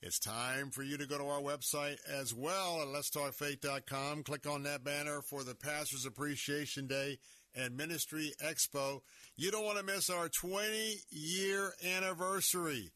It's 0.02 0.18
time 0.18 0.70
for 0.70 0.82
you 0.82 0.98
to 0.98 1.06
go 1.06 1.16
to 1.16 1.24
our 1.24 1.40
website 1.40 1.96
as 2.06 2.34
well 2.34 2.82
at 2.82 2.88
letstalkfaith.com. 2.88 4.24
Click 4.24 4.46
on 4.46 4.64
that 4.64 4.84
banner 4.84 5.22
for 5.22 5.42
the 5.42 5.54
Pastor's 5.54 6.04
Appreciation 6.04 6.86
Day 6.86 7.16
and 7.54 7.78
Ministry 7.78 8.34
Expo. 8.44 9.00
You 9.38 9.50
don't 9.50 9.64
want 9.64 9.78
to 9.78 9.84
miss 9.84 10.10
our 10.10 10.28
20 10.28 10.96
year 11.08 11.72
anniversary. 11.82 12.90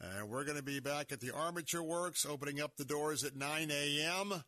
Uh, 0.00 0.24
we're 0.24 0.44
going 0.44 0.56
to 0.56 0.64
be 0.64 0.80
back 0.80 1.12
at 1.12 1.20
the 1.20 1.34
Armature 1.34 1.82
Works, 1.82 2.24
opening 2.24 2.62
up 2.62 2.78
the 2.78 2.86
doors 2.86 3.22
at 3.22 3.36
9 3.36 3.70
a.m. 3.70 4.42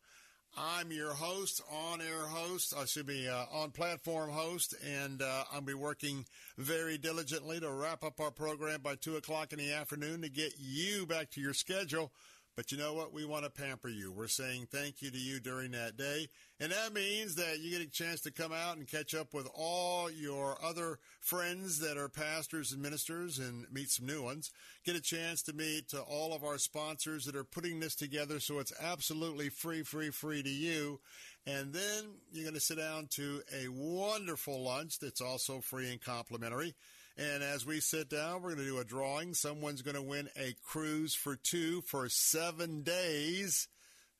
I'm 0.59 0.91
your 0.91 1.13
host, 1.13 1.61
on 1.71 2.01
air 2.01 2.25
host, 2.25 2.73
I 2.75 2.85
should 2.85 3.05
be 3.05 3.27
uh, 3.27 3.45
on 3.53 3.69
platform 3.69 4.31
host, 4.31 4.73
and 4.83 5.21
uh, 5.21 5.43
I'll 5.53 5.61
be 5.61 5.75
working 5.75 6.25
very 6.57 6.97
diligently 6.97 7.59
to 7.59 7.69
wrap 7.69 8.03
up 8.03 8.19
our 8.19 8.31
program 8.31 8.81
by 8.81 8.95
2 8.95 9.17
o'clock 9.17 9.53
in 9.53 9.59
the 9.59 9.71
afternoon 9.71 10.23
to 10.23 10.29
get 10.29 10.53
you 10.57 11.05
back 11.05 11.29
to 11.31 11.41
your 11.41 11.53
schedule. 11.53 12.11
But 12.57 12.71
you 12.71 12.77
know 12.79 12.95
what? 12.95 13.13
We 13.13 13.23
want 13.23 13.43
to 13.45 13.51
pamper 13.51 13.87
you. 13.87 14.11
We're 14.11 14.27
saying 14.27 14.69
thank 14.71 15.03
you 15.03 15.11
to 15.11 15.17
you 15.17 15.39
during 15.39 15.71
that 15.71 15.95
day. 15.95 16.27
And 16.59 16.71
that 16.71 16.91
means 16.91 17.35
that 17.35 17.59
you 17.59 17.69
get 17.69 17.87
a 17.87 17.91
chance 17.91 18.21
to 18.21 18.31
come 18.31 18.51
out 18.51 18.77
and 18.77 18.87
catch 18.87 19.13
up 19.13 19.31
with 19.31 19.47
all 19.53 20.09
your 20.09 20.57
other 20.65 20.97
friends 21.19 21.77
that 21.81 21.97
are 21.97 22.09
pastors 22.09 22.71
and 22.71 22.81
ministers 22.81 23.37
and 23.37 23.67
meet 23.71 23.91
some 23.91 24.07
new 24.07 24.23
ones. 24.23 24.51
Get 24.83 24.95
a 24.95 25.01
chance 25.01 25.43
to 25.43 25.53
meet 25.53 25.93
uh, 25.93 26.01
all 26.01 26.33
of 26.33 26.43
our 26.43 26.57
sponsors 26.57 27.25
that 27.25 27.35
are 27.35 27.43
putting 27.43 27.79
this 27.79 27.93
together 27.93 28.39
so 28.39 28.57
it's 28.57 28.73
absolutely 28.81 29.49
free, 29.49 29.83
free, 29.83 30.09
free 30.09 30.41
to 30.41 30.49
you. 30.49 30.99
And 31.45 31.71
then 31.71 32.05
you're 32.33 32.43
going 32.43 32.55
to 32.55 32.59
sit 32.59 32.79
down 32.79 33.05
to 33.11 33.41
a 33.53 33.67
wonderful 33.67 34.63
lunch 34.63 34.97
that's 34.97 35.21
also 35.21 35.61
free 35.61 35.91
and 35.91 36.01
complimentary. 36.01 36.73
And 37.17 37.41
as 37.41 37.65
we 37.65 37.79
sit 37.79 38.09
down, 38.09 38.43
we're 38.43 38.53
going 38.53 38.65
to 38.65 38.71
do 38.71 38.77
a 38.77 38.83
drawing. 38.83 39.33
Someone's 39.33 39.81
going 39.81 39.95
to 39.95 40.03
win 40.03 40.29
a 40.37 40.55
cruise 40.63 41.15
for 41.15 41.35
two 41.35 41.81
for 41.81 42.07
seven 42.09 42.83
days. 42.83 43.67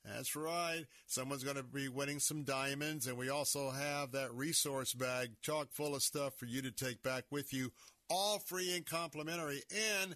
That's 0.04 0.36
right. 0.36 0.86
Someone's 1.06 1.44
going 1.44 1.58
to 1.58 1.64
be 1.64 1.90
winning 1.90 2.20
some 2.20 2.44
diamonds. 2.44 3.06
And 3.06 3.18
we 3.18 3.30
also 3.30 3.70
have 3.70 4.14
that 4.14 4.34
resource 4.34 4.94
bag 4.94 5.32
chock 5.44 5.68
full 5.72 5.96
of 5.96 6.02
stuff 6.02 6.34
for 6.36 6.46
you 6.46 6.64
to 6.64 6.72
take 6.72 7.04
back 7.04 7.26
with 7.30 7.54
you, 7.54 7.72
all 8.10 8.40
free 8.40 8.76
and 8.76 8.86
complimentary. 8.86 9.62
And 10.02 10.16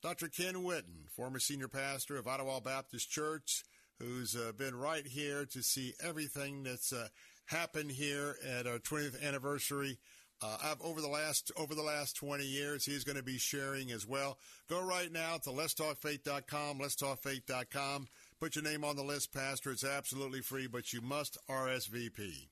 Dr. 0.00 0.28
Ken 0.28 0.54
Whitten, 0.54 1.10
former 1.10 1.38
senior 1.38 1.68
pastor 1.68 2.16
of 2.16 2.26
Idlewild 2.26 2.64
Baptist 2.64 3.10
Church, 3.10 3.64
who's 3.98 4.34
uh, 4.34 4.52
been 4.56 4.74
right 4.74 5.06
here 5.06 5.44
to 5.46 5.62
see 5.62 5.92
everything 6.02 6.62
that's 6.62 6.94
uh, 6.94 7.08
happened 7.46 7.90
here 7.90 8.36
at 8.48 8.66
our 8.66 8.78
20th 8.78 9.22
anniversary 9.22 9.98
uh, 10.42 10.74
over 10.80 11.00
the 11.00 11.08
last 11.08 11.52
over 11.56 11.74
the 11.74 11.82
last 11.82 12.16
20 12.16 12.44
years. 12.44 12.84
He's 12.84 13.04
going 13.04 13.16
to 13.16 13.22
be 13.22 13.38
sharing 13.38 13.90
as 13.92 14.06
well. 14.06 14.38
Go 14.68 14.82
right 14.82 15.10
now 15.10 15.38
to 15.44 15.50
letstalkfaith.com, 15.50 16.78
letstalkfaith.com. 16.78 18.08
Put 18.40 18.56
your 18.56 18.64
name 18.64 18.84
on 18.84 18.96
the 18.96 19.04
list, 19.04 19.32
Pastor. 19.32 19.70
It's 19.70 19.84
absolutely 19.84 20.40
free, 20.40 20.66
but 20.66 20.92
you 20.92 21.00
must 21.00 21.38
RSVP. 21.48 22.48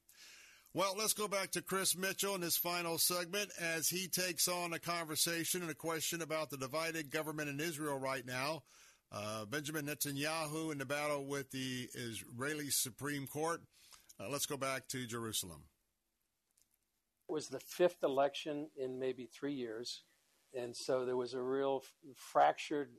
Well, 0.72 0.94
let's 0.96 1.14
go 1.14 1.26
back 1.26 1.50
to 1.52 1.62
Chris 1.62 1.96
Mitchell 1.96 2.36
in 2.36 2.42
his 2.42 2.56
final 2.56 2.96
segment 2.96 3.50
as 3.60 3.88
he 3.88 4.06
takes 4.06 4.46
on 4.46 4.72
a 4.72 4.78
conversation 4.78 5.62
and 5.62 5.70
a 5.70 5.74
question 5.74 6.22
about 6.22 6.50
the 6.50 6.56
divided 6.56 7.10
government 7.10 7.48
in 7.48 7.58
Israel 7.58 7.98
right 7.98 8.24
now. 8.24 8.62
Uh, 9.10 9.44
Benjamin 9.46 9.86
Netanyahu 9.86 10.70
in 10.70 10.78
the 10.78 10.86
battle 10.86 11.26
with 11.26 11.50
the 11.50 11.88
Israeli 11.94 12.70
Supreme 12.70 13.26
Court. 13.26 13.62
Uh, 14.20 14.28
let's 14.30 14.46
go 14.46 14.56
back 14.56 14.86
to 14.88 15.08
Jerusalem 15.08 15.64
was 17.30 17.48
the 17.48 17.60
fifth 17.60 18.02
election 18.02 18.68
in 18.76 18.98
maybe 18.98 19.26
three 19.26 19.54
years. 19.54 20.02
And 20.54 20.76
so 20.76 21.04
there 21.04 21.16
was 21.16 21.34
a 21.34 21.42
real 21.42 21.82
fractured 22.14 22.90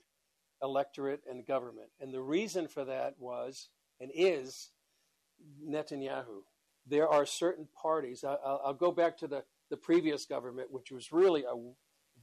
electorate 0.62 1.22
and 1.30 1.46
government. 1.46 1.90
And 2.00 2.14
the 2.14 2.22
reason 2.22 2.68
for 2.68 2.86
that 2.86 3.16
was 3.20 3.70
and 4.00 4.12
is 4.14 4.72
Netanyahu. 5.68 6.44
There 6.88 7.08
are 7.08 7.26
certain 7.26 7.68
parties. 7.80 8.24
I, 8.24 8.36
will 8.44 8.78
go 8.80 8.92
back 8.92 9.18
to 9.20 9.28
the, 9.28 9.44
the 9.70 9.78
previous 9.78 10.26
government, 10.26 10.72
which 10.72 10.92
was 10.92 11.12
really 11.12 11.44
a 11.44 11.56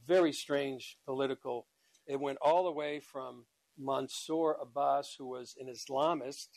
very 0.07 0.33
strange 0.33 0.97
political. 1.05 1.67
It 2.07 2.19
went 2.19 2.39
all 2.41 2.63
the 2.63 2.71
way 2.71 2.99
from 2.99 3.45
Mansour 3.77 4.57
Abbas, 4.61 5.15
who 5.17 5.27
was 5.27 5.55
an 5.59 5.67
Islamist, 5.67 6.47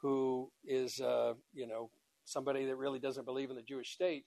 who 0.00 0.50
is, 0.64 1.00
uh, 1.00 1.34
you 1.52 1.66
know, 1.66 1.90
somebody 2.24 2.64
that 2.66 2.76
really 2.76 2.98
doesn't 2.98 3.24
believe 3.24 3.50
in 3.50 3.56
the 3.56 3.62
Jewish 3.62 3.92
state, 3.92 4.24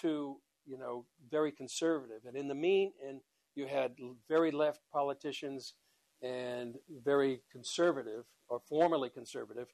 to 0.00 0.38
you 0.66 0.78
know 0.78 1.04
very 1.30 1.52
conservative, 1.52 2.22
and 2.26 2.36
in 2.36 2.48
the 2.48 2.54
mean, 2.54 2.92
and 3.06 3.20
you 3.54 3.66
had 3.66 3.92
very 4.28 4.50
left 4.50 4.80
politicians 4.92 5.74
and 6.22 6.76
very 7.04 7.42
conservative 7.50 8.24
or 8.48 8.60
formerly 8.60 9.10
conservative. 9.10 9.68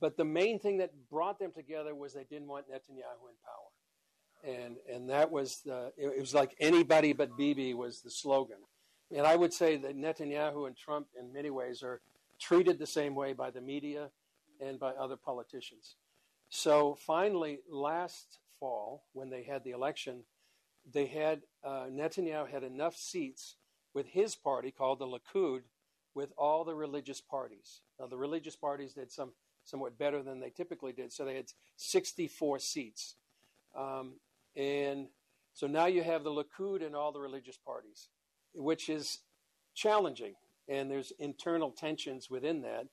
But 0.00 0.16
the 0.16 0.24
main 0.24 0.60
thing 0.60 0.78
that 0.78 0.92
brought 1.10 1.38
them 1.38 1.52
together 1.52 1.94
was 1.94 2.14
they 2.14 2.24
didn't 2.24 2.48
want 2.48 2.66
Netanyahu 2.70 3.24
in 3.28 3.36
power, 3.44 4.54
and 4.56 4.76
and 4.92 5.10
that 5.10 5.30
was 5.30 5.62
the 5.64 5.92
it 5.96 6.20
was 6.20 6.34
like 6.34 6.54
anybody 6.60 7.12
but 7.12 7.36
Bibi 7.36 7.74
was 7.74 8.02
the 8.02 8.10
slogan. 8.10 8.58
And 9.10 9.26
I 9.26 9.36
would 9.36 9.54
say 9.54 9.76
that 9.78 9.96
Netanyahu 9.96 10.66
and 10.66 10.76
Trump, 10.76 11.06
in 11.18 11.32
many 11.32 11.48
ways, 11.48 11.82
are 11.82 12.02
treated 12.38 12.78
the 12.78 12.86
same 12.86 13.14
way 13.14 13.32
by 13.32 13.50
the 13.50 13.60
media 13.60 14.10
and 14.60 14.78
by 14.78 14.90
other 14.90 15.16
politicians. 15.16 15.96
So 16.50 16.94
finally, 16.94 17.60
last 17.70 18.38
fall, 18.58 19.04
when 19.12 19.30
they 19.30 19.42
had 19.42 19.64
the 19.64 19.70
election, 19.70 20.24
they 20.90 21.06
had 21.06 21.42
uh, 21.64 21.86
Netanyahu 21.90 22.48
had 22.48 22.62
enough 22.62 22.96
seats 22.96 23.56
with 23.94 24.06
his 24.06 24.34
party 24.34 24.70
called 24.70 24.98
the 24.98 25.06
Likud, 25.06 25.62
with 26.14 26.32
all 26.36 26.64
the 26.64 26.74
religious 26.74 27.20
parties. 27.20 27.80
Now, 28.00 28.06
the 28.06 28.16
religious 28.16 28.56
parties 28.56 28.94
did 28.94 29.10
some 29.12 29.32
somewhat 29.64 29.98
better 29.98 30.22
than 30.22 30.40
they 30.40 30.50
typically 30.50 30.92
did, 30.92 31.12
so 31.12 31.24
they 31.24 31.36
had 31.36 31.52
64 31.76 32.58
seats. 32.58 33.16
Um, 33.76 34.14
and 34.56 35.08
so 35.52 35.66
now 35.66 35.86
you 35.86 36.02
have 36.02 36.24
the 36.24 36.30
Likud 36.30 36.84
and 36.84 36.96
all 36.96 37.12
the 37.12 37.20
religious 37.20 37.58
parties, 37.58 38.08
which 38.54 38.88
is 38.88 39.18
challenging, 39.74 40.34
and 40.68 40.90
there's 40.90 41.12
internal 41.18 41.70
tensions 41.70 42.30
within 42.30 42.62
that. 42.62 42.86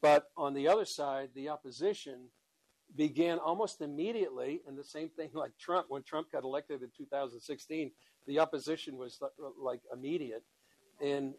But 0.00 0.30
on 0.36 0.54
the 0.54 0.68
other 0.68 0.86
side, 0.86 1.30
the 1.34 1.50
opposition 1.50 2.28
began 2.96 3.38
almost 3.38 3.80
immediately, 3.80 4.60
and 4.66 4.76
the 4.76 4.84
same 4.84 5.08
thing 5.08 5.30
like 5.32 5.52
Trump, 5.58 5.86
when 5.88 6.02
Trump 6.02 6.30
got 6.30 6.44
elected 6.44 6.82
in 6.82 6.90
2016, 6.96 7.90
the 8.26 8.38
opposition 8.38 8.96
was 8.96 9.18
uh, 9.22 9.28
like 9.60 9.80
immediate. 9.92 10.42
And 11.00 11.34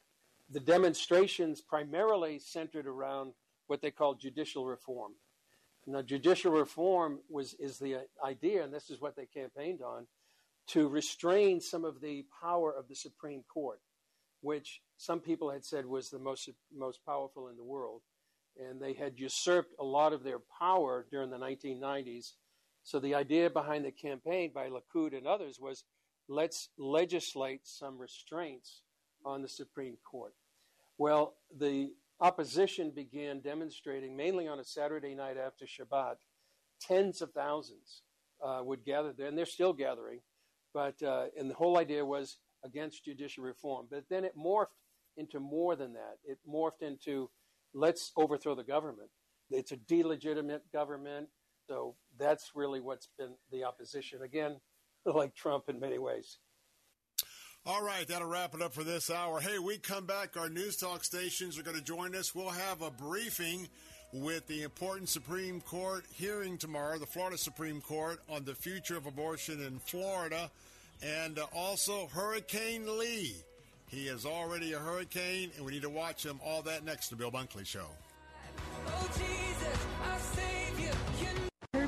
the 0.50 0.60
demonstrations 0.60 1.62
primarily 1.62 2.40
centered 2.40 2.88
around 2.88 3.34
what 3.68 3.82
they 3.82 3.92
called 3.92 4.20
judicial 4.20 4.66
reform. 4.66 5.14
Now, 5.86 6.02
judicial 6.02 6.52
reform 6.52 7.20
was 7.30 7.56
is 7.56 7.78
the 7.78 7.96
uh, 7.96 8.00
idea, 8.26 8.64
and 8.64 8.74
this 8.74 8.90
is 8.90 9.02
what 9.02 9.16
they 9.16 9.26
campaigned 9.26 9.82
on, 9.82 10.08
to 10.68 10.88
restrain 10.88 11.60
some 11.60 11.84
of 11.84 12.00
the 12.02 12.26
power 12.42 12.74
of 12.74 12.88
the 12.88 12.96
Supreme 12.96 13.44
Court, 13.54 13.82
which 14.42 14.82
some 14.98 15.20
people 15.20 15.52
had 15.52 15.66
said 15.66 15.86
was 15.86 16.10
the 16.10 16.20
most 16.20 16.50
most 16.76 17.06
powerful 17.06 17.50
in 17.50 17.58
the 17.58 17.64
world 17.64 18.02
and 18.60 18.82
they 18.82 18.94
had 18.94 19.20
usurped 19.20 19.74
a 19.80 19.84
lot 19.84 20.14
of 20.14 20.24
their 20.24 20.40
power 20.60 21.06
during 21.12 21.30
the 21.30 21.38
1990s. 21.38 22.34
So 22.84 23.00
the 23.00 23.16
idea 23.16 23.50
behind 23.50 23.86
the 23.86 23.92
campaign 23.92 24.52
by 24.54 24.70
Likud 24.70 25.18
and 25.18 25.28
others 25.28 25.58
was 25.60 25.84
let's 26.28 26.70
legislate 26.78 27.62
some 27.64 27.98
restraints 27.98 28.82
on 29.26 29.42
the 29.42 29.50
Supreme 29.50 29.98
Court. 30.10 30.34
Well, 30.98 31.36
the 31.58 31.92
opposition 32.20 32.92
began 32.92 33.42
demonstrating 33.42 34.16
mainly 34.16 34.48
on 34.48 34.60
a 34.60 34.64
Saturday 34.64 35.16
night 35.16 35.38
after 35.38 35.66
Shabbat. 35.66 36.16
Tens 36.82 37.22
of 37.22 37.32
thousands 37.32 38.02
uh, 38.44 38.62
would 38.64 38.84
gather 38.86 39.14
there, 39.14 39.28
and 39.28 39.38
they're 39.38 39.46
still 39.46 39.74
gathering. 39.74 40.20
But 40.74 41.02
uh, 41.04 41.26
and 41.38 41.50
the 41.50 41.56
whole 41.56 41.78
idea 41.78 42.06
was 42.06 42.38
against 42.66 43.06
judicial 43.06 43.44
reform. 43.44 43.88
But 43.90 44.06
then 44.10 44.24
it 44.24 44.38
morphed 44.38 44.78
into 45.18 45.40
more 45.40 45.76
than 45.76 45.94
that. 45.94 46.18
It 46.26 46.40
morphed 46.50 46.82
into 46.82 47.30
let's 47.74 48.12
overthrow 48.18 48.56
the 48.56 48.64
government. 48.64 49.10
It's 49.50 49.72
a 49.72 49.78
delegitimate 49.78 50.64
government. 50.72 51.28
So 51.68 51.96
that's 52.20 52.52
really 52.56 52.82
what's 52.82 53.10
been 53.18 53.36
the 53.52 53.64
opposition. 53.64 54.22
Again, 54.22 54.58
like 55.06 55.36
Trump 55.36 55.66
in 55.70 55.80
many 55.80 55.98
ways. 55.98 56.38
All 57.66 57.82
right, 57.82 58.06
that'll 58.06 58.28
wrap 58.28 58.54
it 58.54 58.62
up 58.62 58.74
for 58.74 58.84
this 58.84 59.10
hour. 59.10 59.40
Hey, 59.40 59.58
we 59.58 59.78
come 59.78 60.06
back. 60.06 60.36
Our 60.36 60.50
news 60.50 60.76
talk 60.76 61.06
stations 61.06 61.58
are 61.58 61.64
going 61.64 61.78
to 61.78 61.84
join 61.84 62.14
us. 62.14 62.36
We'll 62.36 62.50
have 62.50 62.82
a 62.82 62.92
briefing 62.92 63.70
with 64.12 64.46
the 64.48 64.64
important 64.64 65.08
Supreme 65.08 65.62
Court 65.62 66.06
hearing 66.12 66.58
tomorrow, 66.58 66.98
the 66.98 67.06
Florida 67.06 67.38
Supreme 67.38 67.80
Court, 67.80 68.20
on 68.30 68.44
the 68.44 68.54
future 68.54 68.98
of 68.98 69.06
abortion 69.06 69.62
in 69.64 69.80
Florida, 69.80 70.52
and 71.02 71.40
uh, 71.40 71.46
also 71.56 72.08
Hurricane 72.08 73.00
Lee. 73.00 73.34
He 73.94 74.08
is 74.08 74.26
already 74.26 74.74
a 74.74 74.80
hurricane, 74.80 75.52
and 75.56 75.64
we 75.64 75.74
need 75.74 75.84
to 75.84 75.90
watch 75.90 76.26
him. 76.26 76.40
All 76.44 76.64
that 76.64 76.84
next 76.84 77.10
to 77.10 77.16
Bill 77.16 77.30
Bunkley 77.30 77.64
Show. 77.64 77.86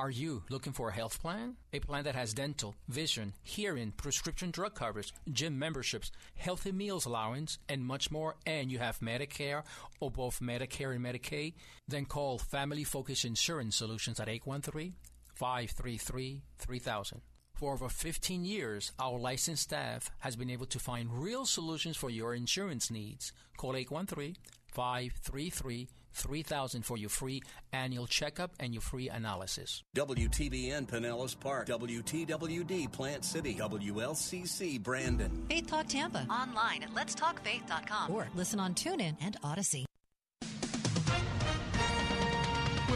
Are 0.00 0.10
you 0.10 0.44
looking 0.48 0.72
for 0.72 0.90
a 0.90 0.94
health 0.94 1.20
plan? 1.20 1.56
A 1.72 1.80
plan 1.80 2.04
that 2.04 2.14
has 2.14 2.32
dental, 2.32 2.76
vision, 2.88 3.32
hearing, 3.42 3.90
prescription 3.90 4.52
drug 4.52 4.76
coverage, 4.76 5.12
gym 5.32 5.58
memberships, 5.58 6.12
healthy 6.36 6.70
meals 6.70 7.04
allowance, 7.04 7.58
and 7.68 7.84
much 7.84 8.08
more, 8.08 8.36
and 8.46 8.70
you 8.70 8.78
have 8.78 9.00
Medicare 9.00 9.64
or 9.98 10.08
both 10.12 10.38
Medicare 10.38 10.94
and 10.94 11.04
Medicaid? 11.04 11.54
Then 11.88 12.04
call 12.04 12.38
Family 12.38 12.84
Focus 12.84 13.24
Insurance 13.24 13.74
Solutions 13.74 14.20
at 14.20 14.28
813 14.28 14.94
533 15.34 16.42
3000. 16.58 17.20
For 17.54 17.72
over 17.72 17.88
15 17.88 18.44
years, 18.44 18.92
our 19.00 19.18
licensed 19.18 19.64
staff 19.64 20.12
has 20.20 20.36
been 20.36 20.48
able 20.48 20.66
to 20.66 20.78
find 20.78 21.12
real 21.12 21.44
solutions 21.44 21.96
for 21.96 22.08
your 22.08 22.34
insurance 22.34 22.88
needs. 22.88 23.32
Call 23.56 23.74
813 23.74 24.36
533 24.72 25.88
3000 26.14 26.82
for 26.82 26.96
your 26.96 27.10
free 27.10 27.42
annual 27.72 28.06
checkup 28.06 28.52
and 28.60 28.74
your 28.74 28.80
free 28.82 29.08
analysis. 29.08 29.82
WTBN 29.96 30.88
Pinellas 30.88 31.38
Park, 31.38 31.66
WTWD 31.68 32.90
Plant 32.92 33.24
City, 33.24 33.54
WLCC 33.54 34.82
Brandon. 34.82 35.46
Faith 35.48 35.66
Talk 35.66 35.86
Tampa. 35.88 36.26
Online 36.30 36.82
at 36.82 36.94
letstalkfaith.com 36.94 38.12
or 38.12 38.28
listen 38.34 38.60
on 38.60 38.74
TuneIn 38.74 39.16
and 39.20 39.40
Audacy. 39.42 39.84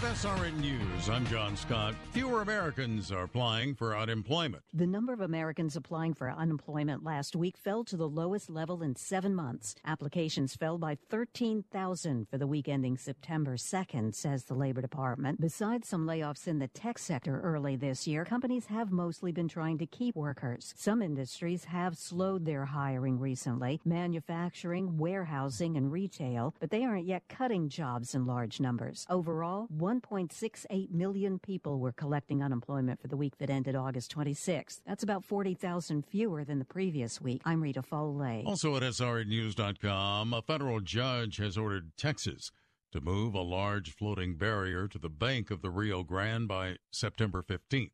With 0.02 0.10
SRN 0.14 0.58
News, 0.58 1.08
I'm 1.08 1.24
John 1.26 1.56
Scott. 1.56 1.94
Fewer 2.10 2.42
Americans 2.42 3.12
are 3.12 3.22
applying 3.22 3.76
for 3.76 3.96
unemployment. 3.96 4.64
The 4.74 4.86
number 4.86 5.12
of 5.12 5.20
Americans 5.20 5.76
applying 5.76 6.14
for 6.14 6.28
unemployment 6.28 7.04
last 7.04 7.36
week 7.36 7.56
fell 7.56 7.84
to 7.84 7.96
the 7.96 8.08
lowest 8.08 8.50
level 8.50 8.82
in 8.82 8.96
seven 8.96 9.32
months. 9.32 9.76
Applications 9.84 10.56
fell 10.56 10.76
by 10.76 10.96
13,000 11.08 12.26
for 12.28 12.36
the 12.36 12.48
week 12.48 12.68
ending 12.68 12.96
September 12.96 13.56
2nd, 13.56 14.12
says 14.12 14.44
the 14.44 14.54
Labor 14.54 14.80
Department. 14.80 15.40
Besides 15.40 15.86
some 15.86 16.04
layoffs 16.04 16.48
in 16.48 16.58
the 16.58 16.66
tech 16.66 16.98
sector 16.98 17.40
early 17.40 17.76
this 17.76 18.04
year, 18.04 18.24
companies 18.24 18.66
have 18.66 18.90
mostly 18.90 19.30
been 19.30 19.48
trying 19.48 19.78
to 19.78 19.86
keep 19.86 20.16
workers. 20.16 20.74
Some 20.76 21.00
industries 21.00 21.66
have 21.66 21.96
slowed 21.96 22.44
their 22.44 22.64
hiring 22.64 23.20
recently, 23.20 23.80
manufacturing, 23.84 24.98
warehousing, 24.98 25.76
and 25.76 25.92
retail, 25.92 26.56
but 26.58 26.70
they 26.70 26.82
aren't 26.82 27.06
yet 27.06 27.28
cutting 27.28 27.68
jobs 27.68 28.16
in 28.16 28.26
large 28.26 28.58
numbers. 28.58 29.06
Overall, 29.08 29.68
1.68 30.00 30.90
million 30.90 31.38
people 31.38 31.78
were 31.78 31.92
collecting 31.92 32.42
unemployment 32.42 32.98
for 32.98 33.08
the 33.08 33.16
week 33.16 33.36
that 33.38 33.50
ended 33.50 33.76
August 33.76 34.14
26th. 34.16 34.80
That's 34.86 35.02
about 35.02 35.22
40,000 35.22 36.06
fewer 36.06 36.44
than 36.44 36.58
the 36.58 36.64
previous 36.64 37.20
week. 37.20 37.42
I'm 37.44 37.62
Rita 37.62 37.82
Foley. 37.82 38.42
Also 38.46 38.74
at 38.76 38.82
SRNews.com, 38.82 40.32
a 40.32 40.40
federal 40.40 40.80
judge 40.80 41.36
has 41.36 41.58
ordered 41.58 41.92
Texas 41.98 42.50
to 42.92 43.02
move 43.02 43.34
a 43.34 43.42
large 43.42 43.94
floating 43.94 44.36
barrier 44.36 44.88
to 44.88 44.98
the 44.98 45.10
bank 45.10 45.50
of 45.50 45.60
the 45.60 45.70
Rio 45.70 46.02
Grande 46.02 46.48
by 46.48 46.76
September 46.90 47.42
15th. 47.42 47.90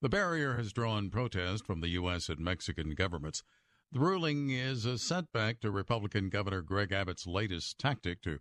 The 0.00 0.08
barrier 0.08 0.56
has 0.56 0.72
drawn 0.72 1.10
protest 1.10 1.66
from 1.66 1.80
the 1.80 1.88
U.S. 1.88 2.30
and 2.30 2.38
Mexican 2.38 2.94
governments. 2.94 3.42
The 3.92 4.00
ruling 4.00 4.50
is 4.50 4.86
a 4.86 4.98
setback 4.98 5.60
to 5.60 5.70
Republican 5.70 6.30
Governor 6.30 6.62
Greg 6.62 6.92
Abbott's 6.92 7.26
latest 7.26 7.78
tactic 7.78 8.22
to 8.22 8.40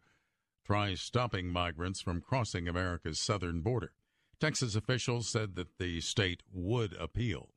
try 0.66 0.96
stopping 0.96 1.48
migrants 1.48 2.02
from 2.02 2.22
crossing 2.22 2.68
America's 2.68 3.20
southern 3.20 3.62
border. 3.62 3.94
Texas 4.40 4.76
officials 4.76 5.30
said 5.30 5.56
that 5.56 5.78
the 5.78 6.02
state 6.02 6.42
would 6.52 6.94
appeal. 6.94 7.50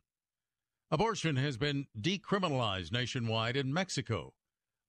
Abortion 0.90 1.36
has 1.36 1.56
been 1.56 1.86
decriminalized 1.98 2.92
nationwide 2.92 3.56
in 3.56 3.72
Mexico. 3.72 4.34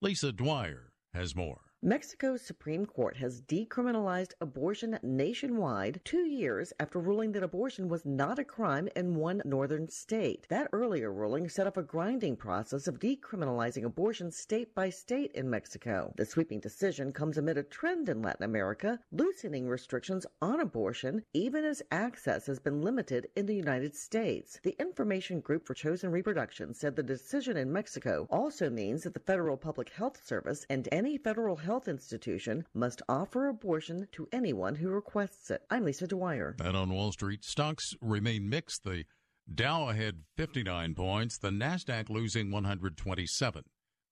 Lisa 0.02 0.32
Dwyer 0.32 0.94
has 1.14 1.36
more. 1.36 1.69
Mexico's 1.82 2.42
Supreme 2.42 2.86
Court 2.86 3.16
has 3.16 3.40
decriminalized 3.44 4.34
abortion 4.42 5.00
nationwide 5.02 6.02
two 6.04 6.26
years 6.26 6.74
after 6.78 7.00
ruling 7.00 7.32
that 7.32 7.42
abortion 7.42 7.88
was 7.88 8.06
not 8.06 8.38
a 8.38 8.44
crime 8.44 8.90
in 8.98 9.16
one 9.16 9.42
northern 9.46 9.88
state. 9.88 10.46
That 10.50 10.68
earlier 10.74 11.10
ruling 11.14 11.48
set 11.48 11.68
up 11.68 11.78
a 11.78 11.82
grinding 11.82 12.36
process 12.36 12.86
of 12.90 13.00
decriminalizing 13.00 13.86
abortion 13.86 14.30
state 14.30 14.76
by 14.76 14.90
state 14.90 15.32
in 15.32 15.50
Mexico. 15.50 16.14
The 16.18 16.26
sweeping 16.26 16.60
decision 16.60 17.14
comes 17.14 17.38
amid 17.38 17.58
a 17.58 17.64
trend 17.64 18.10
in 18.10 18.22
Latin 18.22 18.44
America 18.44 19.00
loosening 19.14 19.70
restrictions 19.70 20.26
on 20.42 20.60
abortion, 20.60 21.24
even 21.34 21.64
as 21.64 21.82
access 21.94 22.46
has 22.48 22.60
been 22.60 22.82
limited 22.82 23.30
in 23.38 23.46
the 23.46 23.56
United 23.56 23.96
States. 23.96 24.60
The 24.64 24.76
Information 24.82 25.40
Group 25.40 25.66
for 25.66 25.76
Chosen 25.76 26.12
Reproduction 26.12 26.74
said 26.74 26.98
the 26.98 27.04
decision 27.04 27.56
in 27.56 27.72
Mexico 27.72 28.28
also 28.30 28.70
means 28.70 29.04
that 29.04 29.14
the 29.14 29.22
Federal 29.22 29.56
Public 29.56 29.88
Health 29.92 30.22
Service 30.28 30.66
and 30.70 30.90
any 30.92 31.18
federal 31.18 31.56
health 31.56 31.69
institution 31.88 32.66
must 32.74 33.02
offer 33.08 33.48
abortion 33.48 34.08
to 34.14 34.28
anyone 34.32 34.76
who 34.76 34.90
requests 34.90 35.52
it. 35.52 35.62
I'm 35.70 35.86
Lisa 35.86 36.08
Dwyer. 36.08 36.56
And 36.60 36.76
on 36.76 36.90
Wall 36.90 37.12
Street, 37.12 37.46
stocks 37.46 37.94
remain 38.02 38.50
mixed. 38.50 38.84
The 38.84 39.06
Dow 39.54 39.90
ahead 39.90 40.24
59 40.38 40.96
points, 40.96 41.38
the 41.38 41.50
Nasdaq 41.50 42.10
losing 42.10 42.52
127. 42.52 43.64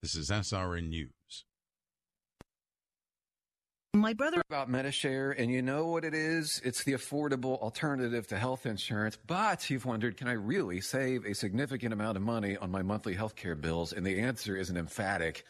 This 0.02 0.16
is 0.16 0.30
SRN 0.30 0.90
News. 0.90 1.46
My 3.94 4.14
brother 4.14 4.42
about 4.48 4.70
Medi-Share, 4.70 5.32
and 5.32 5.50
you 5.52 5.64
know 5.64 5.88
what 5.88 6.06
it 6.06 6.14
is? 6.14 6.62
It's 6.64 6.84
the 6.84 6.94
affordable 6.94 7.60
alternative 7.60 8.28
to 8.28 8.38
health 8.38 8.68
insurance. 8.68 9.18
But 9.26 9.70
you've 9.70 9.86
wondered, 9.86 10.18
can 10.18 10.28
I 10.28 10.34
really 10.34 10.82
save 10.82 11.26
a 11.26 11.34
significant 11.34 11.94
amount 11.94 12.18
of 12.18 12.24
money 12.24 12.58
on 12.58 12.70
my 12.70 12.84
monthly 12.84 13.16
health 13.16 13.36
care 13.36 13.56
bills? 13.56 13.94
And 13.94 14.06
the 14.06 14.20
answer 14.20 14.56
is 14.56 14.70
an 14.70 14.78
emphatic 14.78 15.46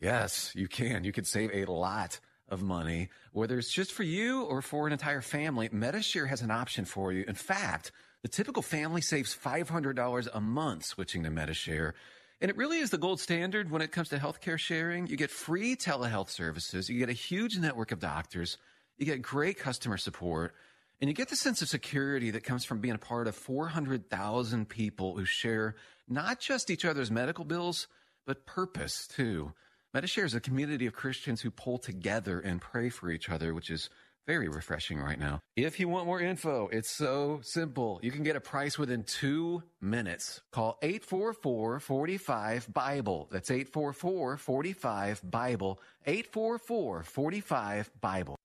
Yes, 0.00 0.52
you 0.54 0.66
can. 0.66 1.04
You 1.04 1.12
can 1.12 1.24
save 1.24 1.50
a 1.52 1.70
lot 1.70 2.20
of 2.48 2.62
money, 2.62 3.10
whether 3.32 3.58
it's 3.58 3.72
just 3.72 3.92
for 3.92 4.02
you 4.02 4.42
or 4.44 4.62
for 4.62 4.86
an 4.86 4.92
entire 4.92 5.20
family. 5.20 5.68
Medi-Share 5.70 6.26
has 6.26 6.40
an 6.40 6.50
option 6.50 6.84
for 6.84 7.12
you. 7.12 7.24
In 7.28 7.34
fact, 7.34 7.92
the 8.22 8.28
typical 8.28 8.62
family 8.62 9.02
saves 9.02 9.36
$500 9.36 10.28
a 10.32 10.40
month 10.40 10.84
switching 10.84 11.22
to 11.24 11.30
Medi-Share. 11.30 11.94
And 12.40 12.50
it 12.50 12.56
really 12.56 12.78
is 12.78 12.90
the 12.90 12.98
gold 12.98 13.20
standard 13.20 13.70
when 13.70 13.82
it 13.82 13.92
comes 13.92 14.08
to 14.08 14.16
healthcare 14.16 14.58
sharing. 14.58 15.06
You 15.06 15.16
get 15.16 15.30
free 15.30 15.76
telehealth 15.76 16.30
services. 16.30 16.88
You 16.88 16.98
get 16.98 17.10
a 17.10 17.14
huge 17.14 17.58
network 17.58 17.92
of 17.92 18.00
doctors. 18.00 18.56
You 18.96 19.04
get 19.04 19.20
great 19.20 19.58
customer 19.58 19.98
support. 19.98 20.54
And 21.00 21.08
you 21.08 21.14
get 21.14 21.28
the 21.28 21.36
sense 21.36 21.60
of 21.60 21.68
security 21.68 22.30
that 22.30 22.44
comes 22.44 22.64
from 22.64 22.80
being 22.80 22.94
a 22.94 22.98
part 22.98 23.26
of 23.26 23.34
400,000 23.36 24.68
people 24.68 25.16
who 25.16 25.24
share 25.26 25.76
not 26.08 26.40
just 26.40 26.70
each 26.70 26.84
other's 26.84 27.10
medical 27.10 27.44
bills, 27.44 27.86
but 28.26 28.46
purpose 28.46 29.06
too. 29.06 29.52
Medi-Share 29.92 30.24
is 30.24 30.34
a 30.34 30.40
community 30.40 30.86
of 30.86 30.92
Christians 30.92 31.40
who 31.40 31.50
pull 31.50 31.76
together 31.76 32.38
and 32.38 32.60
pray 32.60 32.90
for 32.90 33.10
each 33.10 33.28
other, 33.28 33.52
which 33.54 33.70
is 33.70 33.90
very 34.24 34.48
refreshing 34.48 35.00
right 35.00 35.18
now. 35.18 35.40
If 35.56 35.80
you 35.80 35.88
want 35.88 36.06
more 36.06 36.20
info, 36.20 36.68
it's 36.70 36.88
so 36.88 37.40
simple. 37.42 37.98
You 38.00 38.12
can 38.12 38.22
get 38.22 38.36
a 38.36 38.40
price 38.40 38.78
within 38.78 39.02
two 39.02 39.64
minutes. 39.80 40.42
Call 40.52 40.78
844-45-BIBLE. 40.82 43.28
That's 43.32 43.50
844-45-BIBLE. 43.50 45.80
844-45-BIBLE. 46.06 48.36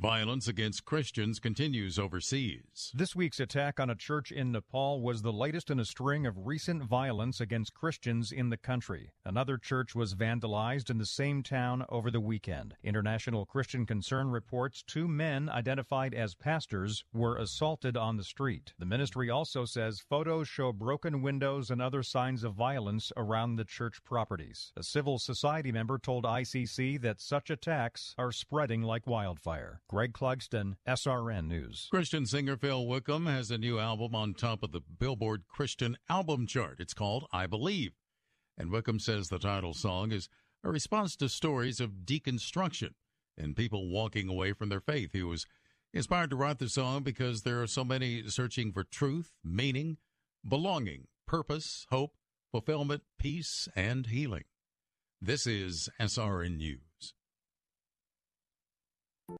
Violence 0.00 0.48
against 0.48 0.84
Christians 0.84 1.38
continues 1.38 2.00
overseas. 2.00 2.90
This 2.94 3.14
week's 3.14 3.38
attack 3.38 3.78
on 3.78 3.88
a 3.88 3.94
church 3.94 4.32
in 4.32 4.50
Nepal 4.50 5.00
was 5.00 5.22
the 5.22 5.32
latest 5.32 5.70
in 5.70 5.78
a 5.78 5.84
string 5.84 6.26
of 6.26 6.46
recent 6.46 6.82
violence 6.82 7.40
against 7.40 7.74
Christians 7.74 8.32
in 8.32 8.50
the 8.50 8.56
country. 8.56 9.12
Another 9.24 9.56
church 9.56 9.94
was 9.94 10.16
vandalized 10.16 10.90
in 10.90 10.98
the 10.98 11.06
same 11.06 11.44
town 11.44 11.86
over 11.88 12.10
the 12.10 12.20
weekend. 12.20 12.74
International 12.82 13.46
Christian 13.46 13.86
Concern 13.86 14.30
reports 14.30 14.82
two 14.82 15.06
men 15.06 15.48
identified 15.48 16.12
as 16.12 16.34
pastors 16.34 17.04
were 17.12 17.36
assaulted 17.36 17.96
on 17.96 18.16
the 18.16 18.24
street. 18.24 18.74
The 18.80 18.86
ministry 18.86 19.30
also 19.30 19.64
says 19.64 20.00
photos 20.00 20.48
show 20.48 20.72
broken 20.72 21.22
windows 21.22 21.70
and 21.70 21.80
other 21.80 22.02
signs 22.02 22.42
of 22.42 22.54
violence 22.54 23.12
around 23.16 23.56
the 23.56 23.64
church 23.64 24.02
properties. 24.02 24.72
A 24.76 24.82
civil 24.82 25.20
society 25.20 25.70
member 25.70 25.98
told 25.98 26.24
ICC 26.24 27.00
that 27.02 27.20
such 27.20 27.48
attacks 27.48 28.12
are 28.18 28.32
spreading 28.32 28.82
like 28.82 29.06
wildfire. 29.06 29.80
Greg 29.88 30.12
Clugston, 30.12 30.76
SRN 30.86 31.46
News. 31.48 31.88
Christian 31.90 32.26
singer 32.26 32.56
Phil 32.56 32.86
Wickham 32.86 33.26
has 33.26 33.50
a 33.50 33.58
new 33.58 33.78
album 33.78 34.14
on 34.14 34.34
top 34.34 34.62
of 34.62 34.72
the 34.72 34.80
Billboard 34.80 35.44
Christian 35.48 35.96
Album 36.08 36.46
Chart. 36.46 36.76
It's 36.80 36.94
called 36.94 37.26
I 37.32 37.46
Believe. 37.46 37.92
And 38.56 38.70
Wickham 38.70 38.98
says 38.98 39.28
the 39.28 39.38
title 39.38 39.74
song 39.74 40.12
is 40.12 40.28
a 40.62 40.70
response 40.70 41.16
to 41.16 41.28
stories 41.28 41.80
of 41.80 42.04
deconstruction 42.04 42.90
and 43.36 43.56
people 43.56 43.90
walking 43.90 44.28
away 44.28 44.52
from 44.52 44.68
their 44.68 44.80
faith. 44.80 45.10
He 45.12 45.22
was 45.22 45.46
Inspired 45.94 46.30
to 46.30 46.36
write 46.36 46.58
the 46.58 46.68
song 46.68 47.04
because 47.04 47.42
there 47.42 47.62
are 47.62 47.68
so 47.68 47.84
many 47.84 48.28
searching 48.28 48.72
for 48.72 48.82
truth, 48.82 49.30
meaning, 49.44 49.98
belonging, 50.46 51.06
purpose, 51.24 51.86
hope, 51.88 52.16
fulfillment, 52.50 53.04
peace, 53.16 53.68
and 53.76 54.08
healing. 54.08 54.42
This 55.22 55.46
is 55.46 55.88
SRN 56.00 56.56
News. 56.56 56.80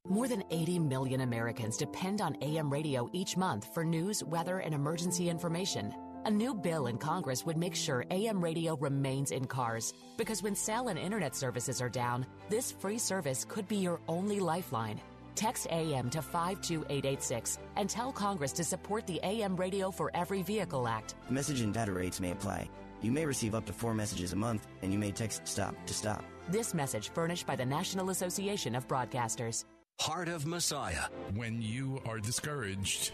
More 0.09 0.29
than 0.29 0.43
80 0.51 0.79
million 0.79 1.21
Americans 1.21 1.77
depend 1.77 2.21
on 2.21 2.37
AM 2.41 2.71
radio 2.71 3.09
each 3.13 3.37
month 3.37 3.73
for 3.75 3.85
news, 3.85 4.25
weather, 4.25 4.59
and 4.59 4.75
emergency 4.75 5.29
information. 5.29 5.95
A 6.25 6.31
new 6.31 6.55
bill 6.55 6.87
in 6.87 6.97
Congress 6.97 7.45
would 7.45 7.59
make 7.59 7.75
sure 7.75 8.07
AM 8.11 8.43
radio 8.43 8.77
remains 8.77 9.31
in 9.31 9.45
cars 9.45 9.93
because 10.17 10.43
when 10.43 10.55
cell 10.55 10.89
and 10.89 10.99
internet 10.99 11.35
services 11.35 11.83
are 11.83 11.91
down, 11.91 12.25
this 12.49 12.73
free 12.73 12.97
service 12.99 13.45
could 13.47 13.69
be 13.69 13.77
your 13.77 14.01
only 14.09 14.41
lifeline. 14.41 15.01
Text 15.35 15.67
AM 15.71 16.09
to 16.11 16.23
52886 16.23 17.59
and 17.77 17.91
tell 17.91 18.11
Congress 18.13 18.53
to 18.53 18.65
support 18.65 19.07
the 19.07 19.21
AM 19.23 19.55
Radio 19.55 19.91
for 19.91 20.11
Every 20.15 20.43
Vehicle 20.43 20.89
Act. 20.89 21.15
Message 21.29 21.61
and 21.61 21.75
data 21.75 21.93
rates 21.93 22.21
may 22.21 22.31
apply. 22.31 22.71
You 23.03 23.13
may 23.13 23.27
receive 23.27 23.55
up 23.55 23.67
to 23.67 23.73
four 23.75 23.93
messages 23.93 24.33
a 24.33 24.37
month, 24.37 24.67
and 24.81 24.93
you 24.93 24.99
may 24.99 25.11
text 25.11 25.47
STOP 25.47 25.75
to 25.87 25.93
stop. 25.93 26.25
This 26.49 26.73
message 26.73 27.11
furnished 27.11 27.47
by 27.47 27.57
the 27.57 27.67
National 27.67 28.09
Association 28.09 28.75
of 28.75 28.89
Broadcasters. 28.89 29.65
Heart 30.01 30.29
of 30.29 30.47
Messiah. 30.47 31.05
When 31.35 31.63
you 31.63 32.01
are 32.05 32.19
discouraged, 32.19 33.13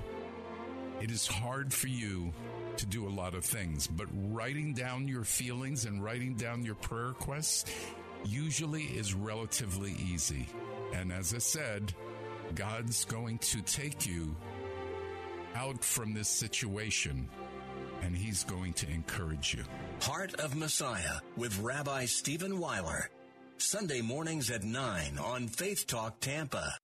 it 1.00 1.10
is 1.10 1.26
hard 1.26 1.72
for 1.72 1.86
you 1.86 2.32
to 2.78 2.86
do 2.86 3.06
a 3.06 3.10
lot 3.10 3.34
of 3.34 3.44
things, 3.44 3.86
but 3.86 4.08
writing 4.12 4.74
down 4.74 5.06
your 5.06 5.22
feelings 5.22 5.84
and 5.84 6.02
writing 6.02 6.34
down 6.34 6.64
your 6.64 6.74
prayer 6.74 7.08
requests 7.08 7.72
usually 8.24 8.82
is 8.82 9.14
relatively 9.14 9.92
easy. 9.92 10.48
And 10.92 11.12
as 11.12 11.32
I 11.32 11.38
said, 11.38 11.94
God's 12.54 13.04
going 13.04 13.38
to 13.38 13.62
take 13.62 14.06
you 14.06 14.34
out 15.54 15.84
from 15.84 16.12
this 16.12 16.28
situation 16.28 17.28
and 18.02 18.16
he's 18.16 18.42
going 18.44 18.72
to 18.72 18.90
encourage 18.90 19.54
you. 19.54 19.64
Heart 20.00 20.40
of 20.40 20.56
Messiah 20.56 21.20
with 21.36 21.58
Rabbi 21.60 22.06
Stephen 22.06 22.58
Weiler. 22.58 23.10
Sunday 23.62 24.00
mornings 24.00 24.50
at 24.50 24.64
9 24.64 25.18
on 25.18 25.46
Faith 25.46 25.86
Talk 25.86 26.18
Tampa. 26.20 26.78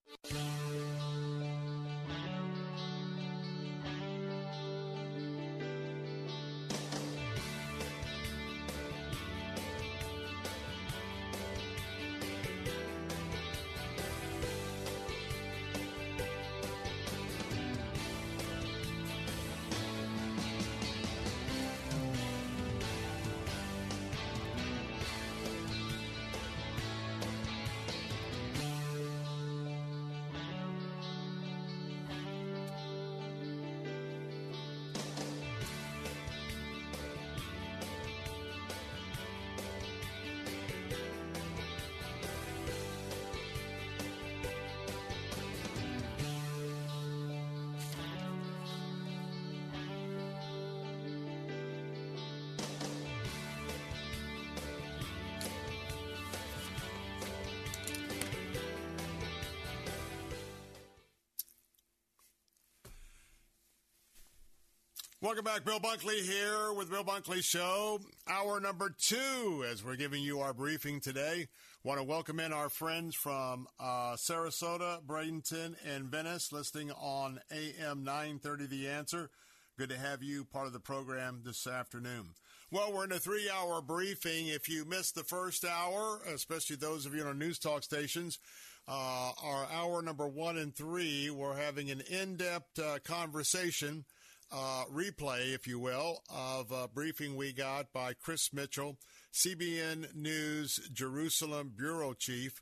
Welcome 65.37 65.53
back. 65.53 65.65
Bill 65.65 65.79
Bunkley 65.79 66.23
here 66.23 66.73
with 66.73 66.89
Bill 66.89 67.03
Bunkley 67.03 67.43
Show. 67.43 67.99
Hour 68.27 68.59
number 68.59 68.89
two 68.89 69.63
as 69.71 69.85
we're 69.85 69.95
giving 69.95 70.23
you 70.23 70.39
our 70.39 70.51
briefing 70.51 70.99
today. 70.99 71.47
Want 71.83 71.99
to 71.99 72.03
welcome 72.03 72.39
in 72.39 72.51
our 72.51 72.69
friends 72.69 73.13
from 73.13 73.67
uh, 73.79 74.15
Sarasota, 74.15 74.99
Bradenton, 75.05 75.75
and 75.85 76.05
Venice 76.05 76.51
listening 76.51 76.89
on 76.89 77.39
AM 77.51 78.03
930 78.03 78.65
The 78.65 78.87
Answer. 78.87 79.29
Good 79.77 79.89
to 79.89 79.97
have 79.99 80.23
you 80.23 80.43
part 80.43 80.65
of 80.65 80.73
the 80.73 80.79
program 80.79 81.41
this 81.45 81.67
afternoon. 81.67 82.29
Well, 82.71 82.91
we're 82.91 83.03
in 83.03 83.11
a 83.11 83.19
three 83.19 83.47
hour 83.47 83.79
briefing. 83.79 84.47
If 84.47 84.67
you 84.67 84.85
missed 84.85 85.13
the 85.13 85.23
first 85.23 85.63
hour, 85.63 86.19
especially 86.33 86.77
those 86.77 87.05
of 87.05 87.13
you 87.13 87.21
on 87.21 87.27
our 87.27 87.33
news 87.35 87.59
talk 87.59 87.83
stations, 87.83 88.39
uh, 88.87 89.33
our 89.43 89.67
hour 89.71 90.01
number 90.01 90.27
one 90.27 90.57
and 90.57 90.75
three, 90.75 91.29
we're 91.29 91.57
having 91.57 91.91
an 91.91 92.01
in 92.09 92.37
depth 92.37 92.79
uh, 92.79 92.97
conversation 93.03 94.05
uh, 94.51 94.85
replay, 94.91 95.53
if 95.53 95.67
you 95.67 95.79
will, 95.79 96.23
of 96.29 96.71
a 96.71 96.87
briefing 96.87 97.35
we 97.35 97.53
got 97.53 97.91
by 97.91 98.13
Chris 98.13 98.53
Mitchell, 98.53 98.97
CBN 99.33 100.15
News 100.15 100.79
Jerusalem 100.93 101.73
Bureau 101.75 102.13
Chief, 102.13 102.53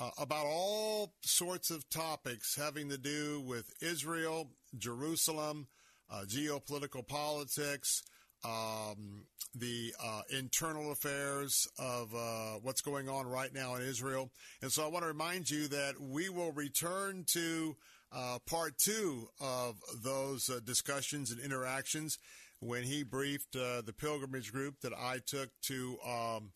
uh, 0.00 0.10
about 0.18 0.46
all 0.46 1.14
sorts 1.22 1.70
of 1.70 1.88
topics 1.90 2.56
having 2.56 2.88
to 2.88 2.98
do 2.98 3.40
with 3.40 3.70
Israel, 3.80 4.50
Jerusalem, 4.76 5.68
uh, 6.10 6.22
geopolitical 6.26 7.06
politics, 7.06 8.02
um, 8.44 9.24
the 9.54 9.92
uh, 10.02 10.22
internal 10.30 10.92
affairs 10.92 11.68
of 11.78 12.14
uh, 12.14 12.54
what's 12.62 12.80
going 12.80 13.08
on 13.08 13.26
right 13.26 13.52
now 13.52 13.74
in 13.74 13.82
Israel. 13.82 14.30
And 14.62 14.72
so 14.72 14.84
I 14.84 14.88
want 14.88 15.02
to 15.02 15.08
remind 15.08 15.50
you 15.50 15.68
that 15.68 16.00
we 16.00 16.28
will 16.28 16.52
return 16.52 17.24
to 17.32 17.76
uh, 18.12 18.38
part 18.46 18.76
two 18.78 19.28
of 19.40 19.76
those 20.02 20.50
uh, 20.50 20.60
discussions 20.64 21.30
and 21.30 21.40
interactions 21.40 22.18
when 22.60 22.82
he 22.82 23.02
briefed 23.02 23.56
uh, 23.56 23.82
the 23.82 23.92
pilgrimage 23.92 24.52
group 24.52 24.80
that 24.82 24.92
I 24.92 25.18
took 25.26 25.48
to, 25.68 25.96
um, 26.06 26.50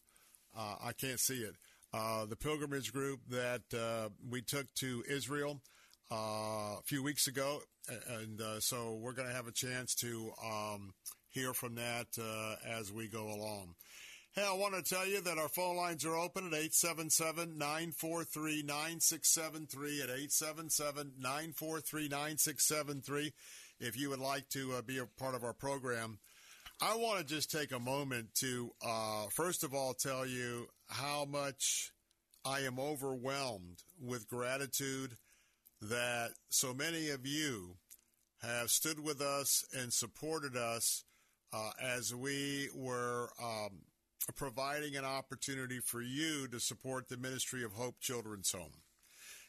uh, 0.57 0.77
I 0.83 0.93
can't 0.93 1.21
see 1.21 1.39
it, 1.39 1.55
uh, 1.93 2.27
the 2.27 2.37
pilgrimage 2.37 2.93
group 2.93 3.21
that 3.31 3.63
uh, 3.73 4.11
we 4.29 4.43
took 4.43 4.67
to 4.81 5.05
Israel 5.09 5.61
a 6.11 6.83
few 6.85 7.03
weeks 7.03 7.27
ago. 7.27 7.61
And 8.09 8.41
so 8.61 8.99
we're 9.01 9.13
going 9.13 9.29
to 9.29 9.35
have 9.35 9.49
a 9.49 9.53
chance 9.53 9.95
to 9.97 10.33
um, 10.45 10.95
hear 11.31 11.53
from 11.53 11.75
that 11.75 12.07
as 12.67 12.93
we 12.93 13.09
go 13.09 13.27
along. 13.27 13.75
Hey, 14.37 14.43
I 14.45 14.53
want 14.55 14.75
to 14.75 14.83
tell 14.83 15.07
you 15.07 15.21
that 15.21 15.39
our 15.39 15.47
phone 15.47 15.77
lines 15.77 16.05
are 16.05 16.17
open 16.17 16.49
at 16.49 16.55
877 16.55 17.57
943 17.57 18.65
9673. 18.65 20.03
At 20.03 20.09
877 20.09 21.13
943 21.21 22.09
9673. 22.09 23.33
If 23.79 23.97
you 23.97 24.11
would 24.11 24.19
like 24.19 24.49
to 24.49 24.73
uh, 24.73 24.83
be 24.83 24.99
a 24.99 25.07
part 25.21 25.37
of 25.37 25.45
our 25.45 25.53
program, 25.53 26.19
I 26.83 26.97
want 26.97 27.21
to 27.21 27.25
just 27.25 27.49
take 27.49 27.71
a 27.71 27.79
moment 27.79 28.35
to, 28.41 28.73
uh, 28.85 29.27
first 29.31 29.63
of 29.63 29.73
all, 29.73 29.95
tell 29.95 30.27
you 30.27 30.67
how 30.89 31.25
much 31.25 31.93
I 32.45 32.63
am 32.63 32.81
overwhelmed 32.81 33.85
with 34.03 34.27
gratitude 34.27 35.13
that 35.81 36.31
so 36.49 36.75
many 36.75 37.11
of 37.11 37.25
you 37.25 37.77
have 38.43 38.71
stood 38.71 38.99
with 38.99 39.21
us 39.21 39.65
and 39.73 39.93
supported 39.93 40.57
us 40.57 41.05
uh, 41.53 41.71
as 41.81 42.13
we 42.13 42.69
were. 42.75 43.29
Um, 43.41 43.83
providing 44.37 44.97
an 44.97 45.05
opportunity 45.05 45.81
for 45.81 46.01
you 46.01 46.49
to 46.49 46.61
support 46.61 47.09
the 47.09 47.17
Ministry 47.17 47.65
of 47.65 47.73
Hope 47.73 48.01
Children's 48.01 48.53
Home. 48.53 48.83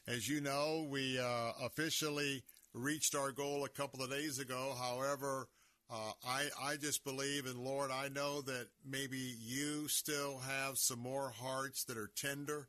As 0.06 0.28
you 0.28 0.40
know, 0.40 0.86
we 0.88 1.18
uh, 1.18 1.52
officially 1.62 2.42
reached 2.74 3.14
our 3.14 3.32
goal 3.32 3.64
a 3.64 3.68
couple 3.68 4.02
of 4.02 4.10
days 4.10 4.38
ago. 4.38 4.74
However, 4.78 5.48
uh, 5.90 6.12
I, 6.26 6.48
I 6.62 6.76
just 6.76 7.04
believe, 7.04 7.46
and 7.46 7.58
Lord, 7.58 7.90
I 7.90 8.08
know 8.08 8.40
that 8.42 8.68
maybe 8.84 9.34
you 9.40 9.88
still 9.88 10.38
have 10.38 10.78
some 10.78 10.98
more 10.98 11.30
hearts 11.30 11.84
that 11.84 11.96
are 11.96 12.10
tender, 12.16 12.68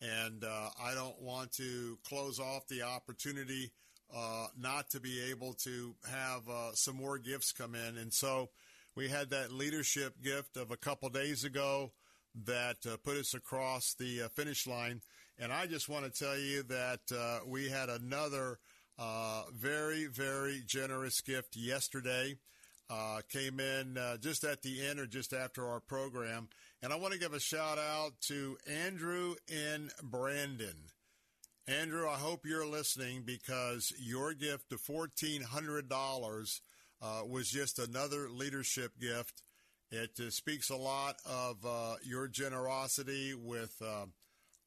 and 0.00 0.44
uh, 0.44 0.70
I 0.82 0.94
don't 0.94 1.20
want 1.20 1.52
to 1.52 1.98
close 2.04 2.40
off 2.40 2.66
the 2.68 2.82
opportunity 2.82 3.70
uh, 4.14 4.46
not 4.58 4.90
to 4.90 5.00
be 5.00 5.20
able 5.30 5.54
to 5.54 5.94
have 6.10 6.48
uh, 6.48 6.72
some 6.74 6.96
more 6.96 7.18
gifts 7.18 7.52
come 7.52 7.74
in. 7.74 7.98
And 7.98 8.12
so, 8.12 8.50
we 8.96 9.08
had 9.08 9.30
that 9.30 9.52
leadership 9.52 10.22
gift 10.22 10.56
of 10.56 10.70
a 10.70 10.76
couple 10.76 11.08
days 11.08 11.44
ago 11.44 11.92
that 12.44 12.76
uh, 12.90 12.96
put 13.02 13.16
us 13.16 13.34
across 13.34 13.94
the 13.94 14.22
uh, 14.22 14.28
finish 14.28 14.66
line. 14.66 15.00
And 15.38 15.52
I 15.52 15.66
just 15.66 15.88
want 15.88 16.04
to 16.04 16.24
tell 16.24 16.38
you 16.38 16.62
that 16.64 17.00
uh, 17.14 17.40
we 17.46 17.68
had 17.68 17.88
another 17.88 18.58
uh, 18.98 19.42
very, 19.52 20.06
very 20.06 20.62
generous 20.66 21.20
gift 21.20 21.56
yesterday. 21.56 22.36
Uh, 22.90 23.20
came 23.30 23.60
in 23.60 23.96
uh, 23.96 24.18
just 24.18 24.44
at 24.44 24.60
the 24.62 24.86
end 24.86 25.00
or 25.00 25.06
just 25.06 25.32
after 25.32 25.66
our 25.66 25.80
program. 25.80 26.48
And 26.82 26.92
I 26.92 26.96
want 26.96 27.14
to 27.14 27.18
give 27.18 27.32
a 27.32 27.40
shout 27.40 27.78
out 27.78 28.12
to 28.28 28.58
Andrew 28.68 29.36
and 29.50 29.90
Brandon. 30.02 30.76
Andrew, 31.66 32.06
I 32.06 32.16
hope 32.16 32.44
you're 32.44 32.66
listening 32.66 33.22
because 33.24 33.90
your 33.98 34.34
gift 34.34 34.70
of 34.70 34.82
$1,400 34.82 36.60
uh, 37.04 37.24
was 37.26 37.50
just 37.50 37.78
another 37.78 38.28
leadership 38.30 38.92
gift. 39.00 39.42
It 39.90 40.18
uh, 40.18 40.30
speaks 40.30 40.70
a 40.70 40.76
lot 40.76 41.16
of 41.26 41.64
uh, 41.64 41.96
your 42.02 42.28
generosity 42.28 43.34
with 43.34 43.76
uh, 43.84 44.06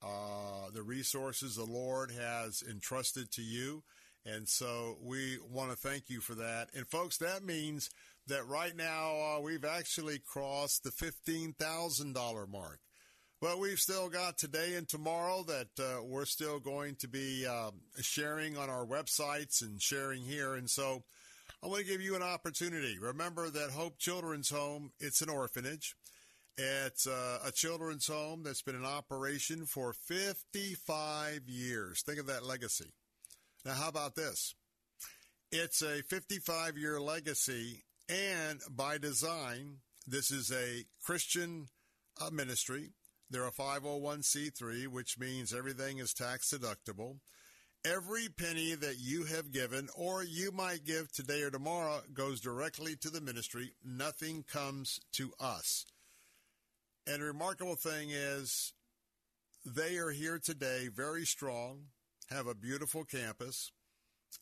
uh, 0.06 0.70
the 0.74 0.84
resources 0.84 1.56
the 1.56 1.64
Lord 1.64 2.12
has 2.12 2.64
entrusted 2.70 3.32
to 3.32 3.42
you. 3.42 3.84
And 4.26 4.48
so 4.48 4.98
we 5.02 5.38
want 5.50 5.72
to 5.72 5.78
thank 5.78 6.10
you 6.10 6.20
for 6.20 6.36
that. 6.36 6.68
And 6.76 6.86
folks, 6.88 7.18
that 7.18 7.44
means 7.44 7.90
that 8.28 8.46
right 8.48 8.76
now 8.76 9.38
uh, 9.38 9.42
we've 9.42 9.66
actually 9.66 10.20
crossed 10.20 10.84
the 10.84 10.92
$15,000 10.92 12.50
mark. 12.50 12.80
But 13.40 13.60
we've 13.60 13.80
still 13.80 14.10
got 14.10 14.38
today 14.38 14.76
and 14.76 14.88
tomorrow 14.88 15.44
that 15.44 15.68
uh, 15.80 16.04
we're 16.04 16.26
still 16.26 16.60
going 16.60 16.96
to 16.96 17.08
be 17.08 17.46
uh, 17.46 17.72
sharing 18.02 18.58
on 18.58 18.70
our 18.70 18.86
websites 18.86 19.62
and 19.62 19.82
sharing 19.82 20.24
here. 20.24 20.56
And 20.56 20.70
so 20.70 21.04
I 21.64 21.68
want 21.68 21.80
to 21.80 21.92
give 21.92 22.02
you 22.02 22.16
an 22.16 22.22
opportunity. 22.22 23.00
Remember 23.00 23.50
that 23.50 23.72
Hope 23.72 23.98
Children's 23.98 24.50
Home, 24.52 24.92
it's 25.00 25.22
an 25.22 25.30
orphanage. 25.30 25.96
It's 26.56 27.08
uh, 27.08 27.40
a 27.46 27.52
children's 27.52 28.08
home 28.08 28.42
that's 28.44 28.64
been 28.64 28.76
in 28.76 28.86
operation 28.86 29.66
for 29.66 29.94
55 29.94 31.42
years. 31.48 32.02
Think 32.02 32.20
of 32.20 32.28
that 32.28 32.46
legacy. 32.46 32.92
Now, 33.64 33.74
how 33.74 33.90
about 33.90 34.16
this? 34.16 34.56
It's 35.52 35.82
a 35.82 36.02
55 36.04 36.78
year 36.78 37.00
legacy, 37.00 37.84
and 38.10 38.60
by 38.70 38.98
design, 38.98 39.78
this 40.08 40.32
is 40.32 40.52
a 40.52 40.86
Christian 41.04 41.68
uh, 42.20 42.32
ministry. 42.32 42.90
They're 43.30 43.48
a 43.48 43.52
501c3, 43.52 44.88
which 44.88 45.20
means 45.20 45.54
everything 45.54 46.00
is 46.00 46.14
tax 46.14 46.52
deductible. 46.52 47.18
Every 47.96 48.28
penny 48.28 48.76
that 48.76 48.98
you 49.00 49.24
have 49.26 49.52
given, 49.52 49.88
or 49.96 50.24
you 50.24 50.52
might 50.52 50.84
give 50.84 51.10
today 51.12 51.44
or 51.44 51.52
tomorrow, 51.52 52.02
goes 52.14 52.42
directly 52.42 52.98
to 52.98 53.10
the 53.10 53.22
ministry. 53.22 53.72
Nothing 53.86 54.44
comes 54.44 55.00
to 55.14 55.32
us. 55.40 55.86
And 57.06 57.22
the 57.22 57.28
remarkable 57.28 57.76
thing 57.76 58.10
is, 58.10 58.74
they 59.66 59.96
are 59.98 60.10
here 60.10 60.38
today 60.38 60.90
very 60.94 61.26
strong, 61.26 61.84
have 62.30 62.48
a 62.48 62.56
beautiful 62.56 63.06
campus. 63.06 63.72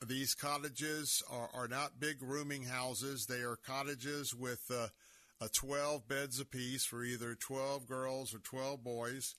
These 0.03 0.33
cottages 0.33 1.21
are, 1.29 1.49
are 1.53 1.67
not 1.67 1.99
big 1.99 2.23
rooming 2.23 2.63
houses, 2.63 3.27
they 3.27 3.41
are 3.41 3.57
cottages 3.63 4.33
with 4.33 4.71
uh, 4.73 4.87
a 5.39 5.49
12 5.49 6.07
beds 6.07 6.39
apiece 6.39 6.85
for 6.85 7.03
either 7.03 7.35
12 7.35 7.85
girls 7.85 8.33
or 8.33 8.39
12 8.39 8.83
boys. 8.83 9.35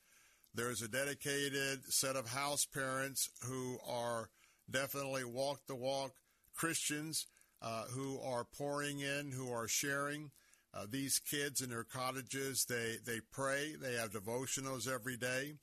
There's 0.56 0.80
a 0.80 0.88
dedicated 0.88 1.84
set 1.92 2.16
of 2.16 2.30
house 2.30 2.64
parents 2.64 3.28
who 3.42 3.76
are 3.86 4.30
definitely 4.70 5.22
walk 5.22 5.60
the 5.68 5.74
walk 5.74 6.12
Christians 6.54 7.26
uh, 7.60 7.84
who 7.90 8.18
are 8.24 8.44
pouring 8.44 9.00
in, 9.00 9.32
who 9.32 9.52
are 9.52 9.68
sharing. 9.68 10.30
Uh, 10.72 10.86
these 10.90 11.18
kids 11.18 11.60
in 11.60 11.68
their 11.68 11.84
cottages, 11.84 12.64
they, 12.64 12.96
they 13.04 13.20
pray, 13.30 13.74
they 13.78 13.94
have 13.96 14.12
devotionals 14.12 14.90
every 14.90 15.18
day. 15.18 15.56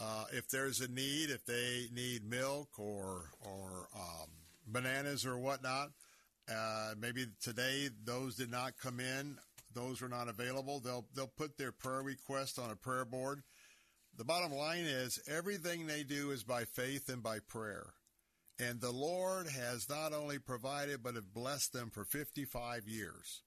Uh, 0.00 0.24
if 0.32 0.48
there's 0.48 0.80
a 0.80 0.90
need, 0.90 1.30
if 1.30 1.46
they 1.46 1.86
need 1.94 2.28
milk 2.28 2.80
or, 2.80 3.30
or 3.40 3.86
um, 3.94 4.28
bananas 4.66 5.24
or 5.24 5.38
whatnot, 5.38 5.90
uh, 6.52 6.94
maybe 6.98 7.26
today 7.40 7.88
those 8.04 8.34
did 8.34 8.50
not 8.50 8.72
come 8.76 8.98
in 8.98 9.38
those 9.74 10.00
were 10.00 10.08
not 10.08 10.28
available, 10.28 10.80
they'll 10.80 11.06
they'll 11.14 11.26
put 11.26 11.56
their 11.56 11.72
prayer 11.72 12.02
request 12.02 12.58
on 12.58 12.70
a 12.70 12.76
prayer 12.76 13.04
board. 13.04 13.42
The 14.16 14.24
bottom 14.24 14.52
line 14.52 14.84
is 14.84 15.20
everything 15.26 15.86
they 15.86 16.02
do 16.02 16.30
is 16.30 16.44
by 16.44 16.64
faith 16.64 17.08
and 17.08 17.22
by 17.22 17.38
prayer. 17.40 17.94
And 18.58 18.80
the 18.80 18.92
Lord 18.92 19.48
has 19.48 19.88
not 19.88 20.12
only 20.12 20.38
provided, 20.38 21.02
but 21.02 21.14
have 21.14 21.32
blessed 21.32 21.72
them 21.72 21.90
for 21.90 22.04
55 22.04 22.86
years. 22.86 23.42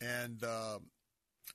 And 0.00 0.42
uh, 0.42 0.78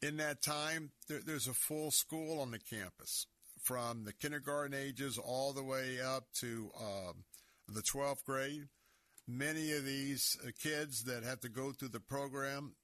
in 0.02 0.18
that 0.18 0.42
time, 0.42 0.92
there, 1.08 1.20
there's 1.26 1.48
a 1.48 1.54
full 1.54 1.92
school 1.92 2.40
on 2.40 2.52
the 2.52 2.60
campus 2.60 3.28
from 3.62 4.06
the 4.06 4.14
kindergarten 4.14 4.74
ages 4.74 5.18
all 5.18 5.54
the 5.54 5.64
way 5.64 6.00
up 6.02 6.26
to 6.40 6.72
uh, 6.80 7.14
the 7.68 7.82
12th 7.82 8.24
grade. 8.26 8.68
Many 9.28 9.72
of 9.74 9.86
these 9.86 10.38
uh, 10.46 10.50
kids 10.62 11.04
that 11.06 11.24
have 11.24 11.42
to 11.42 11.50
go 11.50 11.72
through 11.72 11.90
the 11.90 12.00
program 12.00 12.76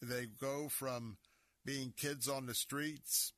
they 0.00 0.26
go 0.26 0.68
from 0.68 1.16
being 1.64 1.92
kids 1.96 2.28
on 2.28 2.46
the 2.46 2.54
streets, 2.54 3.32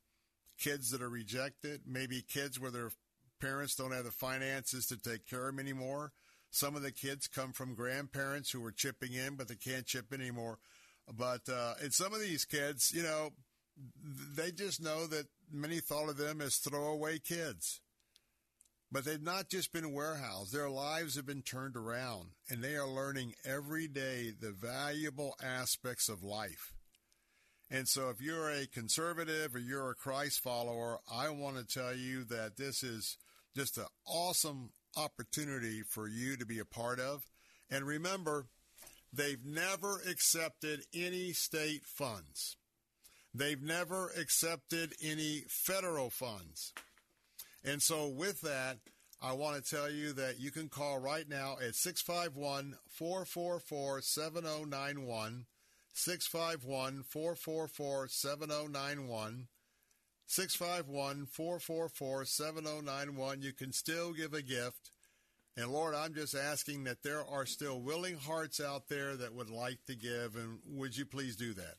kids 0.61 0.91
that 0.91 1.01
are 1.01 1.09
rejected, 1.09 1.81
maybe 1.85 2.21
kids 2.21 2.59
where 2.59 2.71
their 2.71 2.91
parents 3.39 3.75
don't 3.75 3.91
have 3.91 4.05
the 4.05 4.11
finances 4.11 4.85
to 4.87 4.97
take 4.97 5.27
care 5.27 5.49
of 5.49 5.55
them 5.55 5.65
anymore. 5.65 6.11
Some 6.51 6.75
of 6.75 6.83
the 6.83 6.91
kids 6.91 7.27
come 7.27 7.53
from 7.53 7.75
grandparents 7.75 8.51
who 8.51 8.63
are 8.65 8.71
chipping 8.71 9.13
in, 9.13 9.35
but 9.35 9.47
they 9.47 9.55
can't 9.55 9.85
chip 9.85 10.13
in 10.13 10.21
anymore. 10.21 10.59
But 11.11 11.49
uh, 11.49 11.73
and 11.81 11.93
some 11.93 12.13
of 12.13 12.19
these 12.19 12.45
kids, 12.45 12.91
you 12.93 13.03
know, 13.03 13.31
they 14.35 14.51
just 14.51 14.81
know 14.81 15.07
that 15.07 15.27
many 15.51 15.79
thought 15.79 16.09
of 16.09 16.17
them 16.17 16.41
as 16.41 16.57
throwaway 16.57 17.19
kids. 17.19 17.81
But 18.91 19.05
they've 19.05 19.21
not 19.21 19.49
just 19.49 19.71
been 19.71 19.93
warehoused. 19.93 20.51
Their 20.53 20.69
lives 20.69 21.15
have 21.15 21.25
been 21.25 21.43
turned 21.43 21.77
around, 21.77 22.31
and 22.49 22.61
they 22.61 22.75
are 22.75 22.87
learning 22.87 23.35
every 23.45 23.87
day 23.87 24.33
the 24.37 24.51
valuable 24.51 25.33
aspects 25.41 26.09
of 26.09 26.23
life. 26.23 26.73
And 27.73 27.87
so, 27.87 28.09
if 28.09 28.21
you're 28.21 28.49
a 28.49 28.67
conservative 28.67 29.55
or 29.55 29.59
you're 29.59 29.91
a 29.91 29.95
Christ 29.95 30.41
follower, 30.41 30.99
I 31.09 31.29
want 31.29 31.55
to 31.55 31.63
tell 31.63 31.95
you 31.95 32.25
that 32.25 32.57
this 32.57 32.83
is 32.83 33.17
just 33.55 33.77
an 33.77 33.85
awesome 34.05 34.71
opportunity 34.97 35.81
for 35.81 36.09
you 36.09 36.35
to 36.35 36.45
be 36.45 36.59
a 36.59 36.65
part 36.65 36.99
of. 36.99 37.25
And 37.69 37.85
remember, 37.85 38.47
they've 39.13 39.45
never 39.45 40.01
accepted 40.05 40.81
any 40.93 41.31
state 41.31 41.85
funds. 41.85 42.57
They've 43.33 43.61
never 43.61 44.11
accepted 44.19 44.93
any 45.01 45.45
federal 45.47 46.09
funds. 46.09 46.73
And 47.63 47.81
so, 47.81 48.09
with 48.09 48.41
that, 48.41 48.79
I 49.21 49.31
want 49.31 49.63
to 49.63 49.75
tell 49.75 49.89
you 49.89 50.11
that 50.13 50.41
you 50.41 50.51
can 50.51 50.67
call 50.67 50.99
right 50.99 51.29
now 51.29 51.55
at 51.65 51.75
651 51.75 52.75
444 52.89 54.01
7091. 54.01 55.45
651 55.93 57.03
444 57.03 58.07
7091. 58.07 59.47
651 60.27 61.25
444 61.25 62.25
7091. 62.25 63.41
You 63.41 63.53
can 63.53 63.73
still 63.73 64.13
give 64.13 64.33
a 64.33 64.41
gift. 64.41 64.91
And 65.57 65.67
Lord, 65.67 65.93
I'm 65.93 66.13
just 66.13 66.35
asking 66.35 66.85
that 66.85 67.03
there 67.03 67.25
are 67.25 67.45
still 67.45 67.81
willing 67.81 68.15
hearts 68.15 68.61
out 68.61 68.87
there 68.87 69.17
that 69.17 69.33
would 69.33 69.49
like 69.49 69.83
to 69.87 69.95
give. 69.95 70.35
And 70.35 70.59
would 70.65 70.97
you 70.97 71.05
please 71.05 71.35
do 71.35 71.53
that? 71.55 71.75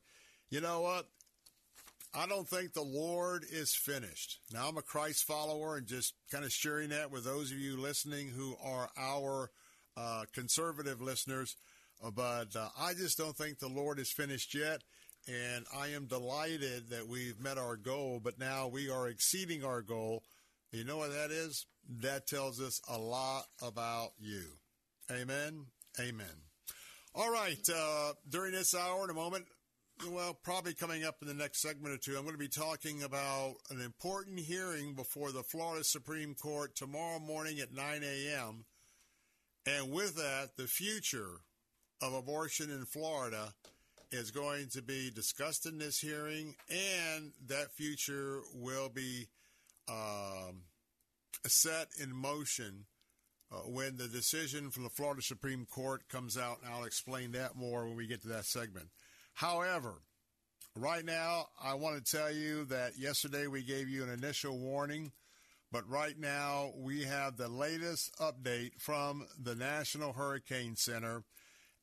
you 0.49 0.61
know 0.61 0.81
what? 0.81 1.07
I 2.13 2.27
don't 2.27 2.47
think 2.47 2.73
the 2.73 2.81
Lord 2.81 3.45
is 3.49 3.73
finished. 3.73 4.39
Now, 4.51 4.67
I'm 4.67 4.77
a 4.77 4.81
Christ 4.81 5.23
follower 5.23 5.77
and 5.77 5.87
just 5.87 6.13
kind 6.29 6.43
of 6.43 6.51
sharing 6.51 6.89
that 6.89 7.09
with 7.09 7.23
those 7.23 7.51
of 7.51 7.57
you 7.57 7.77
listening 7.77 8.27
who 8.29 8.55
are 8.63 8.89
our 8.97 9.49
uh, 9.95 10.25
conservative 10.33 11.01
listeners. 11.01 11.55
Uh, 12.03 12.11
but 12.11 12.55
uh, 12.55 12.67
I 12.77 12.93
just 12.93 13.17
don't 13.17 13.35
think 13.35 13.59
the 13.59 13.69
Lord 13.69 13.97
is 13.97 14.11
finished 14.11 14.53
yet. 14.53 14.81
And 15.27 15.65
I 15.73 15.89
am 15.89 16.07
delighted 16.07 16.89
that 16.89 17.07
we've 17.07 17.39
met 17.39 17.57
our 17.57 17.77
goal, 17.77 18.19
but 18.21 18.39
now 18.39 18.67
we 18.67 18.89
are 18.89 19.07
exceeding 19.07 19.63
our 19.63 19.81
goal. 19.81 20.23
You 20.71 20.83
know 20.83 20.97
what 20.97 21.11
that 21.11 21.31
is? 21.31 21.65
That 22.01 22.27
tells 22.27 22.59
us 22.59 22.81
a 22.89 22.97
lot 22.97 23.45
about 23.61 24.11
you. 24.19 24.43
Amen. 25.11 25.65
Amen. 25.99 26.25
All 27.13 27.31
right. 27.31 27.69
Uh, 27.73 28.13
during 28.27 28.53
this 28.53 28.73
hour, 28.73 29.03
in 29.03 29.09
a 29.09 29.13
moment, 29.13 29.45
well, 30.09 30.37
probably 30.43 30.73
coming 30.73 31.03
up 31.03 31.17
in 31.21 31.27
the 31.27 31.33
next 31.33 31.61
segment 31.61 31.93
or 31.93 31.97
two, 31.97 32.15
I'm 32.17 32.23
going 32.23 32.33
to 32.33 32.37
be 32.37 32.47
talking 32.47 33.03
about 33.03 33.55
an 33.69 33.81
important 33.81 34.39
hearing 34.39 34.95
before 34.95 35.31
the 35.31 35.43
Florida 35.43 35.83
Supreme 35.83 36.33
Court 36.33 36.75
tomorrow 36.75 37.19
morning 37.19 37.59
at 37.59 37.73
9 37.73 38.01
a.m. 38.03 38.65
And 39.65 39.91
with 39.91 40.15
that, 40.15 40.51
the 40.57 40.67
future 40.67 41.41
of 42.01 42.13
abortion 42.13 42.71
in 42.71 42.85
Florida 42.85 43.53
is 44.11 44.31
going 44.31 44.69
to 44.69 44.81
be 44.81 45.11
discussed 45.13 45.65
in 45.65 45.77
this 45.77 45.99
hearing, 45.99 46.55
and 46.69 47.31
that 47.47 47.71
future 47.71 48.41
will 48.53 48.89
be 48.89 49.27
um, 49.87 50.63
set 51.45 51.87
in 52.01 52.13
motion 52.13 52.85
uh, 53.51 53.57
when 53.57 53.97
the 53.97 54.07
decision 54.07 54.69
from 54.69 54.83
the 54.83 54.89
Florida 54.89 55.21
Supreme 55.21 55.65
Court 55.65 56.07
comes 56.09 56.37
out, 56.37 56.57
and 56.63 56.73
I'll 56.73 56.85
explain 56.85 57.33
that 57.33 57.55
more 57.55 57.85
when 57.85 57.95
we 57.95 58.07
get 58.07 58.21
to 58.23 58.29
that 58.29 58.45
segment. 58.45 58.87
However, 59.33 59.95
right 60.75 61.05
now, 61.05 61.47
I 61.61 61.73
want 61.73 62.03
to 62.03 62.17
tell 62.17 62.31
you 62.31 62.65
that 62.65 62.97
yesterday 62.97 63.47
we 63.47 63.63
gave 63.63 63.89
you 63.89 64.03
an 64.03 64.09
initial 64.09 64.57
warning, 64.57 65.11
but 65.71 65.89
right 65.89 66.17
now 66.17 66.71
we 66.75 67.03
have 67.03 67.37
the 67.37 67.47
latest 67.47 68.13
update 68.19 68.71
from 68.79 69.27
the 69.41 69.55
National 69.55 70.13
Hurricane 70.13 70.75
Center. 70.75 71.23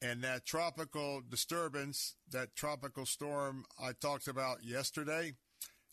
And 0.01 0.23
that 0.23 0.47
tropical 0.47 1.23
disturbance, 1.29 2.15
that 2.31 2.55
tropical 2.55 3.05
storm 3.05 3.65
I 3.83 3.93
talked 3.93 4.29
about 4.29 4.63
yesterday, 4.63 5.33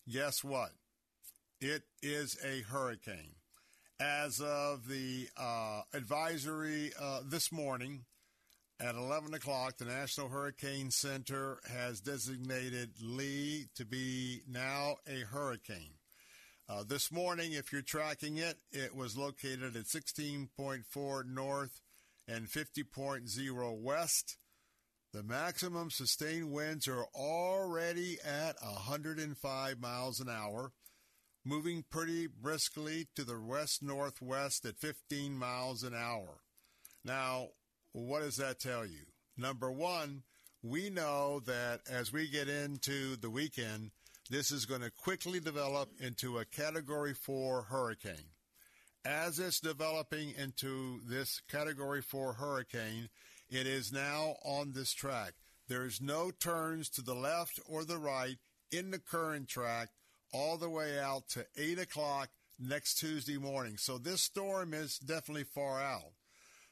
guess 0.07 0.43
what? 0.43 0.69
It 1.59 1.83
is 2.03 2.37
a 2.45 2.61
hurricane. 2.61 3.33
As 3.99 4.41
of 4.41 4.87
the 4.87 5.29
uh, 5.37 5.81
advisory 5.93 6.91
uh, 7.01 7.21
this 7.25 7.51
morning 7.51 8.05
at 8.79 8.95
11 8.95 9.33
o'clock, 9.33 9.77
the 9.77 9.85
National 9.85 10.29
Hurricane 10.29 10.91
Center 10.91 11.59
has 11.71 12.01
designated 12.01 12.91
Lee 13.01 13.67
to 13.75 13.85
be 13.85 14.41
now 14.47 14.97
a 15.07 15.21
hurricane. 15.21 15.93
Uh, 16.67 16.83
this 16.87 17.11
morning, 17.11 17.53
if 17.53 17.71
you're 17.71 17.81
tracking 17.81 18.37
it, 18.37 18.57
it 18.71 18.95
was 18.95 19.15
located 19.17 19.75
at 19.75 19.85
16.4 19.85 21.25
north 21.27 21.81
and 22.27 22.47
50.0 22.47 23.81
west. 23.81 24.37
The 25.13 25.23
maximum 25.23 25.91
sustained 25.91 26.51
winds 26.51 26.87
are 26.87 27.05
already 27.15 28.17
at 28.25 28.55
105 28.61 29.79
miles 29.79 30.19
an 30.19 30.29
hour 30.29 30.71
moving 31.45 31.85
pretty 31.89 32.27
briskly 32.27 33.07
to 33.15 33.23
the 33.23 33.39
west 33.39 33.83
northwest 33.83 34.65
at 34.65 34.79
15 34.79 35.37
miles 35.37 35.83
an 35.83 35.93
hour. 35.93 36.41
Now, 37.03 37.49
what 37.95 38.23
does 38.23 38.35
that 38.37 38.59
tell 38.59 38.85
you? 38.85 39.03
Number 39.37 39.71
one, 39.71 40.23
we 40.61 40.89
know 40.89 41.39
that 41.45 41.79
as 41.89 42.11
we 42.11 42.27
get 42.27 42.49
into 42.49 43.15
the 43.15 43.29
weekend, 43.29 43.91
this 44.29 44.51
is 44.51 44.65
going 44.65 44.81
to 44.81 44.91
quickly 44.91 45.39
develop 45.39 45.89
into 46.01 46.37
a 46.37 46.45
category 46.45 47.13
four 47.13 47.63
hurricane. 47.63 48.33
As 49.05 49.39
it's 49.39 49.61
developing 49.61 50.33
into 50.37 50.99
this 51.07 51.41
category 51.49 52.01
four 52.01 52.33
hurricane, 52.33 53.07
it 53.49 53.65
is 53.65 53.93
now 53.93 54.35
on 54.43 54.73
this 54.73 54.91
track. 54.91 55.33
There's 55.69 56.01
no 56.01 56.31
turns 56.31 56.89
to 56.91 57.01
the 57.01 57.15
left 57.15 57.61
or 57.65 57.85
the 57.85 57.97
right 57.97 58.37
in 58.71 58.91
the 58.91 58.99
current 58.99 59.47
track 59.47 59.89
all 60.33 60.57
the 60.57 60.69
way 60.69 60.99
out 60.99 61.29
to 61.29 61.45
8 61.55 61.79
o'clock 61.79 62.29
next 62.59 62.95
Tuesday 62.95 63.37
morning. 63.37 63.77
So 63.77 63.97
this 63.97 64.21
storm 64.21 64.73
is 64.73 64.97
definitely 64.97 65.45
far 65.45 65.81
out. 65.81 66.14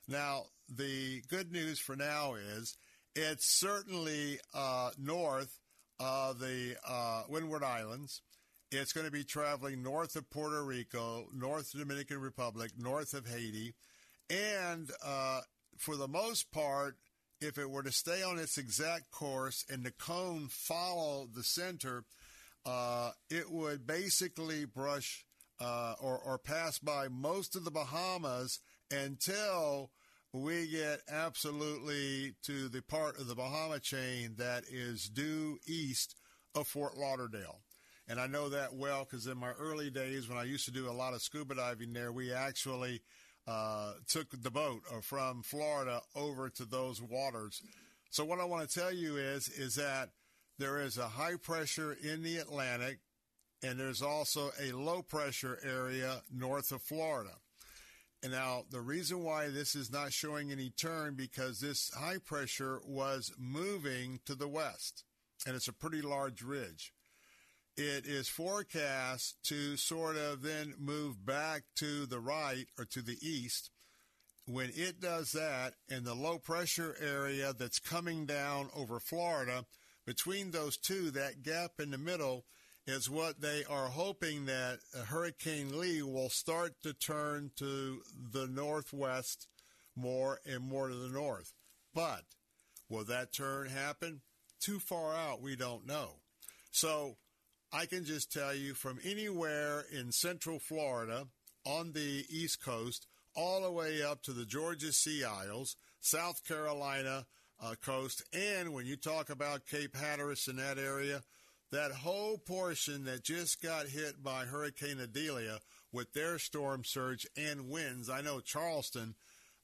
Now, 0.08 0.46
the 0.70 1.22
good 1.30 1.52
news 1.52 1.80
for 1.80 1.96
now 1.96 2.36
is 2.36 2.78
it's 3.16 3.46
certainly 3.46 4.40
uh, 4.54 4.92
north 4.98 5.60
of 6.00 6.40
the 6.40 6.76
uh, 6.88 7.24
Windward 7.30 7.64
Islands. 7.64 8.22
It's 8.72 8.92
going 8.92 9.06
to 9.06 9.12
be 9.12 9.24
traveling 9.24 9.84
north 9.84 10.16
of 10.16 10.30
Puerto 10.30 10.64
Rico, 10.64 11.28
north 11.34 11.74
of 11.74 11.80
Dominican 11.80 12.20
Republic, 12.20 12.72
north 12.78 13.14
of 13.14 13.28
Haiti. 13.28 13.76
And 14.30 14.90
uh, 15.06 15.42
for 15.78 15.96
the 15.96 16.08
most 16.08 16.52
part, 16.52 16.98
if 17.40 17.58
it 17.58 17.70
were 17.70 17.84
to 17.84 17.92
stay 17.92 18.24
on 18.24 18.40
its 18.40 18.58
exact 18.58 19.12
course 19.12 19.66
and 19.70 19.84
the 19.84 19.92
cone 19.92 20.48
follow 20.50 21.28
the 21.34 21.44
center, 21.44 22.04
uh, 22.66 23.12
it 23.30 23.52
would 23.52 23.86
basically 23.86 24.66
brush 24.66 25.26
uh, 25.60 25.94
or, 26.02 26.18
or 26.18 26.38
pass 26.38 26.80
by 26.80 27.08
most 27.10 27.56
of 27.56 27.64
the 27.64 27.72
Bahamas 27.72 28.60
until 29.03 29.91
we 30.34 30.68
get 30.68 31.02
absolutely 31.10 32.34
to 32.44 32.68
the 32.70 32.82
part 32.82 33.20
of 33.20 33.28
the 33.28 33.36
Bahama 33.36 33.80
chain 33.80 34.36
that 34.38 34.64
is 34.70 35.10
due 35.10 35.57
east 35.68 36.15
of 36.56 36.68
Fort 36.68 36.98
Lauderdale. 36.98 37.61
And 38.07 38.20
I 38.20 38.28
know 38.28 38.49
that 38.49 38.74
well 38.74 39.06
because 39.06 39.28
in 39.28 39.38
my 39.38 39.52
early 39.52 39.90
days 39.90 40.28
when 40.28 40.38
I 40.38 40.44
used 40.44 40.65
to 40.65 40.72
do 40.72 40.90
a 40.90 40.91
lot 40.91 41.14
of 41.14 41.22
scuba 41.22 41.56
diving 41.56 41.94
there, 41.94 42.11
we 42.11 42.34
actually 42.34 43.02
uh, 43.48 43.94
took 44.07 44.30
the 44.32 44.52
boat 44.52 44.82
uh, 44.91 45.02
from 45.02 45.44
Florida 45.44 46.02
over 46.15 46.49
to 46.49 46.65
those 46.65 47.02
waters. 47.02 47.61
So 48.10 48.26
what 48.26 48.40
I 48.40 48.45
want 48.45 48.68
to 48.68 48.80
tell 48.80 48.94
you 48.94 49.18
is, 49.18 49.48
is 49.48 49.76
that 49.76 50.10
there 50.60 50.82
is 50.82 50.98
a 50.98 51.07
high 51.07 51.36
pressure 51.41 51.94
in 52.03 52.24
the 52.24 52.38
Atlantic, 52.38 52.99
and 53.64 53.80
there's 53.80 54.02
also 54.02 54.52
a 54.61 54.72
low 54.72 55.02
pressure 55.02 55.57
area 55.64 56.22
north 56.32 56.72
of 56.72 56.82
Florida. 56.82 57.32
And 58.24 58.32
now 58.32 58.64
the 58.72 58.80
reason 58.80 59.22
why 59.22 59.50
this 59.50 59.76
is 59.76 59.91
not 59.91 60.14
showing 60.14 60.50
any 60.50 60.70
turn 60.70 61.16
because 61.16 61.60
this 61.60 61.91
high 61.94 62.20
pressure 62.20 62.80
was 62.88 63.34
moving 63.38 64.22
to 64.26 64.34
the 64.34 64.48
west, 64.48 65.04
and 65.45 65.58
it's 65.58 65.68
a 65.68 65.74
pretty 65.74 66.02
large 66.02 66.41
ridge. 66.41 66.94
It 67.76 68.06
is 68.06 68.30
forecast 68.30 69.36
to 69.44 69.76
sort 69.76 70.16
of 70.16 70.41
then 70.41 70.74
move 70.80 71.26
back 71.26 71.64
to 71.78 72.06
the 72.06 72.20
right 72.20 72.66
or 72.80 72.86
to 72.86 73.02
the 73.02 73.18
east. 73.22 73.72
When 74.45 74.72
it 74.74 75.02
does 75.02 75.34
that, 75.34 75.74
and 75.90 76.06
the 76.06 76.14
low 76.14 76.38
pressure 76.38 76.95
area 77.02 77.52
that's 77.52 77.80
coming 77.80 78.26
down 78.26 78.70
over 78.74 79.02
Florida 79.02 79.66
between 80.06 80.52
those 80.52 80.78
two, 80.78 81.12
that 81.12 81.44
gap 81.44 81.72
in 81.80 81.91
the 81.91 81.98
middle 81.98 82.45
is 82.86 83.10
what 83.10 83.40
they 83.42 83.64
are 83.70 83.88
hoping 83.88 84.46
that 84.46 84.80
Hurricane 85.08 85.80
Lee 85.80 86.02
will 86.02 86.30
start 86.30 86.74
to 86.84 86.94
turn 86.94 87.52
to 87.58 88.02
the 88.32 88.48
northwest 88.48 89.48
more 89.96 90.40
and 90.46 90.64
more 90.64 90.90
to 90.90 90.96
the 90.96 91.10
north. 91.10 91.54
But 91.94 92.24
will 92.90 93.06
that 93.06 93.32
turn 93.32 93.70
happen? 93.70 94.22
Too 94.60 94.80
far 94.80 95.16
out, 95.16 95.42
we 95.42 95.56
don't 95.56 95.86
know. 95.86 96.16
So 96.72 97.18
I 97.72 97.86
can 97.86 98.04
just 98.04 98.32
tell 98.32 98.54
you 98.54 98.74
from 98.74 99.00
anywhere 99.04 99.86
in 99.92 100.12
central 100.12 100.60
Florida 100.60 101.28
on 101.66 101.94
the 101.94 102.26
east 102.30 102.64
coast 102.64 103.08
all 103.36 103.62
the 103.62 103.72
way 103.72 104.02
up 104.02 104.22
to 104.24 104.32
the 104.32 104.46
Georgia 104.46 104.92
Sea 104.92 105.24
Isles, 105.24 105.76
South 106.02 106.46
Carolina, 106.46 107.26
uh, 107.62 107.76
coast. 107.84 108.24
And 108.34 108.74
when 108.74 108.86
you 108.86 108.96
talk 108.96 109.30
about 109.30 109.66
Cape 109.66 109.96
Hatteras 109.96 110.48
in 110.48 110.58
that 110.58 110.78
area, 110.78 111.22
that 111.74 111.91
whole 111.91 112.38
portion 112.38 113.04
that 113.06 113.24
just 113.24 113.60
got 113.60 113.88
hit 113.88 114.24
by 114.24 114.45
Hurricane 114.45 115.00
Idalia 115.02 115.58
with 115.91 116.14
their 116.14 116.38
storm 116.38 116.84
surge 116.84 117.26
and 117.36 117.68
winds, 117.68 118.12
I 118.12 118.22
know 118.22 118.40
Charleston, 118.40 119.16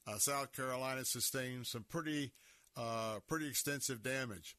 uh, 0.08 0.18
South 0.18 0.52
Carolina, 0.52 1.04
sustained 1.04 1.68
some 1.68 1.84
pretty, 1.88 2.32
uh, 2.76 3.20
pretty 3.28 3.46
extensive 3.46 4.02
damage. 4.02 4.56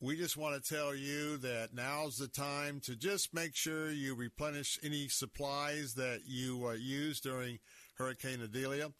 We 0.00 0.16
just 0.16 0.38
want 0.38 0.62
to 0.62 0.74
tell 0.74 0.94
you 0.94 1.36
that 1.38 1.74
now's 1.74 2.16
the 2.16 2.28
time 2.28 2.80
to 2.84 2.96
just 2.96 3.34
make 3.34 3.54
sure 3.54 3.90
you 3.90 4.14
replenish 4.14 4.78
any 4.82 5.08
supplies 5.08 5.92
that 5.94 6.20
you 6.26 6.68
uh, 6.68 6.72
used 6.72 7.22
during 7.22 7.58
Hurricane 7.98 8.40
Idalia. 8.42 8.92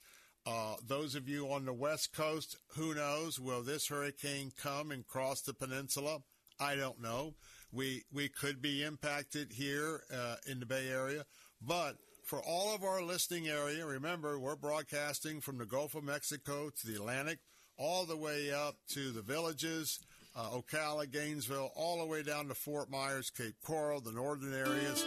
Uh, 0.44 0.74
those 0.86 1.15
of 1.15 1.27
you 1.27 1.47
on 1.47 1.65
the 1.65 1.73
West 1.73 2.12
Coast, 2.12 2.59
who 2.77 2.94
knows? 2.94 3.40
Will 3.40 3.62
this 3.62 3.89
hurricane 3.89 4.52
come 4.60 4.90
and 4.90 5.06
cross 5.06 5.40
the 5.40 5.55
peninsula? 5.55 6.19
I 6.60 6.74
don't 6.74 7.01
know. 7.01 7.35
We 7.73 8.05
we 8.12 8.28
could 8.28 8.62
be 8.62 8.82
impacted 8.82 9.53
here 9.53 10.03
uh, 10.12 10.36
in 10.47 10.61
the 10.61 10.66
Bay 10.66 10.89
Area, 10.89 11.24
but 11.61 11.97
for 12.24 12.40
all 12.43 12.74
of 12.74 12.85
our 12.85 13.03
listening 13.03 13.49
area, 13.49 13.86
remember 13.86 14.39
we're 14.39 14.57
broadcasting 14.57 15.40
from 15.40 15.57
the 15.57 15.65
Gulf 15.65 15.95
of 15.95 16.05
Mexico 16.05 16.70
to 16.70 16.86
the 16.86 16.95
Atlantic, 16.95 17.39
all 17.78 18.05
the 18.05 18.16
way 18.16 18.53
up 18.53 18.77
to 18.90 19.12
the 19.12 19.23
villages, 19.23 19.99
uh, 20.36 20.51
Ocala, 20.51 21.11
Gainesville, 21.11 21.73
all 21.74 21.99
the 21.99 22.07
way 22.07 22.23
down 22.23 22.49
to 22.49 22.55
Fort 22.55 22.90
Myers, 22.90 23.31
Cape 23.31 23.55
Coral, 23.65 24.01
the 24.01 24.12
northern 24.12 24.53
areas. 24.53 25.07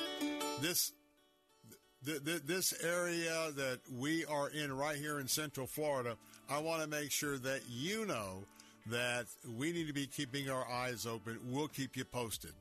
This 0.62 0.92
this 2.04 2.74
area 2.84 3.52
that 3.56 3.80
we 3.92 4.26
are 4.26 4.50
in 4.50 4.76
right 4.76 4.98
here 4.98 5.20
in 5.20 5.28
Central 5.28 5.68
Florida, 5.68 6.18
I 6.50 6.60
want 6.60 6.82
to 6.82 6.88
make 6.88 7.12
sure 7.12 7.38
that 7.38 7.62
you 7.70 8.06
know 8.08 8.46
that 8.88 9.26
we 9.58 9.72
need 9.72 9.88
to 9.88 9.94
be 9.94 10.08
keeping 10.08 10.50
our 10.50 10.68
eyes 10.68 11.06
open. 11.06 11.40
We'll 11.46 11.68
keep 11.68 11.96
you 11.96 12.06
posted. 12.06 12.52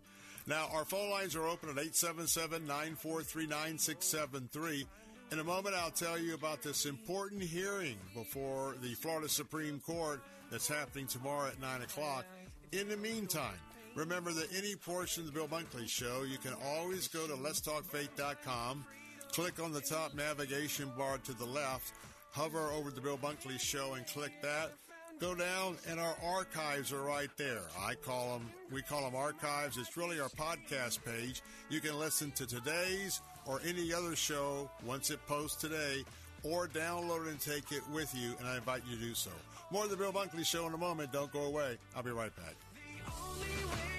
Now, 0.47 0.68
our 0.72 0.84
phone 0.84 1.10
lines 1.10 1.36
are 1.36 1.47
open 1.47 1.68
at 1.68 1.76
877 1.76 2.66
943 2.66 3.47
9673. 3.47 4.86
In 5.32 5.38
a 5.38 5.44
moment, 5.44 5.76
I'll 5.76 5.90
tell 5.90 6.18
you 6.18 6.34
about 6.34 6.62
this 6.62 6.86
important 6.86 7.42
hearing 7.42 7.97
before 8.14 8.74
the 8.82 8.94
Florida 8.94 9.28
Supreme 9.28 9.78
Court 9.80 10.20
that's 10.51 10.66
happening 10.66 11.06
tomorrow 11.06 11.48
at 11.48 11.60
9 11.60 11.82
o'clock. 11.82 12.24
In 12.72 12.88
the 12.88 12.97
meantime, 12.97 13.59
remember 13.94 14.32
that 14.32 14.48
any 14.56 14.74
portion 14.74 15.22
of 15.22 15.32
the 15.32 15.32
Bill 15.32 15.47
Bunkley 15.47 15.88
Show, 15.88 16.24
you 16.28 16.38
can 16.38 16.55
always 16.64 17.06
go 17.06 17.26
to 17.28 17.34
letstalkfaith.com 17.34 18.84
Click 19.32 19.62
on 19.62 19.72
the 19.72 19.80
top 19.80 20.14
navigation 20.14 20.90
bar 20.98 21.18
to 21.18 21.32
the 21.32 21.44
left, 21.44 21.92
hover 22.32 22.70
over 22.72 22.90
the 22.90 23.01
Bill 23.01 23.16
Bunkley 23.16 23.60
Show 23.60 23.94
and 23.94 24.05
click 24.06 24.32
that. 24.42 24.72
Go 25.20 25.34
down 25.34 25.76
and 25.88 26.01
our 26.01 26.16
archives 26.24 26.92
are 26.92 27.02
right 27.02 27.30
there. 27.36 27.60
I 27.78 27.94
call 27.94 28.38
them, 28.38 28.51
we 28.72 28.82
call 28.82 29.02
them 29.02 29.14
archives. 29.14 29.76
It's 29.76 29.97
really 29.97 30.18
our 30.18 30.30
podcast 30.30 31.05
page. 31.05 31.42
You 31.68 31.80
can 31.80 31.98
listen 31.98 32.30
to 32.32 32.47
today's 32.47 33.20
or 33.47 33.60
any 33.66 33.92
other 33.92 34.16
show 34.16 34.70
once 34.84 35.10
it 35.10 35.24
posts 35.26 35.60
today 35.60 36.05
or 36.42 36.68
download 36.68 37.28
and 37.28 37.38
take 37.38 37.70
it 37.70 37.82
with 37.92 38.14
you, 38.14 38.34
and 38.38 38.48
I 38.48 38.56
invite 38.56 38.82
you 38.88 38.97
to 38.97 39.02
do 39.02 39.14
so. 39.14 39.30
More 39.70 39.84
of 39.84 39.90
the 39.90 39.97
Bill 39.97 40.12
Bunkley 40.12 40.44
Show 40.44 40.66
in 40.66 40.72
a 40.72 40.78
moment. 40.78 41.12
Don't 41.12 41.30
go 41.32 41.44
away. 41.44 41.76
I'll 41.94 42.02
be 42.02 42.10
right 42.10 42.32
back. 42.34 43.89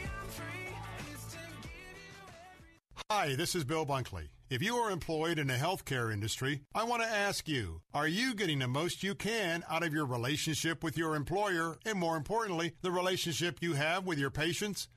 Hi, 3.10 3.36
this 3.36 3.56
is 3.56 3.64
Bill 3.64 3.86
Bunkley. 3.86 4.30
If 4.49 4.61
you 4.61 4.76
are 4.76 4.91
employed 4.91 5.40
in 5.40 5.48
the 5.48 5.53
healthcare 5.53 6.14
industry, 6.14 6.61
I 6.76 6.84
want 6.84 7.02
to 7.03 7.07
ask 7.10 7.48
you, 7.48 7.82
are 7.94 8.07
you 8.07 8.34
getting 8.36 8.60
the 8.60 8.68
most 8.68 9.03
you 9.03 9.15
can 9.15 9.64
out 9.69 9.84
of 9.84 9.94
your 9.94 10.06
relationship 10.06 10.84
with 10.84 10.98
your 10.98 11.15
employer 11.15 11.78
and 11.86 11.99
more 11.99 12.18
importantly, 12.18 12.73
the 12.82 12.91
relationship 12.91 13.60
you 13.61 13.73
have 13.73 14.06
with 14.06 14.18
your 14.18 14.30
patients? 14.30 14.88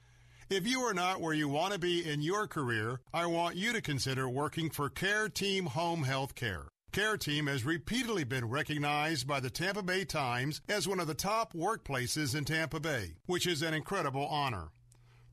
If 0.51 0.66
you 0.66 0.81
are 0.81 0.94
not 0.94 1.20
where 1.20 1.35
you 1.35 1.48
want 1.48 1.72
to 1.72 1.78
be 1.78 2.09
in 2.09 2.20
your 2.20 2.47
career, 2.47 3.01
I 3.12 3.26
want 3.26 3.56
you 3.56 3.72
to 3.72 3.81
consider 3.81 4.28
working 4.28 4.70
for 4.70 4.89
Care 4.89 5.28
Team 5.28 5.66
Home 5.66 6.05
Health 6.05 6.35
Care. 6.35 6.68
Care 6.93 7.16
Team 7.16 7.48
has 7.48 7.64
repeatedly 7.64 8.24
been 8.24 8.48
recognized 8.48 9.26
by 9.26 9.40
the 9.40 9.51
Tampa 9.51 9.82
Bay 9.82 10.05
Times 10.05 10.60
as 10.68 10.86
one 10.86 11.01
of 11.01 11.09
the 11.09 11.14
top 11.14 11.52
workplaces 11.52 12.36
in 12.36 12.44
Tampa 12.44 12.78
Bay, 12.78 13.14
which 13.26 13.47
is 13.47 13.62
an 13.62 13.74
incredible 13.74 14.26
honor. 14.26 14.68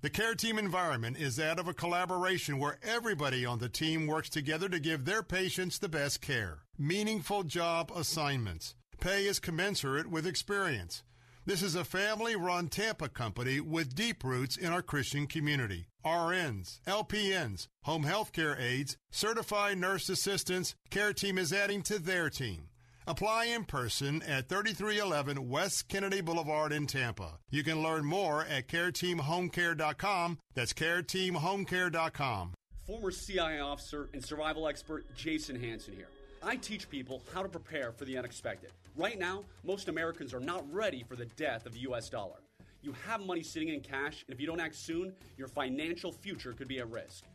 The 0.01 0.09
Care 0.09 0.33
Team 0.33 0.57
environment 0.57 1.17
is 1.19 1.35
that 1.35 1.59
of 1.59 1.67
a 1.67 1.75
collaboration 1.75 2.57
where 2.57 2.79
everybody 2.81 3.45
on 3.45 3.59
the 3.59 3.69
team 3.69 4.07
works 4.07 4.29
together 4.29 4.67
to 4.67 4.79
give 4.79 5.05
their 5.05 5.21
patients 5.21 5.77
the 5.77 5.89
best 5.89 6.21
care. 6.21 6.63
Meaningful 6.75 7.43
job 7.43 7.91
assignments. 7.95 8.73
Pay 8.99 9.27
is 9.27 9.39
commensurate 9.39 10.07
with 10.07 10.25
experience. 10.25 11.03
This 11.45 11.61
is 11.61 11.75
a 11.75 11.85
family 11.85 12.35
run 12.35 12.67
Tampa 12.67 13.09
company 13.09 13.59
with 13.59 13.93
deep 13.93 14.23
roots 14.23 14.57
in 14.57 14.73
our 14.73 14.81
Christian 14.81 15.27
community. 15.27 15.85
RNs, 16.03 16.79
LPNs, 16.87 17.67
home 17.83 18.03
health 18.03 18.31
care 18.31 18.57
aides, 18.59 18.97
certified 19.11 19.77
nurse 19.77 20.09
assistants, 20.09 20.73
Care 20.89 21.13
Team 21.13 21.37
is 21.37 21.53
adding 21.53 21.83
to 21.83 21.99
their 21.99 22.31
team. 22.31 22.69
Apply 23.11 23.47
in 23.47 23.65
person 23.65 24.21
at 24.21 24.47
3311 24.47 25.49
West 25.49 25.89
Kennedy 25.89 26.21
Boulevard 26.21 26.71
in 26.71 26.87
Tampa. 26.87 27.39
You 27.49 27.61
can 27.61 27.83
learn 27.83 28.05
more 28.05 28.45
at 28.45 28.69
careteamhomecare.com. 28.69 30.37
That's 30.55 30.71
careteamhomecare.com. 30.71 32.53
Former 32.87 33.11
CIA 33.11 33.59
officer 33.59 34.07
and 34.13 34.23
survival 34.23 34.65
expert 34.65 35.13
Jason 35.13 35.59
Hanson 35.59 35.93
here. 35.93 36.07
I 36.41 36.55
teach 36.55 36.89
people 36.89 37.21
how 37.33 37.43
to 37.43 37.49
prepare 37.49 37.91
for 37.91 38.05
the 38.05 38.17
unexpected. 38.17 38.71
Right 38.95 39.19
now, 39.19 39.43
most 39.65 39.89
Americans 39.89 40.33
are 40.33 40.39
not 40.39 40.63
ready 40.73 41.03
for 41.03 41.17
the 41.17 41.25
death 41.35 41.65
of 41.65 41.73
the 41.73 41.79
US 41.91 42.07
dollar. 42.07 42.37
You 42.81 42.93
have 43.05 43.25
money 43.25 43.43
sitting 43.43 43.67
in 43.67 43.81
cash, 43.81 44.23
and 44.25 44.33
if 44.33 44.39
you 44.39 44.47
don't 44.47 44.61
act 44.61 44.75
soon, 44.75 45.11
your 45.35 45.49
financial 45.49 46.13
future 46.13 46.53
could 46.53 46.69
be 46.69 46.79
at 46.79 46.89
risk. 46.89 47.25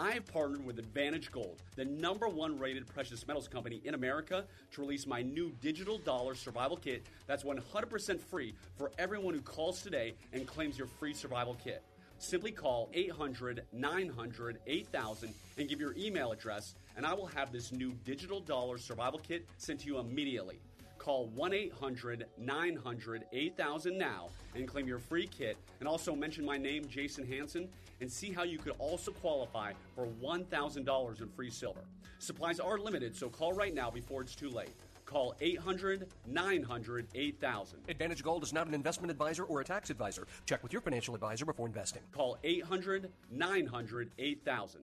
I 0.00 0.12
have 0.12 0.26
partnered 0.26 0.64
with 0.64 0.78
Advantage 0.78 1.32
Gold, 1.32 1.60
the 1.74 1.84
number 1.84 2.28
one 2.28 2.56
rated 2.56 2.86
precious 2.86 3.26
metals 3.26 3.48
company 3.48 3.80
in 3.84 3.94
America, 3.94 4.44
to 4.70 4.80
release 4.80 5.08
my 5.08 5.22
new 5.22 5.50
digital 5.60 5.98
dollar 5.98 6.36
survival 6.36 6.76
kit 6.76 7.04
that's 7.26 7.42
100% 7.42 8.20
free 8.20 8.54
for 8.76 8.92
everyone 8.96 9.34
who 9.34 9.40
calls 9.40 9.82
today 9.82 10.14
and 10.32 10.46
claims 10.46 10.78
your 10.78 10.86
free 10.86 11.12
survival 11.12 11.56
kit. 11.64 11.82
Simply 12.18 12.52
call 12.52 12.90
800 12.94 13.64
900 13.72 14.60
8000 14.68 15.34
and 15.58 15.68
give 15.68 15.80
your 15.80 15.96
email 15.98 16.30
address, 16.30 16.76
and 16.96 17.04
I 17.04 17.12
will 17.12 17.26
have 17.26 17.50
this 17.50 17.72
new 17.72 17.92
digital 18.04 18.38
dollar 18.38 18.78
survival 18.78 19.18
kit 19.18 19.48
sent 19.56 19.80
to 19.80 19.86
you 19.88 19.98
immediately. 19.98 20.60
Call 20.98 21.26
1 21.26 21.52
800 21.52 22.26
900 22.38 23.24
8000 23.32 23.98
now 23.98 24.28
and 24.54 24.68
claim 24.68 24.86
your 24.86 25.00
free 25.00 25.26
kit, 25.26 25.56
and 25.80 25.88
also 25.88 26.14
mention 26.14 26.44
my 26.44 26.56
name, 26.56 26.86
Jason 26.88 27.26
Hanson, 27.26 27.68
and 28.00 28.10
see 28.10 28.32
how 28.32 28.42
you 28.42 28.58
could 28.58 28.74
also 28.78 29.12
qualify 29.12 29.72
for 29.94 30.06
$1,000 30.22 31.20
in 31.20 31.28
free 31.28 31.50
silver. 31.50 31.80
Supplies 32.18 32.60
are 32.60 32.78
limited, 32.78 33.16
so 33.16 33.28
call 33.28 33.52
right 33.52 33.74
now 33.74 33.90
before 33.90 34.22
it's 34.22 34.34
too 34.34 34.50
late. 34.50 34.74
Call 35.04 35.34
800 35.40 36.06
900 36.26 37.06
8000. 37.14 37.78
Advantage 37.88 38.22
Gold 38.22 38.42
is 38.42 38.52
not 38.52 38.66
an 38.66 38.74
investment 38.74 39.10
advisor 39.10 39.44
or 39.44 39.62
a 39.62 39.64
tax 39.64 39.88
advisor. 39.88 40.26
Check 40.44 40.62
with 40.62 40.70
your 40.70 40.82
financial 40.82 41.14
advisor 41.14 41.46
before 41.46 41.66
investing. 41.66 42.02
Call 42.12 42.36
800 42.44 43.10
900 43.30 44.10
8000. 44.18 44.82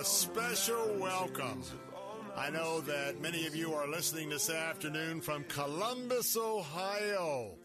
A 0.00 0.04
special 0.04 0.96
welcome. 0.98 1.62
I 2.34 2.48
know 2.48 2.80
that 2.80 3.20
many 3.20 3.46
of 3.46 3.54
you 3.54 3.74
are 3.74 3.86
listening 3.86 4.30
this 4.30 4.48
afternoon 4.48 5.20
from 5.20 5.44
Columbus, 5.44 6.38
Ohio. 6.38 7.58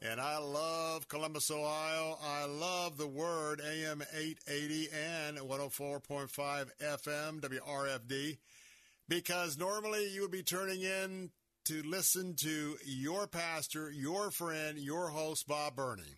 And 0.00 0.18
I 0.18 0.38
love 0.38 1.08
Columbus, 1.08 1.50
Ohio. 1.50 2.16
I 2.22 2.46
love 2.46 2.96
the 2.96 3.06
word 3.06 3.60
AM 3.60 4.00
880 4.00 4.88
and 4.94 5.36
104.5 5.36 6.70
FM 6.80 7.40
WRFD 7.40 8.38
because 9.06 9.58
normally 9.58 10.08
you 10.10 10.22
would 10.22 10.30
be 10.30 10.42
turning 10.42 10.80
in 10.80 11.32
to 11.66 11.82
listen 11.82 12.34
to 12.36 12.76
your 12.86 13.26
pastor, 13.26 13.90
your 13.90 14.30
friend, 14.30 14.78
your 14.78 15.08
host, 15.08 15.46
Bob 15.46 15.76
Burney. 15.76 16.16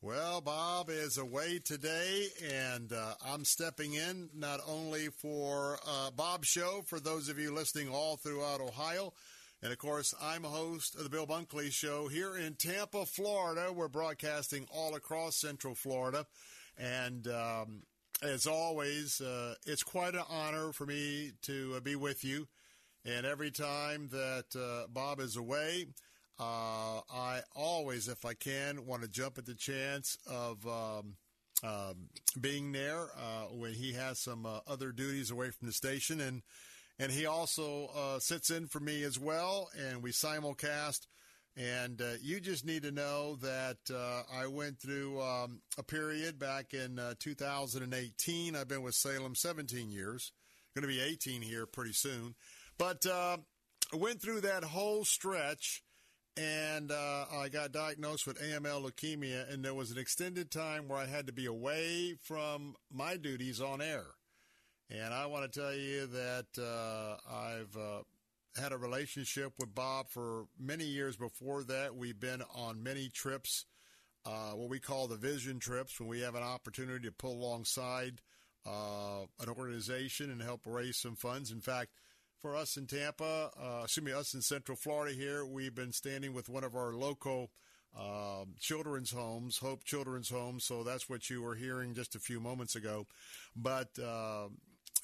Well, 0.00 0.40
Bob 0.40 0.90
is 0.90 1.18
away 1.18 1.58
today, 1.58 2.28
and 2.48 2.92
uh, 2.92 3.14
I'm 3.26 3.44
stepping 3.44 3.94
in 3.94 4.30
not 4.32 4.60
only 4.64 5.08
for 5.08 5.80
uh, 5.84 6.12
Bob's 6.12 6.46
show, 6.46 6.84
for 6.86 7.00
those 7.00 7.28
of 7.28 7.36
you 7.36 7.52
listening 7.52 7.88
all 7.88 8.16
throughout 8.16 8.60
Ohio, 8.60 9.12
and 9.60 9.72
of 9.72 9.78
course, 9.78 10.14
I'm 10.22 10.44
a 10.44 10.50
host 10.50 10.94
of 10.94 11.02
the 11.02 11.10
Bill 11.10 11.26
Bunkley 11.26 11.72
Show 11.72 12.06
here 12.06 12.36
in 12.36 12.54
Tampa, 12.54 13.06
Florida. 13.06 13.72
We're 13.72 13.88
broadcasting 13.88 14.68
all 14.72 14.94
across 14.94 15.34
Central 15.34 15.74
Florida, 15.74 16.26
and 16.78 17.26
um, 17.26 17.82
as 18.22 18.46
always, 18.46 19.20
uh, 19.20 19.56
it's 19.66 19.82
quite 19.82 20.14
an 20.14 20.22
honor 20.30 20.70
for 20.72 20.86
me 20.86 21.32
to 21.42 21.74
uh, 21.76 21.80
be 21.80 21.96
with 21.96 22.24
you. 22.24 22.46
And 23.04 23.26
every 23.26 23.50
time 23.50 24.08
that 24.12 24.54
uh, 24.54 24.86
Bob 24.92 25.18
is 25.18 25.36
away, 25.36 25.86
uh, 26.40 27.00
I 27.12 27.40
always, 27.56 28.08
if 28.08 28.24
I 28.24 28.34
can, 28.34 28.86
want 28.86 29.02
to 29.02 29.08
jump 29.08 29.38
at 29.38 29.46
the 29.46 29.54
chance 29.54 30.16
of 30.26 30.64
um, 30.66 31.16
um, 31.64 32.08
being 32.40 32.70
there 32.70 33.08
uh, 33.16 33.46
when 33.52 33.72
he 33.72 33.94
has 33.94 34.20
some 34.20 34.46
uh, 34.46 34.60
other 34.66 34.92
duties 34.92 35.30
away 35.30 35.50
from 35.50 35.66
the 35.66 35.72
station, 35.72 36.20
and 36.20 36.42
and 37.00 37.10
he 37.10 37.26
also 37.26 37.90
uh, 37.96 38.18
sits 38.18 38.50
in 38.50 38.66
for 38.66 38.80
me 38.80 39.02
as 39.02 39.18
well, 39.18 39.68
and 39.76 40.02
we 40.02 40.10
simulcast. 40.10 41.06
And 41.56 42.00
uh, 42.00 42.12
you 42.22 42.38
just 42.38 42.64
need 42.64 42.84
to 42.84 42.92
know 42.92 43.34
that 43.36 43.78
uh, 43.92 44.22
I 44.32 44.46
went 44.46 44.78
through 44.78 45.20
um, 45.20 45.60
a 45.76 45.82
period 45.82 46.38
back 46.38 46.72
in 46.72 47.00
2018. 47.18 48.54
I've 48.54 48.68
been 48.68 48.82
with 48.82 48.94
Salem 48.94 49.34
17 49.34 49.90
years, 49.90 50.30
going 50.76 50.82
to 50.82 50.88
be 50.88 51.00
18 51.00 51.42
here 51.42 51.66
pretty 51.66 51.94
soon, 51.94 52.36
but 52.78 53.04
I 53.10 53.38
went 53.92 54.22
through 54.22 54.42
that 54.42 54.62
whole 54.62 55.04
stretch 55.04 55.82
and 56.38 56.92
uh, 56.92 57.24
I 57.32 57.48
got 57.48 57.72
diagnosed 57.72 58.26
with 58.26 58.40
AML 58.40 58.88
leukemia, 58.88 59.52
and 59.52 59.64
there 59.64 59.74
was 59.74 59.90
an 59.90 59.98
extended 59.98 60.50
time 60.50 60.86
where 60.86 60.98
I 60.98 61.06
had 61.06 61.26
to 61.26 61.32
be 61.32 61.46
away 61.46 62.14
from 62.22 62.76
my 62.92 63.16
duties 63.16 63.60
on 63.60 63.80
air. 63.80 64.04
And 64.88 65.12
I 65.12 65.26
want 65.26 65.50
to 65.50 65.60
tell 65.60 65.74
you 65.74 66.06
that 66.06 66.46
uh, 66.56 67.16
I've 67.28 67.76
uh, 67.76 68.02
had 68.60 68.72
a 68.72 68.78
relationship 68.78 69.52
with 69.58 69.74
Bob 69.74 70.10
for 70.10 70.46
many 70.58 70.84
years 70.84 71.16
before 71.16 71.64
that. 71.64 71.96
We've 71.96 72.18
been 72.18 72.42
on 72.54 72.82
many 72.82 73.08
trips, 73.08 73.66
uh, 74.24 74.52
what 74.52 74.70
we 74.70 74.78
call 74.78 75.08
the 75.08 75.16
vision 75.16 75.58
trips, 75.58 75.98
when 75.98 76.08
we 76.08 76.20
have 76.20 76.36
an 76.36 76.44
opportunity 76.44 77.06
to 77.08 77.12
pull 77.12 77.32
alongside 77.32 78.20
uh, 78.64 79.22
an 79.40 79.48
organization 79.48 80.30
and 80.30 80.40
help 80.40 80.60
raise 80.66 80.96
some 80.96 81.16
funds. 81.16 81.50
In 81.50 81.60
fact, 81.60 81.90
for 82.40 82.54
us 82.54 82.76
in 82.76 82.86
Tampa, 82.86 83.50
uh, 83.60 83.80
excuse 83.84 84.04
me, 84.04 84.12
us 84.12 84.34
in 84.34 84.42
Central 84.42 84.76
Florida 84.76 85.14
here, 85.14 85.44
we've 85.44 85.74
been 85.74 85.92
standing 85.92 86.32
with 86.32 86.48
one 86.48 86.64
of 86.64 86.76
our 86.76 86.92
local 86.92 87.50
uh, 87.98 88.44
children's 88.60 89.10
homes, 89.10 89.58
Hope 89.58 89.84
Children's 89.84 90.30
Home. 90.30 90.60
So 90.60 90.84
that's 90.84 91.08
what 91.08 91.28
you 91.30 91.42
were 91.42 91.54
hearing 91.54 91.94
just 91.94 92.14
a 92.14 92.20
few 92.20 92.40
moments 92.40 92.76
ago. 92.76 93.06
But 93.56 93.98
uh, 93.98 94.48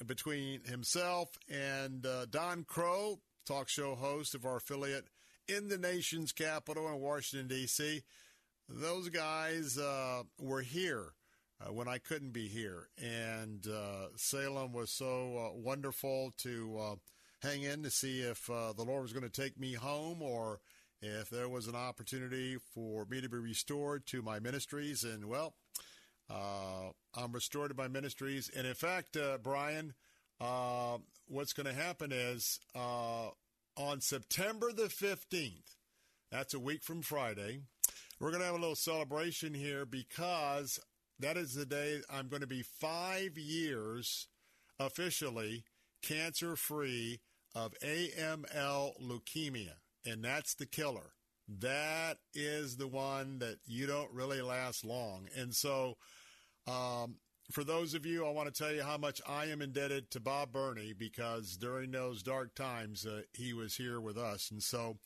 between 0.05 0.63
himself 0.63 1.37
and 1.49 2.05
uh, 2.05 2.25
Don 2.29 2.63
Crow, 2.63 3.19
talk 3.45 3.67
show 3.67 3.95
host 3.95 4.33
of 4.33 4.45
our 4.45 4.57
affiliate 4.57 5.07
in 5.47 5.67
the 5.67 5.77
nation's 5.77 6.31
capital 6.31 6.87
in 6.87 6.99
Washington, 6.99 7.47
D.C., 7.47 8.01
those 8.67 9.09
guys 9.09 9.77
uh, 9.77 10.23
were 10.39 10.61
here. 10.61 11.13
Uh, 11.61 11.71
when 11.71 11.87
I 11.87 11.99
couldn't 11.99 12.33
be 12.33 12.49
here. 12.49 12.89
And 13.01 13.65
uh, 13.65 14.07
Salem 14.17 14.73
was 14.73 14.89
so 14.89 15.37
uh, 15.37 15.57
wonderful 15.57 16.33
to 16.39 16.97
hang 17.45 17.63
in 17.63 17.83
to 17.83 17.89
see 17.89 18.21
if 18.21 18.49
uh, 18.49 18.73
the 18.73 18.83
Lord 18.83 19.03
was 19.03 19.13
going 19.13 19.29
to 19.29 19.41
take 19.41 19.59
me 19.59 19.73
home 19.73 20.21
or 20.21 20.59
if 21.01 21.29
there 21.29 21.47
was 21.47 21.67
an 21.67 21.75
opportunity 21.75 22.57
for 22.73 23.05
me 23.05 23.21
to 23.21 23.29
be 23.29 23.37
restored 23.37 24.05
to 24.07 24.21
my 24.21 24.39
ministries. 24.39 25.03
And 25.03 25.25
well, 25.25 25.53
uh, 26.29 26.89
I'm 27.15 27.31
restored 27.31 27.69
to 27.69 27.77
my 27.77 27.87
ministries. 27.87 28.49
And 28.55 28.65
in 28.65 28.73
fact, 28.73 29.17
Brian, 29.43 29.93
what's 31.27 31.53
going 31.53 31.67
to 31.67 31.81
happen 31.81 32.11
is 32.11 32.59
on 32.73 34.01
September 34.01 34.71
the 34.71 34.83
15th, 34.83 35.75
that's 36.31 36.53
a 36.53 36.59
week 36.59 36.81
from 36.81 37.01
Friday, 37.01 37.59
we're 38.19 38.31
going 38.31 38.39
to 38.39 38.45
have 38.45 38.55
a 38.55 38.59
little 38.59 38.75
celebration 38.75 39.53
here 39.53 39.85
because 39.85 40.79
that 41.19 41.37
is 41.37 41.53
the 41.53 41.65
day 41.65 41.99
I'm 42.09 42.27
going 42.27 42.41
to 42.41 42.47
be 42.47 42.63
five 42.63 43.37
years 43.37 44.27
officially 44.79 45.63
cancer 46.01 46.55
free 46.55 47.19
of 47.55 47.73
AML 47.81 49.01
leukemia. 49.01 49.75
And 50.05 50.23
that's 50.23 50.53
the 50.53 50.65
killer. 50.65 51.13
That 51.47 52.17
is 52.33 52.77
the 52.77 52.87
one 52.87 53.39
that 53.39 53.57
you 53.65 53.87
don't 53.87 54.11
really 54.11 54.41
last 54.41 54.83
long. 54.83 55.27
And 55.35 55.55
so, 55.55 55.97
um, 56.67 57.17
for 57.51 57.63
those 57.63 57.93
of 57.93 58.05
you, 58.05 58.25
I 58.25 58.31
want 58.31 58.53
to 58.53 58.63
tell 58.63 58.73
you 58.73 58.83
how 58.83 58.97
much 58.97 59.21
I 59.27 59.45
am 59.45 59.61
indebted 59.61 60.09
to 60.11 60.19
Bob 60.19 60.51
Burney 60.51 60.93
because 60.97 61.57
during 61.57 61.91
those 61.91 62.23
dark 62.23 62.55
times, 62.55 63.05
uh, 63.05 63.21
he 63.33 63.53
was 63.53 63.75
here 63.75 64.01
with 64.01 64.17
us. 64.17 64.49
And 64.49 64.63
so, 64.63 64.97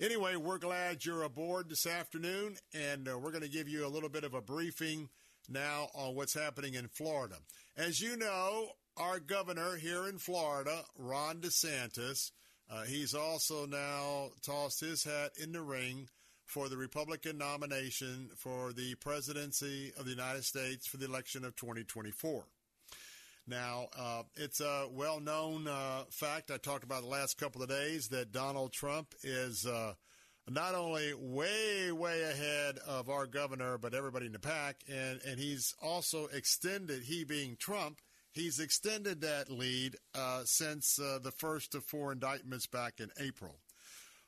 anyway, 0.00 0.36
we're 0.36 0.58
glad 0.58 1.04
you're 1.04 1.24
aboard 1.24 1.68
this 1.68 1.86
afternoon, 1.86 2.56
and 2.72 3.08
uh, 3.08 3.18
we're 3.18 3.32
going 3.32 3.42
to 3.42 3.48
give 3.48 3.68
you 3.68 3.84
a 3.84 3.90
little 3.90 4.08
bit 4.08 4.22
of 4.22 4.34
a 4.34 4.40
briefing 4.40 5.08
now 5.48 5.88
on 5.92 6.14
what's 6.14 6.34
happening 6.34 6.74
in 6.74 6.86
Florida. 6.86 7.36
As 7.76 8.00
you 8.00 8.16
know, 8.16 8.68
our 8.96 9.18
governor 9.18 9.76
here 9.76 10.08
in 10.08 10.18
Florida, 10.18 10.84
Ron 10.96 11.40
DeSantis, 11.40 12.30
uh, 12.70 12.82
he's 12.82 13.14
also 13.14 13.66
now 13.66 14.30
tossed 14.42 14.80
his 14.80 15.04
hat 15.04 15.32
in 15.42 15.52
the 15.52 15.62
ring 15.62 16.08
for 16.44 16.68
the 16.68 16.76
Republican 16.76 17.38
nomination 17.38 18.30
for 18.36 18.72
the 18.72 18.94
presidency 18.96 19.92
of 19.98 20.04
the 20.04 20.10
United 20.10 20.44
States 20.44 20.86
for 20.86 20.96
the 20.96 21.06
election 21.06 21.44
of 21.44 21.56
2024. 21.56 22.44
Now, 23.46 23.88
uh, 23.98 24.22
it's 24.36 24.60
a 24.60 24.86
well 24.92 25.18
known 25.18 25.66
uh, 25.66 26.04
fact 26.10 26.50
I 26.50 26.58
talked 26.58 26.84
about 26.84 27.02
the 27.02 27.08
last 27.08 27.38
couple 27.38 27.62
of 27.62 27.68
days 27.68 28.08
that 28.08 28.32
Donald 28.32 28.72
Trump 28.72 29.14
is 29.22 29.66
uh, 29.66 29.94
not 30.48 30.74
only 30.74 31.12
way, 31.14 31.90
way 31.90 32.22
ahead 32.22 32.78
of 32.86 33.08
our 33.08 33.26
governor, 33.26 33.78
but 33.78 33.94
everybody 33.94 34.26
in 34.26 34.32
the 34.32 34.38
pack. 34.38 34.76
And, 34.88 35.20
and 35.26 35.38
he's 35.38 35.74
also 35.82 36.26
extended, 36.26 37.02
he 37.02 37.24
being 37.24 37.56
Trump, 37.56 38.00
he's 38.32 38.58
extended 38.58 39.20
that 39.20 39.50
lead 39.50 39.96
uh, 40.14 40.42
since 40.44 40.98
uh, 40.98 41.18
the 41.22 41.30
first 41.30 41.74
of 41.74 41.84
four 41.84 42.12
indictments 42.12 42.66
back 42.66 43.00
in 43.00 43.10
April. 43.18 43.56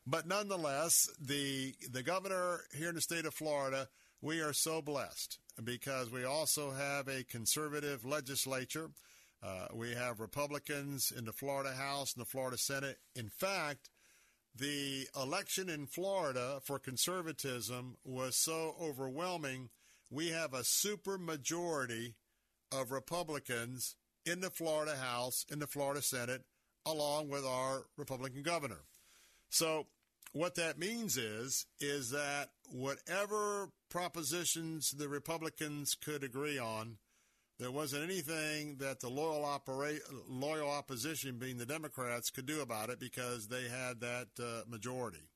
But 0.07 0.27
nonetheless, 0.27 1.09
the, 1.19 1.75
the 1.91 2.03
governor 2.03 2.61
here 2.77 2.91
in 2.91 2.95
the 2.95 3.01
state 3.01 3.25
of 3.25 3.35
Florida, 3.35 3.89
we 4.21 4.41
are 4.41 4.53
so 4.53 4.83
blessed 4.83 5.39
because 5.63 6.11
we 6.11 6.25
also 6.25 6.71
have 6.73 7.09
a 7.09 7.25
conservative 7.25 8.05
legislature. 8.05 8.91
Uh, 9.43 9.67
we 9.75 9.95
have 9.95 10.21
Republicans 10.21 11.13
in 11.17 11.25
the 11.25 11.33
Florida 11.33 11.73
House 11.73 12.15
and 12.15 12.21
the 12.21 12.29
Florida 12.29 12.59
Senate. 12.59 12.99
In 13.15 13.29
fact, 13.29 13.89
the 14.55 15.07
election 15.21 15.69
in 15.69 15.87
Florida 15.87 16.61
for 16.63 16.79
conservatism 16.79 17.97
was 18.05 18.37
so 18.37 18.77
overwhelming, 18.81 19.71
we 20.11 20.29
have 20.29 20.55
a 20.55 20.65
super 20.65 21.19
majority 21.19 22.15
of 22.75 22.91
Republicans 22.91 23.97
in 24.27 24.41
the 24.41 24.51
Florida 24.51 24.97
House, 24.97 25.45
in 25.51 25.59
the 25.59 25.67
Florida 25.67 26.03
Senate, 26.03 26.43
along 26.87 27.29
with 27.29 27.45
our 27.45 27.87
Republican 27.97 28.43
governor. 28.43 28.81
So 29.49 29.87
what 30.33 30.57
that 30.57 30.79
means 30.79 31.17
is 31.17 31.67
is 31.81 32.11
that 32.11 32.51
whatever 32.71 33.71
propositions 33.89 34.91
the 34.91 35.09
Republicans 35.09 35.95
could 35.95 36.25
agree 36.25 36.59
on, 36.59 36.99
there 37.59 37.71
wasn't 37.71 38.03
anything 38.03 38.77
that 38.79 39.01
the 39.01 39.09
loyal 39.09 39.45
opera- 39.45 40.01
loyal 40.29 40.69
opposition, 40.69 41.39
being 41.39 41.59
the 41.59 41.67
Democrats, 41.67 42.31
could 42.31 42.47
do 42.47 42.61
about 42.61 42.91
it 42.91 42.99
because 42.99 43.47
they 43.47 43.69
had 43.69 44.01
that 44.01 44.29
uh, 44.41 44.63
majority. 44.69 45.29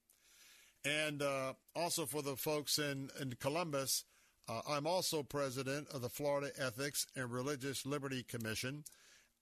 And 0.85 1.23
uh, 1.23 1.55
also 1.77 2.07
for 2.07 2.23
the 2.23 2.37
folks 2.37 2.79
in, 2.79 3.11
in 3.21 3.35
Columbus, 3.39 4.05
uh, 4.49 4.61
I'm 4.69 4.87
also 4.87 5.23
president 5.23 5.89
of 5.93 6.01
the 6.01 6.09
Florida 6.09 6.51
Ethics 6.59 7.07
and 7.15 7.31
Religious 7.31 7.85
Liberty 7.85 8.23
Commission. 8.23 8.85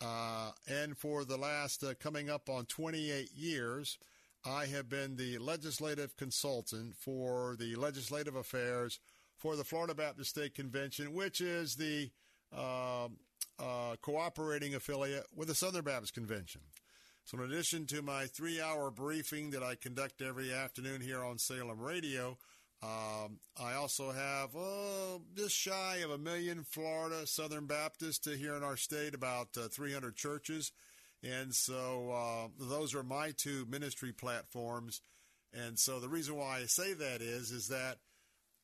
Uh, 0.00 0.50
and 0.68 0.96
for 0.96 1.24
the 1.24 1.36
last 1.36 1.82
uh, 1.82 1.94
coming 1.98 2.28
up 2.28 2.50
on 2.50 2.66
28 2.66 3.30
years, 3.34 3.98
I 4.44 4.66
have 4.66 4.88
been 4.88 5.16
the 5.16 5.38
legislative 5.38 6.16
consultant 6.16 6.96
for 6.96 7.56
the 7.58 7.74
legislative 7.76 8.36
affairs 8.36 8.98
for 9.36 9.56
the 9.56 9.64
Florida 9.64 9.94
Baptist 9.94 10.30
State 10.30 10.54
Convention, 10.54 11.12
which 11.14 11.40
is 11.40 11.76
the 11.76 12.10
uh, 12.56 13.08
uh, 13.58 13.96
cooperating 14.02 14.74
affiliate 14.74 15.26
with 15.34 15.48
the 15.48 15.54
Southern 15.54 15.84
Baptist 15.84 16.14
Convention. 16.14 16.60
So, 17.24 17.38
in 17.38 17.50
addition 17.50 17.86
to 17.86 18.02
my 18.02 18.26
three 18.26 18.60
hour 18.60 18.90
briefing 18.90 19.50
that 19.50 19.62
I 19.62 19.74
conduct 19.74 20.22
every 20.22 20.52
afternoon 20.52 21.00
here 21.00 21.24
on 21.24 21.38
Salem 21.38 21.80
Radio, 21.80 22.38
um, 22.82 23.38
I 23.56 23.74
also 23.74 24.12
have 24.12 24.54
uh, 24.54 25.18
just 25.34 25.54
shy 25.56 25.98
of 26.04 26.10
a 26.10 26.18
million 26.18 26.64
Florida 26.64 27.26
Southern 27.26 27.66
Baptists 27.66 28.28
here 28.36 28.54
in 28.54 28.62
our 28.62 28.76
state, 28.76 29.14
about 29.14 29.48
uh, 29.56 29.68
300 29.68 30.14
churches. 30.16 30.72
And 31.22 31.54
so 31.54 32.10
uh, 32.10 32.48
those 32.58 32.94
are 32.94 33.02
my 33.02 33.32
two 33.36 33.66
ministry 33.68 34.12
platforms. 34.12 35.00
And 35.52 35.78
so 35.78 36.00
the 36.00 36.08
reason 36.08 36.36
why 36.36 36.58
I 36.58 36.66
say 36.66 36.92
that 36.92 37.22
is, 37.22 37.50
is 37.50 37.68
that 37.68 37.96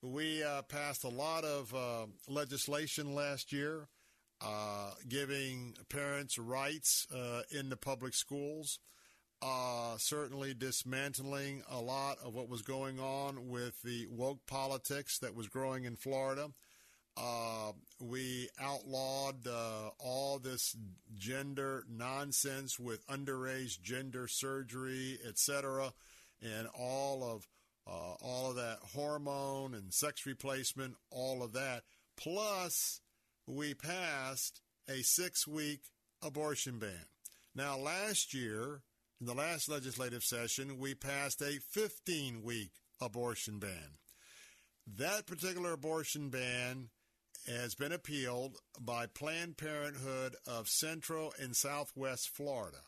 we 0.03 0.43
uh, 0.43 0.63
passed 0.63 1.05
a 1.05 1.09
lot 1.09 1.45
of 1.45 1.75
uh, 1.75 2.07
legislation 2.29 3.15
last 3.15 3.53
year 3.53 3.89
uh, 4.45 4.91
giving 5.09 5.75
parents 5.89 6.39
rights 6.39 7.07
uh, 7.15 7.43
in 7.51 7.69
the 7.69 7.77
public 7.77 8.15
schools, 8.15 8.81
uh, 9.43 9.97
certainly 9.99 10.55
dismantling 10.55 11.63
a 11.69 11.81
lot 11.81 12.19
of 12.25 12.35
what 12.35 12.49
was 12.49 12.63
going 12.63 13.01
on 13.01 13.49
with 13.49 13.83
the 13.83 14.07
woke 14.09 14.47
politics 14.47 15.19
that 15.19 15.35
was 15.35 15.49
growing 15.49 15.85
in 15.85 15.97
Florida. 15.97 16.49
Uh, 17.17 17.73
we 18.01 18.49
outlawed 18.59 19.47
all 19.99 20.39
this 20.39 20.75
gender 21.19 21.85
nonsense 21.91 22.79
with 22.79 23.07
underage 23.09 23.83
gender 23.83 24.27
surgery, 24.29 25.19
etc., 25.27 25.93
and 26.41 26.67
all 26.79 27.23
of 27.23 27.47
uh, 27.87 28.15
all 28.21 28.51
of 28.51 28.57
that 28.57 28.79
hormone 28.95 29.75
and 29.75 29.93
sex 29.93 30.25
replacement, 30.25 30.95
all 31.11 31.43
of 31.43 31.53
that. 31.53 31.83
Plus, 32.17 33.01
we 33.47 33.75
passed 33.75 34.61
a 34.89 35.03
six 35.03 35.47
week 35.47 35.91
abortion 36.23 36.79
ban. 36.79 37.07
Now, 37.55 37.77
last 37.77 38.33
year, 38.33 38.83
in 39.23 39.27
the 39.27 39.35
last 39.35 39.69
legislative 39.69 40.25
session, 40.25 40.81
we 40.81 40.97
passed 40.97 41.41
a 41.43 41.61
15 41.71 42.43
week 42.43 42.73
abortion 43.01 43.61
ban. 43.61 43.99
That 44.97 45.27
particular 45.27 45.75
abortion 45.75 46.29
ban 46.29 46.89
has 47.47 47.77
been 47.77 47.93
appealed 47.93 48.57
by 48.81 49.07
Planned 49.07 49.59
Parenthood 49.59 50.35
of 50.45 50.67
Central 50.67 51.33
and 51.41 51.55
Southwest 51.55 52.31
Florida. 52.31 52.81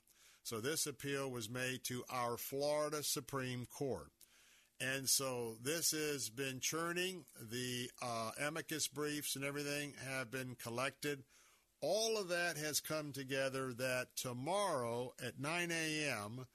So 0.43 0.61
this 0.61 0.89
appeal 0.89 1.31
was 1.31 1.49
made 1.49 1.85
to 1.85 2.03
our 2.11 2.37
Florida 2.37 3.05
Supreme 3.05 3.65
Court. 3.67 4.11
And 4.81 5.09
so 5.09 5.55
this 5.63 5.93
has 5.93 6.31
been 6.31 6.59
churning. 6.59 7.27
The 7.41 7.89
uh, 8.03 8.33
amicus 8.45 8.89
briefs 8.89 9.37
and 9.37 9.45
everything 9.45 9.95
have 10.05 10.33
been 10.33 10.57
collected. 10.61 11.23
All 11.87 12.17
of 12.17 12.29
that 12.29 12.57
has 12.57 12.81
come 12.81 13.13
together 13.13 13.75
that 13.75 14.07
tomorrow 14.17 15.13
at 15.23 15.39
9 15.39 15.71
a.m., 15.71 16.47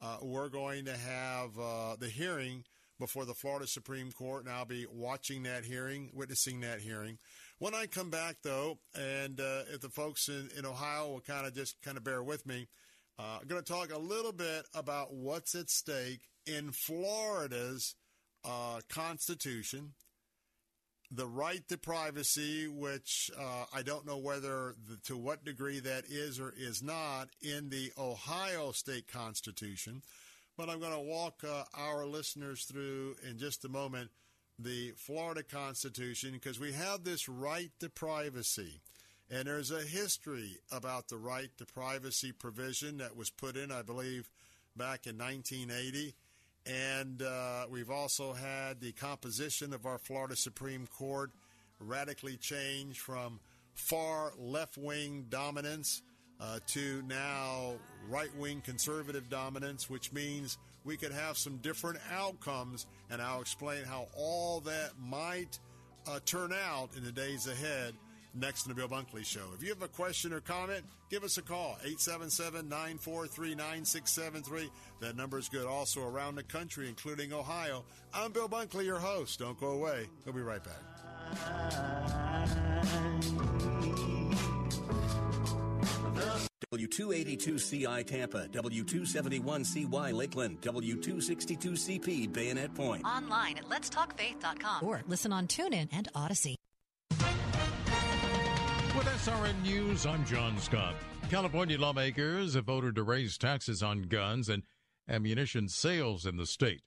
uh, 0.00 0.16
we're 0.22 0.48
going 0.48 0.86
to 0.86 0.96
have 0.96 1.50
uh, 1.58 1.96
the 1.98 2.08
hearing 2.08 2.64
before 2.98 3.26
the 3.26 3.34
Florida 3.34 3.66
Supreme 3.66 4.10
Court, 4.12 4.44
and 4.46 4.52
I'll 4.54 4.64
be 4.64 4.86
watching 4.90 5.42
that 5.42 5.66
hearing, 5.66 6.08
witnessing 6.14 6.60
that 6.60 6.80
hearing. 6.80 7.18
When 7.58 7.74
I 7.74 7.84
come 7.84 8.08
back, 8.08 8.36
though, 8.42 8.78
and 8.94 9.38
uh, 9.38 9.64
if 9.74 9.82
the 9.82 9.90
folks 9.90 10.26
in, 10.28 10.48
in 10.56 10.64
Ohio 10.64 11.08
will 11.10 11.20
kind 11.20 11.46
of 11.46 11.54
just 11.54 11.82
kind 11.82 11.98
of 11.98 12.04
bear 12.04 12.22
with 12.22 12.46
me, 12.46 12.68
Uh, 13.18 13.40
I'm 13.42 13.48
going 13.48 13.62
to 13.62 13.72
talk 13.72 13.92
a 13.92 13.98
little 13.98 14.32
bit 14.32 14.64
about 14.74 15.12
what's 15.12 15.54
at 15.54 15.68
stake 15.68 16.20
in 16.46 16.70
Florida's 16.72 17.94
uh, 18.42 18.80
Constitution, 18.88 19.92
the 21.10 21.26
right 21.26 21.66
to 21.68 21.78
privacy, 21.78 22.68
which 22.68 23.30
uh, 23.38 23.64
I 23.72 23.82
don't 23.82 24.06
know 24.06 24.18
whether 24.18 24.74
the, 24.88 24.96
to 25.04 25.16
what 25.16 25.44
degree 25.44 25.80
that 25.80 26.04
is 26.08 26.38
or 26.38 26.52
is 26.56 26.82
not 26.82 27.28
in 27.40 27.70
the 27.70 27.92
Ohio 27.98 28.72
State 28.72 29.08
Constitution, 29.08 30.02
but 30.56 30.68
I'm 30.68 30.80
going 30.80 30.92
to 30.92 30.98
walk 31.00 31.42
uh, 31.44 31.64
our 31.74 32.04
listeners 32.04 32.64
through 32.64 33.16
in 33.28 33.38
just 33.38 33.64
a 33.64 33.68
moment 33.68 34.10
the 34.58 34.92
Florida 34.96 35.42
Constitution 35.42 36.32
because 36.32 36.58
we 36.58 36.72
have 36.72 37.04
this 37.04 37.28
right 37.28 37.70
to 37.80 37.88
privacy. 37.88 38.80
And 39.30 39.46
there's 39.46 39.70
a 39.70 39.82
history 39.82 40.58
about 40.72 41.08
the 41.08 41.18
right 41.18 41.50
to 41.58 41.66
privacy 41.66 42.32
provision 42.32 42.98
that 42.98 43.16
was 43.16 43.30
put 43.30 43.56
in, 43.56 43.70
I 43.70 43.82
believe, 43.82 44.30
back 44.76 45.06
in 45.06 45.18
1980. 45.18 46.14
And 46.68 47.22
uh, 47.22 47.66
we've 47.70 47.90
also 47.90 48.32
had 48.34 48.80
the 48.80 48.92
composition 48.92 49.72
of 49.72 49.86
our 49.86 49.98
Florida 49.98 50.36
Supreme 50.36 50.86
Court 50.86 51.30
radically 51.80 52.36
change 52.36 53.00
from 53.00 53.40
far 53.74 54.32
left 54.38 54.76
wing 54.76 55.26
dominance 55.30 56.02
uh, 56.40 56.58
to 56.68 57.02
now 57.08 57.72
right 58.08 58.34
wing 58.36 58.60
conservative 58.60 59.30
dominance, 59.30 59.88
which 59.88 60.12
means 60.12 60.58
we 60.84 60.96
could 60.96 61.12
have 61.12 61.38
some 61.38 61.56
different 61.58 61.98
outcomes. 62.12 62.86
And 63.10 63.22
I'll 63.22 63.40
explain 63.40 63.84
how 63.84 64.08
all 64.16 64.60
that 64.60 64.90
might 65.00 65.58
uh, 66.06 66.20
turn 66.24 66.52
out 66.52 66.90
in 66.96 67.04
the 67.04 67.12
days 67.12 67.46
ahead 67.46 67.94
next 68.34 68.66
in 68.66 68.70
the 68.70 68.74
Bill 68.74 68.88
Bunkley 68.88 69.24
Show. 69.24 69.52
If 69.54 69.62
you 69.62 69.68
have 69.70 69.80
a 69.82 69.88
question 69.88 70.32
or 70.32 70.40
comment, 70.40 70.84
give 71.10 71.24
us 71.24 71.38
a 71.38 71.42
call, 71.42 71.78
877-943-9673. 71.86 74.70
That 75.00 75.16
number 75.16 75.38
is 75.38 75.48
good 75.48 75.66
also 75.66 76.06
around 76.06 76.34
the 76.36 76.42
country, 76.42 76.88
including 76.88 77.32
Ohio. 77.32 77.84
I'm 78.12 78.32
Bill 78.32 78.48
Bunkley, 78.48 78.84
your 78.84 78.98
host. 78.98 79.38
Don't 79.38 79.58
go 79.58 79.70
away. 79.70 80.06
We'll 80.24 80.34
be 80.34 80.42
right 80.42 80.62
back. 80.62 80.74
W282CI 86.72 88.06
Tampa, 88.06 88.46
W271CY 88.48 90.12
Lakeland, 90.12 90.60
W262CP 90.60 92.32
Bayonet 92.32 92.74
Point. 92.74 93.04
Online 93.04 93.56
at 93.56 93.68
letstalkfaith.com 93.68 94.84
or 94.84 95.02
listen 95.08 95.32
on 95.32 95.46
TuneIn 95.46 95.88
and 95.92 96.12
Audacy. 96.14 96.54
SRN 99.08 99.62
News, 99.62 100.04
I'm 100.04 100.22
John 100.26 100.58
Scott. 100.58 100.94
California 101.30 101.78
lawmakers 101.78 102.52
have 102.52 102.66
voted 102.66 102.94
to 102.96 103.02
raise 103.02 103.38
taxes 103.38 103.82
on 103.82 104.02
guns 104.02 104.50
and 104.50 104.64
ammunition 105.08 105.66
sales 105.68 106.26
in 106.26 106.36
the 106.36 106.44
state. 106.44 106.82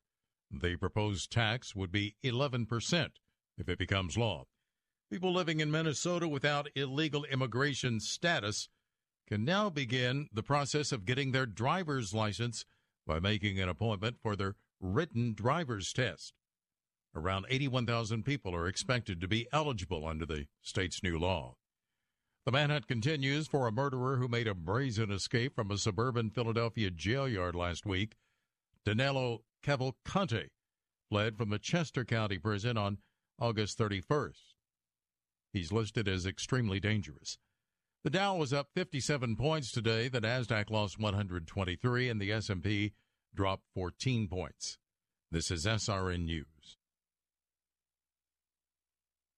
The 0.51 0.75
proposed 0.75 1.31
tax 1.31 1.75
would 1.75 1.91
be 1.91 2.15
11% 2.23 3.09
if 3.57 3.67
it 3.67 3.79
becomes 3.79 4.19
law. 4.19 4.45
People 5.09 5.33
living 5.33 5.61
in 5.61 5.71
Minnesota 5.71 6.27
without 6.27 6.69
illegal 6.75 7.25
immigration 7.25 7.99
status 7.99 8.69
can 9.27 9.43
now 9.43 9.71
begin 9.71 10.29
the 10.31 10.43
process 10.43 10.91
of 10.91 11.05
getting 11.05 11.31
their 11.31 11.47
driver's 11.47 12.13
license 12.13 12.65
by 13.07 13.19
making 13.19 13.59
an 13.59 13.67
appointment 13.67 14.17
for 14.21 14.35
their 14.35 14.55
written 14.79 15.33
driver's 15.33 15.91
test. 15.91 16.33
Around 17.15 17.47
81,000 17.49 18.23
people 18.23 18.53
are 18.55 18.67
expected 18.67 19.19
to 19.21 19.27
be 19.27 19.47
eligible 19.51 20.05
under 20.05 20.27
the 20.27 20.45
state's 20.61 21.01
new 21.01 21.17
law. 21.17 21.55
The 22.43 22.51
manhunt 22.51 22.87
continues 22.87 23.47
for 23.47 23.67
a 23.67 23.71
murderer 23.71 24.17
who 24.17 24.27
made 24.27 24.47
a 24.47 24.55
brazen 24.55 25.11
escape 25.11 25.55
from 25.55 25.69
a 25.69 25.77
suburban 25.77 26.31
Philadelphia 26.31 26.89
jail 26.89 27.27
yard 27.27 27.53
last 27.53 27.85
week. 27.85 28.15
Danilo 28.83 29.43
Cavalcante 29.63 30.49
fled 31.07 31.37
from 31.37 31.51
the 31.51 31.59
Chester 31.59 32.03
County 32.03 32.39
prison 32.39 32.77
on 32.77 32.97
August 33.39 33.77
31st. 33.77 34.55
He's 35.53 35.71
listed 35.71 36.07
as 36.07 36.25
extremely 36.25 36.79
dangerous. 36.79 37.37
The 38.03 38.09
Dow 38.09 38.37
was 38.37 38.53
up 38.53 38.69
57 38.73 39.35
points 39.35 39.71
today. 39.71 40.07
The 40.07 40.21
Nasdaq 40.21 40.71
lost 40.71 40.99
123 40.99 42.09
and 42.09 42.19
the 42.19 42.31
S&P 42.31 42.93
dropped 43.35 43.65
14 43.75 44.27
points. 44.27 44.79
This 45.29 45.51
is 45.51 45.67
SRN 45.67 46.25
News. 46.25 46.77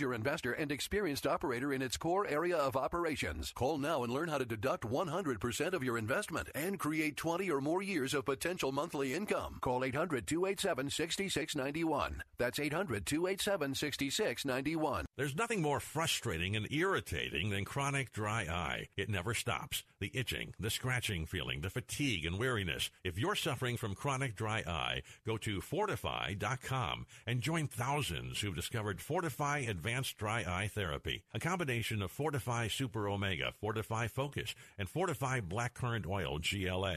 investor 0.00 0.52
and 0.52 0.72
experienced 0.72 1.26
operator 1.26 1.72
in 1.74 1.82
its 1.82 1.98
core 1.98 2.26
area 2.26 2.56
of 2.56 2.76
operations. 2.76 3.52
Call 3.54 3.76
now 3.76 4.04
and 4.04 4.12
learn 4.12 4.28
how 4.28 4.38
to 4.38 4.46
deduct 4.46 4.84
100% 4.84 5.72
of 5.74 5.84
your 5.84 5.98
investment 5.98 6.48
and 6.54 6.78
create 6.78 7.16
20 7.16 7.50
or 7.50 7.60
more 7.60 7.82
years 7.82 8.14
of 8.14 8.24
potential 8.24 8.72
monthly 8.72 9.12
income. 9.12 9.58
Call 9.60 9.84
800 9.84 10.26
287 10.26 10.88
6691. 10.88 12.22
That's 12.38 12.58
800 12.58 13.04
287 13.04 13.74
6691. 13.74 15.04
There's 15.18 15.36
nothing 15.36 15.60
more 15.60 15.80
frustrating 15.80 16.56
and 16.56 16.66
irritating 16.72 17.50
than 17.50 17.66
chronic 17.66 18.12
dry 18.12 18.44
eye. 18.44 18.86
It 18.96 19.10
never 19.10 19.34
stops. 19.34 19.84
The 20.00 20.10
itching, 20.14 20.54
the 20.58 20.70
scratching 20.70 21.26
feeling, 21.26 21.60
the 21.60 21.70
fatigue 21.70 22.24
and 22.24 22.38
weariness. 22.38 22.90
If 23.04 23.18
you're 23.18 23.36
suffering 23.36 23.76
from 23.76 23.94
chronic 23.94 24.34
dry 24.34 24.64
eye, 24.66 25.02
go 25.26 25.36
to 25.36 25.60
fortifeye.com 25.60 27.06
and 27.26 27.40
join 27.42 27.68
thousands 27.68 28.40
who've 28.40 28.56
discovered 28.56 28.98
FortifEYE 28.98 29.68
Advanced 29.68 29.81
Dry 30.16 30.44
Eye 30.46 30.70
Therapy, 30.72 31.24
a 31.34 31.40
combination 31.40 32.02
of 32.02 32.12
FortifEYE 32.16 32.70
Super 32.70 33.08
Omega, 33.08 33.52
FortifEYE 33.60 34.08
Focus, 34.10 34.54
and 34.78 34.88
FortifEYE 34.88 35.42
Blackcurrant 35.42 36.06
Oil 36.06 36.38
GLA. 36.38 36.96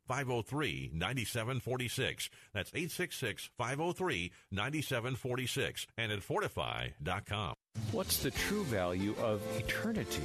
503 0.06 0.90
9746. 0.92 2.30
That's 2.52 2.70
866 2.74 3.50
503 3.56 4.32
9746 4.50 5.86
and 5.96 6.12
at 6.12 6.22
fortifeye.com. 6.22 7.54
What's 7.92 8.18
the 8.18 8.32
true 8.32 8.64
value 8.64 9.14
of 9.20 9.40
eternity? 9.56 10.22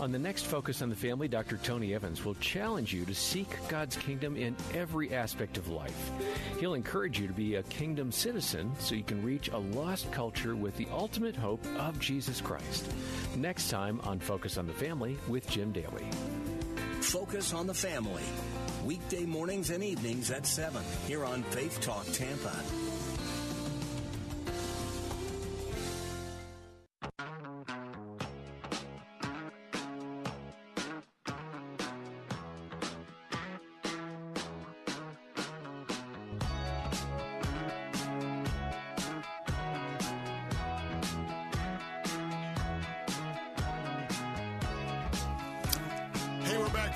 On 0.00 0.10
the 0.10 0.18
next 0.18 0.46
Focus 0.46 0.80
on 0.80 0.88
the 0.88 0.96
Family, 0.96 1.28
Dr. 1.28 1.58
Tony 1.58 1.94
Evans 1.94 2.24
will 2.24 2.34
challenge 2.36 2.94
you 2.94 3.04
to 3.04 3.14
seek 3.14 3.48
God's 3.68 3.96
kingdom 3.96 4.36
in 4.36 4.56
every 4.74 5.14
aspect 5.14 5.58
of 5.58 5.68
life. 5.68 6.10
He'll 6.58 6.74
encourage 6.74 7.20
you 7.20 7.26
to 7.26 7.32
be 7.32 7.56
a 7.56 7.62
kingdom 7.64 8.10
citizen 8.10 8.72
so 8.78 8.94
you 8.94 9.02
can 9.02 9.22
reach 9.22 9.48
a 9.48 9.58
lost 9.58 10.10
culture 10.12 10.56
with 10.56 10.76
the 10.76 10.88
ultimate 10.90 11.36
hope 11.36 11.64
of 11.78 11.98
Jesus 12.00 12.40
Christ. 12.40 12.90
Next 13.36 13.68
time 13.68 14.00
on 14.04 14.18
Focus 14.18 14.56
on 14.56 14.66
the 14.66 14.72
Family 14.72 15.18
with 15.28 15.48
Jim 15.48 15.72
Daly. 15.72 16.06
Focus 17.08 17.54
on 17.54 17.66
the 17.66 17.72
Family. 17.72 18.22
Weekday 18.84 19.24
mornings 19.24 19.70
and 19.70 19.82
evenings 19.82 20.30
at 20.30 20.46
7 20.46 20.82
here 21.06 21.24
on 21.24 21.42
Faith 21.44 21.80
Talk 21.80 22.04
Tampa. 22.12 22.54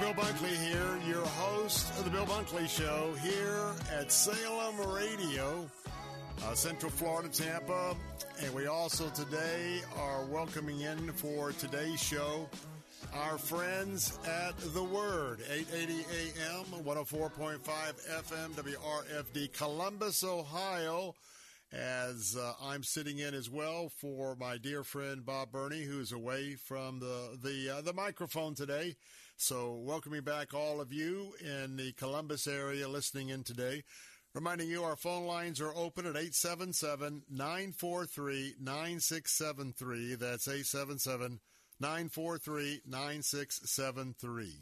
Bill 0.02 0.14
Bunkley 0.14 0.56
here, 0.56 0.98
your 1.06 1.24
host 1.24 1.96
of 1.96 2.04
the 2.04 2.10
Bill 2.10 2.26
Bunkley 2.26 2.68
Show 2.68 3.14
here 3.22 3.70
at 3.96 4.10
Salem 4.10 4.76
Radio, 4.92 5.70
uh, 6.44 6.54
Central 6.54 6.90
Florida, 6.90 7.28
Tampa. 7.28 7.94
And 8.40 8.52
we 8.52 8.66
also 8.66 9.08
today 9.10 9.80
are 9.96 10.24
welcoming 10.24 10.80
in 10.80 11.12
for 11.12 11.52
today's 11.52 12.02
show 12.02 12.50
our 13.14 13.38
friends 13.38 14.18
at 14.26 14.58
The 14.74 14.82
Word, 14.82 15.38
880 15.48 16.04
AM, 16.40 16.84
104.5 16.84 17.60
FM, 17.62 18.50
WRFD, 18.56 19.52
Columbus, 19.52 20.24
Ohio. 20.24 21.14
As 21.72 22.36
uh, 22.36 22.54
I'm 22.60 22.82
sitting 22.82 23.20
in 23.20 23.34
as 23.34 23.48
well 23.48 23.88
for 24.00 24.34
my 24.34 24.58
dear 24.58 24.82
friend 24.82 25.24
Bob 25.24 25.52
Burney, 25.52 25.84
who's 25.84 26.10
away 26.10 26.56
from 26.56 26.98
the 26.98 27.38
the 27.40 27.76
uh, 27.76 27.82
the 27.82 27.92
microphone 27.92 28.56
today. 28.56 28.96
So, 29.44 29.72
welcoming 29.74 30.20
back 30.20 30.54
all 30.54 30.80
of 30.80 30.92
you 30.92 31.34
in 31.40 31.74
the 31.76 31.90
Columbus 31.94 32.46
area 32.46 32.88
listening 32.88 33.30
in 33.30 33.42
today. 33.42 33.82
Reminding 34.36 34.68
you 34.68 34.84
our 34.84 34.94
phone 34.94 35.26
lines 35.26 35.60
are 35.60 35.74
open 35.74 36.06
at 36.06 36.14
877 36.14 37.24
943 37.28 38.54
9673. 38.60 40.14
That's 40.14 40.46
877 40.46 41.40
943 41.80 42.82
9673. 42.86 44.54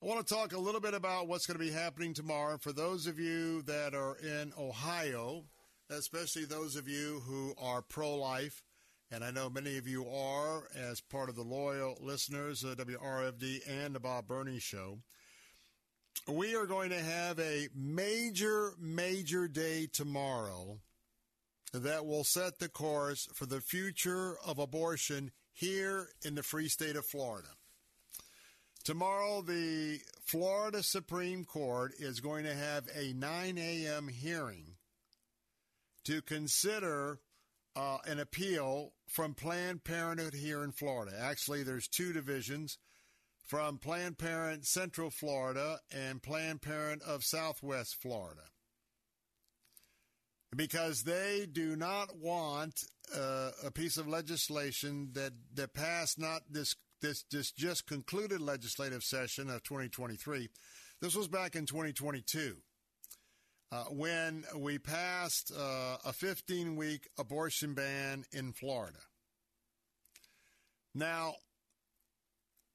I 0.00 0.06
want 0.06 0.24
to 0.24 0.32
talk 0.32 0.52
a 0.52 0.60
little 0.60 0.80
bit 0.80 0.94
about 0.94 1.26
what's 1.26 1.46
going 1.46 1.58
to 1.58 1.66
be 1.66 1.72
happening 1.72 2.14
tomorrow. 2.14 2.58
For 2.58 2.72
those 2.72 3.08
of 3.08 3.18
you 3.18 3.62
that 3.62 3.96
are 3.96 4.16
in 4.18 4.52
Ohio, 4.56 5.42
especially 5.90 6.44
those 6.44 6.76
of 6.76 6.86
you 6.86 7.20
who 7.26 7.52
are 7.60 7.82
pro 7.82 8.14
life, 8.14 8.62
and 9.10 9.24
I 9.24 9.30
know 9.30 9.48
many 9.48 9.78
of 9.78 9.86
you 9.86 10.08
are 10.08 10.68
as 10.74 11.00
part 11.00 11.28
of 11.28 11.36
the 11.36 11.42
loyal 11.42 11.96
listeners 12.00 12.64
of 12.64 12.78
WRFD 12.78 13.60
and 13.68 13.94
the 13.94 14.00
Bob 14.00 14.26
Burney 14.26 14.58
Show. 14.58 14.98
We 16.26 16.56
are 16.56 16.66
going 16.66 16.90
to 16.90 17.00
have 17.00 17.38
a 17.38 17.68
major, 17.74 18.72
major 18.80 19.46
day 19.46 19.86
tomorrow 19.92 20.78
that 21.72 22.06
will 22.06 22.24
set 22.24 22.58
the 22.58 22.68
course 22.68 23.28
for 23.34 23.46
the 23.46 23.60
future 23.60 24.36
of 24.44 24.58
abortion 24.58 25.30
here 25.52 26.08
in 26.24 26.34
the 26.34 26.42
free 26.42 26.68
state 26.68 26.96
of 26.96 27.06
Florida. 27.06 27.48
Tomorrow, 28.82 29.42
the 29.42 30.00
Florida 30.24 30.82
Supreme 30.82 31.44
Court 31.44 31.92
is 31.98 32.20
going 32.20 32.44
to 32.44 32.54
have 32.54 32.88
a 32.94 33.12
9 33.12 33.58
a.m. 33.58 34.08
hearing 34.08 34.76
to 36.04 36.22
consider 36.22 37.18
uh, 37.76 37.98
an 38.06 38.18
appeal 38.18 38.92
from 39.06 39.34
Planned 39.34 39.84
Parenthood 39.84 40.34
here 40.34 40.64
in 40.64 40.72
Florida. 40.72 41.12
Actually, 41.20 41.62
there's 41.62 41.86
two 41.86 42.12
divisions 42.12 42.78
from 43.46 43.78
Planned 43.78 44.18
Parent 44.18 44.66
Central 44.66 45.10
Florida 45.10 45.78
and 45.94 46.22
Planned 46.22 46.62
Parent 46.62 47.02
of 47.02 47.22
Southwest 47.22 47.96
Florida. 48.00 48.42
Because 50.54 51.02
they 51.02 51.46
do 51.50 51.76
not 51.76 52.16
want 52.16 52.84
uh, 53.14 53.50
a 53.62 53.70
piece 53.70 53.98
of 53.98 54.08
legislation 54.08 55.10
that, 55.12 55.32
that 55.54 55.74
passed 55.74 56.18
not 56.18 56.42
this, 56.50 56.74
this, 57.02 57.24
this 57.30 57.52
just 57.52 57.86
concluded 57.86 58.40
legislative 58.40 59.04
session 59.04 59.50
of 59.50 59.62
2023. 59.64 60.48
This 61.02 61.14
was 61.14 61.28
back 61.28 61.54
in 61.54 61.66
2022 61.66 62.56
uh, 63.72 63.84
when 63.84 64.44
we 64.56 64.78
passed 64.78 65.52
uh, 65.56 65.98
a 66.04 66.12
15 66.12 66.76
week 66.76 67.08
abortion 67.18 67.74
ban 67.74 68.24
in 68.32 68.52
Florida. 68.52 68.98
Now, 70.94 71.34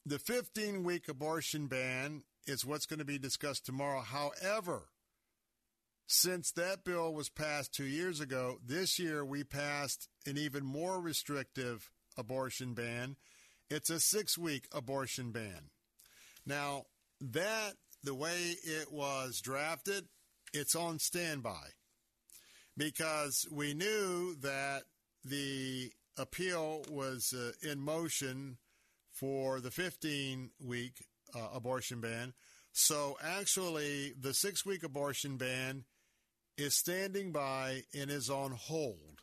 the 0.05 0.19
15 0.19 0.83
week 0.83 1.07
abortion 1.07 1.67
ban 1.67 2.23
is 2.45 2.65
what's 2.65 2.85
going 2.85 2.99
to 2.99 3.05
be 3.05 3.17
discussed 3.17 3.65
tomorrow. 3.65 4.01
However, 4.01 4.89
since 6.07 6.51
that 6.51 6.83
bill 6.83 7.13
was 7.13 7.29
passed 7.29 7.73
two 7.73 7.85
years 7.85 8.19
ago, 8.19 8.57
this 8.65 8.99
year 8.99 9.23
we 9.23 9.43
passed 9.43 10.09
an 10.25 10.37
even 10.37 10.65
more 10.65 10.99
restrictive 10.99 11.89
abortion 12.17 12.73
ban. 12.73 13.15
It's 13.69 13.89
a 13.89 13.99
six 13.99 14.37
week 14.37 14.67
abortion 14.73 15.31
ban. 15.31 15.69
Now, 16.45 16.83
that, 17.21 17.73
the 18.03 18.15
way 18.15 18.55
it 18.63 18.91
was 18.91 19.39
drafted, 19.39 20.05
it's 20.53 20.75
on 20.75 20.99
standby 20.99 21.69
because 22.77 23.45
we 23.51 23.73
knew 23.73 24.35
that 24.41 24.83
the 25.23 25.91
appeal 26.17 26.83
was 26.89 27.33
uh, 27.33 27.51
in 27.69 27.79
motion 27.79 28.57
for 29.11 29.59
the 29.59 29.71
15 29.71 30.51
week 30.63 31.05
uh, 31.35 31.49
abortion 31.53 32.01
ban. 32.01 32.33
So 32.73 33.17
actually, 33.21 34.13
the 34.19 34.33
six 34.33 34.65
week 34.65 34.83
abortion 34.83 35.37
ban 35.37 35.83
is 36.57 36.77
standing 36.77 37.31
by 37.31 37.83
and 37.93 38.09
is 38.09 38.29
on 38.29 38.51
hold. 38.51 39.21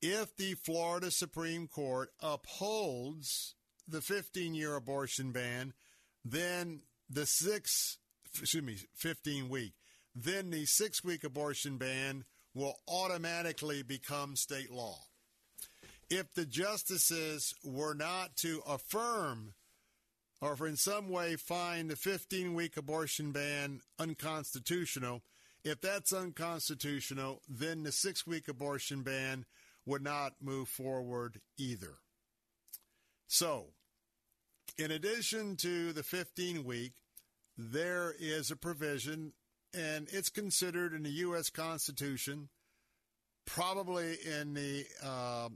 If 0.00 0.36
the 0.36 0.54
Florida 0.54 1.10
Supreme 1.10 1.66
Court 1.66 2.10
upholds 2.20 3.54
the 3.86 4.00
15 4.00 4.54
year 4.54 4.76
abortion 4.76 5.32
ban, 5.32 5.72
then 6.24 6.80
the 7.10 7.26
six 7.26 7.98
excuse 8.40 8.64
me, 8.64 8.76
15 8.94 9.48
week, 9.48 9.72
then 10.14 10.50
the 10.50 10.64
six 10.64 11.04
week 11.04 11.24
abortion 11.24 11.76
ban 11.76 12.24
will 12.54 12.76
automatically 12.88 13.82
become 13.82 14.36
state 14.36 14.70
law. 14.70 14.98
If 16.10 16.32
the 16.34 16.46
justices 16.46 17.54
were 17.62 17.94
not 17.94 18.36
to 18.36 18.62
affirm 18.66 19.54
or 20.40 20.66
in 20.66 20.76
some 20.76 21.08
way 21.08 21.36
find 21.36 21.90
the 21.90 21.96
15 21.96 22.54
week 22.54 22.76
abortion 22.76 23.32
ban 23.32 23.80
unconstitutional, 23.98 25.22
if 25.64 25.80
that's 25.80 26.12
unconstitutional, 26.12 27.42
then 27.48 27.82
the 27.82 27.92
six 27.92 28.26
week 28.26 28.48
abortion 28.48 29.02
ban 29.02 29.44
would 29.84 30.02
not 30.02 30.34
move 30.40 30.68
forward 30.68 31.40
either. 31.56 31.94
So, 33.26 33.66
in 34.78 34.90
addition 34.90 35.56
to 35.56 35.92
the 35.92 36.02
15 36.02 36.64
week, 36.64 36.92
there 37.58 38.14
is 38.18 38.52
a 38.52 38.56
provision, 38.56 39.32
and 39.74 40.08
it's 40.12 40.30
considered 40.30 40.94
in 40.94 41.02
the 41.02 41.10
U.S. 41.10 41.50
Constitution, 41.50 42.48
probably 43.46 44.14
in 44.24 44.54
the 44.54 44.86
uh, 45.04 45.48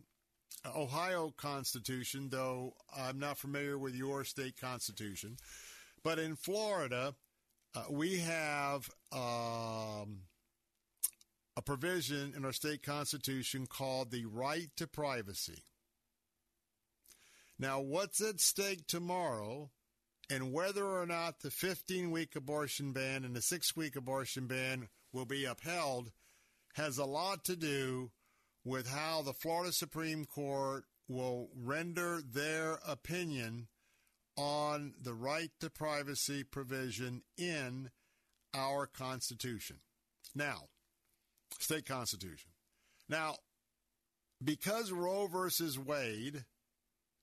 Ohio 0.77 1.33
Constitution, 1.37 2.29
though 2.29 2.75
I'm 2.97 3.21
not 3.21 3.39
familiar 3.39 3.79
with 3.79 3.95
your 3.95 4.25
state 4.25 4.61
constitution. 4.61 5.37
But 6.03 6.19
in 6.19 6.35
Florida, 6.35 7.15
uh, 7.75 7.85
we 7.89 8.19
have 8.19 8.91
um, 9.13 10.23
a 11.57 11.63
provision 11.65 12.35
in 12.37 12.45
our 12.45 12.53
state 12.53 12.83
constitution 12.83 13.67
called 13.67 14.11
the 14.11 14.25
right 14.25 14.69
to 14.77 14.89
privacy. 14.89 15.63
Now, 17.61 17.81
what's 17.81 18.21
at 18.21 18.41
stake 18.41 18.89
tomorrow 18.89 19.71
and 20.33 20.51
whether 20.51 20.87
or 20.87 21.05
not 21.05 21.41
the 21.41 21.51
15 21.51 22.11
week 22.11 22.35
abortion 22.35 22.93
ban 22.93 23.23
and 23.23 23.37
the 23.37 23.43
six 23.43 23.77
week 23.77 23.97
abortion 23.97 24.47
ban 24.47 24.89
will 25.13 25.27
be 25.27 25.45
upheld 25.45 26.11
has 26.75 26.97
a 26.97 27.05
lot 27.05 27.45
to 27.45 27.55
do 27.55 28.11
with 28.65 28.89
how 28.89 29.21
the 29.21 29.35
Florida 29.35 29.73
Supreme 29.73 30.25
Court 30.25 30.85
will 31.07 31.51
render 31.55 32.23
their 32.23 32.79
opinion 32.87 33.69
on 34.39 34.95
the 34.99 35.13
right 35.13 35.51
to 35.61 35.69
privacy 35.69 36.43
provision 36.43 37.21
in 37.37 37.91
our 38.55 38.87
Constitution. 38.87 39.81
Now, 40.35 40.69
state 41.59 41.85
Constitution. 41.85 42.53
Now, 43.07 43.37
because 44.43 44.93
Roe 44.93 45.27
versus 45.27 45.79
Wade 45.79 46.47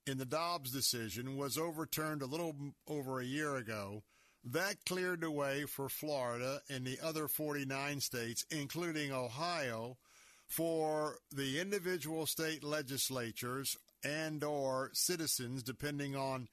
in 0.09 0.17
the 0.17 0.25
Dobbs 0.25 0.71
decision 0.71 1.37
was 1.37 1.57
overturned 1.57 2.21
a 2.21 2.25
little 2.25 2.55
over 2.87 3.19
a 3.19 3.25
year 3.25 3.55
ago, 3.55 4.03
that 4.43 4.83
cleared 4.85 5.21
the 5.21 5.29
way 5.31 5.65
for 5.65 5.87
Florida 5.87 6.61
and 6.69 6.85
the 6.85 6.97
other 7.03 7.27
49 7.27 7.99
states, 7.99 8.45
including 8.49 9.11
Ohio, 9.11 9.97
for 10.47 11.17
the 11.31 11.59
individual 11.59 12.25
state 12.25 12.63
legislatures 12.63 13.77
and 14.03 14.43
or 14.43 14.89
citizens, 14.93 15.61
depending 15.61 16.15
on 16.15 16.47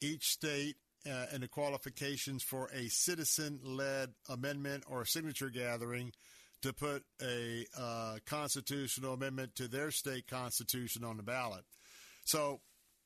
each 0.00 0.28
state 0.28 0.76
uh, 1.06 1.26
and 1.32 1.42
the 1.42 1.48
qualifications 1.48 2.42
for 2.42 2.70
a 2.72 2.88
citizen-led 2.88 4.10
amendment 4.28 4.84
or 4.88 5.04
signature 5.04 5.50
gathering 5.50 6.12
to 6.62 6.72
put 6.72 7.02
a 7.22 7.66
uh, 7.76 8.18
constitutional 8.26 9.14
amendment 9.14 9.54
to 9.56 9.66
their 9.66 9.90
state 9.90 10.28
constitution 10.28 11.02
on 11.02 11.16
the 11.16 11.22
ballot. 11.22 11.64
So 12.24 12.60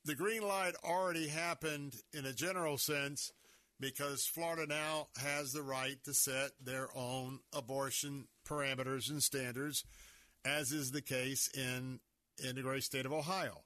the 0.05 0.15
green 0.15 0.43
light 0.47 0.75
already 0.83 1.27
happened 1.27 1.95
in 2.13 2.25
a 2.25 2.33
general 2.33 2.77
sense 2.77 3.31
because 3.79 4.25
Florida 4.25 4.67
now 4.67 5.07
has 5.17 5.51
the 5.51 5.63
right 5.63 5.97
to 6.05 6.13
set 6.13 6.51
their 6.63 6.87
own 6.95 7.39
abortion 7.51 8.27
parameters 8.47 9.09
and 9.09 9.21
standards, 9.21 9.83
as 10.45 10.71
is 10.71 10.91
the 10.91 11.01
case 11.01 11.49
in, 11.53 11.99
in 12.47 12.55
the 12.55 12.61
great 12.61 12.83
state 12.83 13.05
of 13.05 13.11
Ohio. 13.11 13.63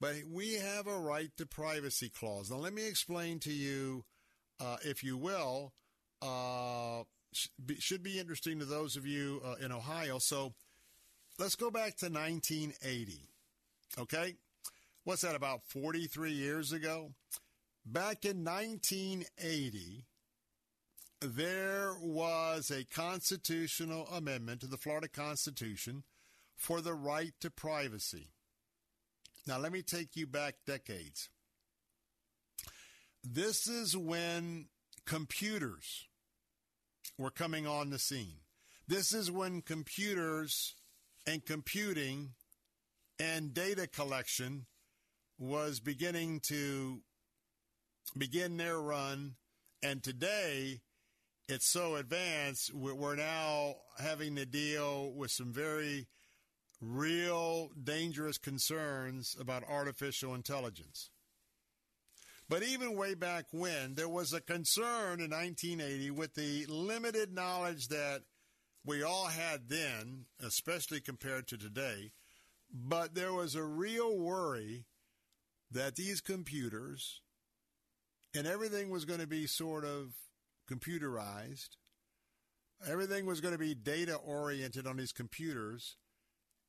But 0.00 0.14
we 0.30 0.54
have 0.54 0.86
a 0.86 0.98
right 0.98 1.30
to 1.38 1.46
privacy 1.46 2.08
clause. 2.08 2.50
Now, 2.50 2.58
let 2.58 2.72
me 2.72 2.86
explain 2.86 3.40
to 3.40 3.52
you, 3.52 4.04
uh, 4.60 4.76
if 4.84 5.02
you 5.02 5.16
will, 5.16 5.72
uh, 6.22 7.02
should 7.78 8.02
be 8.02 8.20
interesting 8.20 8.58
to 8.60 8.64
those 8.64 8.96
of 8.96 9.06
you 9.06 9.40
uh, 9.44 9.54
in 9.64 9.72
Ohio. 9.72 10.18
So 10.18 10.52
let's 11.38 11.56
go 11.56 11.70
back 11.70 11.96
to 11.96 12.06
1980. 12.06 13.28
Okay? 13.98 14.36
What's 15.08 15.22
that, 15.22 15.34
about 15.34 15.62
43 15.64 16.32
years 16.32 16.70
ago? 16.70 17.12
Back 17.86 18.26
in 18.26 18.44
1980, 18.44 20.04
there 21.22 21.94
was 21.98 22.70
a 22.70 22.84
constitutional 22.84 24.06
amendment 24.08 24.60
to 24.60 24.66
the 24.66 24.76
Florida 24.76 25.08
Constitution 25.08 26.02
for 26.58 26.82
the 26.82 26.92
right 26.92 27.32
to 27.40 27.48
privacy. 27.48 28.32
Now, 29.46 29.56
let 29.58 29.72
me 29.72 29.80
take 29.80 30.14
you 30.14 30.26
back 30.26 30.56
decades. 30.66 31.30
This 33.24 33.66
is 33.66 33.96
when 33.96 34.66
computers 35.06 36.04
were 37.16 37.30
coming 37.30 37.66
on 37.66 37.88
the 37.88 37.98
scene. 37.98 38.40
This 38.86 39.14
is 39.14 39.30
when 39.30 39.62
computers 39.62 40.74
and 41.26 41.46
computing 41.46 42.32
and 43.18 43.54
data 43.54 43.86
collection 43.86 44.66
was 45.38 45.80
beginning 45.80 46.40
to 46.48 47.00
begin 48.16 48.56
their 48.56 48.80
run. 48.80 49.36
And 49.82 50.02
today, 50.02 50.80
it's 51.48 51.70
so 51.70 51.96
advanced, 51.96 52.74
we're 52.74 53.16
now 53.16 53.76
having 53.98 54.36
to 54.36 54.44
deal 54.44 55.12
with 55.12 55.30
some 55.30 55.52
very 55.52 56.08
real 56.80 57.70
dangerous 57.82 58.38
concerns 58.38 59.36
about 59.40 59.62
artificial 59.68 60.34
intelligence. 60.34 61.10
But 62.48 62.62
even 62.62 62.96
way 62.96 63.14
back 63.14 63.46
when, 63.50 63.94
there 63.94 64.08
was 64.08 64.32
a 64.32 64.40
concern 64.40 65.20
in 65.20 65.30
1980 65.30 66.10
with 66.12 66.34
the 66.34 66.66
limited 66.66 67.32
knowledge 67.32 67.88
that 67.88 68.22
we 68.84 69.02
all 69.02 69.26
had 69.26 69.68
then, 69.68 70.26
especially 70.42 71.00
compared 71.00 71.46
to 71.48 71.58
today. 71.58 72.12
But 72.72 73.14
there 73.14 73.32
was 73.32 73.54
a 73.54 73.62
real 73.62 74.18
worry 74.18 74.86
that 75.70 75.96
these 75.96 76.20
computers 76.20 77.20
and 78.34 78.46
everything 78.46 78.90
was 78.90 79.04
going 79.04 79.20
to 79.20 79.26
be 79.26 79.46
sort 79.46 79.84
of 79.84 80.14
computerized. 80.70 81.70
Everything 82.86 83.26
was 83.26 83.40
going 83.40 83.52
to 83.52 83.58
be 83.58 83.74
data 83.74 84.14
oriented 84.14 84.86
on 84.86 84.96
these 84.96 85.12
computers. 85.12 85.96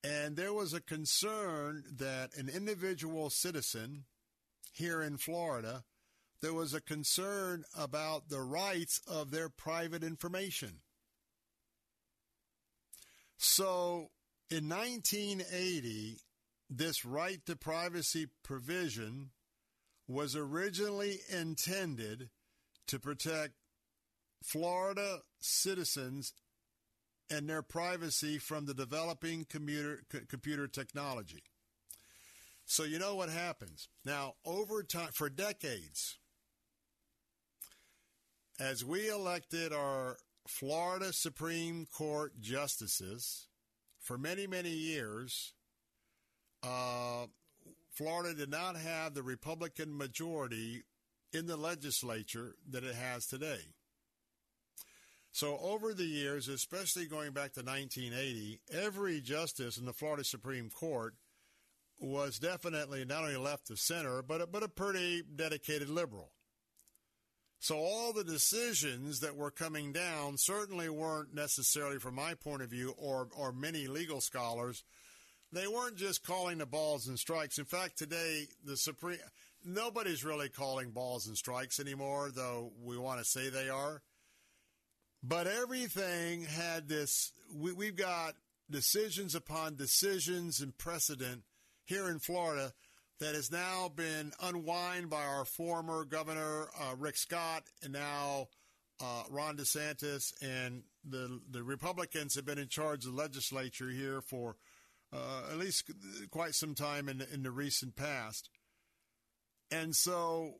And 0.03 0.35
there 0.35 0.53
was 0.53 0.73
a 0.73 0.81
concern 0.81 1.83
that 1.97 2.35
an 2.35 2.49
individual 2.49 3.29
citizen 3.29 4.05
here 4.71 5.01
in 5.01 5.17
Florida, 5.17 5.83
there 6.41 6.53
was 6.53 6.73
a 6.73 6.81
concern 6.81 7.65
about 7.77 8.29
the 8.29 8.41
rights 8.41 9.01
of 9.07 9.31
their 9.31 9.49
private 9.49 10.03
information. 10.03 10.79
So 13.37 14.09
in 14.49 14.69
1980, 14.69 16.19
this 16.69 17.03
right 17.03 17.43
to 17.45 17.55
privacy 17.55 18.27
provision 18.43 19.31
was 20.07 20.35
originally 20.35 21.19
intended 21.29 22.29
to 22.87 22.99
protect 22.99 23.53
Florida 24.43 25.19
citizens 25.39 26.33
and 27.29 27.47
their 27.47 27.61
privacy 27.61 28.37
from 28.37 28.65
the 28.65 28.73
developing 28.73 29.45
computer, 29.45 30.03
computer 30.27 30.67
technology. 30.67 31.43
So 32.65 32.83
you 32.83 32.99
know 32.99 33.15
what 33.15 33.29
happens. 33.29 33.87
Now, 34.05 34.35
over 34.45 34.83
time, 34.83 35.09
for 35.13 35.29
decades, 35.29 36.17
as 38.59 38.83
we 38.83 39.09
elected 39.09 39.73
our 39.73 40.17
Florida 40.47 41.13
Supreme 41.13 41.85
Court 41.85 42.39
justices, 42.39 43.47
for 43.99 44.17
many, 44.17 44.47
many 44.47 44.71
years, 44.71 45.53
uh, 46.63 47.25
Florida 47.91 48.33
did 48.33 48.49
not 48.49 48.75
have 48.77 49.13
the 49.13 49.23
Republican 49.23 49.97
majority 49.97 50.83
in 51.33 51.47
the 51.47 51.57
legislature 51.57 52.55
that 52.69 52.83
it 52.83 52.95
has 52.95 53.25
today. 53.25 53.59
So, 55.31 55.59
over 55.59 55.93
the 55.93 56.05
years, 56.05 56.47
especially 56.47 57.05
going 57.05 57.31
back 57.33 57.53
to 57.53 57.61
1980, 57.61 58.61
every 58.71 59.21
justice 59.21 59.77
in 59.77 59.85
the 59.85 59.93
Florida 59.93 60.23
Supreme 60.23 60.69
Court 60.69 61.13
was 61.99 62.39
definitely 62.39 63.05
not 63.05 63.23
only 63.23 63.37
left 63.37 63.69
of 63.69 63.79
center, 63.79 64.21
but 64.21 64.41
a, 64.41 64.47
but 64.47 64.63
a 64.63 64.69
pretty 64.69 65.21
dedicated 65.35 65.89
liberal. 65.89 66.31
So, 67.59 67.77
all 67.77 68.13
the 68.13 68.23
decisions 68.23 69.19
that 69.19 69.35
were 69.35 69.51
coming 69.51 69.91
down 69.91 70.37
certainly 70.37 70.89
weren't 70.89 71.35
necessarily, 71.35 71.99
from 71.99 72.15
my 72.15 72.33
point 72.33 72.61
of 72.61 72.69
view, 72.69 72.95
or, 72.97 73.27
or 73.35 73.51
many 73.51 73.85
legal 73.87 74.21
scholars, 74.21 74.83
they 75.51 75.67
weren't 75.67 75.97
just 75.97 76.23
calling 76.23 76.59
the 76.59 76.65
balls 76.65 77.07
and 77.07 77.17
strikes. 77.17 77.57
In 77.57 77.65
fact, 77.65 77.97
today, 77.97 78.45
the 78.63 78.77
Supreme, 78.77 79.17
nobody's 79.63 80.23
really 80.23 80.49
calling 80.49 80.91
balls 80.91 81.27
and 81.27 81.37
strikes 81.37 81.79
anymore, 81.79 82.31
though 82.33 82.71
we 82.83 82.97
want 82.97 83.19
to 83.19 83.25
say 83.25 83.49
they 83.49 83.69
are. 83.69 84.01
But 85.23 85.47
everything 85.47 86.43
had 86.43 86.87
this, 86.87 87.31
we, 87.53 87.73
we've 87.73 87.95
got 87.95 88.35
decisions 88.69 89.35
upon 89.35 89.75
decisions 89.75 90.61
and 90.61 90.77
precedent 90.77 91.43
here 91.85 92.09
in 92.09 92.19
Florida 92.19 92.71
that 93.19 93.35
has 93.35 93.51
now 93.51 93.89
been 93.93 94.31
unwind 94.41 95.09
by 95.09 95.23
our 95.23 95.43
former 95.43 96.05
governor, 96.05 96.69
uh, 96.79 96.95
Rick 96.97 97.17
Scott, 97.17 97.63
and 97.83 97.91
now 97.91 98.47
uh, 99.01 99.23
Ron 99.29 99.57
DeSantis. 99.57 100.31
And 100.41 100.83
the, 101.03 101.41
the 101.49 101.63
Republicans 101.63 102.35
have 102.35 102.45
been 102.45 102.59
in 102.59 102.69
charge 102.69 103.05
of 103.05 103.11
the 103.11 103.17
legislature 103.17 103.89
here 103.89 104.21
for 104.21 104.55
Uh, 105.11 105.41
at 105.51 105.57
least 105.57 105.89
quite 106.29 106.53
some 106.53 106.75
time 106.75 107.09
in, 107.09 107.21
in 107.33 107.41
the 107.41 107.49
recent 107.51 107.95
past. 107.95 108.49
And 109.71 109.95
so 109.95 110.55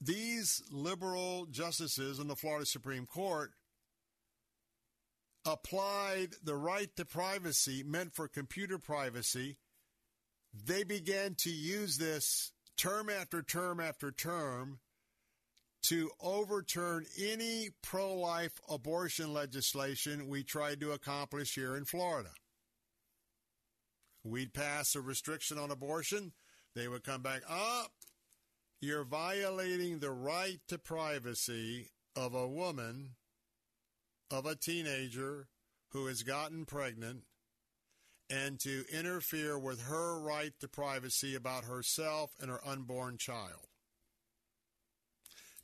these 0.00 0.62
liberal 0.70 1.46
justices 1.50 2.18
in 2.18 2.28
the 2.28 2.36
Florida 2.36 2.66
Supreme 2.66 3.06
Court 3.06 3.50
applied 5.44 6.30
the 6.42 6.56
right 6.56 6.94
to 6.96 7.04
privacy 7.04 7.82
meant 7.82 8.14
for 8.14 8.28
computer 8.28 8.78
privacy, 8.78 9.56
they 10.52 10.84
began 10.84 11.34
to 11.36 11.50
use 11.50 11.98
this 11.98 12.52
term 12.76 13.08
after 13.08 13.42
term 13.42 13.80
after 13.80 14.10
term 14.10 14.78
to 15.82 16.10
overturn 16.20 17.06
any 17.18 17.70
pro 17.82 18.14
life 18.14 18.52
abortion 18.68 19.32
legislation 19.32 20.28
we 20.28 20.42
tried 20.42 20.80
to 20.80 20.92
accomplish 20.92 21.54
here 21.54 21.76
in 21.76 21.84
Florida. 21.84 22.30
We'd 24.22 24.52
pass 24.52 24.94
a 24.94 25.00
restriction 25.00 25.58
on 25.58 25.70
abortion, 25.70 26.32
they 26.74 26.88
would 26.88 27.04
come 27.04 27.22
back. 27.22 27.42
Oh, 27.48 27.86
you're 28.80 29.04
violating 29.04 29.98
the 29.98 30.10
right 30.10 30.60
to 30.68 30.78
privacy 30.78 31.90
of 32.16 32.34
a 32.34 32.48
woman 32.48 33.16
of 34.30 34.46
a 34.46 34.56
teenager 34.56 35.48
who 35.88 36.06
has 36.06 36.22
gotten 36.22 36.64
pregnant 36.64 37.24
and 38.30 38.60
to 38.60 38.84
interfere 38.92 39.58
with 39.58 39.82
her 39.82 40.20
right 40.20 40.52
to 40.60 40.68
privacy 40.68 41.34
about 41.34 41.64
herself 41.64 42.30
and 42.40 42.50
her 42.50 42.60
unborn 42.64 43.18
child. 43.18 43.66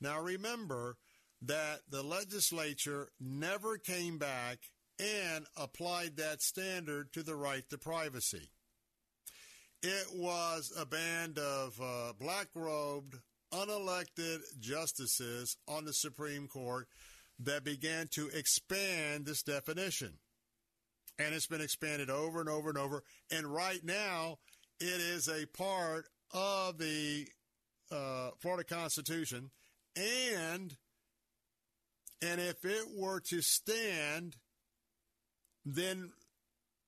Now 0.01 0.21
remember 0.21 0.97
that 1.43 1.83
the 1.89 2.03
legislature 2.03 3.11
never 3.21 3.79
came 3.79 4.19
back 4.19 4.59
and 4.99 5.47
applied 5.57 6.17
that 6.17 6.43
standard 6.43 7.13
to 7.13 7.23
the 7.23 7.37
right 7.37 7.69
to 7.71 7.79
privacy. 7.79 8.51
It 9.83 10.07
was 10.15 10.73
a 10.77 10.87
band 10.87 11.39
of 11.39 11.79
uh, 11.81 12.13
black 12.19 12.49
robed, 12.55 13.17
unelected 13.53 14.41
justices 14.59 15.57
on 15.69 15.85
the 15.85 15.93
Supreme 15.93 16.49
Court 16.49 16.89
that 17.41 17.65
began 17.65 18.09
to 18.13 18.29
expand 18.29 19.27
this 19.27 19.43
definition. 19.43 20.15
And 21.19 21.35
it's 21.35 21.47
been 21.47 21.61
expanded 21.61 22.11
over 22.11 22.41
and 22.41 22.49
over 22.49 22.69
and 22.69 22.79
over. 22.79 23.03
And 23.31 23.47
right 23.47 23.83
now, 23.85 24.39
it 24.81 25.01
is 25.01 25.29
a 25.29 25.47
part 25.47 26.07
of 26.33 26.79
the 26.79 27.27
uh, 27.91 28.31
Florida 28.41 28.65
Constitution. 28.65 29.51
And 29.95 30.77
and 32.23 32.41
if 32.41 32.65
it 32.65 32.87
were 32.97 33.21
to 33.29 33.43
stand, 33.43 34.37
then 35.67 36.13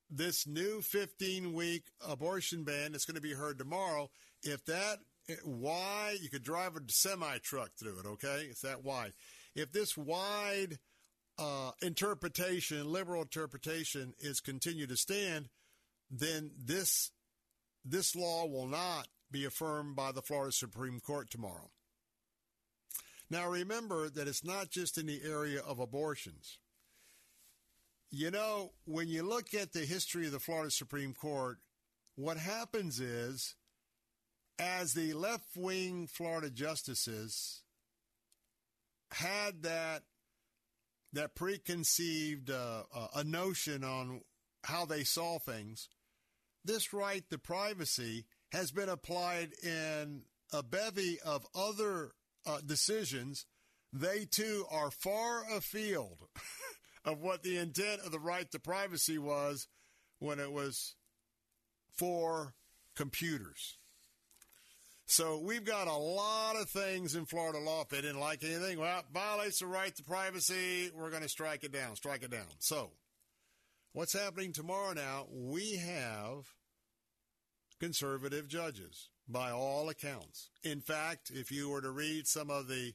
this 0.09 0.47
new 0.47 0.81
15 0.81 1.53
week 1.53 1.85
abortion 2.07 2.65
ban 2.65 2.93
that's 2.93 3.05
going 3.05 3.17
to 3.17 3.21
be 3.21 3.35
heard 3.35 3.59
tomorrow, 3.59 4.09
if 4.43 4.65
that 4.67 4.99
why 5.45 6.17
you 6.21 6.31
could 6.31 6.43
drive 6.43 6.77
a 6.77 6.81
semi 6.87 7.39
truck 7.39 7.71
through 7.79 7.99
it, 7.99 8.07
okay? 8.07 8.47
It's 8.49 8.63
that 8.63 8.85
wide. 8.85 9.13
If 9.55 9.73
this 9.73 9.97
wide 9.97 10.79
uh, 11.39 11.73
interpretation, 11.83 12.91
liberal 12.91 13.23
interpretation, 13.23 14.15
is 14.21 14.41
continued 14.41 14.89
to 14.89 14.97
stand, 14.97 15.49
then 16.11 16.53
this 16.57 17.11
this 17.85 18.17
law 18.17 18.47
will 18.47 18.67
not 18.67 19.09
be 19.31 19.45
affirmed 19.45 19.97
by 19.97 20.13
the 20.13 20.23
Florida 20.23 20.53
Supreme 20.53 21.01
Court 21.01 21.31
tomorrow. 21.31 21.71
Now 23.31 23.49
remember 23.49 24.09
that 24.09 24.29
it's 24.29 24.45
not 24.45 24.71
just 24.71 24.97
in 24.97 25.07
the 25.07 25.21
area 25.25 25.61
of 25.61 25.79
abortions. 25.79 26.59
You 28.11 28.31
know, 28.31 28.73
when 28.87 29.09
you 29.09 29.23
look 29.23 29.53
at 29.53 29.73
the 29.73 29.81
history 29.85 30.27
of 30.27 30.33
the 30.33 30.41
Florida 30.41 30.71
Supreme 30.71 31.13
Court, 31.13 31.59
what 32.17 32.39
happens 32.39 33.01
is, 33.01 33.55
as 34.59 34.95
the 34.95 35.13
left 35.13 35.57
wing 35.57 36.07
Florida 36.07 36.51
justices 36.51 37.63
had 39.13 39.63
that 39.63 40.03
that 41.13 41.35
preconceived 41.35 42.51
uh, 42.51 42.83
uh, 42.95 43.09
a 43.15 43.25
notion 43.25 43.85
on 43.85 44.21
how 44.65 44.85
they 44.85 45.05
saw 45.05 45.39
things, 45.39 45.89
this 46.65 46.93
right 46.93 47.25
to 47.31 47.39
privacy 47.39 48.27
has 48.53 48.73
been 48.73 48.89
applied 48.89 49.53
in 49.63 50.23
a 50.53 50.63
bevy 50.63 51.19
of 51.25 51.47
other 51.55 52.13
uh, 52.47 52.59
decisions. 52.65 53.47
They 53.93 54.27
too 54.27 54.65
are 54.71 54.91
far 54.91 55.45
afield 55.51 56.19
of 57.09 57.21
what 57.21 57.43
the 57.43 57.57
intent 57.57 58.03
of 58.05 58.13
the 58.13 58.19
right 58.19 58.51
to 58.51 58.59
privacy 58.59 59.19
was 59.19 59.67
when 60.19 60.39
it 60.39 60.53
was 60.53 60.95
for 61.97 62.55
computers. 62.95 63.79
So 65.07 65.41
we've 65.43 65.65
got 65.65 65.89
a 65.89 65.97
lot 65.97 66.57
of 66.57 66.69
things 66.69 67.15
in 67.15 67.25
Florida 67.25 67.59
law. 67.59 67.81
If 67.81 67.89
they 67.89 68.03
didn't 68.03 68.21
like 68.21 68.45
anything, 68.45 68.79
well, 68.79 69.03
violates 69.13 69.61
the 69.61 69.67
right 69.67 69.95
to 69.97 70.03
privacy. 70.03 70.91
We're 70.95 71.11
going 71.11 71.23
to 71.23 71.31
strike 71.31 71.65
it 71.65 71.73
down, 71.73 71.97
strike 71.97 72.23
it 72.23 72.31
down. 72.31 72.47
So 72.59 72.91
what's 73.95 74.13
happening 74.13 74.53
tomorrow 74.53 74.93
now? 74.93 75.27
We 75.33 75.77
have 75.77 76.45
conservative 77.81 78.49
judges 78.49 79.09
by 79.27 79.51
all 79.51 79.89
accounts. 79.89 80.51
In 80.63 80.83
fact, 80.83 81.31
if 81.33 81.51
you 81.51 81.71
were 81.71 81.81
to 81.81 81.91
read 81.91 82.27
some 82.27 82.51
of 82.51 82.69
the, 82.69 82.93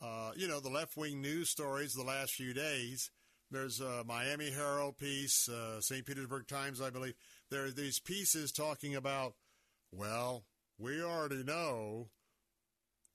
uh, 0.00 0.32
you 0.36 0.46
know, 0.46 0.60
the 0.60 0.68
left 0.68 0.96
wing 0.96 1.20
news 1.20 1.50
stories 1.50 1.94
the 1.94 2.04
last 2.04 2.34
few 2.34 2.54
days, 2.54 3.10
there's 3.54 3.80
a 3.80 4.04
Miami 4.04 4.50
Herald 4.50 4.98
piece, 4.98 5.48
uh, 5.48 5.80
St. 5.80 6.04
Petersburg 6.04 6.46
Times, 6.46 6.80
I 6.80 6.90
believe. 6.90 7.14
There 7.50 7.64
are 7.64 7.70
these 7.70 7.98
pieces 7.98 8.52
talking 8.52 8.94
about, 8.94 9.34
well, 9.92 10.44
we 10.78 11.02
already 11.02 11.42
know 11.44 12.08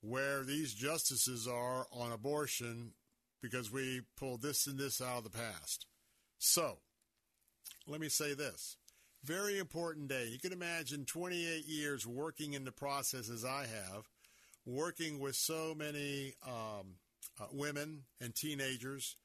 where 0.02 0.44
these 0.44 0.74
justices 0.74 1.48
are 1.48 1.88
on 1.92 2.12
abortion 2.12 2.94
because 3.42 3.72
we 3.72 4.02
pulled 4.18 4.42
this 4.42 4.68
and 4.68 4.78
this 4.78 5.02
out 5.02 5.20
of 5.20 5.24
the 5.24 5.30
past. 5.30 5.86
So, 6.38 6.80
let 7.88 8.00
me 8.00 8.10
say 8.10 8.34
this. 8.34 8.78
Very 9.24 9.60
important 9.60 10.08
day. 10.08 10.28
You 10.32 10.40
can 10.40 10.54
imagine 10.54 11.06
28 11.06 11.66
years 11.66 12.08
working 12.08 12.54
in 12.54 12.64
the 12.64 12.72
process 12.72 13.30
as 13.30 13.44
I 13.44 13.66
have, 13.66 14.08
working 14.66 15.20
with 15.20 15.36
so 15.36 15.76
many 15.76 16.34
um, 16.48 16.96
uh, 17.40 17.46
women 17.52 18.04
and 18.22 18.34
teenagers, 18.34 19.16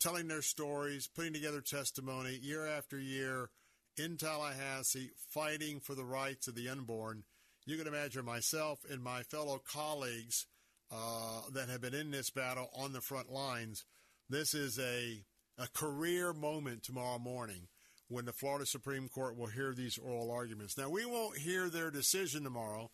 telling 0.00 0.28
their 0.28 0.42
stories, 0.42 1.08
putting 1.08 1.32
together 1.32 1.60
testimony 1.60 2.38
year 2.40 2.66
after 2.66 2.98
year 2.98 3.50
in 3.96 4.16
Tallahassee, 4.16 5.10
fighting 5.30 5.80
for 5.80 5.94
the 5.94 6.04
rights 6.04 6.48
of 6.48 6.54
the 6.54 6.68
unborn 6.68 7.24
you 7.68 7.76
can 7.76 7.86
imagine 7.86 8.24
myself 8.24 8.78
and 8.90 9.02
my 9.02 9.22
fellow 9.24 9.60
colleagues 9.70 10.46
uh, 10.90 11.42
that 11.52 11.68
have 11.68 11.82
been 11.82 11.92
in 11.92 12.10
this 12.10 12.30
battle 12.30 12.70
on 12.74 12.94
the 12.94 13.02
front 13.02 13.30
lines. 13.30 13.84
This 14.30 14.54
is 14.54 14.78
a, 14.78 15.22
a 15.58 15.68
career 15.74 16.32
moment 16.32 16.82
tomorrow 16.82 17.18
morning 17.18 17.68
when 18.08 18.24
the 18.24 18.32
Florida 18.32 18.64
Supreme 18.64 19.06
Court 19.10 19.36
will 19.36 19.48
hear 19.48 19.74
these 19.74 19.98
oral 19.98 20.30
arguments. 20.30 20.78
Now, 20.78 20.88
we 20.88 21.04
won't 21.04 21.36
hear 21.36 21.68
their 21.68 21.90
decision 21.90 22.42
tomorrow, 22.42 22.90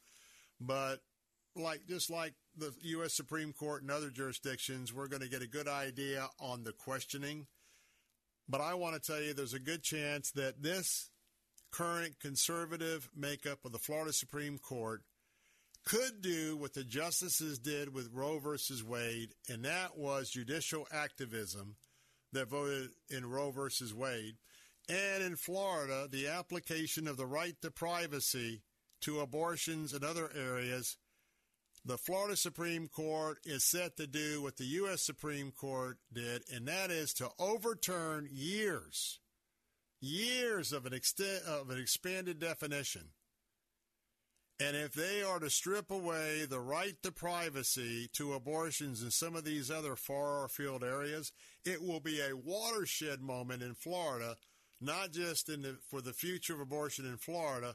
but 0.60 0.96
like 1.54 1.86
just 1.88 2.10
like 2.10 2.34
the 2.56 2.72
U.S. 2.82 3.14
Supreme 3.14 3.52
Court 3.52 3.82
and 3.82 3.90
other 3.90 4.10
jurisdictions, 4.10 4.92
we're 4.92 5.08
going 5.08 5.22
to 5.22 5.28
get 5.28 5.42
a 5.42 5.48
good 5.48 5.68
idea 5.68 6.28
on 6.40 6.64
the 6.64 6.72
questioning. 6.72 7.46
But 8.48 8.60
I 8.60 8.74
want 8.74 8.94
to 8.94 9.00
tell 9.00 9.20
you 9.20 9.32
there's 9.32 9.54
a 9.54 9.58
good 9.58 9.82
chance 9.82 10.30
that 10.32 10.62
this 10.62 11.10
current 11.70 12.20
conservative 12.20 13.08
makeup 13.16 13.64
of 13.64 13.72
the 13.72 13.78
Florida 13.78 14.12
Supreme 14.12 14.58
Court 14.58 15.02
could 15.84 16.22
do 16.22 16.56
what 16.56 16.74
the 16.74 16.84
justices 16.84 17.58
did 17.58 17.92
with 17.92 18.12
Roe 18.12 18.38
versus 18.38 18.82
Wade, 18.82 19.34
and 19.48 19.64
that 19.64 19.96
was 19.96 20.30
judicial 20.30 20.86
activism 20.92 21.76
that 22.32 22.48
voted 22.48 22.90
in 23.10 23.28
Roe 23.28 23.50
versus 23.50 23.94
Wade. 23.94 24.36
And 24.88 25.22
in 25.22 25.36
Florida, 25.36 26.08
the 26.10 26.28
application 26.28 27.06
of 27.06 27.16
the 27.16 27.26
right 27.26 27.54
to 27.62 27.70
privacy 27.70 28.62
to 29.02 29.20
abortions 29.20 29.92
and 29.92 30.04
other 30.04 30.30
areas, 30.34 30.96
the 31.84 31.98
Florida 31.98 32.36
Supreme 32.36 32.88
Court 32.88 33.38
is 33.44 33.64
set 33.64 33.96
to 33.96 34.06
do 34.06 34.42
what 34.42 34.56
the 34.56 34.64
U.S. 34.64 35.02
Supreme 35.02 35.50
Court 35.50 35.98
did, 36.12 36.42
and 36.52 36.66
that 36.66 36.90
is 36.90 37.12
to 37.14 37.28
overturn 37.38 38.28
years 38.30 39.20
years 40.04 40.72
of 40.72 40.86
an 40.86 40.92
extent 40.92 41.42
of 41.46 41.70
an 41.70 41.80
expanded 41.80 42.38
definition. 42.38 43.08
And 44.60 44.76
if 44.76 44.94
they 44.94 45.22
are 45.22 45.40
to 45.40 45.50
strip 45.50 45.90
away 45.90 46.46
the 46.48 46.60
right 46.60 46.94
to 47.02 47.10
privacy 47.10 48.08
to 48.12 48.34
abortions 48.34 49.02
in 49.02 49.10
some 49.10 49.34
of 49.34 49.44
these 49.44 49.70
other 49.70 49.96
far 49.96 50.46
field 50.46 50.84
areas, 50.84 51.32
it 51.64 51.82
will 51.82 52.00
be 52.00 52.20
a 52.20 52.36
watershed 52.36 53.20
moment 53.20 53.62
in 53.62 53.74
Florida, 53.74 54.36
not 54.80 55.10
just 55.10 55.48
in 55.48 55.62
the, 55.62 55.78
for 55.90 56.00
the 56.00 56.12
future 56.12 56.54
of 56.54 56.60
abortion 56.60 57.04
in 57.04 57.16
Florida, 57.16 57.74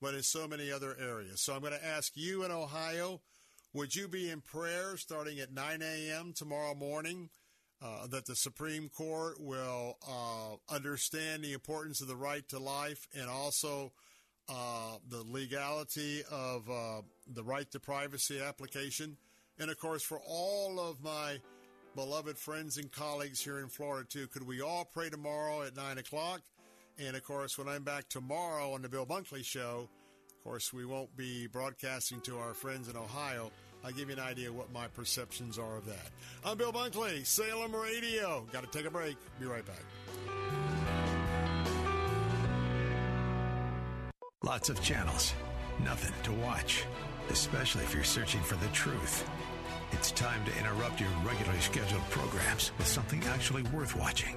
but 0.00 0.14
in 0.14 0.22
so 0.22 0.46
many 0.46 0.70
other 0.70 0.96
areas. 1.00 1.40
So 1.40 1.52
I'm 1.52 1.60
going 1.60 1.72
to 1.72 1.84
ask 1.84 2.12
you 2.14 2.44
in 2.44 2.52
Ohio, 2.52 3.22
would 3.72 3.94
you 3.94 4.08
be 4.08 4.30
in 4.30 4.40
prayer 4.40 4.96
starting 4.96 5.38
at 5.40 5.52
9 5.52 5.82
a.m. 5.82 6.32
tomorrow 6.34 6.74
morning? 6.74 7.30
uh, 7.82 8.06
that 8.08 8.26
the 8.26 8.36
Supreme 8.36 8.88
Court 8.88 9.40
will 9.40 9.96
uh, 10.06 10.74
understand 10.74 11.42
the 11.42 11.52
importance 11.52 12.00
of 12.00 12.08
the 12.08 12.16
right 12.16 12.46
to 12.48 12.58
life 12.58 13.08
and 13.18 13.28
also 13.28 13.92
uh, 14.48 14.96
the 15.08 15.22
legality 15.22 16.22
of 16.30 16.68
uh, 16.68 17.00
the 17.32 17.42
right 17.42 17.70
to 17.70 17.80
privacy 17.80 18.40
application. 18.40 19.16
And 19.58 19.70
of 19.70 19.78
course, 19.78 20.02
for 20.02 20.20
all 20.26 20.78
of 20.78 21.02
my 21.02 21.40
beloved 21.94 22.36
friends 22.36 22.76
and 22.76 22.90
colleagues 22.90 23.40
here 23.40 23.60
in 23.60 23.68
Florida, 23.68 24.06
too, 24.08 24.26
could 24.26 24.46
we 24.46 24.60
all 24.60 24.84
pray 24.84 25.08
tomorrow 25.08 25.62
at 25.62 25.76
9 25.76 25.98
o'clock? 25.98 26.42
And 26.98 27.16
of 27.16 27.24
course, 27.24 27.56
when 27.56 27.68
I'm 27.68 27.82
back 27.82 28.08
tomorrow 28.08 28.74
on 28.74 28.82
the 28.82 28.88
Bill 28.88 29.06
Bunkley 29.06 29.44
Show, 29.44 29.88
of 30.40 30.44
course, 30.44 30.72
we 30.72 30.86
won't 30.86 31.14
be 31.18 31.46
broadcasting 31.48 32.18
to 32.22 32.38
our 32.38 32.54
friends 32.54 32.88
in 32.88 32.96
Ohio. 32.96 33.50
I'll 33.84 33.92
give 33.92 34.08
you 34.08 34.16
an 34.16 34.22
idea 34.22 34.50
what 34.50 34.72
my 34.72 34.86
perceptions 34.88 35.58
are 35.58 35.76
of 35.76 35.84
that. 35.84 36.06
I'm 36.46 36.56
Bill 36.56 36.72
Bunkley, 36.72 37.26
Salem 37.26 37.76
Radio. 37.76 38.46
Got 38.50 38.62
to 38.62 38.78
take 38.78 38.86
a 38.86 38.90
break. 38.90 39.18
Be 39.38 39.44
right 39.44 39.62
back. 39.66 39.84
Lots 44.42 44.70
of 44.70 44.80
channels, 44.80 45.34
nothing 45.84 46.14
to 46.22 46.32
watch, 46.32 46.86
especially 47.28 47.84
if 47.84 47.92
you're 47.92 48.02
searching 48.02 48.40
for 48.40 48.56
the 48.56 48.68
truth. 48.68 49.28
It's 49.92 50.10
time 50.10 50.42
to 50.46 50.58
interrupt 50.58 51.02
your 51.02 51.10
regularly 51.22 51.60
scheduled 51.60 52.08
programs 52.08 52.72
with 52.78 52.86
something 52.86 53.22
actually 53.24 53.64
worth 53.64 53.94
watching. 53.94 54.36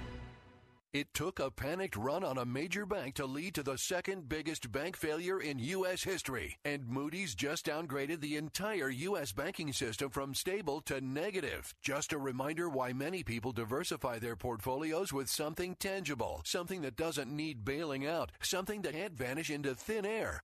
It 0.93 1.13
took 1.13 1.39
a 1.39 1.49
panicked 1.49 1.95
run 1.95 2.25
on 2.25 2.37
a 2.37 2.43
major 2.45 2.85
bank 2.85 3.15
to 3.15 3.25
lead 3.25 3.55
to 3.55 3.63
the 3.63 3.77
second 3.77 4.27
biggest 4.27 4.73
bank 4.73 4.97
failure 4.97 5.39
in 5.39 5.57
U.S. 5.57 6.03
history. 6.03 6.57
And 6.65 6.85
Moody's 6.85 7.33
just 7.33 7.67
downgraded 7.67 8.19
the 8.19 8.35
entire 8.35 8.89
U.S. 8.89 9.31
banking 9.31 9.71
system 9.71 10.09
from 10.09 10.33
stable 10.33 10.81
to 10.81 10.99
negative. 10.99 11.73
Just 11.81 12.11
a 12.11 12.17
reminder 12.17 12.67
why 12.67 12.91
many 12.91 13.23
people 13.23 13.53
diversify 13.53 14.19
their 14.19 14.35
portfolios 14.35 15.13
with 15.13 15.29
something 15.29 15.77
tangible, 15.79 16.41
something 16.43 16.81
that 16.81 16.97
doesn't 16.97 17.33
need 17.33 17.63
bailing 17.63 18.05
out, 18.05 18.33
something 18.41 18.81
that 18.81 18.91
can't 18.91 19.13
vanish 19.13 19.49
into 19.49 19.73
thin 19.73 20.05
air. 20.05 20.43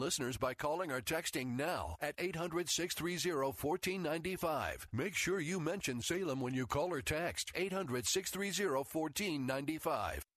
listeners 0.01 0.35
by 0.35 0.53
calling 0.55 0.91
or 0.91 0.99
texting 0.99 1.55
now 1.55 1.95
at 2.01 2.15
800 2.17 2.67
630 2.67 3.31
1495. 3.37 4.87
Make 4.91 5.15
sure 5.15 5.39
you 5.39 5.59
mention 5.59 6.01
Salem 6.01 6.41
when 6.41 6.55
you 6.55 6.65
call 6.65 6.91
or 6.91 7.01
text 7.01 7.51
800 7.55 8.07
630 8.07 8.67
1495. 8.73 10.25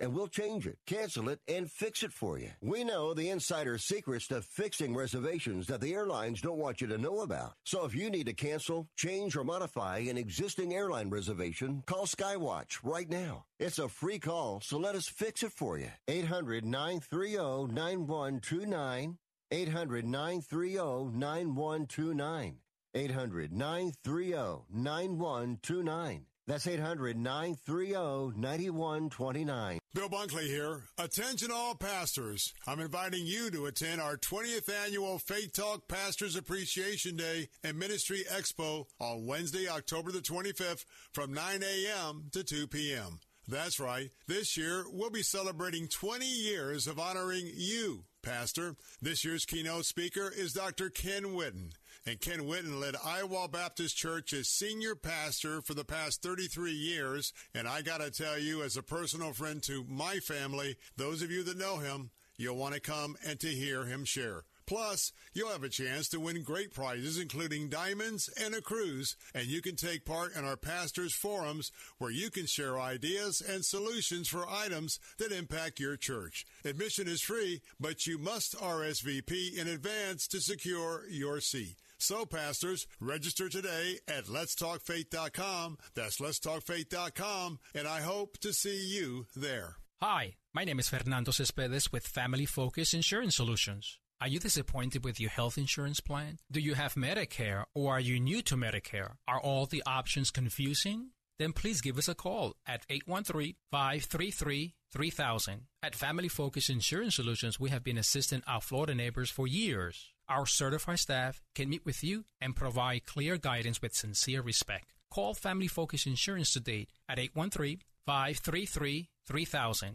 and 0.00 0.14
we'll 0.14 0.28
change 0.28 0.66
it, 0.66 0.78
cancel 0.86 1.28
it, 1.28 1.40
and 1.48 1.70
fix 1.70 2.02
it 2.02 2.12
for 2.12 2.38
you. 2.38 2.50
We 2.60 2.84
know 2.84 3.14
the 3.14 3.30
insider 3.30 3.78
secrets 3.78 4.28
to 4.28 4.42
fixing 4.42 4.94
reservations 4.94 5.66
that 5.68 5.80
the 5.80 5.94
airlines 5.94 6.40
don't 6.40 6.58
want 6.58 6.80
you 6.80 6.86
to 6.88 6.98
know 6.98 7.20
about. 7.20 7.54
So 7.64 7.84
if 7.84 7.94
you 7.94 8.10
need 8.10 8.26
to 8.26 8.32
cancel, 8.32 8.88
change, 8.96 9.36
or 9.36 9.44
modify 9.44 9.98
an 9.98 10.18
existing 10.18 10.74
airline 10.74 11.10
reservation, 11.10 11.82
call 11.86 12.06
Skywatch 12.06 12.78
right 12.82 13.08
now. 13.08 13.44
It's 13.58 13.78
a 13.78 13.88
free 13.88 14.18
call, 14.18 14.60
so 14.60 14.78
let 14.78 14.94
us 14.94 15.08
fix 15.08 15.42
it 15.42 15.52
for 15.52 15.78
you. 15.78 15.90
800 16.08 16.64
930 16.64 17.72
9129. 17.72 19.18
800 19.50 20.04
930 20.04 21.16
9129. 21.16 22.56
800 22.94 23.52
930 23.52 24.64
9129. 24.70 26.26
That's 26.48 26.66
800 26.66 27.18
930 27.18 28.40
9129. 28.40 29.78
Bill 29.92 30.08
Bunkley 30.08 30.46
here. 30.46 30.84
Attention 30.96 31.50
all 31.52 31.74
pastors. 31.74 32.54
I'm 32.66 32.80
inviting 32.80 33.26
you 33.26 33.50
to 33.50 33.66
attend 33.66 34.00
our 34.00 34.16
20th 34.16 34.72
annual 34.86 35.18
Faith 35.18 35.52
Talk 35.52 35.86
Pastors 35.88 36.36
Appreciation 36.36 37.16
Day 37.16 37.50
and 37.62 37.78
Ministry 37.78 38.24
Expo 38.32 38.86
on 38.98 39.26
Wednesday, 39.26 39.68
October 39.68 40.10
the 40.10 40.20
25th 40.20 40.86
from 41.12 41.34
9 41.34 41.62
a.m. 41.62 42.30
to 42.32 42.42
2 42.42 42.66
p.m. 42.68 43.20
That's 43.46 43.78
right. 43.78 44.10
This 44.26 44.56
year, 44.56 44.86
we'll 44.90 45.10
be 45.10 45.22
celebrating 45.22 45.86
20 45.86 46.24
years 46.24 46.86
of 46.86 46.98
honoring 46.98 47.50
you, 47.54 48.04
Pastor. 48.22 48.74
This 49.02 49.22
year's 49.22 49.44
keynote 49.44 49.84
speaker 49.84 50.32
is 50.34 50.54
Dr. 50.54 50.88
Ken 50.88 51.24
Whitten. 51.24 51.72
And 52.08 52.18
Ken 52.18 52.46
Whitten 52.46 52.80
led 52.80 52.96
Idlewild 53.04 53.52
Baptist 53.52 53.94
Church 53.94 54.32
as 54.32 54.48
senior 54.48 54.94
pastor 54.94 55.60
for 55.60 55.74
the 55.74 55.84
past 55.84 56.22
33 56.22 56.72
years. 56.72 57.34
And 57.54 57.68
I 57.68 57.82
got 57.82 58.00
to 58.00 58.10
tell 58.10 58.38
you, 58.38 58.62
as 58.62 58.78
a 58.78 58.82
personal 58.82 59.34
friend 59.34 59.62
to 59.64 59.84
my 59.86 60.18
family, 60.20 60.76
those 60.96 61.20
of 61.20 61.30
you 61.30 61.42
that 61.42 61.58
know 61.58 61.76
him, 61.76 62.08
you'll 62.38 62.56
want 62.56 62.72
to 62.72 62.80
come 62.80 63.16
and 63.26 63.38
to 63.40 63.48
hear 63.48 63.84
him 63.84 64.06
share. 64.06 64.44
Plus, 64.64 65.12
you'll 65.34 65.50
have 65.50 65.64
a 65.64 65.68
chance 65.68 66.08
to 66.08 66.20
win 66.20 66.42
great 66.42 66.72
prizes, 66.72 67.18
including 67.18 67.68
diamonds 67.68 68.30
and 68.42 68.54
a 68.54 68.62
cruise, 68.62 69.14
and 69.34 69.46
you 69.46 69.60
can 69.60 69.76
take 69.76 70.06
part 70.06 70.34
in 70.34 70.46
our 70.46 70.56
pastors' 70.56 71.14
forums 71.14 71.72
where 71.98 72.10
you 72.10 72.30
can 72.30 72.46
share 72.46 72.80
ideas 72.80 73.42
and 73.46 73.66
solutions 73.66 74.28
for 74.28 74.48
items 74.48 74.98
that 75.18 75.30
impact 75.30 75.78
your 75.78 75.96
church. 75.96 76.46
Admission 76.64 77.06
is 77.06 77.20
free, 77.20 77.60
but 77.78 78.06
you 78.06 78.16
must 78.16 78.56
RSVP 78.56 79.58
in 79.58 79.68
advance 79.68 80.26
to 80.28 80.40
secure 80.40 81.04
your 81.10 81.40
seat. 81.40 81.76
So, 81.98 82.24
pastors, 82.24 82.86
register 83.00 83.48
today 83.48 83.98
at 84.06 84.26
letstalkfaith.com. 84.26 85.78
That's 85.94 86.18
letstalkfaith.com, 86.18 87.58
and 87.74 87.88
I 87.88 88.00
hope 88.00 88.38
to 88.38 88.52
see 88.52 88.86
you 88.86 89.26
there. 89.34 89.76
Hi, 90.00 90.36
my 90.54 90.62
name 90.62 90.78
is 90.78 90.88
Fernando 90.88 91.32
Cespedes 91.32 91.90
with 91.90 92.06
Family 92.06 92.46
Focus 92.46 92.94
Insurance 92.94 93.34
Solutions. 93.34 93.98
Are 94.20 94.28
you 94.28 94.38
disappointed 94.38 95.04
with 95.04 95.18
your 95.18 95.30
health 95.30 95.58
insurance 95.58 95.98
plan? 95.98 96.38
Do 96.50 96.60
you 96.60 96.74
have 96.74 96.94
Medicare 96.94 97.64
or 97.74 97.94
are 97.94 98.00
you 98.00 98.20
new 98.20 98.42
to 98.42 98.56
Medicare? 98.56 99.14
Are 99.26 99.40
all 99.40 99.66
the 99.66 99.82
options 99.86 100.30
confusing? 100.30 101.10
Then 101.38 101.52
please 101.52 101.80
give 101.80 101.98
us 101.98 102.08
a 102.08 102.14
call 102.14 102.54
at 102.66 102.86
813-533-3000. 102.88 105.60
At 105.82 105.94
Family 105.94 106.28
Focus 106.28 106.68
Insurance 106.68 107.16
Solutions, 107.16 107.60
we 107.60 107.70
have 107.70 107.84
been 107.84 107.98
assisting 107.98 108.42
our 108.46 108.60
Florida 108.60 108.94
neighbors 108.94 109.30
for 109.30 109.46
years. 109.46 110.12
Our 110.28 110.44
certified 110.44 110.98
staff 110.98 111.40
can 111.54 111.70
meet 111.70 111.86
with 111.86 112.04
you 112.04 112.24
and 112.38 112.54
provide 112.54 113.06
clear 113.06 113.38
guidance 113.38 113.80
with 113.80 113.94
sincere 113.94 114.42
respect. 114.42 114.92
Call 115.10 115.32
Family 115.32 115.68
Focus 115.68 116.04
Insurance 116.06 116.52
today 116.52 116.86
at 117.08 117.18
813 117.18 117.78
533 118.04 119.08
3000. 119.26 119.94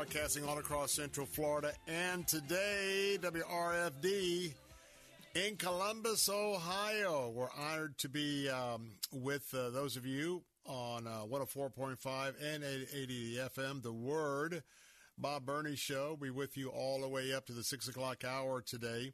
Broadcasting 0.00 0.48
all 0.48 0.56
across 0.56 0.92
Central 0.92 1.26
Florida. 1.26 1.72
And 1.86 2.26
today, 2.26 3.18
WRFD 3.20 4.50
in 5.34 5.56
Columbus, 5.56 6.26
Ohio. 6.30 7.30
We're 7.34 7.50
honored 7.52 7.98
to 7.98 8.08
be 8.08 8.48
um, 8.48 8.92
with 9.12 9.52
uh, 9.52 9.68
those 9.68 9.98
of 9.98 10.06
you 10.06 10.40
on 10.64 11.06
uh, 11.06 11.26
104.5 11.30 12.28
and 12.28 12.64
880 12.64 13.40
FM, 13.54 13.82
The 13.82 13.92
Word. 13.92 14.62
Bob 15.18 15.44
Burney 15.44 15.76
Show. 15.76 16.16
Be 16.18 16.30
with 16.30 16.56
you 16.56 16.70
all 16.70 17.02
the 17.02 17.08
way 17.08 17.34
up 17.34 17.44
to 17.48 17.52
the 17.52 17.62
6 17.62 17.88
o'clock 17.88 18.24
hour 18.24 18.62
today. 18.62 19.12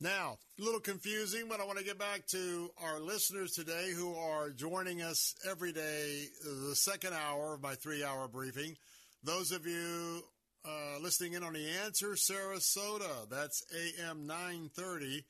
Now, 0.00 0.38
a 0.58 0.62
little 0.62 0.80
confusing, 0.80 1.44
but 1.46 1.60
I 1.60 1.64
want 1.64 1.78
to 1.78 1.84
get 1.84 1.98
back 1.98 2.26
to 2.28 2.70
our 2.82 3.00
listeners 3.00 3.52
today 3.52 3.92
who 3.94 4.14
are 4.14 4.48
joining 4.48 5.02
us 5.02 5.34
every 5.46 5.72
day, 5.72 6.24
the 6.42 6.74
second 6.74 7.12
hour 7.12 7.52
of 7.52 7.62
my 7.62 7.74
three 7.74 8.02
hour 8.02 8.28
briefing. 8.28 8.78
Those 9.26 9.50
of 9.50 9.66
you 9.66 10.22
uh, 10.64 11.00
listening 11.02 11.32
in 11.32 11.42
on 11.42 11.54
the 11.54 11.68
Answer 11.84 12.10
Sarasota. 12.10 13.28
That's 13.28 13.64
AM 13.74 14.24
930 14.24 15.24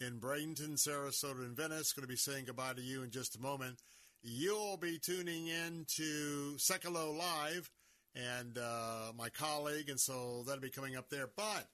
in 0.00 0.18
Bradenton, 0.18 0.78
Sarasota, 0.78 1.40
and 1.40 1.54
Venice. 1.54 1.92
Going 1.92 2.04
to 2.04 2.08
be 2.08 2.16
saying 2.16 2.46
goodbye 2.46 2.72
to 2.72 2.80
you 2.80 3.02
in 3.02 3.10
just 3.10 3.36
a 3.36 3.42
moment. 3.42 3.82
You'll 4.22 4.78
be 4.78 4.98
tuning 4.98 5.48
in 5.48 5.84
to 5.96 6.54
Sekulow 6.56 7.14
Live 7.14 7.70
and 8.16 8.56
uh, 8.56 9.12
my 9.18 9.28
colleague, 9.28 9.90
and 9.90 10.00
so 10.00 10.44
that'll 10.46 10.62
be 10.62 10.70
coming 10.70 10.96
up 10.96 11.10
there. 11.10 11.28
But 11.36 11.68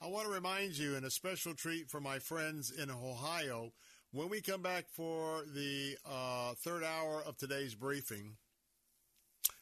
I 0.00 0.06
want 0.06 0.28
to 0.28 0.32
remind 0.32 0.78
you, 0.78 0.94
and 0.94 1.04
a 1.04 1.10
special 1.10 1.54
treat 1.54 1.90
for 1.90 2.00
my 2.00 2.20
friends 2.20 2.70
in 2.70 2.92
Ohio, 2.92 3.72
when 4.12 4.28
we 4.28 4.40
come 4.40 4.62
back 4.62 4.84
for 4.88 5.42
the 5.52 5.96
uh, 6.08 6.54
third 6.58 6.84
hour 6.84 7.24
of 7.26 7.36
today's 7.36 7.74
briefing, 7.74 8.36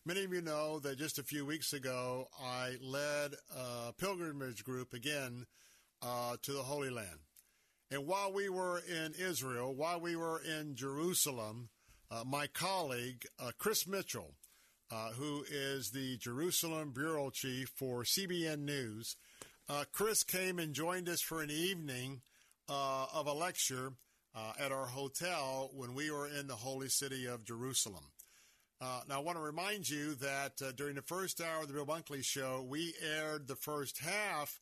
many 0.04 0.24
of 0.24 0.32
you 0.32 0.42
know 0.42 0.80
that 0.80 0.98
just 0.98 1.18
a 1.18 1.22
few 1.22 1.46
weeks 1.46 1.72
ago 1.72 2.28
I 2.42 2.76
led 2.82 3.34
a 3.56 3.92
pilgrimage 3.92 4.64
group 4.64 4.92
again 4.94 5.46
uh, 6.02 6.36
to 6.42 6.52
the 6.52 6.62
Holy 6.62 6.90
Land. 6.90 7.20
And 7.90 8.06
while 8.06 8.32
we 8.32 8.48
were 8.48 8.78
in 8.80 9.14
Israel, 9.14 9.74
while 9.74 10.00
we 10.00 10.16
were 10.16 10.40
in 10.40 10.74
Jerusalem, 10.74 11.68
uh, 12.10 12.24
my 12.26 12.46
colleague, 12.48 13.26
uh, 13.38 13.52
Chris 13.58 13.86
Mitchell, 13.86 14.34
uh, 14.90 15.10
who 15.10 15.44
is 15.50 15.90
the 15.90 16.16
Jerusalem 16.16 16.92
Bureau 16.92 17.30
Chief 17.30 17.68
for 17.68 18.02
CBN 18.02 18.60
News, 18.60 19.16
uh, 19.68 19.84
Chris 19.92 20.24
came 20.24 20.58
and 20.58 20.74
joined 20.74 21.08
us 21.08 21.20
for 21.20 21.42
an 21.42 21.50
evening 21.50 22.22
uh, 22.68 23.06
of 23.14 23.26
a 23.26 23.32
lecture 23.32 23.92
at 24.58 24.72
our 24.72 24.86
hotel 24.86 25.70
when 25.74 25.94
we 25.94 26.10
were 26.10 26.26
in 26.26 26.46
the 26.46 26.56
holy 26.56 26.88
city 26.88 27.26
of 27.26 27.44
Jerusalem. 27.44 28.11
Now, 29.08 29.16
I 29.16 29.18
want 29.18 29.38
to 29.38 29.42
remind 29.42 29.88
you 29.88 30.14
that 30.16 30.60
during 30.76 30.96
the 30.96 31.02
first 31.02 31.40
hour 31.40 31.62
of 31.62 31.68
the 31.68 31.74
Bill 31.74 31.86
Bunkley 31.86 32.24
Show, 32.24 32.64
we 32.68 32.94
aired 33.00 33.46
the 33.46 33.56
first 33.56 33.98
half 33.98 34.60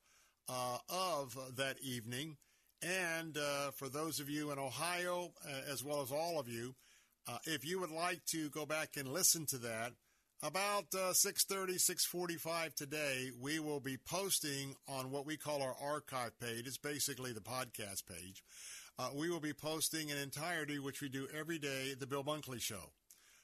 of 0.49 1.37
that 1.57 1.77
evening. 1.83 2.37
And 2.83 3.37
for 3.75 3.89
those 3.89 4.21
of 4.21 4.29
you 4.29 4.51
in 4.51 4.59
Ohio, 4.59 5.33
as 5.71 5.85
well 5.85 6.03
as 6.03 6.13
all 6.13 6.39
of 6.39 6.49
you, 6.49 6.75
uh, 7.29 7.39
if 7.45 7.65
you 7.65 7.79
would 7.79 7.91
like 7.91 8.25
to 8.27 8.51
go 8.51 8.67
back 8.67 8.97
and 8.97 9.07
listen 9.07 9.47
to 9.47 9.59
that, 9.59 9.93
about 10.43 10.87
uh, 10.95 11.13
6.30, 11.13 11.75
6.45 11.75 12.75
today, 12.75 13.31
we 13.39 13.61
will 13.61 13.81
be 13.81 13.99
posting 13.99 14.75
on 14.89 15.11
what 15.11 15.27
we 15.27 15.37
call 15.37 15.63
our 15.63 15.77
archive 15.81 16.39
page. 16.41 16.67
It's 16.67 16.79
basically 16.79 17.33
the 17.33 17.41
podcast 17.41 18.07
page. 18.07 18.43
Uh, 18.99 19.11
we 19.15 19.31
will 19.31 19.41
be 19.41 19.53
posting 19.53 20.09
in 20.09 20.17
entirety, 20.17 20.79
which 20.79 21.03
we 21.03 21.09
do 21.09 21.29
every 21.39 21.59
day, 21.59 21.95
the 21.99 22.07
Bill 22.07 22.25
Bunkley 22.25 22.61
Show. 22.61 22.93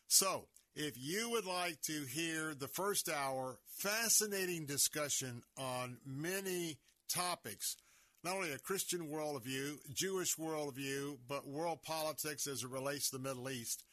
So, 0.08 0.46
if 0.76 0.94
you 0.98 1.30
would 1.30 1.46
like 1.46 1.80
to 1.82 2.04
hear 2.04 2.54
the 2.54 2.68
first 2.68 3.08
hour, 3.08 3.58
fascinating 3.66 4.66
discussion 4.66 5.42
on 5.56 5.96
many 6.04 6.76
topics, 7.08 7.78
not 8.22 8.36
only 8.36 8.52
a 8.52 8.58
Christian 8.58 9.08
worldview, 9.08 9.78
Jewish 9.94 10.36
worldview, 10.36 11.16
but 11.26 11.48
world 11.48 11.82
politics 11.82 12.46
as 12.46 12.62
it 12.62 12.68
relates 12.68 13.08
to 13.08 13.16
the 13.16 13.22
Middle 13.22 13.48
East, 13.48 13.84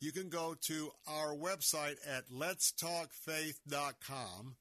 you 0.00 0.10
can 0.10 0.28
go 0.28 0.56
to 0.62 0.90
our 1.06 1.36
website 1.36 1.98
at 2.04 2.28
letstalkfaith.com. 2.30 4.56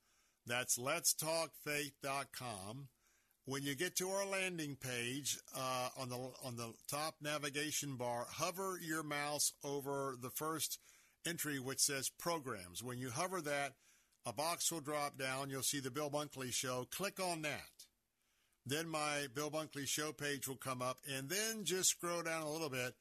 That's 0.46 0.78
letstalkfaith.com. 0.78 2.88
When 3.46 3.64
you 3.64 3.74
get 3.76 3.96
to 3.98 4.08
our 4.10 4.28
landing 4.28 4.78
page 4.80 5.40
uh, 5.58 5.90
on 5.98 6.10
the 6.10 6.32
on 6.46 6.56
the 6.56 6.72
top 6.88 7.16
navigation 7.22 7.98
bar, 7.98 8.26
hover 8.30 8.80
your 8.82 9.04
mouse 9.04 9.52
over 9.66 10.16
the 10.22 10.30
first 10.30 10.80
entry 11.26 11.60
which 11.60 11.80
says 11.80 12.10
programs. 12.10 12.84
When 12.84 12.98
you 12.98 13.10
hover 13.10 13.42
that, 13.42 13.74
a 14.26 14.34
box 14.34 14.72
will 14.72 14.82
drop 14.82 15.18
down. 15.18 15.50
You'll 15.50 15.64
see 15.64 15.80
the 15.80 15.92
Bill 15.92 16.10
Bunkley 16.10 16.54
Show. 16.54 16.88
Click 16.92 17.20
on 17.20 17.42
that. 17.42 17.86
Then 18.66 18.88
my 18.88 19.28
Bill 19.34 19.52
Bunkley 19.52 19.88
Show 19.88 20.14
page 20.14 20.48
will 20.48 20.56
come 20.56 20.82
up, 20.82 21.00
and 21.18 21.30
then 21.30 21.66
just 21.66 21.90
scroll 21.90 22.24
down 22.24 22.44
a 22.44 22.50
little 22.50 22.70
bit 22.70 22.96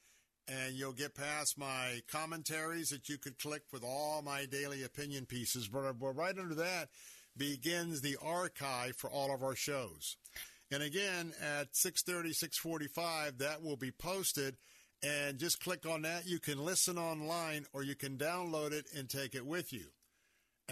and 0.48 0.74
you'll 0.74 0.92
get 0.92 1.14
past 1.14 1.58
my 1.58 2.02
commentaries 2.10 2.88
that 2.88 3.08
you 3.08 3.18
could 3.18 3.38
click 3.38 3.62
with 3.72 3.84
all 3.84 4.22
my 4.22 4.44
daily 4.46 4.82
opinion 4.82 5.26
pieces. 5.26 5.68
But 5.68 5.84
uh, 5.84 5.92
right 5.92 6.36
under 6.38 6.54
that 6.56 6.88
begins 7.36 8.00
the 8.00 8.16
archive 8.20 8.96
for 8.96 9.10
all 9.10 9.32
of 9.32 9.42
our 9.42 9.54
shows. 9.54 10.16
And 10.70 10.82
again, 10.82 11.32
at 11.40 11.72
6.30, 11.72 12.32
6.45, 12.64 13.38
that 13.38 13.62
will 13.62 13.76
be 13.76 13.90
posted. 13.90 14.56
And 15.02 15.38
just 15.38 15.62
click 15.62 15.84
on 15.84 16.02
that. 16.02 16.26
You 16.26 16.38
can 16.38 16.64
listen 16.64 16.96
online 16.96 17.66
or 17.72 17.82
you 17.82 17.96
can 17.96 18.16
download 18.16 18.72
it 18.72 18.86
and 18.96 19.08
take 19.08 19.34
it 19.34 19.44
with 19.44 19.72
you. 19.72 19.86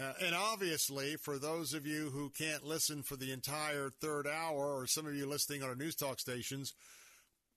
Uh, 0.01 0.13
and 0.23 0.33
obviously, 0.33 1.17
for 1.17 1.37
those 1.37 1.73
of 1.73 1.85
you 1.85 2.09
who 2.11 2.29
can't 2.29 2.65
listen 2.65 3.03
for 3.03 3.17
the 3.17 3.31
entire 3.31 3.91
third 4.01 4.25
hour, 4.25 4.79
or 4.79 4.87
some 4.87 5.05
of 5.05 5.13
you 5.13 5.27
listening 5.27 5.61
on 5.61 5.69
our 5.69 5.75
news 5.75 5.95
talk 5.95 6.19
stations, 6.19 6.73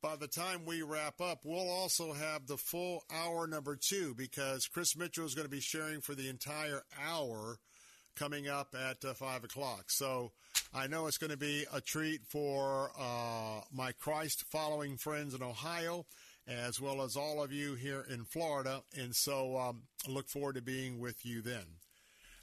by 0.03 0.17
the 0.17 0.27
time 0.27 0.67
we 0.67 0.83
wrap 0.83 1.21
up, 1.21 1.41
we'll 1.45 1.71
also 1.71 2.13
have 2.13 2.47
the 2.47 2.59
full 2.59 3.05
hour 3.11 3.47
number 3.47 3.77
two 3.77 4.15
because 4.15 4.67
Chris 4.67 4.97
Mitchell 4.97 5.25
is 5.25 5.35
going 5.35 5.47
to 5.47 5.51
be 5.51 5.61
sharing 5.61 6.01
for 6.01 6.15
the 6.15 6.29
entire 6.29 6.83
hour 7.03 7.59
coming 8.15 8.49
up 8.49 8.75
at 8.75 9.03
uh, 9.05 9.15
5 9.15 9.45
o'clock. 9.45 9.85
So 9.91 10.33
I 10.75 10.87
know 10.89 11.07
it's 11.07 11.19
going 11.19 11.31
to 11.31 11.39
be 11.39 11.65
a 11.73 11.81
treat 11.81 12.21
for 12.27 12.91
uh, 12.99 13.61
my 13.73 13.93
Christ 13.93 14.45
following 14.51 14.97
friends 14.97 15.35
in 15.35 15.43
Ohio 15.43 16.05
as 16.47 16.81
well 16.81 17.03
as 17.03 17.17
all 17.17 17.43
of 17.43 17.53
you 17.53 17.75
here 17.75 18.05
in 18.09 18.25
Florida. 18.25 18.83
And 18.97 19.15
so 19.15 19.57
um, 19.57 19.83
look 20.07 20.29
forward 20.29 20.57
to 20.57 20.63
being 20.63 21.01
with 21.01 21.25
you 21.25 21.41
then. 21.43 21.65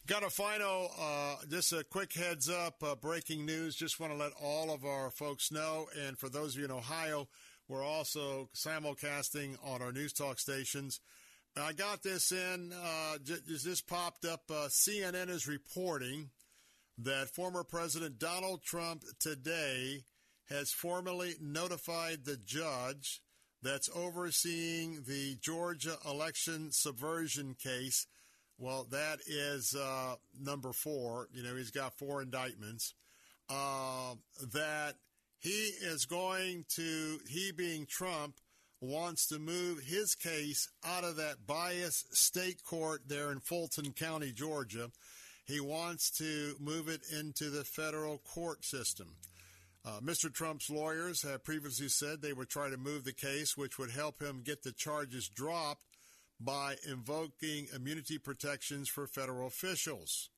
Got 0.07 0.23
a 0.23 0.29
final, 0.29 0.91
uh, 0.99 1.35
just 1.47 1.71
a 1.73 1.83
quick 1.83 2.13
heads 2.13 2.49
up, 2.49 2.83
uh, 2.83 2.95
breaking 2.95 3.45
news. 3.45 3.75
Just 3.75 3.99
want 3.99 4.11
to 4.11 4.17
let 4.17 4.31
all 4.41 4.71
of 4.71 4.83
our 4.83 5.11
folks 5.11 5.51
know. 5.51 5.87
And 6.05 6.17
for 6.17 6.27
those 6.27 6.55
of 6.55 6.59
you 6.59 6.65
in 6.65 6.71
Ohio, 6.71 7.27
we're 7.67 7.85
also 7.85 8.49
simulcasting 8.55 9.57
on 9.63 9.81
our 9.81 9.91
news 9.91 10.11
talk 10.11 10.39
stations. 10.39 10.99
I 11.55 11.73
got 11.73 12.01
this 12.01 12.31
in, 12.31 12.73
uh, 12.73 13.17
just, 13.23 13.63
this 13.63 13.81
popped 13.81 14.25
up. 14.25 14.43
Uh, 14.49 14.69
CNN 14.69 15.29
is 15.29 15.47
reporting 15.47 16.31
that 16.97 17.29
former 17.29 17.63
President 17.63 18.17
Donald 18.17 18.63
Trump 18.63 19.03
today 19.19 20.03
has 20.49 20.71
formally 20.71 21.35
notified 21.39 22.25
the 22.25 22.37
judge 22.37 23.21
that's 23.61 23.89
overseeing 23.95 25.03
the 25.07 25.35
Georgia 25.41 25.97
election 26.05 26.71
subversion 26.71 27.55
case. 27.55 28.07
Well, 28.57 28.87
that 28.91 29.19
is 29.27 29.75
uh, 29.75 30.15
number 30.39 30.71
four. 30.73 31.27
You 31.33 31.43
know, 31.43 31.55
he's 31.55 31.71
got 31.71 31.97
four 31.97 32.21
indictments. 32.21 32.93
Uh, 33.49 34.15
that 34.53 34.95
he 35.39 35.71
is 35.81 36.05
going 36.05 36.65
to, 36.75 37.19
he 37.27 37.51
being 37.51 37.85
Trump, 37.85 38.35
wants 38.79 39.27
to 39.27 39.39
move 39.39 39.79
his 39.79 40.15
case 40.15 40.69
out 40.83 41.03
of 41.03 41.15
that 41.17 41.45
biased 41.45 42.15
state 42.15 42.63
court 42.63 43.01
there 43.07 43.31
in 43.31 43.39
Fulton 43.39 43.93
County, 43.93 44.31
Georgia. 44.31 44.89
He 45.45 45.59
wants 45.59 46.09
to 46.17 46.55
move 46.59 46.87
it 46.87 47.01
into 47.11 47.49
the 47.49 47.63
federal 47.63 48.19
court 48.19 48.63
system. 48.63 49.15
Uh, 49.83 49.99
Mr. 49.99 50.31
Trump's 50.31 50.69
lawyers 50.69 51.23
have 51.23 51.43
previously 51.43 51.89
said 51.89 52.21
they 52.21 52.33
would 52.33 52.49
try 52.49 52.69
to 52.69 52.77
move 52.77 53.03
the 53.03 53.13
case, 53.13 53.57
which 53.57 53.79
would 53.79 53.91
help 53.91 54.21
him 54.21 54.43
get 54.43 54.61
the 54.61 54.71
charges 54.71 55.27
dropped 55.27 55.85
by 56.39 56.75
invoking 56.87 57.67
immunity 57.75 58.17
protections 58.17 58.89
for 58.89 59.07
federal 59.07 59.47
officials. 59.47 60.29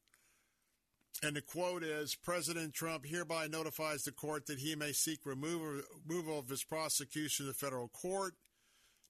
And 1.22 1.36
the 1.36 1.42
quote 1.42 1.84
is 1.84 2.16
President 2.16 2.74
Trump 2.74 3.06
hereby 3.06 3.48
notifies 3.48 4.04
the 4.04 4.12
court 4.12 4.48
that 4.48 4.60
he 4.60 4.76
may 4.76 4.94
seek 4.94 5.26
removal, 5.26 6.40
of 6.40 6.50
his 6.50 6.64
prosecution 6.64 7.46
to 7.46 7.54
federal 7.54 7.90
court. 7.90 8.34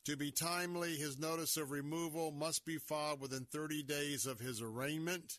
To 0.05 0.17
be 0.17 0.31
timely, 0.31 0.95
his 0.95 1.17
notice 1.17 1.57
of 1.57 1.71
removal 1.71 2.31
must 2.31 2.65
be 2.65 2.77
filed 2.77 3.21
within 3.21 3.45
30 3.45 3.83
days 3.83 4.25
of 4.25 4.39
his 4.39 4.61
arraignment. 4.61 5.37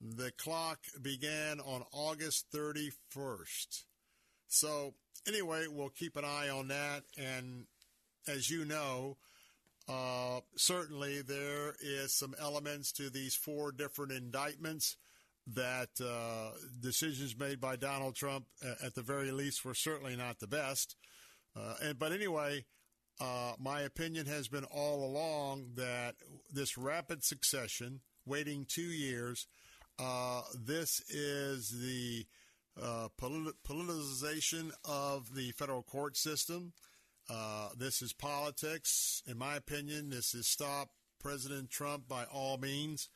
The 0.00 0.32
clock 0.32 0.78
began 1.00 1.60
on 1.60 1.84
August 1.92 2.46
31st. 2.52 3.84
So, 4.52 4.92
anyway, 5.26 5.64
we'll 5.66 5.88
keep 5.88 6.16
an 6.16 6.26
eye 6.26 6.50
on 6.50 6.68
that. 6.68 7.04
And 7.16 7.64
as 8.28 8.50
you 8.50 8.66
know, 8.66 9.16
uh, 9.88 10.40
certainly 10.56 11.22
there 11.22 11.74
is 11.80 12.14
some 12.14 12.34
elements 12.38 12.92
to 12.92 13.08
these 13.08 13.34
four 13.34 13.72
different 13.72 14.12
indictments 14.12 14.96
that 15.54 15.88
uh, 16.00 16.56
decisions 16.80 17.36
made 17.36 17.60
by 17.60 17.76
Donald 17.76 18.14
Trump, 18.14 18.44
at 18.84 18.94
the 18.94 19.02
very 19.02 19.32
least, 19.32 19.64
were 19.64 19.74
certainly 19.74 20.16
not 20.16 20.38
the 20.38 20.46
best. 20.46 20.96
Uh, 21.56 21.74
and 21.82 21.98
but 21.98 22.12
anyway, 22.12 22.64
uh, 23.20 23.54
my 23.58 23.80
opinion 23.80 24.26
has 24.26 24.48
been 24.48 24.64
all 24.64 25.04
along 25.04 25.70
that 25.76 26.14
this 26.52 26.76
rapid 26.76 27.24
succession, 27.24 28.00
waiting 28.26 28.66
two 28.68 28.82
years, 28.82 29.46
uh, 29.98 30.42
this 30.54 31.00
is 31.08 31.70
the 31.70 32.26
uh, 32.80 33.08
polit- 33.16 33.62
politicization 33.66 34.70
of 34.84 35.34
the 35.34 35.52
federal 35.52 35.82
court 35.82 36.16
system. 36.16 36.72
Uh, 37.30 37.68
this 37.76 38.02
is 38.02 38.12
politics. 38.12 39.22
In 39.26 39.38
my 39.38 39.56
opinion, 39.56 40.10
this 40.10 40.34
is 40.34 40.46
stop 40.46 40.88
President 41.20 41.70
Trump 41.70 42.08
by 42.08 42.24
all 42.24 42.58
means. 42.58 43.08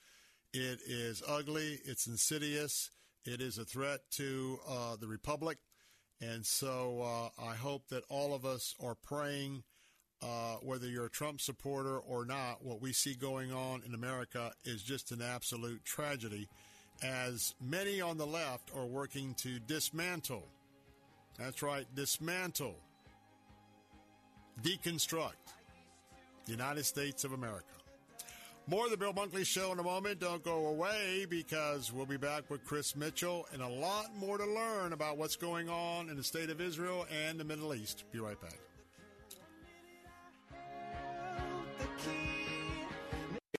It 0.53 0.81
is 0.87 1.23
ugly. 1.27 1.81
It's 1.85 2.07
insidious. 2.07 2.91
It 3.25 3.41
is 3.41 3.59
a 3.59 3.65
threat 3.65 4.01
to 4.13 4.59
uh, 4.69 4.97
the 4.97 5.09
republic. 5.09 5.59
And 6.21 6.47
so 6.47 7.03
uh, 7.03 7.43
I 7.43 7.57
hope 7.57 7.89
that 7.89 8.05
all 8.09 8.35
of 8.35 8.47
us 8.47 8.75
are 8.83 8.95
praying, 8.95 9.65
uh, 10.23 10.57
whether 10.63 10.87
you're 10.87 11.07
a 11.07 11.11
Trump 11.11 11.41
supporter 11.41 11.99
or 11.99 12.25
not, 12.25 12.65
what 12.65 12.81
we 12.81 12.93
see 12.93 13.15
going 13.15 13.53
on 13.53 13.83
in 13.85 13.93
America 13.93 14.53
is 14.65 14.83
just 14.83 15.13
an 15.13 15.21
absolute 15.21 15.85
tragedy, 15.85 16.49
as 17.03 17.55
many 17.61 18.01
on 18.01 18.17
the 18.17 18.27
left 18.27 18.71
are 18.77 18.87
working 18.87 19.35
to 19.35 19.59
dismantle. 19.61 20.47
That's 21.39 21.63
right, 21.63 21.87
dismantle, 21.95 22.77
deconstruct 24.63 25.33
the 26.47 26.53
United 26.53 26.85
States 26.85 27.25
of 27.25 27.33
America. 27.33 27.67
More 28.69 28.87
of 28.87 28.91
the 28.91 28.97
Bill 28.97 29.13
Bunkley 29.13 29.47
Show 29.47 29.71
in 29.71 29.79
a 29.79 29.83
moment. 29.83 30.19
Don't 30.19 30.43
go 30.43 30.67
away 30.67 31.25
because 31.29 31.93
we'll 31.93 32.07
be 32.07 32.17
back 32.17 32.51
with 32.51 32.65
Chris 32.65 32.97
Mitchell 32.97 33.47
and 33.53 33.63
a 33.63 33.69
lot 33.69 34.07
more 34.17 34.39
to 34.39 34.47
learn 34.47 34.93
about 34.93 35.19
what's 35.19 35.37
going 35.37 35.69
on 35.69 36.09
in 36.09 36.17
the 36.17 36.25
state 36.25 36.51
of 36.51 36.61
Israel 36.61 37.07
and 37.27 37.39
the 37.39 37.45
Middle 37.45 37.75
East. 37.75 38.05
Be 38.11 38.19
right 38.19 38.41
back. 38.41 38.59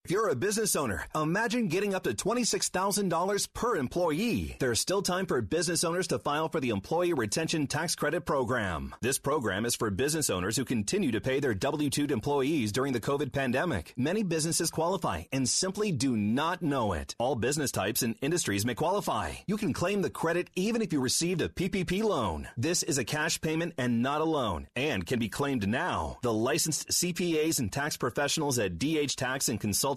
If 0.08 0.12
you're 0.12 0.30
a 0.30 0.36
business 0.36 0.78
owner, 0.78 1.06
imagine 1.14 1.68
getting 1.68 1.94
up 1.94 2.04
to 2.04 2.14
$26,000 2.14 3.54
per 3.54 3.76
employee. 3.76 4.56
There's 4.58 4.80
still 4.80 5.02
time 5.02 5.26
for 5.26 5.42
business 5.42 5.84
owners 5.84 6.08
to 6.08 6.18
file 6.18 6.48
for 6.48 6.62
the 6.62 6.70
Employee 6.70 7.12
Retention 7.12 7.68
Tax 7.68 7.94
Credit 7.94 8.22
Program. 8.22 8.96
This 9.02 9.20
program 9.20 9.66
is 9.66 9.76
for 9.76 9.90
business 9.90 10.30
owners 10.30 10.56
who 10.56 10.64
continue 10.64 11.12
to 11.12 11.20
pay 11.20 11.42
their 11.42 11.54
W-2 11.54 12.10
employees 12.10 12.72
during 12.72 12.94
the 12.94 13.02
COVID 13.02 13.34
pandemic. 13.34 13.94
Many 13.98 14.24
businesses 14.24 14.72
qualify 14.72 15.24
and 15.34 15.50
simply 15.50 15.92
do 15.92 16.16
not 16.16 16.62
know 16.62 16.94
it. 16.94 17.14
All 17.20 17.36
business 17.36 17.74
types 17.74 18.02
and 18.02 18.16
industries 18.22 18.66
may 18.66 18.76
qualify. 18.76 19.34
You 19.46 19.58
can 19.58 19.74
claim 19.74 20.02
the 20.04 20.10
credit 20.10 20.50
even 20.56 20.82
if 20.82 20.94
you 20.94 21.02
received 21.02 21.42
a 21.42 21.50
PPP 21.50 22.02
loan. 22.02 22.48
This 22.56 22.82
is 22.82 22.98
a 22.98 23.04
cash 23.04 23.42
payment 23.42 23.74
and 23.78 24.02
not 24.02 24.22
a 24.22 24.24
loan 24.24 24.68
and 24.74 25.06
can 25.06 25.20
be 25.20 25.28
claimed 25.28 25.68
now. 25.68 26.20
The 26.22 26.32
licensed 26.32 26.92
CPAs 26.92 27.60
and 27.60 27.70
tax 27.70 27.98
professionals 27.98 28.58
at 28.58 28.80
DH 28.80 29.18
Tax 29.18 29.50
and 29.50 29.60
Consulting 29.60 29.97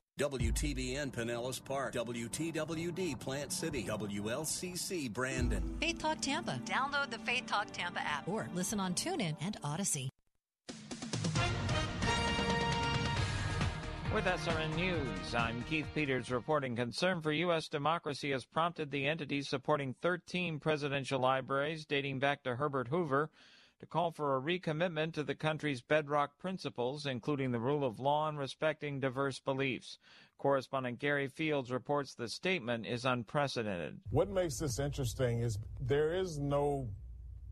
WTBN 0.21 1.11
Pinellas 1.11 1.59
Park, 1.65 1.93
WTWD 1.95 3.19
Plant 3.19 3.51
City, 3.51 3.83
WLCC 3.85 5.11
Brandon. 5.11 5.75
Faith 5.81 5.97
Talk 5.97 6.21
Tampa. 6.21 6.61
Download 6.63 7.09
the 7.09 7.17
Faith 7.17 7.47
Talk 7.47 7.71
Tampa 7.71 8.01
app 8.01 8.27
or 8.27 8.47
listen 8.53 8.79
on 8.79 8.93
TuneIn 8.93 9.35
and 9.41 9.59
Audacy. 9.63 10.09
With 14.13 14.25
SRN 14.25 14.75
News, 14.75 15.33
I'm 15.33 15.63
Keith 15.63 15.87
Peters 15.95 16.29
reporting 16.29 16.75
concern 16.75 17.21
for 17.21 17.31
U.S. 17.31 17.67
democracy 17.67 18.29
has 18.29 18.45
prompted 18.45 18.91
the 18.91 19.07
entities 19.07 19.49
supporting 19.49 19.95
13 20.03 20.59
presidential 20.59 21.19
libraries 21.19 21.85
dating 21.85 22.19
back 22.19 22.43
to 22.43 22.55
Herbert 22.55 22.89
Hoover 22.89 23.31
to 23.81 23.87
call 23.87 24.11
for 24.11 24.37
a 24.37 24.41
recommitment 24.41 25.11
to 25.11 25.23
the 25.23 25.33
country's 25.33 25.81
bedrock 25.81 26.37
principles, 26.37 27.07
including 27.07 27.51
the 27.51 27.59
rule 27.59 27.83
of 27.83 27.99
law 27.99 28.29
and 28.29 28.37
respecting 28.37 28.99
diverse 28.99 29.39
beliefs. 29.39 29.97
Correspondent 30.37 30.99
Gary 30.99 31.27
Fields 31.27 31.71
reports 31.71 32.13
the 32.13 32.29
statement 32.29 32.85
is 32.85 33.05
unprecedented. 33.05 33.99
What 34.11 34.29
makes 34.29 34.59
this 34.59 34.77
interesting 34.77 35.41
is 35.41 35.57
there 35.79 36.13
is 36.13 36.37
no 36.37 36.87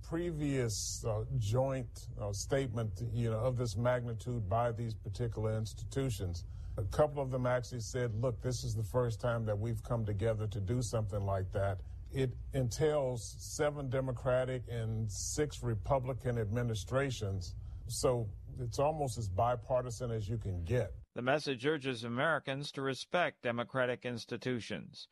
previous 0.08 1.04
uh, 1.04 1.24
joint 1.40 2.08
uh, 2.22 2.32
statement, 2.32 2.92
you 3.12 3.32
know, 3.32 3.40
of 3.40 3.58
this 3.58 3.76
magnitude 3.76 4.48
by 4.48 4.72
these 4.72 4.94
particular 4.94 5.58
institutions. 5.58 6.46
A 6.78 6.84
couple 6.84 7.24
of 7.24 7.32
them 7.32 7.48
actually 7.48 7.82
said, 7.82 8.14
"Look, 8.22 8.40
this 8.42 8.64
is 8.64 8.76
the 8.76 8.84
first 8.84 9.20
time 9.20 9.46
that 9.46 9.58
we've 9.58 9.82
come 9.84 10.06
together 10.06 10.46
to 10.48 10.60
do 10.60 10.84
something 10.84 11.26
like 11.26 11.52
that." 11.54 11.80
It 12.12 12.32
entails 12.54 13.36
seven 13.38 13.90
Democratic 13.90 14.64
and 14.70 15.12
six 15.12 15.62
Republican 15.62 16.38
administrations, 16.40 17.56
so 17.88 18.28
it's 18.60 18.80
almost 18.80 19.18
as 19.18 19.30
bipartisan 19.30 20.12
as 20.12 20.28
you 20.28 20.38
can 20.38 20.64
get. 20.64 20.94
The 21.16 21.22
message 21.22 21.66
urges 21.66 22.04
Americans 22.04 22.72
to 22.74 22.82
respect 22.82 23.44
democratic 23.44 24.06
institutions. 24.06 25.08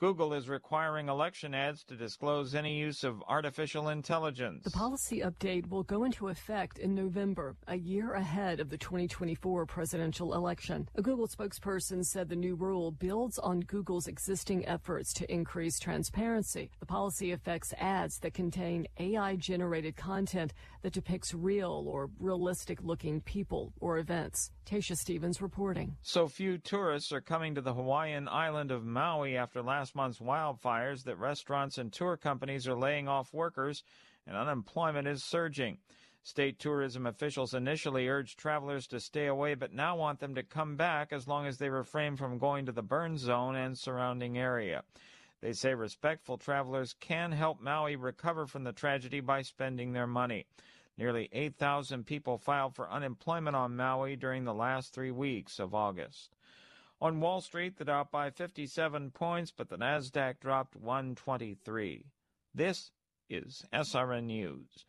Google 0.00 0.32
is 0.32 0.48
requiring 0.48 1.10
election 1.10 1.52
ads 1.54 1.84
to 1.84 1.94
disclose 1.94 2.54
any 2.54 2.74
use 2.74 3.04
of 3.04 3.22
artificial 3.28 3.90
intelligence. 3.90 4.64
The 4.64 4.70
policy 4.70 5.20
update 5.20 5.68
will 5.68 5.82
go 5.82 6.04
into 6.04 6.28
effect 6.28 6.78
in 6.78 6.94
November, 6.94 7.54
a 7.68 7.76
year 7.76 8.14
ahead 8.14 8.60
of 8.60 8.70
the 8.70 8.78
2024 8.78 9.66
presidential 9.66 10.32
election. 10.32 10.88
A 10.94 11.02
Google 11.02 11.28
spokesperson 11.28 12.02
said 12.02 12.30
the 12.30 12.34
new 12.34 12.54
rule 12.54 12.92
builds 12.92 13.38
on 13.38 13.60
Google's 13.60 14.06
existing 14.06 14.64
efforts 14.66 15.12
to 15.12 15.30
increase 15.30 15.78
transparency. 15.78 16.70
The 16.80 16.86
policy 16.86 17.32
affects 17.32 17.74
ads 17.76 18.20
that 18.20 18.32
contain 18.32 18.86
AI 18.98 19.36
generated 19.36 19.96
content 19.96 20.54
that 20.80 20.94
depicts 20.94 21.34
real 21.34 21.84
or 21.86 22.08
realistic 22.18 22.82
looking 22.82 23.20
people 23.20 23.74
or 23.80 23.98
events. 23.98 24.50
Tasha 24.64 24.96
Stevens 24.96 25.42
reporting. 25.42 25.96
So 26.00 26.28
few 26.28 26.56
tourists 26.56 27.12
are 27.12 27.20
coming 27.20 27.56
to 27.56 27.60
the 27.60 27.74
Hawaiian 27.74 28.28
island 28.28 28.70
of 28.70 28.84
Maui 28.84 29.36
after 29.36 29.62
last 29.62 29.89
month's 29.94 30.18
wildfires 30.18 31.04
that 31.04 31.18
restaurants 31.18 31.78
and 31.78 31.92
tour 31.92 32.16
companies 32.16 32.66
are 32.68 32.74
laying 32.74 33.08
off 33.08 33.32
workers 33.32 33.82
and 34.26 34.36
unemployment 34.36 35.08
is 35.08 35.24
surging. 35.24 35.78
State 36.22 36.58
tourism 36.58 37.06
officials 37.06 37.54
initially 37.54 38.08
urged 38.08 38.38
travelers 38.38 38.86
to 38.88 39.00
stay 39.00 39.26
away 39.26 39.54
but 39.54 39.72
now 39.72 39.96
want 39.96 40.20
them 40.20 40.34
to 40.34 40.42
come 40.42 40.76
back 40.76 41.12
as 41.12 41.26
long 41.26 41.46
as 41.46 41.58
they 41.58 41.70
refrain 41.70 42.16
from 42.16 42.38
going 42.38 42.66
to 42.66 42.72
the 42.72 42.82
burn 42.82 43.16
zone 43.16 43.56
and 43.56 43.78
surrounding 43.78 44.36
area. 44.36 44.82
They 45.40 45.54
say 45.54 45.74
respectful 45.74 46.36
travelers 46.36 46.94
can 47.00 47.32
help 47.32 47.60
Maui 47.60 47.96
recover 47.96 48.46
from 48.46 48.64
the 48.64 48.72
tragedy 48.72 49.20
by 49.20 49.42
spending 49.42 49.92
their 49.92 50.06
money. 50.06 50.46
Nearly 50.98 51.30
8,000 51.32 52.04
people 52.04 52.36
filed 52.36 52.74
for 52.74 52.90
unemployment 52.90 53.56
on 53.56 53.74
Maui 53.74 54.16
during 54.16 54.44
the 54.44 54.52
last 54.52 54.92
three 54.92 55.10
weeks 55.10 55.58
of 55.58 55.74
August. 55.74 56.36
On 57.02 57.18
Wall 57.20 57.40
Street, 57.40 57.78
the 57.78 57.86
Dow 57.86 58.06
by 58.10 58.28
57 58.28 59.10
points, 59.12 59.50
but 59.56 59.70
the 59.70 59.78
Nasdaq 59.78 60.40
dropped 60.40 60.76
123. 60.76 62.04
This 62.54 62.90
is 63.30 63.64
SRN 63.72 64.24
News. 64.24 64.84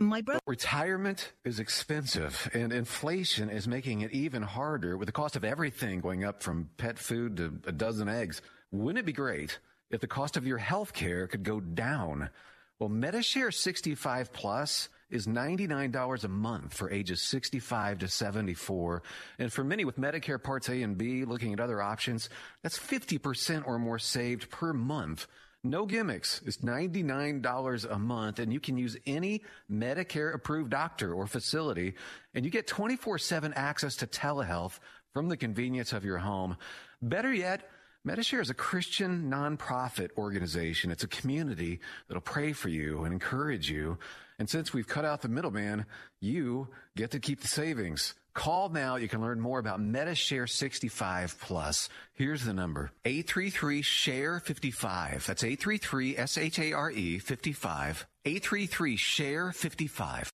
My 0.00 0.22
brother. 0.22 0.40
Retirement 0.46 1.32
is 1.44 1.60
expensive, 1.60 2.50
and 2.52 2.72
inflation 2.72 3.48
is 3.48 3.68
making 3.68 4.00
it 4.00 4.12
even 4.12 4.42
harder 4.42 4.96
with 4.96 5.06
the 5.06 5.12
cost 5.12 5.36
of 5.36 5.44
everything 5.44 6.00
going 6.00 6.24
up 6.24 6.42
from 6.42 6.70
pet 6.76 6.98
food 6.98 7.36
to 7.36 7.60
a 7.66 7.72
dozen 7.72 8.08
eggs. 8.08 8.42
Wouldn't 8.72 8.98
it 8.98 9.06
be 9.06 9.12
great 9.12 9.58
if 9.90 10.00
the 10.00 10.06
cost 10.06 10.36
of 10.36 10.46
your 10.46 10.58
health 10.58 10.92
care 10.92 11.28
could 11.28 11.44
go 11.44 11.60
down? 11.60 12.30
Well, 12.78 12.88
Medi-Share 12.88 13.50
65 13.52 14.32
Plus 14.32 14.88
is 15.10 15.26
$99 15.26 16.24
a 16.24 16.28
month 16.28 16.74
for 16.74 16.90
ages 16.90 17.22
65 17.22 17.98
to 17.98 18.08
74. 18.08 19.02
And 19.38 19.52
for 19.52 19.64
many 19.64 19.84
with 19.84 19.98
Medicare 19.98 20.42
Parts 20.42 20.68
A 20.68 20.82
and 20.82 20.98
B 20.98 21.24
looking 21.24 21.52
at 21.52 21.60
other 21.60 21.82
options, 21.82 22.28
that's 22.62 22.78
50% 22.78 23.66
or 23.66 23.78
more 23.78 23.98
saved 23.98 24.50
per 24.50 24.72
month. 24.72 25.26
No 25.64 25.86
gimmicks. 25.86 26.40
It's 26.46 26.58
$99 26.58 27.90
a 27.90 27.98
month 27.98 28.38
and 28.38 28.52
you 28.52 28.60
can 28.60 28.76
use 28.76 28.96
any 29.06 29.42
Medicare 29.70 30.34
approved 30.34 30.70
doctor 30.70 31.12
or 31.12 31.26
facility 31.26 31.94
and 32.34 32.44
you 32.44 32.50
get 32.50 32.68
24-7 32.68 33.52
access 33.56 33.96
to 33.96 34.06
telehealth 34.06 34.78
from 35.12 35.28
the 35.28 35.36
convenience 35.36 35.92
of 35.92 36.04
your 36.04 36.18
home. 36.18 36.56
Better 37.02 37.32
yet, 37.32 37.68
Medi-Share 38.04 38.40
is 38.40 38.50
a 38.50 38.54
Christian 38.54 39.30
nonprofit 39.30 40.10
organization. 40.16 40.90
It's 40.90 41.04
a 41.04 41.08
community 41.08 41.80
that'll 42.06 42.20
pray 42.20 42.52
for 42.52 42.68
you 42.68 43.04
and 43.04 43.12
encourage 43.12 43.70
you. 43.70 43.98
And 44.38 44.48
since 44.48 44.72
we've 44.72 44.86
cut 44.86 45.04
out 45.04 45.20
the 45.20 45.28
middleman, 45.28 45.84
you 46.20 46.68
get 46.96 47.10
to 47.10 47.18
keep 47.18 47.40
the 47.40 47.48
savings. 47.48 48.14
Call 48.34 48.68
now. 48.68 48.94
You 48.94 49.08
can 49.08 49.20
learn 49.20 49.40
more 49.40 49.58
about 49.58 49.80
Medi-Share 49.80 50.46
65 50.46 51.40
Plus. 51.40 51.88
Here's 52.12 52.44
the 52.44 52.54
number. 52.54 52.92
833-SHARE-55. 53.04 55.26
That's 55.26 55.42
833-S-H-A-R-E 55.42 57.18
55. 57.18 58.06
833-SHARE-55. 58.24 60.28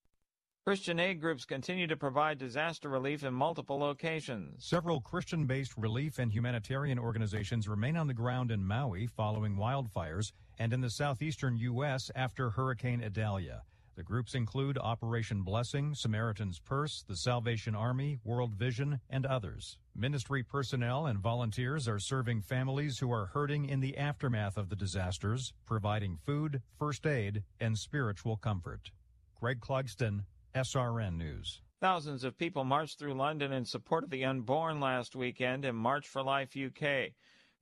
Christian 0.66 0.98
aid 0.98 1.20
groups 1.20 1.44
continue 1.44 1.86
to 1.86 1.94
provide 1.94 2.38
disaster 2.38 2.88
relief 2.88 3.22
in 3.22 3.34
multiple 3.34 3.78
locations. 3.78 4.64
Several 4.64 4.98
Christian 4.98 5.44
based 5.44 5.76
relief 5.76 6.18
and 6.18 6.32
humanitarian 6.32 6.98
organizations 6.98 7.68
remain 7.68 7.98
on 7.98 8.06
the 8.06 8.14
ground 8.14 8.50
in 8.50 8.64
Maui 8.64 9.06
following 9.06 9.56
wildfires 9.56 10.32
and 10.58 10.72
in 10.72 10.80
the 10.80 10.88
southeastern 10.88 11.58
U.S. 11.58 12.10
after 12.14 12.48
Hurricane 12.48 13.04
Idalia. 13.04 13.60
The 13.96 14.02
groups 14.02 14.34
include 14.34 14.78
Operation 14.78 15.42
Blessing, 15.42 15.94
Samaritan's 15.94 16.60
Purse, 16.60 17.04
the 17.06 17.16
Salvation 17.16 17.74
Army, 17.74 18.18
World 18.24 18.54
Vision, 18.54 19.00
and 19.10 19.26
others. 19.26 19.76
Ministry 19.94 20.42
personnel 20.42 21.04
and 21.04 21.18
volunteers 21.18 21.86
are 21.86 21.98
serving 21.98 22.40
families 22.40 22.98
who 22.98 23.12
are 23.12 23.26
hurting 23.26 23.66
in 23.66 23.80
the 23.80 23.98
aftermath 23.98 24.56
of 24.56 24.70
the 24.70 24.76
disasters, 24.76 25.52
providing 25.66 26.16
food, 26.24 26.62
first 26.78 27.06
aid, 27.06 27.42
and 27.60 27.76
spiritual 27.76 28.38
comfort. 28.38 28.90
Greg 29.38 29.60
Clugston, 29.60 30.22
SRN 30.54 31.16
News. 31.16 31.62
Thousands 31.80 32.22
of 32.22 32.38
people 32.38 32.62
marched 32.62 33.00
through 33.00 33.14
London 33.14 33.52
in 33.52 33.64
support 33.64 34.04
of 34.04 34.10
the 34.10 34.24
unborn 34.24 34.78
last 34.78 35.16
weekend 35.16 35.64
in 35.64 35.74
March 35.74 36.06
for 36.06 36.22
Life 36.22 36.56
UK. 36.56 37.10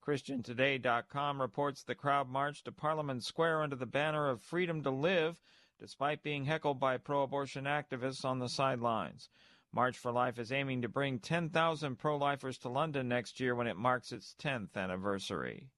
ChristianToday.com 0.06 1.40
reports 1.40 1.82
the 1.82 1.94
crowd 1.94 2.28
marched 2.28 2.66
to 2.66 2.73
Parliament 2.73 3.24
Square 3.24 3.62
under 3.62 3.77
the 3.77 3.86
banner 3.86 4.28
of 4.28 4.43
Freedom 4.43 4.82
to 4.82 4.90
Live, 4.90 5.40
despite 5.81 6.23
being 6.23 6.44
heckled 6.44 6.78
by 6.78 6.98
pro 6.98 7.23
abortion 7.23 7.64
activists 7.64 8.27
on 8.27 8.40
the 8.40 8.48
sidelines. 8.48 9.31
March 9.73 9.97
for 9.97 10.12
Life 10.12 10.39
is 10.39 10.52
aiming 10.52 10.82
to 10.82 10.89
bring 10.89 11.19
10,000 11.19 11.97
pro 11.97 12.19
lifers 12.19 12.59
to 12.59 12.69
London 12.69 13.09
next 13.09 13.40
year 13.40 13.55
when 13.55 13.66
it 13.66 13.78
marks 13.78 14.12
its 14.12 14.35
10th 14.39 14.77
anniversary. 14.77 15.70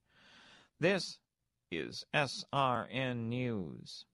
This 0.81 1.21
is 1.71 2.05
SRN 2.13 3.29
News. 3.29 4.05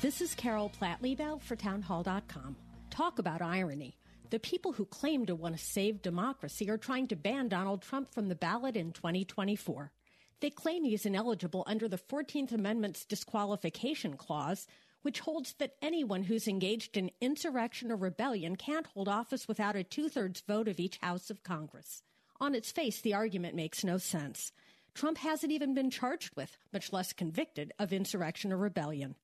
This 0.00 0.20
is 0.20 0.34
Carol 0.34 0.68
Platt-Liebau 0.68 1.40
for 1.40 1.56
Townhall.com. 1.56 2.56
Talk 2.90 3.18
about 3.18 3.42
irony. 3.42 3.96
The 4.30 4.38
people 4.38 4.72
who 4.72 4.84
claim 4.84 5.26
to 5.26 5.34
want 5.34 5.56
to 5.56 5.64
save 5.64 6.02
democracy 6.02 6.68
are 6.70 6.76
trying 6.76 7.08
to 7.08 7.16
ban 7.16 7.48
Donald 7.48 7.82
Trump 7.82 8.12
from 8.12 8.28
the 8.28 8.34
ballot 8.34 8.76
in 8.76 8.92
2024. 8.92 9.92
They 10.40 10.50
claim 10.50 10.84
he 10.84 10.94
is 10.94 11.06
ineligible 11.06 11.64
under 11.66 11.88
the 11.88 11.98
14th 11.98 12.52
Amendment's 12.52 13.04
disqualification 13.04 14.16
clause, 14.16 14.66
which 15.02 15.20
holds 15.20 15.54
that 15.54 15.76
anyone 15.80 16.24
who's 16.24 16.48
engaged 16.48 16.96
in 16.96 17.10
insurrection 17.20 17.92
or 17.92 17.96
rebellion 17.96 18.56
can't 18.56 18.86
hold 18.88 19.08
office 19.08 19.46
without 19.46 19.76
a 19.76 19.84
two 19.84 20.08
thirds 20.08 20.40
vote 20.40 20.68
of 20.68 20.80
each 20.80 20.98
House 21.02 21.30
of 21.30 21.42
Congress. 21.42 22.02
On 22.40 22.54
its 22.54 22.72
face, 22.72 23.00
the 23.00 23.14
argument 23.14 23.54
makes 23.54 23.84
no 23.84 23.98
sense. 23.98 24.52
Trump 24.94 25.18
hasn't 25.18 25.52
even 25.52 25.74
been 25.74 25.90
charged 25.90 26.30
with, 26.36 26.56
much 26.72 26.92
less 26.92 27.12
convicted, 27.12 27.72
of 27.78 27.92
insurrection 27.92 28.52
or 28.52 28.56
rebellion. 28.56 29.16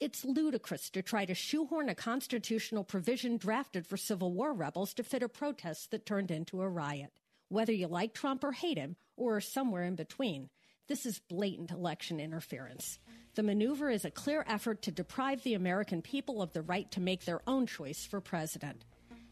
It's 0.00 0.24
ludicrous 0.24 0.90
to 0.90 1.02
try 1.02 1.24
to 1.24 1.34
shoehorn 1.34 1.88
a 1.88 1.94
constitutional 1.94 2.82
provision 2.82 3.36
drafted 3.36 3.86
for 3.86 3.96
Civil 3.96 4.32
War 4.32 4.52
rebels 4.52 4.92
to 4.94 5.04
fit 5.04 5.22
a 5.22 5.28
protest 5.28 5.92
that 5.92 6.04
turned 6.04 6.32
into 6.32 6.60
a 6.60 6.68
riot. 6.68 7.12
Whether 7.48 7.72
you 7.72 7.86
like 7.86 8.12
Trump 8.12 8.42
or 8.42 8.52
hate 8.52 8.76
him, 8.76 8.96
or 9.16 9.40
somewhere 9.40 9.84
in 9.84 9.94
between, 9.94 10.50
this 10.88 11.06
is 11.06 11.20
blatant 11.20 11.70
election 11.70 12.18
interference. 12.18 12.98
The 13.36 13.44
maneuver 13.44 13.90
is 13.90 14.04
a 14.04 14.10
clear 14.10 14.44
effort 14.48 14.82
to 14.82 14.90
deprive 14.90 15.42
the 15.42 15.54
American 15.54 16.02
people 16.02 16.42
of 16.42 16.52
the 16.52 16.62
right 16.62 16.90
to 16.90 17.00
make 17.00 17.24
their 17.24 17.40
own 17.46 17.66
choice 17.66 18.04
for 18.04 18.20
president. 18.20 18.84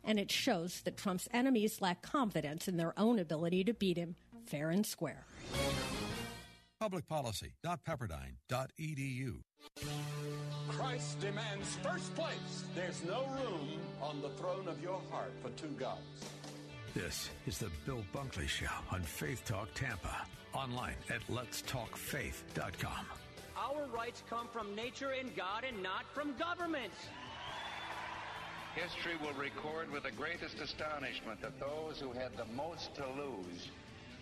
And 0.05 0.19
it 0.19 0.31
shows 0.31 0.81
that 0.83 0.97
Trump's 0.97 1.29
enemies 1.33 1.81
lack 1.81 2.03
confidence 2.03 2.69
in 2.69 2.77
their 2.77 2.99
own 2.99 3.19
ability 3.19 3.65
to 3.65 3.75
beat 3.75 3.97
him 3.97 4.15
fair 4.47 4.71
and 4.71 4.87
square. 4.87 5.27
Publicpolicy.pepperdine.edu. 6.83 9.41
Christ 10.69 11.21
demands 11.21 11.77
first 11.77 12.13
place. 12.15 12.65
There's 12.75 13.03
no 13.05 13.25
room 13.27 13.79
on 14.01 14.21
the 14.21 14.31
throne 14.31 14.67
of 14.67 14.83
your 14.83 15.01
heart 15.11 15.33
for 15.43 15.51
two 15.51 15.73
gods. 15.79 16.01
This 16.95 17.31
is 17.47 17.59
the 17.59 17.71
Bill 17.87 18.05
Bunkley 18.13 18.49
Show 18.49 18.67
on 18.91 19.03
Faith 19.03 19.45
Talk 19.45 19.73
Tampa. 19.75 20.27
Online 20.53 20.97
at 21.09 21.25
letstalkfaith.com. 21.29 23.07
Our 23.57 23.87
rights 23.95 24.23
come 24.29 24.49
from 24.49 24.75
nature 24.75 25.13
and 25.19 25.35
God 25.37 25.65
and 25.67 25.83
not 25.83 26.05
from 26.13 26.37
government. 26.37 26.93
History 28.75 29.13
will 29.23 29.35
record 29.35 29.91
with 29.93 30.03
the 30.03 30.11
greatest 30.11 30.59
astonishment 30.61 31.41
that 31.43 31.61
those 31.61 32.01
who 32.01 32.11
had 32.13 32.37
the 32.37 32.47
most 32.57 32.95
to 32.97 33.05
lose 33.17 33.69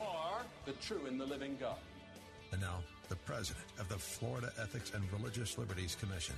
or 0.00 0.42
the 0.64 0.72
true 0.72 1.06
and 1.06 1.20
the 1.20 1.26
living 1.26 1.56
God. 1.60 1.76
And 2.52 2.60
now, 2.60 2.78
the 3.08 3.16
president 3.16 3.64
of 3.78 3.88
the 3.88 3.98
Florida 3.98 4.52
Ethics 4.60 4.92
and 4.94 5.02
Religious 5.12 5.58
Liberties 5.58 5.96
Commission. 5.98 6.34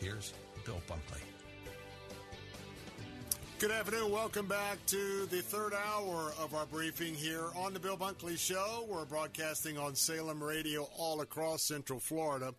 Here's 0.00 0.32
Bill 0.64 0.80
Bunkley. 0.88 1.20
Good 3.58 3.72
afternoon. 3.72 4.12
Welcome 4.12 4.46
back 4.46 4.78
to 4.86 5.26
the 5.26 5.40
third 5.42 5.74
hour 5.74 6.32
of 6.38 6.54
our 6.54 6.66
briefing 6.66 7.14
here 7.14 7.46
on 7.56 7.74
the 7.74 7.80
Bill 7.80 7.96
Bunkley 7.96 8.38
Show. 8.38 8.86
We're 8.88 9.04
broadcasting 9.04 9.76
on 9.76 9.96
Salem 9.96 10.42
Radio 10.42 10.88
all 10.96 11.20
across 11.22 11.64
Central 11.64 11.98
Florida. 11.98 12.54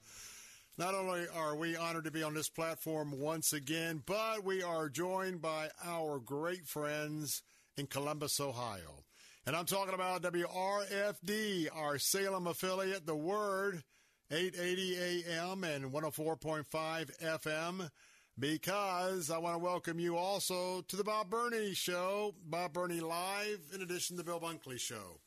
Not 0.77 0.95
only 0.95 1.26
are 1.34 1.56
we 1.56 1.77
honored 1.77 2.03
to 2.03 2.11
be 2.11 2.23
on 2.23 2.34
this 2.34 2.49
platform 2.49 3.18
once 3.18 3.53
again, 3.53 4.03
but 4.06 4.43
we 4.43 4.61
are 4.61 4.89
joined 4.89 5.41
by 5.41 5.69
our 5.85 6.19
great 6.19 6.68
friends 6.68 7.43
in 7.77 7.88
Columbus, 7.88 8.41
Ohio. 8.41 9.06
And 9.45 9.56
I'm 9.56 9.66
talking 9.66 9.94
about 9.94 10.22
WRFD, 10.22 11.70
our 11.74 11.98
Salem 11.98 12.48
affiliate, 12.48 13.06
The 13.06 13.16
Word, 13.16 13.84
880 14.32 15.24
AM 15.28 15.64
and 15.64 15.91
104.5 15.91 17.10
FM, 17.24 17.90
because 18.38 19.32
I 19.32 19.38
want 19.40 19.56
to 19.56 19.64
welcome 19.64 19.99
you 19.99 20.18
also 20.18 20.82
to 20.82 20.95
the 20.95 21.03
Bob 21.03 21.30
Burney 21.30 21.74
Show, 21.74 22.36
Bob 22.45 22.74
Burney 22.74 22.99
Live, 22.99 23.60
in 23.74 23.82
addition 23.82 24.18
to 24.18 24.24
the 24.24 24.30
Bill 24.30 24.40
Bunkley 24.40 24.80
Show. 24.80 25.20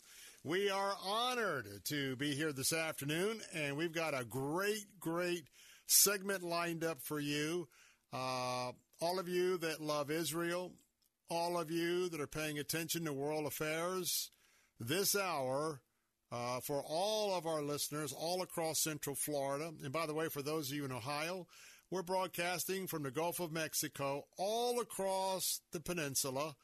We 0.45 0.71
are 0.71 0.95
honored 1.05 1.67
to 1.87 2.15
be 2.17 2.35
here 2.35 2.53
this 2.53 2.73
afternoon, 2.73 3.41
and 3.55 3.77
we've 3.77 3.93
got 3.93 4.19
a 4.19 4.25
great, 4.25 5.01
great 5.01 5.45
segment 5.87 6.43
lined 6.43 6.85
up 6.85 7.01
for 7.01 7.19
you. 7.19 7.67
Uh, 8.13 8.73
all 9.01 9.19
of 9.19 9.29
you 9.29 9.57
that 9.59 9.81
love 9.81 10.11
Israel, 10.11 10.73
all 11.29 11.59
of 11.59 11.71
you 11.71 12.09
that 12.09 12.21
are 12.21 12.27
paying 12.27 12.59
attention 12.59 13.05
to 13.05 13.13
world 13.13 13.47
affairs, 13.47 14.31
this 14.79 15.17
hour, 15.17 15.81
uh, 16.31 16.61
for 16.61 16.83
all 16.87 17.35
of 17.35 17.47
our 17.47 17.63
listeners 17.63 18.13
all 18.13 18.43
across 18.43 18.83
Central 18.83 19.15
Florida. 19.15 19.73
And 19.83 19.93
by 19.93 20.07
the 20.07 20.15
way, 20.15 20.29
for 20.29 20.43
those 20.43 20.71
of 20.71 20.77
you 20.77 20.85
in 20.85 20.93
Ohio, 20.93 21.47
we're 21.91 22.03
broadcasting 22.03 22.87
from 22.87 23.03
the 23.03 23.11
Gulf 23.11 23.39
of 23.39 23.53
Mexico 23.53 24.25
all 24.39 24.81
across 24.81 25.61
the 25.73 25.81
peninsula 25.81 26.55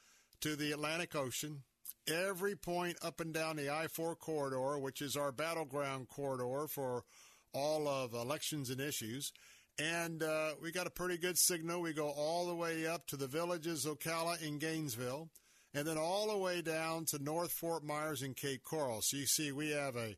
to 0.41 0.57
the 0.57 0.73
Atlantic 0.73 1.15
Ocean, 1.15 1.65
every 2.07 2.57
point 2.57 2.97
up 3.03 3.21
and 3.21 3.35
down 3.35 3.57
the 3.57 3.69
I 3.69 3.89
4 3.89 4.17
corridor, 4.17 4.79
which 4.79 5.03
is 5.03 5.17
our 5.17 5.33
battleground 5.33 6.09
corridor 6.09 6.67
for 6.67 7.05
all 7.53 7.87
of 7.87 8.15
elections 8.15 8.71
and 8.71 8.81
issues. 8.81 9.33
And 9.79 10.23
uh, 10.23 10.55
we 10.61 10.73
got 10.73 10.89
a 10.89 10.91
pretty 10.91 11.19
good 11.19 11.39
signal. 11.39 11.81
We 11.81 11.93
go 11.93 12.09
all 12.09 12.47
the 12.47 12.55
way 12.55 12.87
up 12.87 13.07
to 13.09 13.17
the 13.17 13.29
villages 13.29 13.87
Ocala 13.87 14.45
and 14.45 14.59
Gainesville, 14.61 15.31
and 15.73 15.87
then 15.87 15.97
all 15.97 16.29
the 16.29 16.39
way 16.39 16.63
down 16.63 17.05
to 17.07 17.23
North 17.23 17.53
Fort 17.53 17.85
Myers 17.85 18.23
and 18.23 18.35
Cape 18.35 18.65
Coral. 18.65 19.03
So 19.03 19.17
you 19.17 19.27
see, 19.27 19.53
we 19.53 19.71
have 19.71 19.97
a 19.97 20.17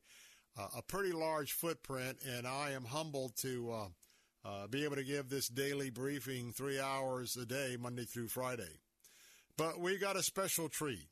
a 0.76 0.82
pretty 0.82 1.12
large 1.12 1.52
footprint, 1.52 2.18
and 2.26 2.46
I 2.46 2.72
am 2.72 2.84
humbled 2.84 3.32
to 3.42 3.72
uh, 3.72 4.48
uh, 4.48 4.66
be 4.66 4.84
able 4.84 4.96
to 4.96 5.04
give 5.04 5.28
this 5.28 5.48
daily 5.48 5.90
briefing 5.90 6.52
three 6.52 6.80
hours 6.80 7.36
a 7.36 7.46
day, 7.46 7.76
Monday 7.78 8.04
through 8.04 8.28
Friday. 8.28 8.80
But 9.56 9.80
we 9.80 9.96
got 9.98 10.16
a 10.16 10.22
special 10.22 10.68
treat. 10.68 11.08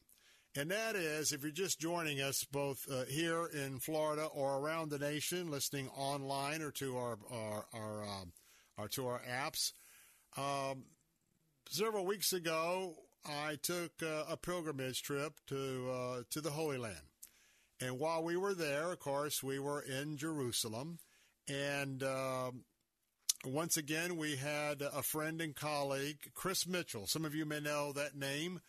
And 0.57 0.71
that 0.71 0.97
is, 0.97 1.33
if 1.33 1.43
you're 1.43 1.53
just 1.53 1.79
joining 1.79 2.21
us 2.21 2.45
both 2.45 2.87
uh, 2.91 3.05
here 3.05 3.47
in 3.47 3.79
Florida 3.79 4.25
or 4.25 4.59
around 4.59 4.91
the 4.91 4.99
nation, 4.99 5.51
listening 5.51 5.89
online 5.91 6.63
or 6.63 6.71
to 6.73 6.97
our 6.97 7.19
our, 7.31 7.67
our 7.73 8.03
um, 8.03 8.33
or 8.77 8.89
to 8.89 9.07
our 9.07 9.21
apps. 9.29 9.73
Um, 10.37 10.85
several 11.69 12.07
weeks 12.07 12.33
ago, 12.33 12.95
I 13.27 13.57
took 13.63 13.93
uh, 14.03 14.25
a 14.29 14.37
pilgrimage 14.37 15.03
trip 15.03 15.35
to 15.49 15.91
uh, 15.91 16.23
to 16.31 16.41
the 16.41 16.51
Holy 16.51 16.79
Land, 16.79 16.97
and 17.81 17.99
while 17.99 18.25
we 18.25 18.37
were 18.37 18.55
there, 18.55 18.91
of 18.91 18.99
course, 19.01 19.43
we 19.43 19.59
were 19.59 19.83
in 19.83 20.17
Jerusalem, 20.17 20.99
and 21.47 22.03
um, 22.03 22.65
once 23.45 23.77
again, 23.77 24.17
we 24.17 24.37
had 24.37 24.83
a 24.83 25.03
friend 25.03 25.41
and 25.41 25.55
colleague, 25.55 26.31
Chris 26.35 26.67
Mitchell. 26.67 27.07
Some 27.07 27.25
of 27.25 27.35
you 27.35 27.45
may 27.45 27.61
know 27.61 27.93
that 27.93 28.17
name. 28.17 28.61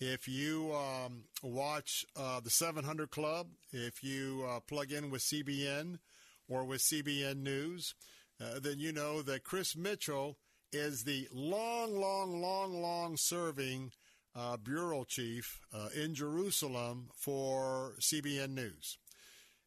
If 0.00 0.26
you 0.26 0.72
um, 0.72 1.24
watch 1.42 2.06
uh, 2.16 2.40
the 2.40 2.48
700 2.48 3.10
Club, 3.10 3.48
if 3.70 4.02
you 4.02 4.46
uh, 4.48 4.60
plug 4.60 4.92
in 4.92 5.10
with 5.10 5.20
CBN 5.20 5.98
or 6.48 6.64
with 6.64 6.80
CBN 6.80 7.42
News, 7.42 7.94
uh, 8.40 8.60
then 8.60 8.78
you 8.78 8.92
know 8.92 9.20
that 9.20 9.44
Chris 9.44 9.76
Mitchell 9.76 10.38
is 10.72 11.04
the 11.04 11.28
long, 11.34 12.00
long, 12.00 12.40
long, 12.40 12.80
long 12.80 13.18
serving 13.18 13.92
uh, 14.34 14.56
bureau 14.56 15.04
chief 15.04 15.60
uh, 15.74 15.88
in 15.94 16.14
Jerusalem 16.14 17.10
for 17.14 17.96
CBN 18.00 18.54
News. 18.54 18.96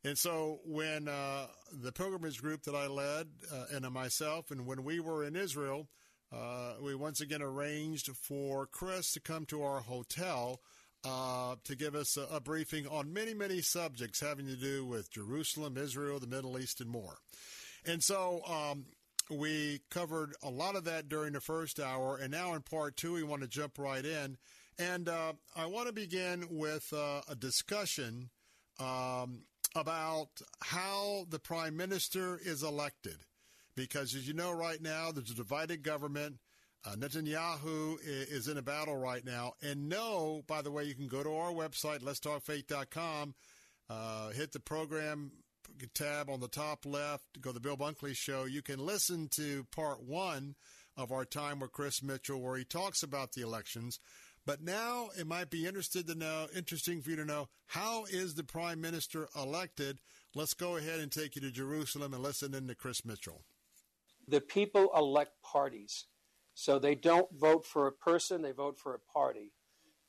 And 0.04 0.18
so 0.18 0.62
when 0.66 1.08
uh, 1.08 1.46
the 1.72 1.92
pilgrimage 1.92 2.42
group 2.42 2.64
that 2.64 2.76
I 2.76 2.88
led 2.88 3.28
and 3.72 3.88
myself, 3.92 4.50
and 4.50 4.66
when 4.66 4.84
we 4.84 5.00
were 5.00 5.24
in 5.24 5.36
Israel, 5.36 5.90
uh, 6.34 6.74
we 6.82 6.96
once 6.96 7.22
again 7.22 7.42
arranged 7.42 8.10
for 8.16 8.66
Chris 8.66 9.12
to 9.14 9.20
come 9.20 9.46
to 9.46 9.64
our 9.64 9.82
hotel 9.82 10.62
uh, 11.06 11.56
to 11.64 11.76
give 11.76 11.96
us 11.96 12.18
a, 12.18 12.36
a, 12.36 12.40
briefing 12.40 12.88
on 12.88 13.12
many, 13.12 13.34
many 13.34 13.62
subjects 13.62 14.22
having 14.22 14.48
to 14.48 14.56
do 14.56 14.86
with 14.86 15.12
Jerusalem, 15.12 15.78
Israel, 15.78 16.20
the 16.20 16.28
Middle 16.28 16.58
East, 16.58 16.80
and 16.80 16.90
more. 16.90 17.18
And 17.86 18.02
so 18.02 18.42
um, 18.48 18.86
we 19.30 19.82
covered 19.90 20.34
a 20.42 20.50
lot 20.50 20.76
of 20.76 20.86
that 20.86 21.10
during 21.10 21.34
the 21.34 21.42
first 21.42 21.80
hour, 21.80 22.18
and 22.18 22.32
now 22.32 22.54
in 22.54 22.62
part 22.62 22.96
two, 22.96 23.14
we 23.14 23.24
want 23.24 23.42
to 23.42 23.48
jump 23.48 23.78
right 23.78 24.06
in. 24.06 24.38
And 24.80 25.10
uh, 25.10 25.34
I 25.56 25.66
want 25.66 25.88
to 25.88 25.94
begin 25.94 26.46
with 26.50 26.92
uh, 26.94 27.22
a 27.28 27.36
discussion 27.36 28.30
um, 28.80 29.44
about 29.76 30.30
how 30.62 31.26
the 31.30 31.40
prime 31.40 31.76
minister 31.76 32.40
is 32.44 32.64
elected. 32.64 33.18
Because 33.76 34.16
as 34.16 34.28
you 34.28 34.34
know, 34.34 34.52
right 34.52 34.82
now, 34.82 35.12
there's 35.12 35.32
a 35.32 35.36
divided 35.36 35.84
government. 35.84 36.38
Uh, 36.86 36.96
Netanyahu 36.96 37.98
is 38.04 38.48
in 38.48 38.58
a 38.58 38.62
battle 38.62 38.98
right 38.98 39.26
now. 39.26 39.54
And 39.62 39.88
no, 39.88 40.44
by 40.48 40.62
the 40.62 40.72
way, 40.72 40.84
you 40.84 40.96
can 40.96 41.08
go 41.08 41.24
to 41.24 41.34
our 41.34 41.52
website, 41.52 42.00
letstalkfaith.com, 42.00 43.36
uh, 43.90 44.30
hit 44.32 44.52
the 44.52 44.60
program 44.60 45.32
tab 45.94 46.30
on 46.30 46.40
the 46.40 46.48
top 46.48 46.86
left, 46.86 47.42
go 47.42 47.50
to 47.50 47.54
the 47.54 47.60
Bill 47.60 47.78
Bunkley 47.78 48.16
Show. 48.16 48.46
You 48.46 48.62
can 48.62 48.80
listen 48.80 49.28
to 49.30 49.66
part 49.72 50.04
one 50.04 50.56
of 50.96 51.12
our 51.12 51.26
time 51.26 51.60
with 51.60 51.72
Chris 51.72 52.04
Mitchell, 52.04 52.42
where 52.42 52.58
he 52.58 52.66
talks 52.66 53.04
about 53.04 53.34
the 53.34 53.42
elections. 53.42 54.00
But 54.46 54.62
now 54.62 55.10
it 55.18 55.26
might 55.26 55.50
be 55.50 55.66
interested 55.66 56.08
to 56.08 56.16
know, 56.16 56.48
interesting 56.56 57.02
for 57.02 57.12
you 57.12 57.16
to 57.16 57.26
know 57.26 57.48
how 57.68 58.06
is 58.06 58.36
the 58.36 58.44
prime 58.44 58.82
minister 58.82 59.30
elected. 59.36 60.00
Let's 60.36 60.54
go 60.54 60.76
ahead 60.76 61.00
and 61.00 61.12
take 61.12 61.36
you 61.36 61.42
to 61.44 61.52
Jerusalem 61.52 62.14
and 62.14 62.22
listen 62.22 62.54
in 62.54 62.68
to 62.68 62.76
Chris 62.76 63.06
Mitchell. 63.06 63.44
The 64.28 64.42
people 64.42 64.90
elect 64.96 65.32
parties. 65.44 66.06
So 66.54 66.80
they 66.80 66.96
don't 66.96 67.28
vote 67.34 67.66
for 67.66 67.88
a 67.88 67.92
person, 67.92 68.42
they 68.42 68.52
vote 68.52 68.78
for 68.78 68.94
a 68.94 69.00
party. 69.00 69.52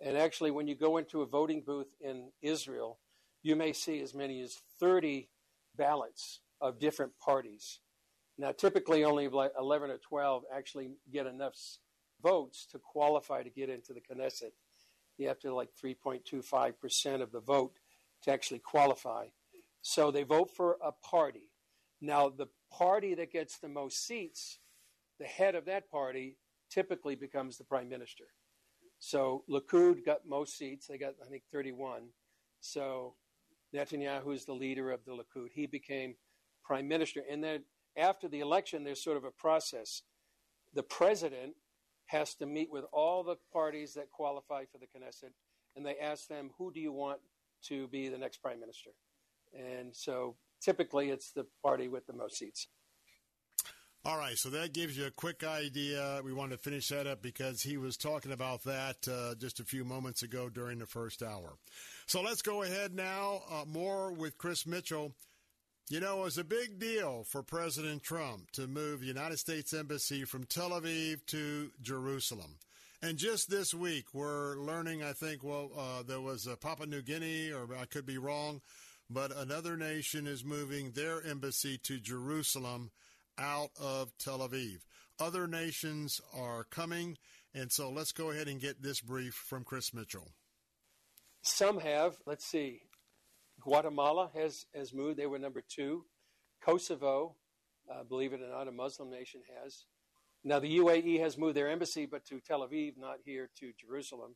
And 0.01 0.17
actually, 0.17 0.51
when 0.51 0.67
you 0.67 0.75
go 0.75 0.99
into 0.99 1.23
a 1.23 1.27
voting 1.27 1.63
booth 1.67 1.95
in 2.01 2.31
Israel, 2.43 2.99
you 3.43 3.57
may 3.57 3.73
see 3.73 4.01
as 4.01 4.15
many 4.15 4.43
as 4.43 4.59
30 4.79 5.29
ballots 5.77 6.41
of 6.61 6.79
different 6.79 7.13
parties. 7.19 7.81
Now, 8.37 8.53
typically, 8.53 9.05
only 9.05 9.29
like 9.29 9.53
11 9.59 9.91
or 9.91 9.99
12 9.99 10.45
actually 10.55 10.91
get 11.13 11.27
enough 11.27 11.55
votes 12.23 12.67
to 12.73 12.79
qualify 12.79 13.43
to 13.43 13.51
get 13.51 13.71
into 13.71 13.93
the 13.93 14.01
Knesset. 14.01 14.53
You 15.19 15.29
have 15.29 15.39
to 15.41 15.55
like 15.55 15.71
3.25% 15.83 17.23
of 17.23 17.31
the 17.31 17.41
vote 17.41 17.75
to 18.23 18.33
actually 18.33 18.59
qualify. 18.59 19.27
So 19.83 20.11
they 20.11 20.25
vote 20.25 20.51
for 20.51 20.79
a 20.85 20.93
party. 20.93 21.51
Now, 22.01 22.29
the 22.29 22.49
party 22.79 23.15
that 23.15 23.33
gets 23.33 23.59
the 23.59 23.69
most 23.69 24.07
seats, 24.07 24.59
the 25.19 25.27
head 25.27 25.55
of 25.55 25.65
that 25.67 25.91
party 25.91 26.37
typically 26.71 27.15
becomes 27.15 27.57
the 27.57 27.65
prime 27.65 27.89
minister. 27.89 28.25
So 28.99 29.45
Likud 29.51 30.05
got 30.05 30.27
most 30.27 30.57
seats. 30.57 30.87
They 30.87 30.99
got, 30.99 31.15
I 31.25 31.29
think, 31.29 31.43
31. 31.53 32.09
So 32.61 33.15
Netanyahu 33.75 34.35
is 34.35 34.45
the 34.45 34.55
leader 34.55 34.91
of 34.91 35.05
the 35.05 35.13
Likud. 35.13 35.49
He 35.53 35.67
became 35.67 36.15
prime 36.65 36.89
minister. 36.89 37.23
And 37.31 37.45
then 37.45 37.65
after 37.97 38.29
the 38.29 38.41
election, 38.41 38.83
there's 38.83 39.03
sort 39.03 39.17
of 39.17 39.25
a 39.25 39.31
process. 39.31 40.03
The 40.75 40.83
president 40.83 41.55
has 42.07 42.35
to 42.37 42.47
meet 42.47 42.71
with 42.71 42.85
all 42.93 43.23
the 43.23 43.37
parties 43.53 43.95
that 43.95 44.11
qualify 44.11 44.65
for 44.71 44.79
the 44.79 44.87
Knesset, 44.87 45.33
and 45.77 45.85
they 45.87 45.97
ask 45.97 46.29
them, 46.29 46.51
who 46.59 46.73
do 46.73 46.81
you 46.81 46.93
want 46.93 47.21
to 47.69 47.89
be 47.89 48.09
the 48.09 48.19
next 48.19 48.39
prime 48.39 48.61
minister? 48.61 48.91
And 49.55 49.95
so 49.95 50.37
typically 50.65 51.11
it's 51.11 51.31
the 51.33 51.47
party 51.63 51.89
with 51.89 52.07
the 52.07 52.13
most 52.13 52.39
seats. 52.39 52.69
All 54.07 54.19
right, 54.19 54.37
so 54.37 54.51
that 54.51 54.75
gives 54.75 54.99
you 54.99 55.07
a 55.07 55.11
quick 55.11 55.45
idea. 55.45 56.21
We 56.23 56.35
wanted 56.35 56.57
to 56.57 56.63
finish 56.63 56.89
that 56.89 57.07
up 57.07 57.23
because 57.23 57.63
he 57.63 57.79
was 57.79 57.97
talking 57.97 58.33
about 58.33 58.63
that 58.65 59.09
uh, 59.09 59.35
just 59.37 59.61
a 59.61 59.65
few 59.65 59.83
moments 59.83 60.23
ago 60.23 60.51
during 60.51 60.79
the 60.79 60.87
first 60.87 61.23
hour. 61.23 61.55
So 62.07 62.21
let's 62.21 62.43
go 62.43 62.63
ahead 62.65 62.95
now. 62.95 63.41
Uh, 63.51 63.65
more 63.67 64.13
with 64.13 64.37
Chris 64.37 64.67
Mitchell. 64.67 65.15
You 65.89 66.01
know, 66.01 66.21
it 66.21 66.25
was 66.25 66.39
a 66.39 66.45
big 66.45 66.79
deal 66.79 67.25
for 67.25 67.43
President 67.43 68.03
Trump 68.03 68.51
to 68.53 68.67
move 68.67 69.01
the 69.01 69.07
United 69.07 69.39
States 69.39 69.73
Embassy 69.73 70.25
from 70.25 70.45
Tel 70.45 70.71
Aviv 70.71 71.25
to 71.27 71.71
Jerusalem. 71.81 72.57
And 73.01 73.19
just 73.19 73.51
this 73.51 73.75
week, 73.75 74.07
we're 74.15 74.57
learning, 74.57 75.03
I 75.03 75.13
think, 75.13 75.43
well, 75.43 75.71
uh, 75.77 76.03
there 76.03 76.23
was 76.23 76.47
a 76.47 76.57
Papua 76.57 76.87
New 76.87 77.03
Guinea, 77.03 77.53
or 77.53 77.69
I 77.79 77.85
could 77.85 78.07
be 78.07 78.17
wrong, 78.17 78.63
but 79.15 79.35
another 79.37 79.77
nation 79.77 80.27
is 80.27 80.45
moving 80.45 80.91
their 80.91 81.23
embassy 81.23 81.79
to 81.79 82.01
Jerusalem 82.01 82.91
out 83.39 83.71
of 83.81 84.13
Tel 84.19 84.41
Aviv. 84.41 84.81
Other 85.21 85.47
nations 85.47 86.21
are 86.37 86.65
coming. 86.65 87.17
And 87.55 87.71
so 87.71 87.89
let's 87.89 88.11
go 88.11 88.31
ahead 88.31 88.49
and 88.49 88.61
get 88.61 88.83
this 88.83 89.01
brief 89.01 89.35
from 89.35 89.63
Chris 89.63 89.95
Mitchell. 89.95 90.33
Some 91.43 91.79
have. 91.79 92.17
Let's 92.27 92.45
see. 92.45 92.83
Guatemala 93.61 94.31
has, 94.35 94.67
has 94.75 94.93
moved. 94.93 95.19
They 95.19 95.27
were 95.27 95.39
number 95.39 95.63
two. 95.67 96.05
Kosovo, 96.61 97.37
uh, 97.89 98.03
believe 98.03 98.33
it 98.33 98.41
or 98.43 98.49
not, 98.49 98.67
a 98.67 98.73
Muslim 98.73 99.11
nation 99.11 99.43
has. 99.63 99.85
Now, 100.43 100.59
the 100.59 100.79
UAE 100.79 101.21
has 101.21 101.39
moved 101.39 101.57
their 101.57 101.71
embassy, 101.71 102.07
but 102.07 102.25
to 102.27 102.41
Tel 102.41 102.67
Aviv, 102.67 102.95
not 102.99 103.19
here 103.25 103.49
to 103.61 103.73
Jerusalem. 103.79 104.35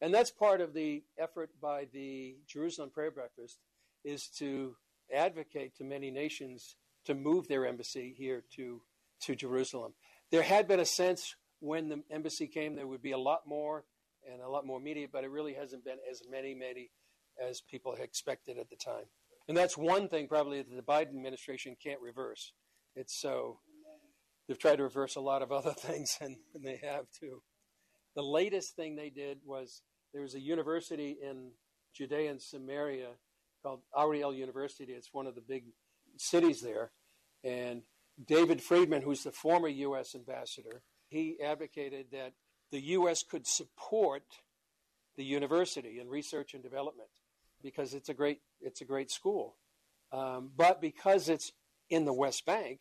And 0.00 0.14
that's 0.14 0.30
part 0.30 0.60
of 0.60 0.74
the 0.74 1.02
effort 1.18 1.50
by 1.60 1.88
the 1.92 2.36
Jerusalem 2.46 2.90
Prayer 2.90 3.10
Breakfast 3.10 3.58
is 4.04 4.28
to 4.38 4.76
advocate 5.12 5.76
to 5.76 5.84
many 5.84 6.10
nations 6.10 6.76
to 7.04 7.14
move 7.14 7.48
their 7.48 7.66
embassy 7.66 8.14
here 8.16 8.42
to, 8.56 8.82
to 9.22 9.34
Jerusalem. 9.34 9.94
There 10.30 10.42
had 10.42 10.68
been 10.68 10.80
a 10.80 10.84
sense 10.84 11.34
when 11.60 11.88
the 11.88 12.02
embassy 12.10 12.46
came 12.46 12.74
there 12.74 12.86
would 12.86 13.02
be 13.02 13.12
a 13.12 13.18
lot 13.18 13.42
more 13.46 13.84
and 14.30 14.40
a 14.40 14.48
lot 14.48 14.66
more 14.66 14.80
media, 14.80 15.06
but 15.12 15.24
it 15.24 15.30
really 15.30 15.54
hasn't 15.54 15.84
been 15.84 15.98
as 16.10 16.22
many, 16.30 16.54
many 16.54 16.90
as 17.40 17.60
people 17.60 17.94
expected 17.94 18.58
at 18.58 18.70
the 18.70 18.76
time. 18.76 19.04
And 19.48 19.56
that's 19.56 19.76
one 19.76 20.08
thing 20.08 20.28
probably 20.28 20.62
that 20.62 20.74
the 20.74 20.82
Biden 20.82 21.08
administration 21.08 21.76
can't 21.82 22.00
reverse. 22.00 22.52
It's 22.94 23.20
so 23.20 23.58
they've 24.46 24.58
tried 24.58 24.76
to 24.76 24.84
reverse 24.84 25.16
a 25.16 25.20
lot 25.20 25.42
of 25.42 25.50
other 25.52 25.72
things, 25.72 26.18
and, 26.20 26.36
and 26.54 26.64
they 26.64 26.80
have 26.82 27.06
too. 27.18 27.42
The 28.14 28.22
latest 28.22 28.76
thing 28.76 28.94
they 28.94 29.10
did 29.10 29.38
was 29.44 29.82
there 30.12 30.22
was 30.22 30.34
a 30.34 30.40
university 30.40 31.16
in 31.22 31.52
Judea 31.94 32.30
and 32.30 32.42
Samaria 32.42 33.12
called 33.62 33.80
Ariel 33.96 34.34
University. 34.34 34.92
It's 34.92 35.12
one 35.12 35.26
of 35.26 35.34
the 35.34 35.40
big 35.40 35.64
cities 36.16 36.60
there. 36.60 36.90
And 37.44 37.82
David 38.24 38.62
Friedman, 38.62 39.02
who's 39.02 39.24
the 39.24 39.32
former 39.32 39.68
U.S. 39.68 40.14
ambassador, 40.14 40.82
he 41.08 41.36
advocated 41.42 42.06
that 42.12 42.32
the 42.70 42.80
U.S. 42.80 43.22
could 43.22 43.46
support 43.46 44.24
the 45.16 45.24
university 45.24 46.00
in 46.00 46.08
research 46.08 46.54
and 46.54 46.62
development 46.62 47.10
because 47.62 47.94
it's 47.94 48.08
a 48.08 48.14
great 48.14 48.40
it's 48.60 48.80
a 48.80 48.84
great 48.84 49.10
school. 49.10 49.56
Um, 50.12 50.50
but 50.56 50.80
because 50.80 51.28
it's 51.28 51.52
in 51.90 52.04
the 52.04 52.12
West 52.12 52.44
Bank, 52.44 52.80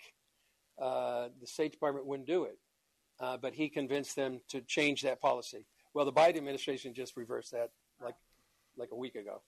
uh, 0.82 1.30
the 1.40 1.48
State 1.48 1.72
Department 1.72 2.06
wouldn't 2.06 2.28
do 2.28 2.45
it. 2.45 2.58
Uh, 3.20 3.38
but 3.38 3.53
he 3.53 3.70
convinced 3.70 4.16
them 4.16 4.41
to 4.49 4.62
change 4.62 5.03
that 5.03 5.22
policy. 5.22 5.66
Well, 5.94 6.06
the 6.06 6.14
Biden 6.14 6.38
administration 6.38 6.94
just 6.94 7.16
reversed 7.16 7.52
that 7.52 7.72
like 8.02 8.16
like 8.78 8.90
a 8.91 8.95
week 8.95 9.16
ago. 9.16 9.41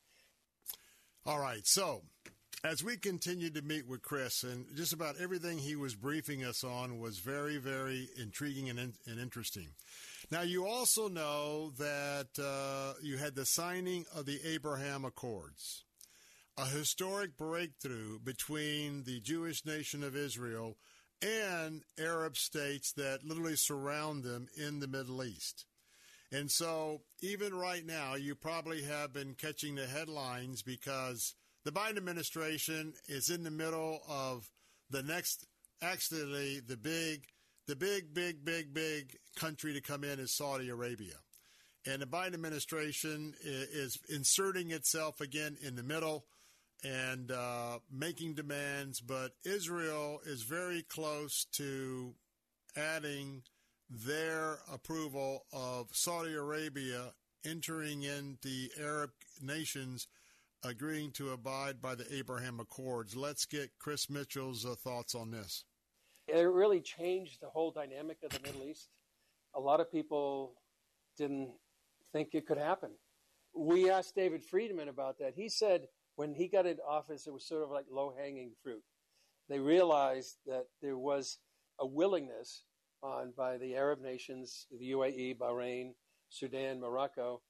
All 1.26 1.40
right, 1.40 1.66
so 1.66 2.02
as 2.66 2.84
we 2.84 2.98
continued 2.98 3.56
to 3.56 3.62
meet 3.62 3.88
with 3.88 4.02
Chris, 4.02 4.44
and 4.44 4.66
just 4.76 4.91
about 4.91 5.16
everything 5.22 5.58
he 5.58 5.78
was 5.78 5.95
briefing 5.95 6.44
us 6.44 6.66
on 6.66 7.00
was 7.00 7.20
very, 7.20 7.56
very 7.56 8.10
intriguing 8.18 8.70
and, 8.70 8.94
and 9.06 9.20
interesting. 9.22 9.70
Now, 10.32 10.41
you 10.41 10.68
also 10.68 11.08
know 11.08 11.72
that 11.78 12.28
uh, 12.38 13.00
you 13.02 13.16
had 13.16 13.36
the 13.36 13.45
signing 13.45 14.06
of 14.14 14.26
the 14.26 14.41
Abraham 14.45 15.06
Accords, 15.06 15.86
a 16.58 16.66
historic 16.66 17.38
breakthrough 17.38 18.20
between 18.20 19.04
the 19.04 19.22
Jewish 19.22 19.66
nation 19.66 20.04
of 20.04 20.18
Israel 20.18 20.76
and 21.22 21.84
Arab 21.98 22.36
states 22.36 22.91
that 22.94 23.24
literally 23.24 23.56
surround 23.56 24.26
them 24.26 24.48
in 24.58 24.82
the 24.82 24.90
Middle 24.90 25.24
East. 25.24 25.68
And 26.34 26.50
so, 26.50 27.02
even 27.22 27.54
right 27.54 27.86
now, 27.86 28.16
you 28.16 28.34
probably 28.34 28.82
have 28.82 29.14
been 29.14 29.36
catching 29.36 29.76
the 29.76 29.86
headlines 29.86 30.64
because 30.64 31.36
the 31.64 31.72
Biden 31.72 31.98
administration 31.98 32.94
is 33.08 33.30
in 33.30 33.44
the 33.44 33.52
middle 33.52 34.02
of 34.10 34.50
the 34.90 35.04
next 35.04 35.46
actually 35.84 36.60
the 36.60 36.76
big, 36.76 37.26
the 37.68 37.76
big, 37.76 38.16
big, 38.16 38.44
big, 38.44 38.74
big 38.74 39.16
country 39.36 39.74
to 39.74 39.82
come 39.82 40.04
in 40.04 40.20
is 40.20 40.32
Saudi 40.32 40.70
Arabia. 40.70 41.18
And 41.86 42.02
the 42.02 42.08
Biden 42.08 42.34
administration 42.34 43.36
is 43.44 44.00
inserting 44.10 44.72
itself 44.72 45.22
again 45.22 45.58
in 45.62 45.76
the 45.76 45.84
middle 45.84 46.26
and 46.84 47.32
uh, 47.32 47.78
making 47.92 48.34
demands, 48.34 49.02
but 49.02 49.34
Israel 49.46 50.20
is 50.26 50.42
very 50.42 50.82
close 50.82 51.46
to 51.54 52.16
adding 52.76 53.44
their 53.94 54.60
approval 54.72 55.45
of 55.53 55.88
Saudi 55.91 56.34
Arabia 56.34 57.14
entering 57.45 58.03
in 58.03 58.38
the 58.41 58.72
Arab 58.80 59.11
nations 59.41 60.07
agreeing 60.64 61.11
to 61.11 61.32
abide 61.32 61.82
by 61.82 61.94
the 61.94 62.06
Abraham 62.14 62.60
Accords. 62.60 63.15
Let's 63.15 63.45
get 63.45 63.72
Chris 63.80 64.10
Mitchell's 64.10 64.65
uh, 64.65 64.76
thoughts 64.76 65.14
on 65.14 65.32
this. 65.32 65.65
It 66.28 66.40
really 66.40 66.80
changed 66.80 67.41
the 67.41 67.49
whole 67.49 67.72
dynamic 67.72 68.18
of 68.24 68.32
the 68.32 68.40
Middle 68.40 68.64
East. 68.64 68.88
A 69.56 69.60
lot 69.60 69.82
of 69.82 69.91
people 69.91 70.53
didn't 71.18 71.52
think 72.14 72.30
it 72.34 72.48
could 72.48 72.57
happen. 72.57 72.91
We 73.53 73.90
asked 73.90 74.15
David 74.15 74.44
Friedman 74.44 74.88
about 74.88 75.20
that. 75.20 75.34
He 75.36 75.49
said 75.49 75.88
when 76.15 76.34
he 76.34 76.48
got 76.48 76.65
into 76.65 76.82
office, 76.84 77.28
it 77.28 77.34
was 77.34 77.45
sort 77.45 77.64
of 77.64 77.70
like 77.70 77.86
low 77.91 78.14
hanging 78.18 78.52
fruit. 78.64 78.84
They 79.49 79.60
realized 79.60 80.38
that 80.48 80.68
there 80.82 80.98
was 80.98 81.40
a 81.80 81.86
willingness 81.86 82.64
on 83.04 83.34
by 83.36 83.58
the 83.58 83.76
Arab 83.76 84.02
nations, 84.02 84.68
the 84.72 84.92
UAE, 84.92 85.38
Bahrain, 85.38 85.94
Sudan, 86.30 86.80
Morocco, 86.80 87.42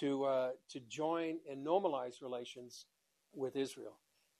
to 0.00 0.24
uh, 0.24 0.50
to 0.70 0.80
join 0.88 1.38
and 1.50 1.66
normalize 1.66 2.22
relations 2.22 2.86
with 3.34 3.56
Israel. 3.56 3.98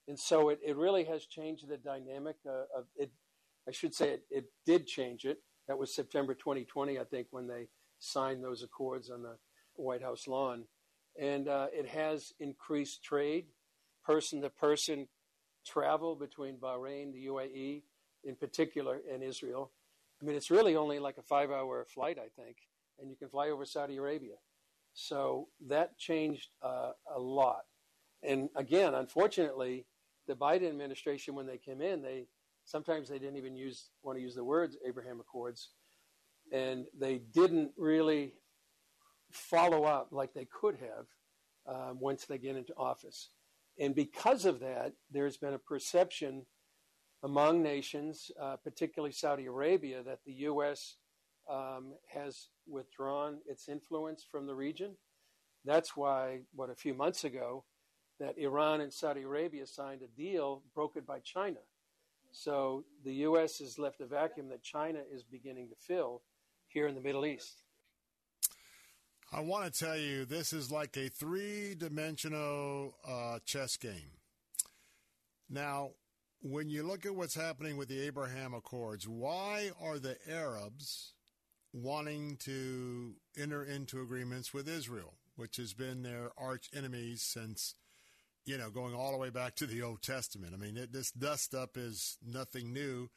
And 0.09 0.19
so 0.19 0.49
it, 0.49 0.61
it 0.65 0.77
really 0.77 1.05
has 1.05 1.27
changed 1.27 1.69
the 1.69 1.77
dynamic 1.77 2.37
uh, 2.47 2.65
of 2.77 2.87
it. 2.97 3.11
I 3.69 3.73
should 3.73 3.95
say 3.95 4.11
it, 4.11 4.23
it 4.31 4.45
did 4.67 4.87
change 4.87 5.25
it. 5.25 5.39
That 5.69 5.79
was 5.79 5.95
September 5.95 6.35
2020, 6.35 6.99
I 6.99 7.05
think, 7.05 7.29
when 7.31 7.47
they 7.47 7.69
signed 8.01 8.43
those 8.43 8.63
accords 8.63 9.11
on 9.11 9.23
the 9.23 9.37
White 9.75 10.03
House 10.03 10.27
lawn. 10.27 10.65
And 11.21 11.47
uh, 11.47 11.69
it 11.73 11.87
has 11.89 12.33
increased 12.41 13.05
trade, 13.05 13.47
person 14.05 14.41
to 14.43 14.51
person 14.51 15.07
travel 15.65 16.17
between 16.17 16.57
Bahrain, 16.57 17.13
the 17.13 17.27
UAE 17.27 17.83
in 18.25 18.35
particular, 18.37 19.01
and 19.13 19.23
Israel. 19.23 19.71
I 20.23 20.27
mean, 20.27 20.37
it's 20.37 20.51
really 20.51 20.77
only 20.77 20.99
like 20.99 21.19
a 21.19 21.23
five 21.23 21.51
hour 21.51 21.85
flight, 21.93 22.19
I 22.19 22.29
think, 22.41 22.57
and 23.01 23.11
you 23.11 23.17
can 23.17 23.29
fly 23.29 23.49
over 23.49 23.65
Saudi 23.65 23.97
Arabia. 23.97 24.37
So 24.95 25.49
that 25.69 25.99
changed 25.99 26.51
uh, 26.63 26.93
a 27.15 27.19
lot. 27.19 27.63
And 28.23 28.49
again, 28.57 28.95
unfortunately, 28.95 29.87
the 30.29 30.35
Biden 30.35 30.69
administration, 30.69 31.35
when 31.35 31.47
they 31.47 31.59
came 31.59 31.81
in, 31.83 32.03
they 32.03 32.27
sometimes 32.65 33.09
they 33.09 33.19
didn't 33.19 33.37
even 33.37 33.57
use 33.57 33.89
want 34.03 34.17
to 34.17 34.23
use 34.23 34.37
the 34.37 34.45
words 34.45 34.77
Abraham 34.87 35.19
Accords, 35.19 35.71
and 36.53 36.85
they 36.97 37.19
didn't 37.35 37.73
really 37.77 38.35
follow 39.33 39.85
up 39.85 40.09
like 40.13 40.33
they 40.35 40.47
could 40.53 40.77
have 40.77 41.07
um, 41.67 41.99
once 41.99 42.27
they 42.27 42.39
get 42.39 42.57
into 42.57 42.75
office. 42.77 43.31
And 43.81 43.95
because 43.95 44.45
of 44.45 44.61
that, 44.61 44.93
there's 45.11 45.39
been 45.39 45.55
a 45.55 45.59
perception 45.59 46.47
among 47.23 47.63
nations, 47.63 48.31
uh, 48.41 48.57
particularly 48.57 49.13
Saudi 49.13 49.47
Arabia, 49.47 50.03
that 50.03 50.21
the 50.25 50.33
U.S. 50.33 50.97
Um, 51.51 51.95
has 52.13 52.49
withdrawn 52.69 53.39
its 53.47 53.69
influence 53.69 54.25
from 54.29 54.47
the 54.47 54.55
region. 54.55 54.97
That's 55.65 55.97
why, 55.97 56.41
what, 56.55 56.71
a 56.71 56.75
few 56.75 56.95
months 56.95 57.25
ago, 57.25 57.65
that 58.21 58.39
Iran 58.39 58.81
and 58.81 58.93
Saudi 58.93 59.23
Arabia 59.23 59.67
signed 59.67 60.03
a 60.03 60.21
deal 60.21 60.63
brokered 60.77 61.07
by 61.07 61.19
China. 61.21 61.59
So 62.33 62.85
the 63.05 63.15
U.S. 63.15 63.59
has 63.59 63.79
left 63.79 64.01
a 64.01 64.07
vacuum 64.07 64.49
that 64.49 64.63
China 64.63 65.01
is 65.13 65.23
beginning 65.23 65.69
to 65.69 65.75
fill 65.77 66.23
here 66.69 66.87
in 66.87 66.95
the 66.95 67.01
Middle 67.01 67.27
East. 67.27 67.63
I 69.33 69.41
want 69.41 69.73
to 69.73 69.85
tell 69.85 69.97
you, 69.97 70.25
this 70.25 70.53
is 70.53 70.71
like 70.71 70.97
a 70.97 71.09
three 71.09 71.75
dimensional 71.75 72.95
uh, 73.07 73.39
chess 73.45 73.77
game. 73.77 74.19
Now, 75.49 75.93
when 76.43 76.69
you 76.69 76.83
look 76.83 77.07
at 77.07 77.15
what's 77.15 77.37
happening 77.37 77.77
with 77.77 77.89
the 77.89 78.01
Abraham 78.01 78.53
Accords, 78.53 79.07
why 79.07 79.71
are 79.81 79.99
the 79.99 80.17
Arabs 80.29 81.15
wanting 81.73 82.37
to 82.37 83.15
enter 83.39 83.65
into 83.65 84.03
agreements 84.03 84.53
with 84.53 84.69
Israel, 84.69 85.15
which 85.37 85.57
has 85.57 85.73
been 85.73 86.03
their 86.03 86.31
arch 86.37 86.69
enemies 86.77 87.23
since, 87.23 87.77
you 88.45 88.59
know, 88.59 88.71
going 88.71 88.95
all 88.95 89.13
the 89.13 89.19
way 89.19 89.31
back 89.31 89.55
to 89.57 89.67
the 89.67 89.83
Old 89.83 90.03
Testament? 90.03 90.53
I 90.53 90.57
mean, 90.57 90.77
it, 90.77 90.93
this 90.93 91.13
dust 91.13 91.55
up 91.55 91.77
is 91.77 92.19
nothing 92.27 92.73
new 92.73 93.09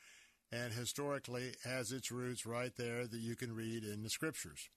and 0.51 0.71
historically 0.71 1.53
has 1.63 1.91
its 1.91 2.11
roots 2.11 2.45
right 2.45 2.75
there 2.77 3.07
that 3.07 3.19
you 3.19 3.35
can 3.35 3.55
read 3.55 3.83
in 3.83 4.03
the 4.03 4.09
scriptures. 4.09 4.69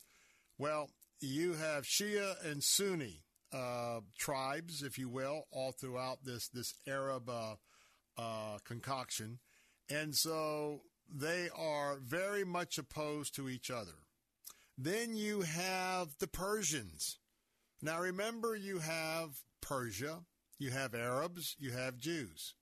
Well, 0.56 0.88
you 1.20 1.52
have 1.52 1.84
Shia 1.84 2.42
and 2.50 2.64
Sunni 2.64 3.24
uh, 3.52 4.00
tribes, 4.18 4.82
if 4.82 4.98
you 4.98 5.10
will, 5.10 5.44
all 5.52 5.72
throughout 5.72 6.24
this 6.24 6.48
this 6.48 6.74
Arab 6.86 7.28
uh, 7.28 7.54
uh, 8.18 8.58
concoction, 8.64 9.38
and 9.88 10.14
so 10.14 10.82
they 11.08 11.48
are 11.56 11.96
very 11.96 12.44
much 12.44 12.76
opposed 12.76 13.34
to 13.36 13.48
each 13.48 13.70
other. 13.70 14.04
Then 14.76 15.14
you 15.14 15.42
have 15.42 16.08
the 16.18 16.28
Persians. 16.28 17.18
Now 17.80 18.00
remember, 18.00 18.54
you 18.54 18.80
have 18.80 19.40
Persia, 19.60 20.20
you 20.58 20.70
have 20.70 20.94
Arabs, 20.94 21.56
you 21.58 21.72
have 21.72 21.98
Jews. 21.98 22.54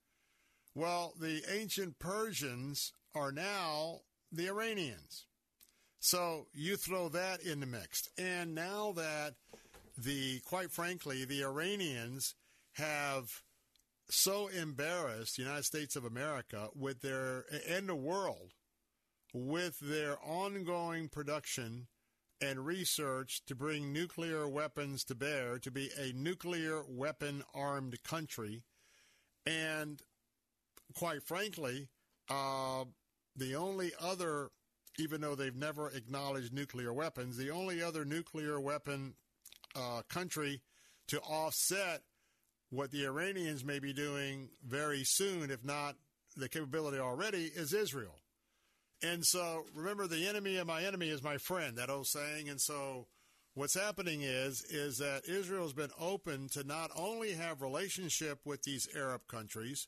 Well, 0.74 1.14
the 1.18 1.42
ancient 1.50 1.98
Persians 1.98 2.92
are 3.14 3.32
now 3.32 4.00
the 4.30 4.48
Iranians. 4.48 5.26
So 6.00 6.46
you 6.52 6.76
throw 6.76 7.08
that 7.08 7.40
in 7.40 7.60
the 7.60 7.66
mix. 7.66 8.08
And 8.18 8.54
now 8.54 8.92
that 8.92 9.34
the, 9.96 10.40
quite 10.40 10.70
frankly, 10.70 11.24
the 11.24 11.42
Iranians 11.42 12.34
have 12.74 13.42
so 14.08 14.48
embarrassed 14.48 15.36
the 15.36 15.42
United 15.42 15.64
States 15.64 15.96
of 15.96 16.04
America 16.04 16.68
with 16.74 17.00
their, 17.00 17.44
and 17.68 17.88
the 17.88 17.94
world, 17.94 18.52
with 19.32 19.78
their 19.80 20.16
ongoing 20.22 21.08
production 21.08 21.88
and 22.40 22.66
research 22.66 23.42
to 23.46 23.54
bring 23.54 23.92
nuclear 23.92 24.48
weapons 24.48 25.04
to 25.04 25.14
bear, 25.14 25.58
to 25.58 25.70
be 25.70 25.90
a 25.98 26.12
nuclear 26.12 26.82
weapon 26.88 27.42
armed 27.54 28.02
country. 28.02 28.62
And 29.46 30.00
quite 30.94 31.22
frankly, 31.22 31.88
uh, 32.28 32.84
the 33.34 33.54
only 33.54 33.92
other 34.00 34.50
even 34.98 35.20
though 35.20 35.34
they've 35.34 35.54
never 35.54 35.90
acknowledged 35.90 36.52
nuclear 36.52 36.92
weapons, 36.92 37.36
the 37.36 37.50
only 37.50 37.82
other 37.82 38.04
nuclear 38.04 38.60
weapon 38.60 39.14
uh, 39.74 40.02
country 40.08 40.62
to 41.08 41.20
offset 41.20 42.02
what 42.70 42.90
the 42.90 43.04
Iranians 43.04 43.64
may 43.64 43.78
be 43.78 43.92
doing 43.92 44.48
very 44.66 45.02
soon, 45.04 45.50
if 45.50 45.64
not 45.64 45.96
the 46.36 46.48
capability 46.48 46.98
already, 46.98 47.50
is 47.54 47.72
Israel. 47.72 48.16
And 49.02 49.24
so 49.24 49.64
remember, 49.74 50.06
the 50.06 50.26
enemy 50.26 50.56
of 50.56 50.66
my 50.66 50.82
enemy 50.82 51.10
is 51.10 51.22
my 51.22 51.36
friend, 51.38 51.76
that 51.76 51.90
old 51.90 52.06
saying. 52.06 52.48
And 52.48 52.60
so 52.60 53.06
what's 53.54 53.78
happening 53.78 54.22
is, 54.22 54.62
is 54.70 54.98
that 54.98 55.28
Israel's 55.28 55.74
been 55.74 55.90
open 55.98 56.48
to 56.52 56.64
not 56.64 56.90
only 56.96 57.32
have 57.32 57.62
relationship 57.62 58.40
with 58.44 58.62
these 58.62 58.88
Arab 58.96 59.22
countries 59.28 59.86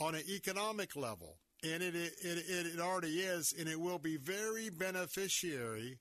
on 0.00 0.14
an 0.14 0.22
economic 0.28 0.94
level, 0.94 1.38
and 1.62 1.82
it 1.82 1.94
it, 1.94 2.12
it, 2.22 2.66
it 2.74 2.80
already 2.80 3.20
is, 3.20 3.54
and 3.58 3.68
it 3.68 3.80
will 3.80 3.98
be 3.98 4.16
very 4.16 4.68
beneficiary, 4.68 5.98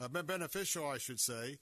uh, 0.00 0.08
beneficial, 0.08 0.86
I 0.86 0.98
should 0.98 1.20
say, 1.20 1.58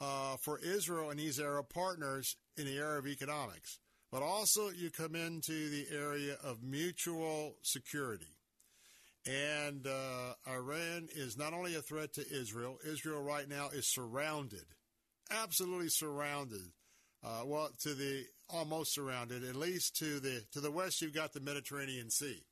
uh, 0.00 0.36
for 0.40 0.58
Israel 0.58 1.10
and 1.10 1.18
these 1.18 1.38
Arab 1.38 1.68
partners 1.68 2.36
in 2.56 2.66
the 2.66 2.78
area 2.78 2.98
of 2.98 3.06
economics. 3.06 3.78
But 4.10 4.22
also, 4.22 4.70
you 4.70 4.90
come 4.90 5.16
into 5.16 5.70
the 5.70 5.86
area 5.92 6.36
of 6.42 6.62
mutual 6.62 7.56
security. 7.62 8.36
And 9.26 9.86
uh, 9.86 10.34
Iran 10.48 11.08
is 11.14 11.36
not 11.36 11.54
only 11.54 11.74
a 11.74 11.82
threat 11.82 12.12
to 12.14 12.24
Israel, 12.30 12.78
Israel 12.86 13.22
right 13.22 13.48
now 13.48 13.70
is 13.72 13.92
surrounded, 13.92 14.66
absolutely 15.30 15.88
surrounded. 15.88 16.72
Uh, 17.24 17.40
well, 17.46 17.70
to 17.80 17.94
the 17.94 18.24
almost 18.50 18.94
surrounded, 18.94 19.42
at 19.44 19.56
least 19.56 19.96
to 19.96 20.20
the 20.20 20.42
to 20.52 20.60
the 20.60 20.70
west, 20.70 21.00
you've 21.00 21.14
got 21.14 21.32
the 21.32 21.40
Mediterranean 21.40 22.10
Sea. 22.10 22.44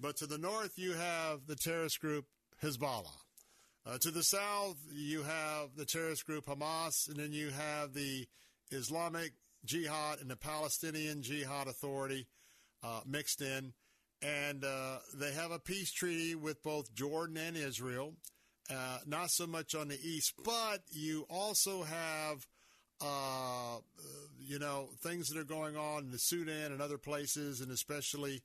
But 0.00 0.16
to 0.16 0.26
the 0.26 0.38
north, 0.38 0.72
you 0.76 0.94
have 0.94 1.46
the 1.46 1.54
terrorist 1.54 2.00
group 2.00 2.24
Hezbollah. 2.62 3.16
Uh, 3.86 3.98
to 3.98 4.10
the 4.10 4.22
south, 4.22 4.76
you 4.92 5.22
have 5.22 5.76
the 5.76 5.86
terrorist 5.86 6.26
group 6.26 6.46
Hamas, 6.46 7.08
and 7.08 7.16
then 7.16 7.32
you 7.32 7.50
have 7.50 7.94
the 7.94 8.26
Islamic 8.70 9.32
Jihad 9.64 10.20
and 10.20 10.30
the 10.30 10.36
Palestinian 10.36 11.22
Jihad 11.22 11.68
Authority 11.68 12.26
uh, 12.82 13.00
mixed 13.06 13.42
in. 13.42 13.72
And 14.22 14.64
uh, 14.64 14.98
they 15.14 15.32
have 15.32 15.50
a 15.50 15.58
peace 15.58 15.90
treaty 15.92 16.34
with 16.34 16.62
both 16.62 16.94
Jordan 16.94 17.38
and 17.38 17.56
Israel, 17.56 18.14
uh, 18.70 18.98
not 19.06 19.30
so 19.30 19.46
much 19.46 19.74
on 19.74 19.88
the 19.88 19.98
east, 20.02 20.34
but 20.44 20.80
you 20.90 21.24
also 21.30 21.82
have, 21.84 22.46
uh, 23.00 23.78
you 24.38 24.58
know, 24.58 24.90
things 25.02 25.28
that 25.28 25.38
are 25.38 25.44
going 25.44 25.76
on 25.76 26.04
in 26.04 26.10
the 26.10 26.18
Sudan 26.18 26.70
and 26.70 26.82
other 26.82 26.98
places, 26.98 27.62
and 27.62 27.72
especially 27.72 28.42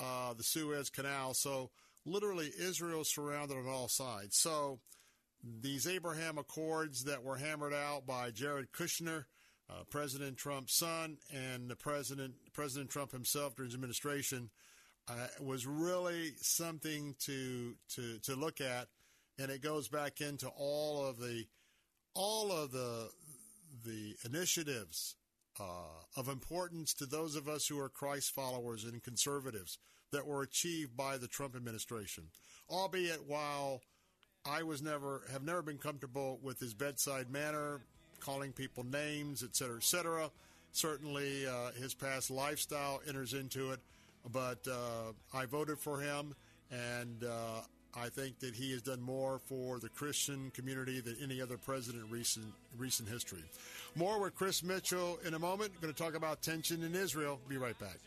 uh, 0.00 0.34
the 0.34 0.42
Suez 0.42 0.90
Canal. 0.90 1.34
So 1.34 1.70
literally, 2.04 2.50
Israel 2.58 3.02
is 3.02 3.14
surrounded 3.14 3.56
on 3.56 3.68
all 3.68 3.88
sides. 3.88 4.36
So 4.36 4.80
these 5.60 5.86
Abraham 5.86 6.36
Accords 6.38 7.04
that 7.04 7.22
were 7.22 7.36
hammered 7.36 7.74
out 7.74 8.06
by 8.06 8.30
Jared 8.30 8.72
Kushner, 8.72 9.26
uh, 9.72 9.84
President 9.90 10.36
Trump's 10.36 10.74
son, 10.74 11.18
and 11.32 11.68
the 11.68 11.76
President 11.76 12.34
President 12.52 12.90
Trump 12.90 13.12
himself 13.12 13.56
during 13.56 13.70
his 13.70 13.74
administration, 13.74 14.50
uh, 15.08 15.28
was 15.40 15.66
really 15.66 16.32
something 16.40 17.14
to 17.20 17.74
to 17.94 18.18
to 18.20 18.36
look 18.36 18.60
at, 18.60 18.88
and 19.38 19.50
it 19.50 19.62
goes 19.62 19.88
back 19.88 20.20
into 20.20 20.48
all 20.48 21.04
of 21.04 21.18
the 21.18 21.44
all 22.14 22.52
of 22.52 22.72
the 22.72 23.08
the 23.84 24.14
initiatives 24.24 25.16
uh, 25.58 26.04
of 26.16 26.28
importance 26.28 26.94
to 26.94 27.06
those 27.06 27.36
of 27.36 27.48
us 27.48 27.66
who 27.66 27.78
are 27.78 27.88
Christ 27.88 28.32
followers 28.32 28.84
and 28.84 29.02
conservatives 29.02 29.78
that 30.12 30.26
were 30.26 30.42
achieved 30.42 30.96
by 30.96 31.16
the 31.16 31.28
Trump 31.28 31.56
administration, 31.56 32.24
albeit 32.68 33.26
while 33.26 33.80
I 34.44 34.62
was 34.62 34.82
never 34.82 35.22
have 35.30 35.42
never 35.42 35.62
been 35.62 35.78
comfortable 35.78 36.38
with 36.42 36.58
his 36.58 36.74
bedside 36.74 37.30
manner, 37.30 37.82
calling 38.24 38.52
people 38.52 38.84
names, 38.84 39.42
et 39.42 39.56
cetera, 39.56 39.76
et 39.76 39.84
cetera. 39.84 40.30
Certainly, 40.72 41.46
uh, 41.46 41.72
his 41.72 41.92
past 41.92 42.30
lifestyle 42.30 43.02
enters 43.06 43.34
into 43.34 43.72
it, 43.72 43.80
but 44.32 44.66
uh, 44.66 45.12
I 45.34 45.44
voted 45.44 45.78
for 45.78 46.00
him, 46.00 46.34
and 46.70 47.24
uh, 47.24 47.60
I 47.94 48.08
think 48.08 48.38
that 48.38 48.54
he 48.54 48.72
has 48.72 48.80
done 48.80 49.02
more 49.02 49.38
for 49.38 49.78
the 49.78 49.90
Christian 49.90 50.50
community 50.54 51.00
than 51.00 51.16
any 51.22 51.42
other 51.42 51.58
president 51.58 52.04
in 52.06 52.10
recent 52.10 52.46
recent 52.78 53.08
history. 53.08 53.44
More 53.96 54.18
with 54.18 54.34
Chris 54.34 54.62
Mitchell 54.62 55.18
in 55.26 55.34
a 55.34 55.38
moment. 55.38 55.78
Going 55.82 55.92
to 55.92 56.02
talk 56.02 56.14
about 56.14 56.40
tension 56.40 56.82
in 56.82 56.94
Israel. 56.94 57.38
Be 57.48 57.58
right 57.58 57.78
back. 57.78 57.98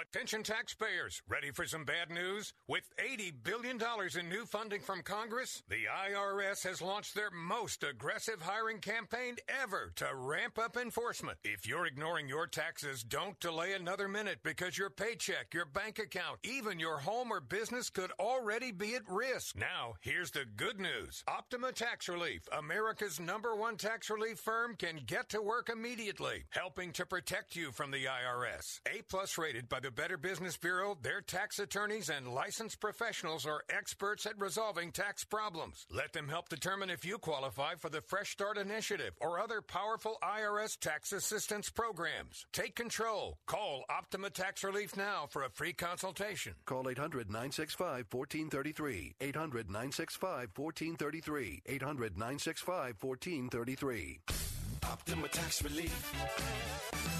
Attention 0.00 0.42
taxpayers, 0.42 1.22
ready 1.28 1.52
for 1.52 1.66
some 1.66 1.84
bad 1.84 2.10
news? 2.10 2.52
With 2.66 2.82
$80 2.98 3.32
billion 3.44 3.78
in 4.18 4.28
new 4.28 4.44
funding 4.44 4.80
from 4.80 5.02
Congress, 5.02 5.62
the 5.68 5.84
IRS 6.10 6.64
has 6.64 6.82
launched 6.82 7.14
their 7.14 7.30
most 7.30 7.84
aggressive 7.84 8.42
hiring 8.42 8.78
campaign 8.78 9.36
ever 9.62 9.92
to 9.94 10.08
ramp 10.12 10.58
up 10.58 10.76
enforcement. 10.76 11.38
If 11.44 11.64
you're 11.64 11.86
ignoring 11.86 12.26
your 12.26 12.48
taxes, 12.48 13.04
don't 13.04 13.38
delay 13.38 13.74
another 13.74 14.08
minute 14.08 14.40
because 14.42 14.76
your 14.76 14.90
paycheck, 14.90 15.54
your 15.54 15.64
bank 15.64 16.00
account, 16.00 16.40
even 16.42 16.80
your 16.80 16.98
home 16.98 17.30
or 17.30 17.40
business 17.40 17.88
could 17.88 18.10
already 18.18 18.72
be 18.72 18.96
at 18.96 19.08
risk. 19.08 19.56
Now, 19.56 19.94
here's 20.00 20.32
the 20.32 20.44
good 20.56 20.80
news. 20.80 21.22
Optima 21.28 21.70
Tax 21.70 22.08
Relief, 22.08 22.40
America's 22.58 23.20
number 23.20 23.54
one 23.54 23.76
tax 23.76 24.10
relief 24.10 24.40
firm, 24.40 24.74
can 24.74 25.02
get 25.06 25.28
to 25.28 25.40
work 25.40 25.68
immediately, 25.68 26.46
helping 26.50 26.90
to 26.94 27.06
protect 27.06 27.54
you 27.54 27.70
from 27.70 27.92
the 27.92 28.06
IRS. 28.06 28.80
A 28.88 29.02
plus 29.02 29.38
rated 29.38 29.68
by 29.68 29.83
the 29.84 29.90
Better 29.90 30.16
Business 30.16 30.56
Bureau, 30.56 30.96
their 31.02 31.20
tax 31.20 31.58
attorneys 31.58 32.08
and 32.08 32.26
licensed 32.26 32.80
professionals 32.80 33.44
are 33.44 33.64
experts 33.68 34.24
at 34.24 34.38
resolving 34.38 34.90
tax 34.90 35.24
problems. 35.24 35.86
Let 35.90 36.14
them 36.14 36.26
help 36.26 36.48
determine 36.48 36.88
if 36.88 37.04
you 37.04 37.18
qualify 37.18 37.74
for 37.74 37.90
the 37.90 38.00
Fresh 38.00 38.30
Start 38.30 38.56
Initiative 38.56 39.12
or 39.20 39.38
other 39.38 39.60
powerful 39.60 40.16
IRS 40.22 40.78
tax 40.78 41.12
assistance 41.12 41.68
programs. 41.68 42.46
Take 42.50 42.74
control. 42.74 43.36
Call 43.44 43.84
Optima 43.90 44.30
Tax 44.30 44.64
Relief 44.64 44.96
now 44.96 45.26
for 45.28 45.42
a 45.44 45.50
free 45.50 45.74
consultation. 45.74 46.54
Call 46.64 46.88
800 46.88 47.28
965 47.28 48.06
1433. 48.10 49.16
800 49.20 49.66
965 49.66 50.48
1433. 50.56 51.62
800 51.66 52.16
965 52.16 52.94
1433. 53.02 54.53
Optima 54.90 55.28
Tax 55.28 55.62
Relief. 55.62 56.12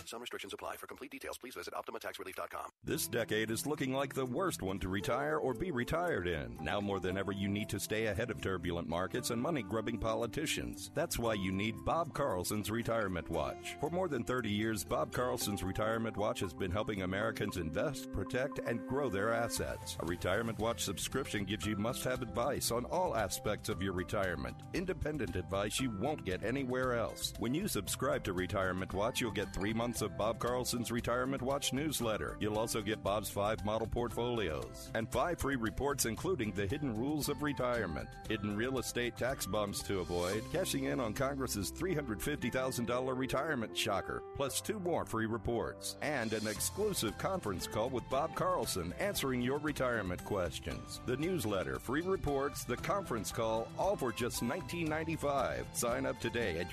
Some 0.06 0.20
restrictions 0.20 0.52
apply. 0.52 0.76
For 0.76 0.86
complete 0.86 1.10
details, 1.10 1.38
please 1.38 1.54
visit 1.54 1.72
OptimaTaxRelief.com. 1.74 2.66
This 2.84 3.06
decade 3.08 3.50
is 3.50 3.66
looking 3.66 3.92
like 3.92 4.12
the 4.14 4.26
worst 4.26 4.62
one 4.62 4.78
to 4.80 4.88
retire 4.88 5.38
or 5.38 5.54
be 5.54 5.70
retired 5.70 6.28
in. 6.28 6.58
Now 6.60 6.80
more 6.80 7.00
than 7.00 7.16
ever, 7.16 7.32
you 7.32 7.48
need 7.48 7.68
to 7.70 7.80
stay 7.80 8.06
ahead 8.06 8.30
of 8.30 8.40
turbulent 8.40 8.86
markets 8.86 9.30
and 9.30 9.40
money 9.40 9.62
grubbing 9.62 9.98
politicians. 9.98 10.90
That's 10.94 11.18
why 11.18 11.34
you 11.34 11.52
need 11.52 11.74
Bob 11.86 12.12
Carlson's 12.12 12.70
Retirement 12.70 13.30
Watch. 13.30 13.76
For 13.80 13.90
more 13.90 14.08
than 14.08 14.24
30 14.24 14.50
years, 14.50 14.84
Bob 14.84 15.10
Carlson's 15.10 15.62
Retirement 15.62 16.16
Watch 16.18 16.40
has 16.40 16.52
been 16.52 16.70
helping 16.70 17.02
Americans 17.02 17.56
invest, 17.56 18.12
protect, 18.12 18.58
and 18.66 18.86
grow 18.86 19.08
their 19.08 19.32
assets. 19.32 19.96
A 20.00 20.06
Retirement 20.06 20.58
Watch 20.58 20.84
subscription 20.84 21.44
gives 21.44 21.64
you 21.64 21.76
must 21.76 22.04
have 22.04 22.20
advice 22.20 22.70
on 22.70 22.84
all 22.86 23.16
aspects 23.16 23.70
of 23.70 23.82
your 23.82 23.94
retirement. 23.94 24.56
Independent 24.74 25.34
advice 25.34 25.80
you 25.80 25.90
won't 25.98 26.26
get 26.26 26.44
anywhere 26.44 26.92
else. 26.94 27.32
When 27.38 27.53
you 27.54 27.68
subscribe 27.68 28.24
to 28.24 28.32
Retirement 28.32 28.92
Watch, 28.92 29.20
you'll 29.20 29.30
get 29.30 29.52
three 29.54 29.72
months 29.72 30.02
of 30.02 30.18
Bob 30.18 30.38
Carlson's 30.38 30.90
Retirement 30.90 31.42
Watch 31.42 31.72
newsletter. 31.72 32.36
You'll 32.40 32.58
also 32.58 32.80
get 32.80 33.02
Bob's 33.02 33.30
five 33.30 33.64
model 33.64 33.86
portfolios 33.86 34.90
and 34.94 35.10
five 35.10 35.38
free 35.38 35.56
reports, 35.56 36.06
including 36.06 36.52
the 36.52 36.66
hidden 36.66 36.96
rules 36.96 37.28
of 37.28 37.42
retirement, 37.42 38.08
hidden 38.28 38.56
real 38.56 38.78
estate 38.78 39.16
tax 39.16 39.46
bumps 39.46 39.82
to 39.82 40.00
avoid, 40.00 40.42
cashing 40.52 40.84
in 40.84 41.00
on 41.00 41.12
Congress's 41.12 41.70
$350,000 41.70 43.16
retirement 43.16 43.76
shocker, 43.76 44.22
plus 44.36 44.60
two 44.60 44.80
more 44.80 45.04
free 45.04 45.26
reports, 45.26 45.96
and 46.02 46.32
an 46.32 46.46
exclusive 46.46 47.16
conference 47.18 47.66
call 47.66 47.90
with 47.90 48.08
Bob 48.10 48.34
Carlson 48.34 48.92
answering 48.98 49.40
your 49.40 49.58
retirement 49.58 50.24
questions. 50.24 51.00
The 51.06 51.16
newsletter, 51.16 51.78
free 51.78 52.02
reports, 52.02 52.64
the 52.64 52.76
conference 52.78 53.30
call, 53.30 53.68
all 53.78 53.96
for 53.96 54.12
just 54.12 54.42
$19.95. 54.42 55.64
Sign 55.72 56.06
up 56.06 56.18
today 56.20 56.58
at 56.58 56.70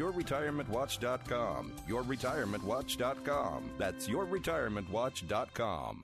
yourretirementwatch.com. 0.71 1.71
Yourretirementwatch.com. 1.87 3.71
That's 3.77 4.07
yourretirementwatch.com. 4.07 6.03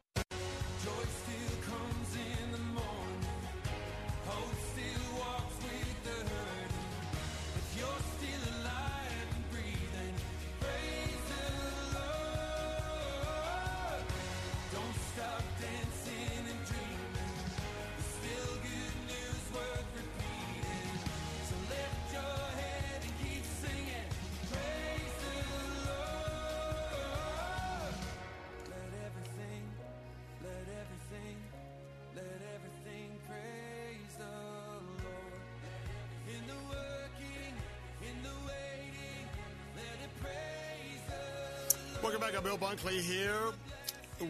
Welcome 42.18 42.34
back. 42.34 42.44
I'm 42.44 42.58
Bill 42.58 42.68
Bunkley 42.68 43.00
here 43.00 43.54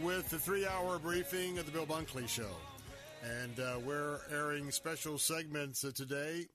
with 0.04 0.30
the 0.30 0.38
three 0.38 0.68
hour 0.68 1.00
briefing 1.00 1.58
of 1.58 1.66
the 1.66 1.72
Bill 1.72 1.86
Bunkley 1.86 2.28
Show. 2.28 2.50
And 3.24 3.58
uh, 3.62 3.80
we're 3.80 4.20
airing 4.30 4.72
special 4.72 5.18
segments 5.18 5.86
today. 5.96 6.48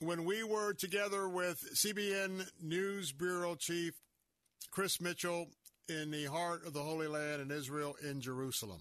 When 0.00 0.24
we 0.24 0.42
were 0.42 0.72
together 0.72 1.28
with 1.28 1.62
CBN 1.74 2.48
News 2.62 3.12
Bureau 3.12 3.56
Chief 3.56 3.92
Chris 4.70 5.02
Mitchell 5.02 5.48
in 5.86 6.10
the 6.10 6.24
heart 6.24 6.64
of 6.66 6.72
the 6.72 6.82
Holy 6.82 7.06
Land 7.06 7.42
in 7.42 7.50
Israel 7.50 7.94
in 8.02 8.22
Jerusalem. 8.22 8.80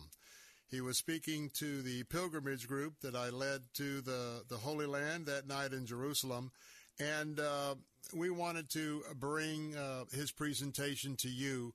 He 0.71 0.79
was 0.79 0.97
speaking 0.97 1.51
to 1.55 1.81
the 1.81 2.03
pilgrimage 2.03 2.65
group 2.65 2.93
that 3.01 3.15
I 3.15 3.29
led 3.29 3.63
to 3.73 3.99
the, 3.99 4.43
the 4.47 4.57
Holy 4.57 4.85
Land 4.85 5.25
that 5.25 5.47
night 5.47 5.73
in 5.73 5.85
Jerusalem. 5.85 6.51
And 6.99 7.39
uh, 7.39 7.75
we 8.13 8.29
wanted 8.29 8.69
to 8.71 9.03
bring 9.15 9.75
uh, 9.75 10.05
his 10.11 10.31
presentation 10.31 11.15
to 11.17 11.29
you 11.29 11.73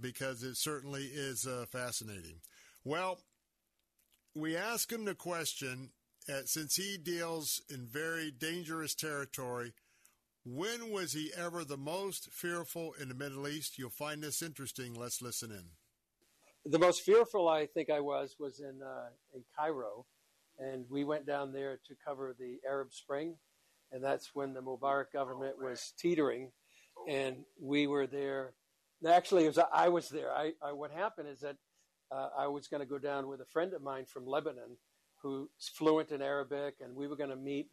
because 0.00 0.42
it 0.42 0.56
certainly 0.56 1.04
is 1.04 1.46
uh, 1.46 1.64
fascinating. 1.70 2.40
Well, 2.84 3.18
we 4.34 4.56
asked 4.56 4.92
him 4.92 5.04
the 5.04 5.14
question 5.14 5.90
uh, 6.28 6.42
since 6.44 6.76
he 6.76 6.98
deals 6.98 7.62
in 7.70 7.86
very 7.86 8.30
dangerous 8.30 8.94
territory. 8.94 9.72
When 10.44 10.90
was 10.90 11.12
he 11.12 11.32
ever 11.36 11.64
the 11.64 11.76
most 11.76 12.30
fearful 12.30 12.92
in 13.00 13.08
the 13.08 13.14
Middle 13.14 13.48
East? 13.48 13.78
You'll 13.78 13.90
find 13.90 14.22
this 14.22 14.42
interesting. 14.42 14.94
Let's 14.94 15.22
listen 15.22 15.50
in. 15.50 15.64
The 16.70 16.78
most 16.78 17.02
fearful 17.02 17.48
I 17.48 17.66
think 17.66 17.90
I 17.90 18.00
was 18.00 18.36
was 18.38 18.60
in 18.60 18.82
uh, 18.82 19.08
in 19.34 19.42
Cairo, 19.56 20.04
and 20.58 20.84
we 20.90 21.04
went 21.04 21.26
down 21.26 21.52
there 21.52 21.78
to 21.88 21.94
cover 22.04 22.34
the 22.38 22.58
Arab 22.68 22.92
Spring 22.92 23.36
and 23.92 24.02
that's 24.02 24.30
when 24.34 24.52
the 24.52 24.60
Mubarak 24.60 25.12
government 25.12 25.56
was 25.62 25.92
teetering, 25.98 26.50
and 27.08 27.36
we 27.60 27.86
were 27.86 28.06
there. 28.06 28.54
Actually, 29.06 29.46
was, 29.46 29.58
I 29.72 29.88
was 29.88 30.08
there. 30.08 30.32
I, 30.32 30.52
I 30.62 30.72
what 30.72 30.90
happened 30.90 31.28
is 31.28 31.40
that 31.40 31.56
uh, 32.10 32.28
I 32.38 32.46
was 32.46 32.68
going 32.68 32.80
to 32.80 32.86
go 32.86 32.98
down 32.98 33.28
with 33.28 33.40
a 33.40 33.46
friend 33.46 33.72
of 33.74 33.82
mine 33.82 34.06
from 34.06 34.26
Lebanon, 34.26 34.76
who's 35.22 35.48
fluent 35.74 36.10
in 36.10 36.22
Arabic, 36.22 36.76
and 36.80 36.94
we 36.94 37.08
were 37.08 37.16
going 37.16 37.30
to 37.30 37.36
meet 37.36 37.68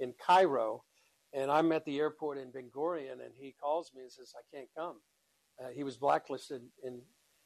in 0.00 0.12
Cairo. 0.24 0.84
And 1.32 1.50
I'm 1.50 1.72
at 1.72 1.84
the 1.84 1.98
airport 1.98 2.38
in 2.38 2.50
Ben 2.50 2.70
Gurion, 2.74 3.20
and 3.24 3.32
he 3.38 3.54
calls 3.60 3.90
me 3.94 4.02
and 4.02 4.12
says, 4.12 4.32
I 4.36 4.56
can't 4.56 4.68
come. 4.76 5.00
Uh, 5.62 5.68
he 5.74 5.82
was 5.84 5.96
blacklisted 5.96 6.62
in 6.84 7.00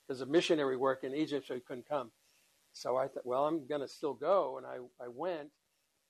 because 0.06 0.20
of 0.20 0.28
missionary 0.28 0.76
work 0.76 1.04
in 1.04 1.14
Egypt, 1.14 1.46
so 1.46 1.54
he 1.54 1.60
couldn't 1.60 1.88
come. 1.88 2.10
So 2.72 2.96
I 2.96 3.06
thought, 3.06 3.24
well, 3.24 3.46
I'm 3.46 3.66
going 3.68 3.80
to 3.80 3.88
still 3.88 4.14
go. 4.14 4.58
And 4.58 4.66
I, 4.66 5.04
I 5.04 5.08
went 5.08 5.50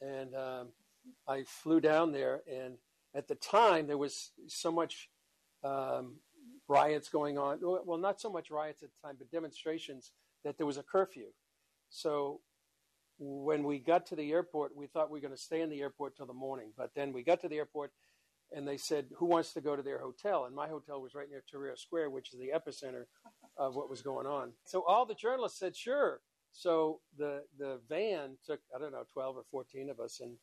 and 0.00 0.34
um, 0.34 0.68
I 1.28 1.44
flew 1.44 1.80
down 1.80 2.12
there. 2.12 2.42
And 2.50 2.74
at 3.14 3.28
the 3.28 3.34
time, 3.34 3.86
there 3.86 3.98
was 3.98 4.32
so 4.46 4.70
much 4.70 5.08
um, 5.64 6.16
riots 6.68 7.08
going 7.08 7.38
on. 7.38 7.58
Well, 7.62 7.98
not 7.98 8.20
so 8.20 8.30
much 8.30 8.50
riots 8.50 8.82
at 8.82 8.90
the 8.90 9.08
time, 9.08 9.16
but 9.18 9.30
demonstrations 9.30 10.12
that 10.44 10.56
there 10.56 10.66
was 10.66 10.78
a 10.78 10.82
curfew. 10.82 11.26
So 11.90 12.40
when 13.18 13.64
we 13.64 13.78
got 13.78 14.06
to 14.06 14.16
the 14.16 14.32
airport, 14.32 14.74
we 14.74 14.86
thought 14.86 15.10
we 15.10 15.18
were 15.18 15.22
going 15.22 15.36
to 15.36 15.40
stay 15.40 15.60
in 15.60 15.70
the 15.70 15.80
airport 15.80 16.16
till 16.16 16.26
the 16.26 16.32
morning. 16.32 16.72
But 16.76 16.92
then 16.94 17.12
we 17.12 17.22
got 17.22 17.40
to 17.42 17.48
the 17.48 17.58
airport 17.58 17.92
and 18.54 18.66
they 18.66 18.76
said, 18.76 19.06
Who 19.16 19.26
wants 19.26 19.52
to 19.52 19.60
go 19.60 19.76
to 19.76 19.82
their 19.82 19.98
hotel? 19.98 20.46
And 20.46 20.54
my 20.54 20.68
hotel 20.68 21.00
was 21.00 21.14
right 21.14 21.28
near 21.28 21.42
Tahrir 21.52 21.78
Square, 21.78 22.10
which 22.10 22.32
is 22.32 22.40
the 22.40 22.50
epicenter 22.54 23.04
of 23.56 23.76
what 23.76 23.90
was 23.90 24.02
going 24.02 24.26
on. 24.26 24.52
So 24.64 24.84
all 24.86 25.04
the 25.04 25.14
journalists 25.14 25.58
said, 25.58 25.76
Sure. 25.76 26.20
So 26.52 27.00
the, 27.16 27.42
the 27.58 27.80
van 27.88 28.36
took, 28.44 28.60
I 28.74 28.80
don't 28.80 28.92
know, 28.92 29.04
12 29.12 29.36
or 29.36 29.44
14 29.50 29.90
of 29.90 30.00
us 30.00 30.20
and, 30.20 30.36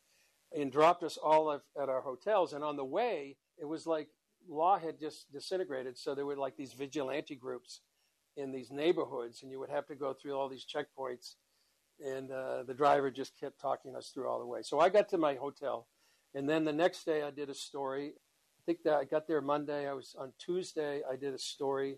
and 0.56 0.72
dropped 0.72 1.04
us 1.04 1.18
all 1.18 1.52
at 1.52 1.90
our 1.90 2.02
hotels. 2.02 2.54
And 2.54 2.64
on 2.64 2.76
the 2.78 2.86
way, 2.86 3.38
it 3.58 3.66
was 3.66 3.86
like 3.86 4.08
law 4.48 4.78
had 4.78 5.00
just 5.00 5.32
disintegrated. 5.32 5.98
So 5.98 6.16
there 6.16 6.26
were 6.26 6.36
like 6.36 6.56
these 6.56 6.74
vigilante 6.74 7.36
groups 7.36 7.82
in 8.36 8.52
these 8.52 8.72
neighborhoods, 8.72 9.42
and 9.42 9.52
you 9.52 9.60
would 9.60 9.70
have 9.70 9.88
to 9.88 9.96
go 9.96 10.14
through 10.14 10.34
all 10.34 10.48
these 10.48 10.66
checkpoints. 10.66 11.36
And 12.00 12.32
uh, 12.32 12.64
the 12.64 12.76
driver 12.76 13.10
just 13.10 13.40
kept 13.40 13.60
talking 13.60 13.96
us 13.96 14.10
through 14.10 14.28
all 14.28 14.40
the 14.40 14.46
way. 14.46 14.62
So 14.62 14.80
I 14.80 14.90
got 14.90 15.10
to 15.10 15.18
my 15.18 15.34
hotel, 15.36 15.88
and 16.36 16.48
then 16.48 16.64
the 16.64 16.74
next 16.74 17.06
day 17.06 17.24
I 17.24 17.32
did 17.32 17.50
a 17.50 17.56
story. 17.56 18.14
I 18.16 18.62
think 18.66 18.84
that 18.84 18.94
I 18.94 19.06
got 19.06 19.28
there 19.28 19.42
Monday. 19.42 19.90
I 19.90 19.94
was 19.94 20.16
on 20.18 20.34
Tuesday. 20.38 21.02
I 21.12 21.16
did 21.16 21.34
a 21.34 21.40
story 21.40 21.98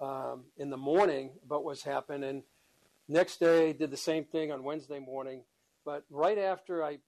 um, 0.00 0.44
in 0.56 0.70
the 0.70 0.76
morning 0.78 1.32
about 1.44 1.64
what's 1.64 1.82
happened, 1.82 2.24
and 2.24 2.44
next 3.08 3.38
day 3.38 3.74
did 3.74 3.90
the 3.90 3.96
same 3.98 4.24
thing 4.24 4.52
on 4.52 4.62
Wednesday 4.64 5.00
morning. 5.00 5.42
But 5.84 6.04
right 6.08 6.38
after 6.38 6.82
I 6.82 6.98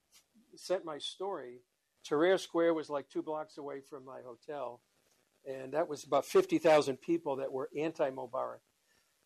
sent 0.57 0.85
my 0.85 0.99
story, 0.99 1.62
Tahrir 2.09 2.39
Square 2.39 2.75
was 2.75 2.91
like 2.91 3.09
two 3.09 3.23
blocks 3.23 3.59
away 3.59 3.81
from 3.81 4.05
my 4.05 4.20
hotel, 4.25 4.81
and 5.47 5.73
that 5.73 5.89
was 5.89 6.05
about 6.05 6.27
50,000 6.27 6.97
people 6.97 7.36
that 7.36 7.52
were 7.52 7.68
anti 7.77 8.10
Mubarak. 8.10 8.60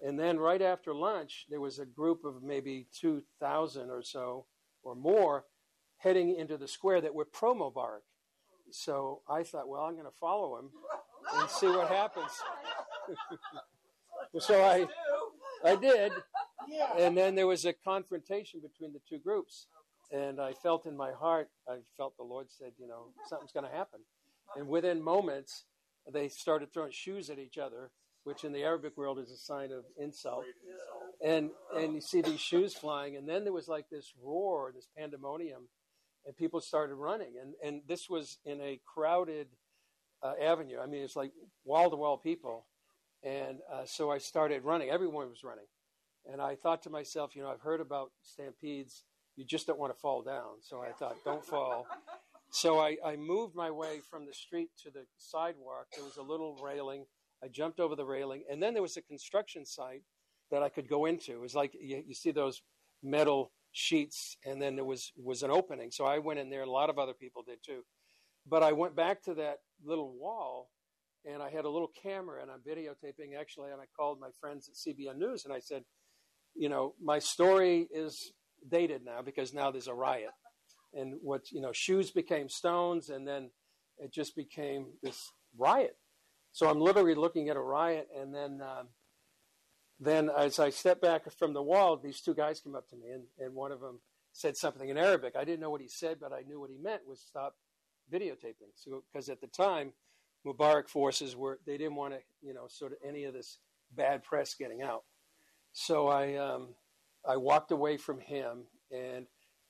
And 0.01 0.19
then 0.19 0.39
right 0.39 0.61
after 0.61 0.93
lunch, 0.95 1.47
there 1.49 1.61
was 1.61 1.79
a 1.79 1.87
group 1.87 2.25
of 2.25 2.43
maybe 2.43 2.89
2,000 3.01 3.89
or 3.89 4.03
so 4.03 4.47
or 4.83 4.97
more 4.97 5.45
heading 5.99 6.35
into 6.35 6.57
the 6.57 6.67
square 6.67 7.01
that 7.01 7.15
were 7.15 7.25
pro 7.25 7.55
Mubarak. 7.55 8.03
So 8.73 9.21
I 9.29 9.45
thought, 9.45 9.69
well, 9.69 9.83
I'm 9.83 9.95
going 9.95 10.07
to 10.07 10.19
follow 10.19 10.59
him 10.59 10.71
and 11.37 11.49
see 11.49 11.69
what 11.69 11.89
happens. 11.89 12.33
so 14.41 14.63
I, 14.63 14.87
I 15.65 15.77
did. 15.77 16.13
And 16.99 17.17
then 17.17 17.35
there 17.35 17.47
was 17.47 17.65
a 17.65 17.73
confrontation 17.73 18.61
between 18.61 18.93
the 18.93 19.01
two 19.09 19.19
groups. 19.19 19.67
And 20.13 20.41
I 20.41 20.53
felt 20.53 20.85
in 20.85 20.97
my 20.97 21.13
heart, 21.13 21.49
I 21.67 21.79
felt 21.97 22.17
the 22.19 22.23
Lord 22.23 22.51
said, 22.51 22.73
you 22.79 22.87
know, 22.87 23.07
something's 23.29 23.53
going 23.53 23.65
to 23.65 23.75
happen. 23.75 24.01
And 24.57 24.69
within 24.69 25.03
moments, 25.03 25.65
they 26.13 26.29
started 26.29 26.73
throwing 26.73 26.93
shoes 26.93 27.31
at 27.31 27.39
each 27.39 27.57
other, 27.57 27.91
which 28.25 28.45
in 28.45 28.53
the 28.53 28.63
Arabic 28.63 28.97
world 28.97 29.19
is 29.19 29.31
a 29.31 29.37
sign 29.37 29.73
of 29.73 29.85
insult. 29.99 30.45
And 31.25 31.51
and 31.75 31.95
you 31.95 32.01
see 32.01 32.21
these 32.21 32.41
shoes 32.41 32.75
flying, 32.75 33.17
and 33.17 33.29
then 33.29 33.45
there 33.45 33.53
was 33.53 33.69
like 33.69 33.89
this 33.89 34.13
roar, 34.21 34.73
this 34.75 34.89
pandemonium, 34.99 35.69
and 36.27 36.37
people 36.37 36.61
started 36.61 36.97
running. 36.97 37.35
And 37.41 37.55
and 37.65 37.83
this 37.87 38.11
was 38.11 38.39
in 38.45 38.61
a 38.61 38.81
crowded 38.85 39.47
uh, 40.23 40.33
avenue. 40.43 40.79
I 40.83 40.87
mean, 40.87 41.03
it's 41.03 41.17
like 41.17 41.33
wall 41.65 41.91
to 41.91 41.97
wall 41.97 42.19
people. 42.19 42.67
And 43.23 43.59
uh, 43.73 43.85
so 43.85 44.11
I 44.11 44.19
started 44.19 44.65
running. 44.65 44.91
Everyone 44.91 45.29
was 45.29 45.45
running. 45.45 45.67
And 46.31 46.41
I 46.41 46.57
thought 46.57 46.83
to 46.83 46.91
myself, 46.91 47.37
you 47.37 47.43
know, 47.43 47.51
I've 47.51 47.61
heard 47.61 47.81
about 47.81 48.11
stampedes 48.23 49.05
you 49.37 49.45
just 49.45 49.67
don't 49.67 49.79
want 49.79 49.93
to 49.93 49.99
fall 49.99 50.23
down. 50.23 50.61
So 50.61 50.83
I 50.83 50.93
thought, 50.93 51.17
don't 51.25 51.45
fall. 51.45 51.87
So 52.51 52.79
I, 52.79 52.97
I 53.05 53.17
moved 53.17 53.55
my 53.55 53.71
way 53.71 54.01
from 54.11 54.27
the 54.27 54.35
street 54.35 54.69
to 54.83 54.91
the 54.91 55.05
sidewalk. 55.17 55.87
There 55.95 56.05
was 56.05 56.19
a 56.19 56.23
little 56.23 56.57
railing. 56.63 57.07
I 57.43 57.49
jumped 57.49 57.81
over 57.81 57.97
the 57.97 58.05
railing, 58.05 58.45
and 58.51 58.63
then 58.63 58.75
there 58.75 58.83
was 58.83 58.97
a 58.97 59.03
construction 59.03 59.65
site 59.65 60.03
that 60.51 60.63
I 60.63 60.69
could 60.69 60.89
go 60.89 61.07
into. 61.07 61.33
It 61.33 61.41
was 61.41 61.55
like 61.55 61.73
you, 61.81 62.03
you 62.07 62.15
see 62.15 62.31
those 62.31 62.63
metal 63.03 63.53
sheets, 63.73 64.37
and 64.45 64.61
then 64.61 64.77
there 64.77 64.85
was 64.85 65.13
was 65.17 65.43
an 65.43 65.51
opening. 65.51 65.91
So 65.91 66.05
I 66.05 66.19
went 66.19 66.39
in 66.39 66.51
there. 66.51 66.63
A 66.63 66.71
lot 66.71 66.91
of 66.91 66.99
other 66.99 67.15
people 67.15 67.43
did 67.43 67.59
too. 67.65 67.85
But 68.47 68.63
I 68.63 68.73
went 68.73 68.95
back 68.95 69.23
to 69.23 69.35
that 69.35 69.59
little 69.83 70.13
wall, 70.13 70.71
and 71.25 71.43
I 71.43 71.51
had 71.51 71.65
a 71.65 71.71
little 71.71 71.91
camera, 72.01 72.43
and 72.43 72.51
I'm 72.51 72.61
videotaping 72.61 73.39
actually. 73.41 73.73
And 73.73 73.81
I 73.81 73.87
called 73.97 74.21
my 74.21 74.29
friends 74.41 74.69
at 74.69 74.75
CBN 74.75 75.17
News, 75.17 75.47
and 75.47 75.55
I 75.55 75.59
said, 75.59 75.85
you 76.55 76.69
know, 76.69 76.95
my 77.03 77.19
story 77.19 77.89
is 77.91 78.33
dated 78.69 79.05
now 79.05 79.23
because 79.23 79.53
now 79.53 79.71
there's 79.71 79.89
a 79.89 79.95
riot. 79.95 80.31
And 80.95 81.15
what, 81.23 81.51
you 81.51 81.61
know, 81.61 81.73
shoes 81.73 82.11
became 82.11 82.49
stones 82.49 83.09
and 83.09 83.27
then 83.27 83.51
it 83.99 84.13
just 84.13 84.37
became 84.37 84.87
this 85.03 85.31
riot. 85.57 85.97
So 86.53 86.69
I'm 86.69 86.81
literally 86.81 87.15
looking 87.15 87.49
at 87.49 87.57
a 87.57 87.61
riot 87.61 88.09
and 88.19 88.35
then, 88.35 88.61
um, 88.61 88.89
then 89.99 90.31
as 90.37 90.59
I 90.59 90.71
step 90.71 91.01
back 91.01 91.31
from 91.39 91.55
the 91.55 91.63
wall, 91.63 91.97
these 91.97 92.21
two 92.21 92.35
guys 92.35 92.61
came 92.61 92.75
up 92.75 92.89
to 92.89 92.97
me 92.97 93.11
and, 93.11 93.25
and 93.39 93.55
one 93.55 93.73
of 93.73 93.81
them 93.81 94.01
said 94.33 94.57
something 94.57 94.89
in 94.89 94.99
Arabic. 94.99 95.35
I 95.37 95.45
didn't 95.45 95.61
know 95.61 95.71
what 95.71 95.81
he 95.81 95.89
said, 95.89 96.19
but 96.21 96.33
I 96.33 96.43
knew 96.47 96.61
what 96.61 96.71
he 96.71 96.77
meant 96.77 97.03
was 97.07 97.21
stop 97.21 97.55
videotaping. 98.13 98.73
So, 98.75 99.03
because 99.13 99.29
at 99.29 99.41
the 99.41 99.47
time, 99.47 99.93
Mubarak 100.47 100.89
forces 100.89 101.37
were, 101.37 101.61
they 101.67 101.79
didn't 101.79 101.95
want 101.95 102.15
to, 102.15 102.21
you 102.41 102.53
know, 102.53 102.67
sort 102.69 102.93
of 102.93 102.99
any 103.07 103.25
of 103.25 103.35
this 103.35 103.59
bad 103.95 104.25
press 104.25 104.55
getting 104.55 104.83
out. 104.83 105.05
So 105.73 106.09
I, 106.09 106.35
um, 106.35 106.75
I 107.27 107.37
walked 107.37 107.71
away 107.71 107.97
from 107.97 108.21
him 108.21 108.65
and 108.91 109.27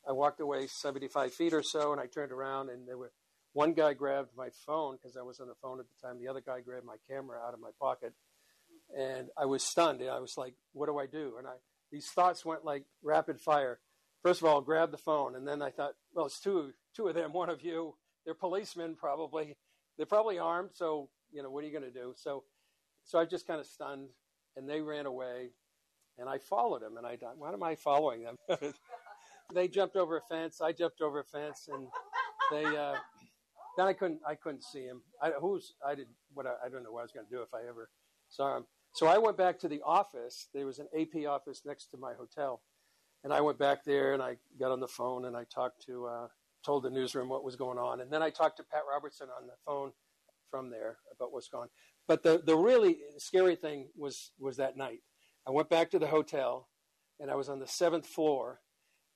I 0.09 0.13
walked 0.13 0.41
away 0.41 0.67
75 0.67 1.33
feet 1.33 1.53
or 1.53 1.63
so 1.63 1.93
and 1.93 2.01
I 2.01 2.07
turned 2.07 2.33
around 2.33 2.71
and 2.71 2.89
there 2.89 2.99
were 2.99 3.13
one 3.53 3.75
guy 3.75 3.93
grabbed 3.93 4.31
my 4.37 4.49
phone 4.67 4.97
because 4.97 5.17
I 5.17 5.23
was 5.23 5.39
on 5.41 5.49
the 5.49 5.55
phone 5.61 5.79
at 5.79 5.87
the 5.89 6.07
time. 6.07 6.19
The 6.19 6.29
other 6.29 6.41
guy 6.41 6.61
grabbed 6.61 6.87
my 6.87 6.97
camera 7.09 7.39
out 7.47 7.55
of 7.55 7.61
my 7.61 7.71
pocket 7.81 8.15
and 8.97 9.29
I 9.37 9.47
was 9.47 9.63
stunned. 9.63 10.01
And 10.01 10.11
I 10.11 10.21
was 10.21 10.37
like, 10.37 10.55
what 10.73 10.87
do 10.87 10.99
I 10.99 11.07
do? 11.07 11.35
And 11.39 11.47
I, 11.47 11.55
these 11.91 12.09
thoughts 12.09 12.45
went 12.45 12.65
like 12.65 12.85
rapid 13.03 13.41
fire. 13.41 13.81
First 14.23 14.41
of 14.41 14.49
all, 14.49 14.61
grab 14.61 14.91
the 14.91 14.99
phone. 14.99 15.35
And 15.37 15.47
then 15.47 15.63
I 15.63 15.71
thought, 15.71 15.93
well, 16.15 16.27
it's 16.27 16.41
two, 16.41 16.73
two 16.95 17.09
of 17.09 17.15
them, 17.15 17.33
one 17.33 17.51
of 17.51 17.63
you. 17.63 17.95
They're 18.25 18.35
policemen 18.35 18.95
probably. 18.95 19.57
They're 19.97 20.07
probably 20.07 20.39
armed. 20.39 20.71
So, 20.75 21.11
you 21.31 21.43
know, 21.43 21.51
what 21.51 21.65
are 21.65 21.67
you 21.67 21.79
going 21.79 21.93
to 21.93 21.99
do? 21.99 22.15
So, 22.17 22.45
so 23.05 23.19
I 23.19 23.25
just 23.25 23.47
kind 23.47 23.61
of 23.61 23.67
stunned 23.67 24.09
and 24.57 24.69
they 24.69 24.81
ran 24.81 25.07
away. 25.07 25.51
And 26.19 26.29
I 26.29 26.39
followed 26.39 26.83
him, 26.83 26.97
and 26.97 27.07
I 27.07 27.17
thought, 27.17 27.39
why 27.39 27.53
am 27.53 27.63
I 27.63 27.75
following 27.75 28.23
them? 28.23 28.37
they 29.55 29.69
jumped 29.69 29.97
over 29.97 30.19
a 30.19 30.21
fence. 30.21 30.61
I 30.61 30.73
jumped 30.73 31.01
over 31.01 31.21
a 31.21 31.25
fence, 31.25 31.69
and 31.73 31.87
they. 32.51 32.65
Uh, 32.65 32.95
then 33.77 33.87
I 33.87 33.93
couldn't. 33.95 34.21
I 34.27 34.35
couldn't 34.35 34.65
see 34.65 34.83
him. 34.83 35.01
I, 35.21 35.31
who's? 35.31 35.75
I 35.87 35.95
did. 35.95 36.09
What? 36.35 36.47
I, 36.47 36.67
I 36.67 36.69
don't 36.69 36.83
know 36.83 36.93
what 36.93 37.01
I 37.01 37.05
was 37.05 37.13
going 37.13 37.27
to 37.27 37.35
do 37.35 37.43
if 37.43 37.55
I 37.55 37.67
ever 37.69 37.89
saw 38.29 38.57
him. 38.57 38.65
So 38.95 39.07
I 39.07 39.17
went 39.17 39.39
back 39.39 39.59
to 39.61 39.69
the 39.69 39.81
office. 39.85 40.49
There 40.53 40.67
was 40.67 40.79
an 40.79 40.89
AP 40.99 41.27
office 41.27 41.63
next 41.65 41.87
to 41.93 41.97
my 41.97 42.13
hotel, 42.13 42.61
and 43.25 43.33
I 43.33 43.41
went 43.41 43.59
back 43.59 43.85
there 43.85 44.13
and 44.13 44.23
I 44.23 44.37
got 44.59 44.71
on 44.71 44.81
the 44.81 44.89
phone 44.89 45.25
and 45.25 45.37
I 45.37 45.45
talked 45.45 45.87
to, 45.87 46.07
uh, 46.07 46.29
told 46.65 46.83
the 46.83 46.91
newsroom 46.91 47.29
what 47.31 47.43
was 47.43 47.57
going 47.57 47.79
on, 47.79 48.03
and 48.03 48.11
then 48.11 48.23
I 48.23 48.29
talked 48.29 48.59
to 48.59 48.65
Pat 48.65 48.83
Robertson 48.91 49.29
on 49.41 49.47
the 49.47 49.55
phone 49.65 49.93
from 50.51 50.71
there 50.71 50.99
about 51.17 51.33
what's 51.33 51.49
going. 51.49 51.63
on. 51.63 51.69
But 52.07 52.23
the 52.23 52.43
the 52.45 52.57
really 52.57 52.99
scary 53.19 53.57
thing 53.57 53.89
was 53.97 54.33
was 54.39 54.57
that 54.59 54.77
night. 54.77 55.01
I 55.47 55.51
went 55.51 55.69
back 55.69 55.91
to 55.91 55.99
the 55.99 56.07
hotel, 56.07 56.69
and 57.19 57.31
I 57.31 57.35
was 57.35 57.49
on 57.49 57.59
the 57.59 57.67
seventh 57.67 58.07
floor, 58.07 58.61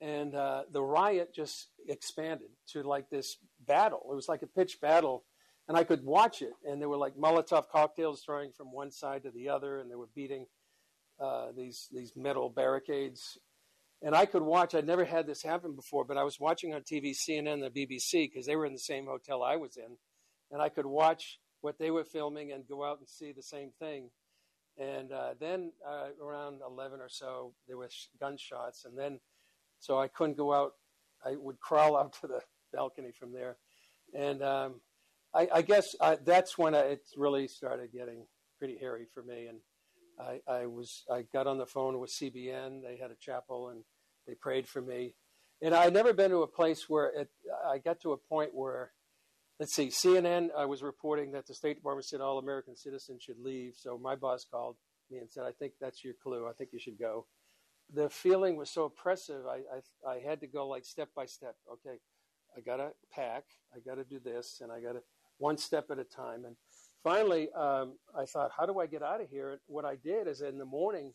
and 0.01 0.35
uh, 0.35 0.63
the 0.71 0.83
riot 0.83 1.35
just 1.35 1.69
expanded 1.89 2.49
to 2.73 2.83
like 2.83 3.09
this 3.11 3.37
battle. 3.67 4.07
It 4.11 4.15
was 4.15 4.29
like 4.29 4.43
a 4.43 4.47
pitched 4.47 4.81
battle, 4.81 5.25
and 5.69 5.77
I 5.77 5.85
could 5.85 6.05
watch 6.05 6.43
it. 6.43 6.53
And 6.65 6.81
there 6.81 6.89
were 6.89 6.97
like 6.97 7.17
Molotov 7.17 7.69
cocktails 7.69 8.23
throwing 8.25 8.53
from 8.53 8.73
one 8.73 8.91
side 8.91 9.23
to 9.23 9.31
the 9.31 9.49
other, 9.49 9.79
and 9.79 9.91
they 9.91 9.95
were 9.95 10.09
beating 10.15 10.47
uh, 11.21 11.49
these 11.57 11.89
these 11.93 12.13
metal 12.17 12.51
barricades. 12.51 13.39
And 14.03 14.15
I 14.15 14.27
could 14.27 14.43
watch. 14.43 14.75
I'd 14.75 14.87
never 14.87 15.05
had 15.05 15.27
this 15.27 15.43
happen 15.43 15.75
before, 15.75 16.05
but 16.05 16.19
I 16.19 16.25
was 16.25 16.39
watching 16.39 16.75
on 16.75 16.83
TV, 16.83 17.15
CNN, 17.17 17.55
and 17.55 17.63
the 17.63 17.71
BBC, 17.71 18.29
because 18.31 18.47
they 18.47 18.57
were 18.57 18.67
in 18.67 18.75
the 18.75 18.79
same 18.79 19.07
hotel 19.07 19.43
I 19.43 19.57
was 19.57 19.77
in, 19.77 19.97
and 20.51 20.61
I 20.61 20.69
could 20.69 20.87
watch 20.87 21.39
what 21.63 21.79
they 21.79 21.91
were 21.91 22.05
filming 22.05 22.53
and 22.53 22.69
go 22.69 22.85
out 22.85 22.99
and 22.99 23.09
see 23.09 23.33
the 23.33 23.43
same 23.43 23.71
thing. 23.79 24.11
And 24.79 25.13
uh, 25.13 25.35
then 25.41 25.73
uh, 25.87 26.09
around 26.23 26.61
11 26.67 27.01
or 27.01 27.09
so, 27.09 27.55
there 27.67 27.79
was 27.79 28.09
gunshots. 28.21 28.85
And 28.85 28.99
then, 28.99 29.21
so 29.79 29.99
I 29.99 30.09
couldn't 30.09 30.37
go 30.37 30.53
out. 30.53 30.73
I 31.25 31.37
would 31.37 31.59
crawl 31.61 31.97
out 31.97 32.13
to 32.21 32.27
the 32.27 32.41
balcony 32.73 33.11
from 33.19 33.33
there. 33.33 33.57
And 34.15 34.43
um, 34.43 34.81
I, 35.35 35.49
I, 35.55 35.63
guess 35.63 35.87
I, 36.01 36.19
that's 36.25 36.59
when 36.59 36.75
I, 36.75 36.81
it 36.81 37.01
really 37.17 37.49
started 37.49 37.91
getting 37.93 38.27
pretty 38.59 38.77
hairy 38.79 39.07
for 39.13 39.23
me. 39.23 39.47
And 39.47 39.59
I, 40.19 40.41
I, 40.47 40.67
was, 40.67 41.05
I 41.11 41.25
got 41.33 41.47
on 41.47 41.59
the 41.59 41.67
phone 41.67 41.99
with 41.99 42.11
CBN. 42.11 42.83
They 42.83 42.99
had 43.01 43.11
a 43.11 43.17
chapel 43.21 43.71
and 43.71 43.83
they 44.27 44.35
prayed 44.35 44.69
for 44.69 44.83
me. 44.83 45.15
And 45.63 45.75
I'd 45.75 45.95
never 45.95 46.13
been 46.13 46.31
to 46.31 46.43
a 46.43 46.47
place 46.47 46.89
where 46.89 47.07
it, 47.07 47.31
I 47.67 47.79
got 47.79 48.01
to 48.03 48.13
a 48.13 48.19
point 48.19 48.51
where 48.55 48.93
let's 49.59 49.75
see, 49.75 49.89
CNN 49.89 50.49
I 50.57 50.67
was 50.67 50.83
reporting 50.83 51.33
that 51.33 51.47
the 51.47 51.55
State 51.55 51.77
Department 51.77 52.07
said 52.07 52.21
all 52.21 52.39
American 52.39 52.77
citizens 52.77 53.23
should 53.23 53.39
leave. 53.39 53.75
So 53.77 53.99
my 53.99 54.15
boss 54.15 54.45
called 54.51 54.77
me 55.11 55.19
and 55.19 55.31
said, 55.31 55.45
I 55.45 55.53
think 55.53 55.75
that's 55.81 56.05
your 56.05 56.15
clue. 56.23 56.47
I 56.49 56.53
think 56.53 56.71
you 56.73 56.79
should 56.79 56.99
go. 56.99 57.27
The 57.95 58.11
feeling 58.11 58.57
was 58.57 58.71
so 58.71 58.85
oppressive. 58.85 59.47
I, 59.47 59.61
I, 60.09 60.11
I 60.11 60.19
had 60.19 60.41
to 60.41 60.47
go 60.47 60.67
like 60.67 60.85
step 60.85 61.09
by 61.15 61.27
step. 61.27 61.55
Okay, 61.73 61.99
I 62.57 62.61
got 62.61 62.79
to 62.79 62.91
pack. 63.13 63.45
I 63.75 63.79
got 63.79 63.97
to 63.97 64.05
do 64.05 64.19
this. 64.19 64.61
And 64.61 64.73
I 64.73 64.81
got 64.81 64.93
to 64.93 65.03
one 65.39 65.57
step 65.57 65.87
at 65.91 65.99
a 65.99 66.05
time. 66.05 66.45
And 66.45 66.57
finally, 67.05 67.49
um, 67.53 67.95
I 68.19 68.25
thought, 68.25 68.51
how 68.57 68.67
do 68.67 68.81
I 68.81 68.87
get 68.87 69.03
out 69.03 69.21
of 69.21 69.31
here? 69.31 69.61
What 69.67 69.85
I 69.85 69.97
did 69.97 70.27
is 70.27 70.41
in 70.41 70.59
the 70.59 70.65
morning, 70.65 71.13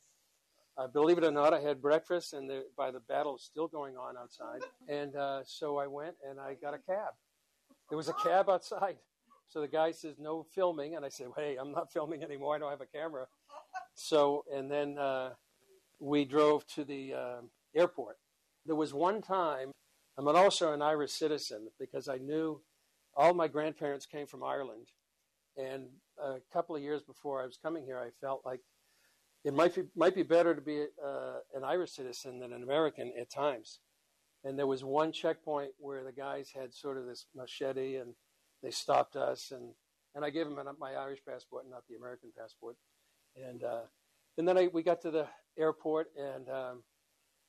uh, 0.77 0.87
believe 0.87 1.17
it 1.17 1.25
or 1.25 1.31
not, 1.31 1.53
I 1.53 1.59
had 1.59 1.81
breakfast, 1.81 2.33
and 2.33 2.49
the, 2.49 2.63
by 2.77 2.91
the 2.91 3.01
battle 3.01 3.37
still 3.37 3.67
going 3.67 3.97
on 3.97 4.15
outside. 4.17 4.61
And 4.87 5.15
uh, 5.15 5.41
so 5.45 5.77
I 5.77 5.87
went 5.87 6.15
and 6.27 6.39
I 6.39 6.53
got 6.53 6.73
a 6.73 6.79
cab. 6.79 7.13
There 7.91 7.97
was 7.97 8.07
a 8.07 8.13
cab 8.13 8.49
outside. 8.49 8.95
So 9.49 9.59
the 9.59 9.67
guy 9.67 9.91
says, 9.91 10.15
no 10.17 10.43
filming. 10.55 10.95
And 10.95 11.03
I 11.03 11.09
said, 11.09 11.27
hey, 11.35 11.57
I'm 11.59 11.73
not 11.73 11.91
filming 11.91 12.23
anymore. 12.23 12.55
I 12.55 12.59
don't 12.59 12.69
have 12.69 12.79
a 12.79 12.85
camera. 12.85 13.25
So, 13.95 14.45
and 14.49 14.71
then 14.71 14.97
uh, 14.97 15.31
we 15.99 16.23
drove 16.23 16.65
to 16.67 16.85
the 16.85 17.13
uh, 17.13 17.41
airport. 17.75 18.15
There 18.65 18.77
was 18.77 18.93
one 18.93 19.21
time, 19.21 19.71
I'm 20.17 20.25
also 20.29 20.71
an 20.71 20.81
Irish 20.81 21.11
citizen 21.11 21.67
because 21.77 22.07
I 22.07 22.15
knew 22.15 22.61
all 23.13 23.33
my 23.33 23.49
grandparents 23.49 24.05
came 24.05 24.25
from 24.25 24.41
Ireland. 24.41 24.87
And 25.57 25.87
a 26.17 26.35
couple 26.53 26.77
of 26.77 26.81
years 26.81 27.01
before 27.01 27.43
I 27.43 27.45
was 27.45 27.57
coming 27.61 27.83
here, 27.83 27.99
I 27.99 28.11
felt 28.21 28.43
like 28.45 28.61
it 29.43 29.53
might 29.53 29.75
be, 29.75 29.81
might 29.97 30.15
be 30.15 30.23
better 30.23 30.55
to 30.55 30.61
be 30.61 30.85
uh, 31.05 31.39
an 31.53 31.65
Irish 31.65 31.91
citizen 31.91 32.39
than 32.39 32.53
an 32.53 32.63
American 32.63 33.11
at 33.19 33.29
times. 33.29 33.79
And 34.43 34.57
there 34.57 34.67
was 34.67 34.83
one 34.83 35.11
checkpoint 35.11 35.71
where 35.77 36.03
the 36.03 36.11
guys 36.11 36.49
had 36.53 36.73
sort 36.73 36.97
of 36.97 37.05
this 37.05 37.27
machete 37.35 37.97
and 37.97 38.13
they 38.63 38.71
stopped 38.71 39.15
us. 39.15 39.51
And, 39.51 39.73
and 40.15 40.25
I 40.25 40.29
gave 40.29 40.47
them 40.47 40.57
my 40.79 40.93
Irish 40.93 41.19
passport, 41.27 41.65
not 41.69 41.83
the 41.89 41.95
American 41.95 42.31
passport. 42.37 42.75
And, 43.35 43.63
uh, 43.63 43.81
and 44.37 44.47
then 44.47 44.57
I, 44.57 44.67
we 44.73 44.83
got 44.83 45.01
to 45.01 45.11
the 45.11 45.27
airport 45.57 46.07
and 46.17 46.49
um, 46.49 46.83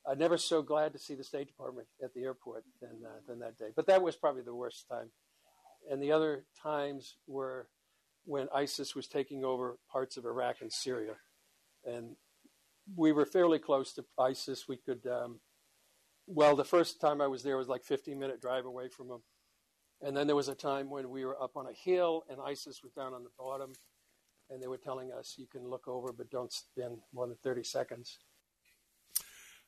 I'm 0.05 0.17
never 0.17 0.37
so 0.37 0.61
glad 0.61 0.93
to 0.93 0.99
see 0.99 1.15
the 1.15 1.23
State 1.23 1.47
Department 1.47 1.87
at 2.03 2.13
the 2.13 2.23
airport 2.23 2.63
than, 2.81 3.01
uh, 3.05 3.19
than 3.27 3.39
that 3.39 3.57
day. 3.57 3.69
But 3.75 3.87
that 3.87 4.01
was 4.01 4.15
probably 4.15 4.43
the 4.43 4.53
worst 4.53 4.85
time. 4.89 5.09
And 5.89 6.01
the 6.01 6.11
other 6.11 6.45
times 6.61 7.15
were 7.27 7.67
when 8.25 8.47
ISIS 8.53 8.95
was 8.95 9.07
taking 9.07 9.43
over 9.43 9.77
parts 9.91 10.17
of 10.17 10.25
Iraq 10.25 10.57
and 10.61 10.71
Syria. 10.71 11.15
And 11.85 12.15
we 12.95 13.11
were 13.11 13.25
fairly 13.25 13.59
close 13.59 13.93
to 13.93 14.05
ISIS. 14.17 14.67
We 14.67 14.77
could, 14.77 15.05
um, 15.07 15.39
well, 16.27 16.55
the 16.55 16.63
first 16.63 17.01
time 17.01 17.21
I 17.21 17.27
was 17.27 17.43
there 17.43 17.57
was 17.57 17.67
like 17.67 17.83
15 17.83 18.17
minute 18.17 18.41
drive 18.41 18.65
away 18.65 18.89
from 18.89 19.07
them. 19.07 19.21
And 20.01 20.15
then 20.15 20.27
there 20.27 20.35
was 20.35 20.49
a 20.49 20.55
time 20.55 20.89
when 20.89 21.09
we 21.09 21.23
were 21.25 21.41
up 21.41 21.55
on 21.55 21.65
a 21.67 21.73
hill 21.73 22.23
and 22.29 22.39
ISIS 22.41 22.81
was 22.83 22.91
down 22.91 23.13
on 23.13 23.23
the 23.23 23.29
bottom. 23.37 23.73
And 24.49 24.61
they 24.61 24.67
were 24.67 24.77
telling 24.77 25.11
us, 25.11 25.35
you 25.37 25.47
can 25.47 25.67
look 25.67 25.87
over, 25.87 26.11
but 26.11 26.29
don't 26.29 26.51
spend 26.51 26.97
more 27.13 27.27
than 27.27 27.37
30 27.43 27.63
seconds. 27.63 28.19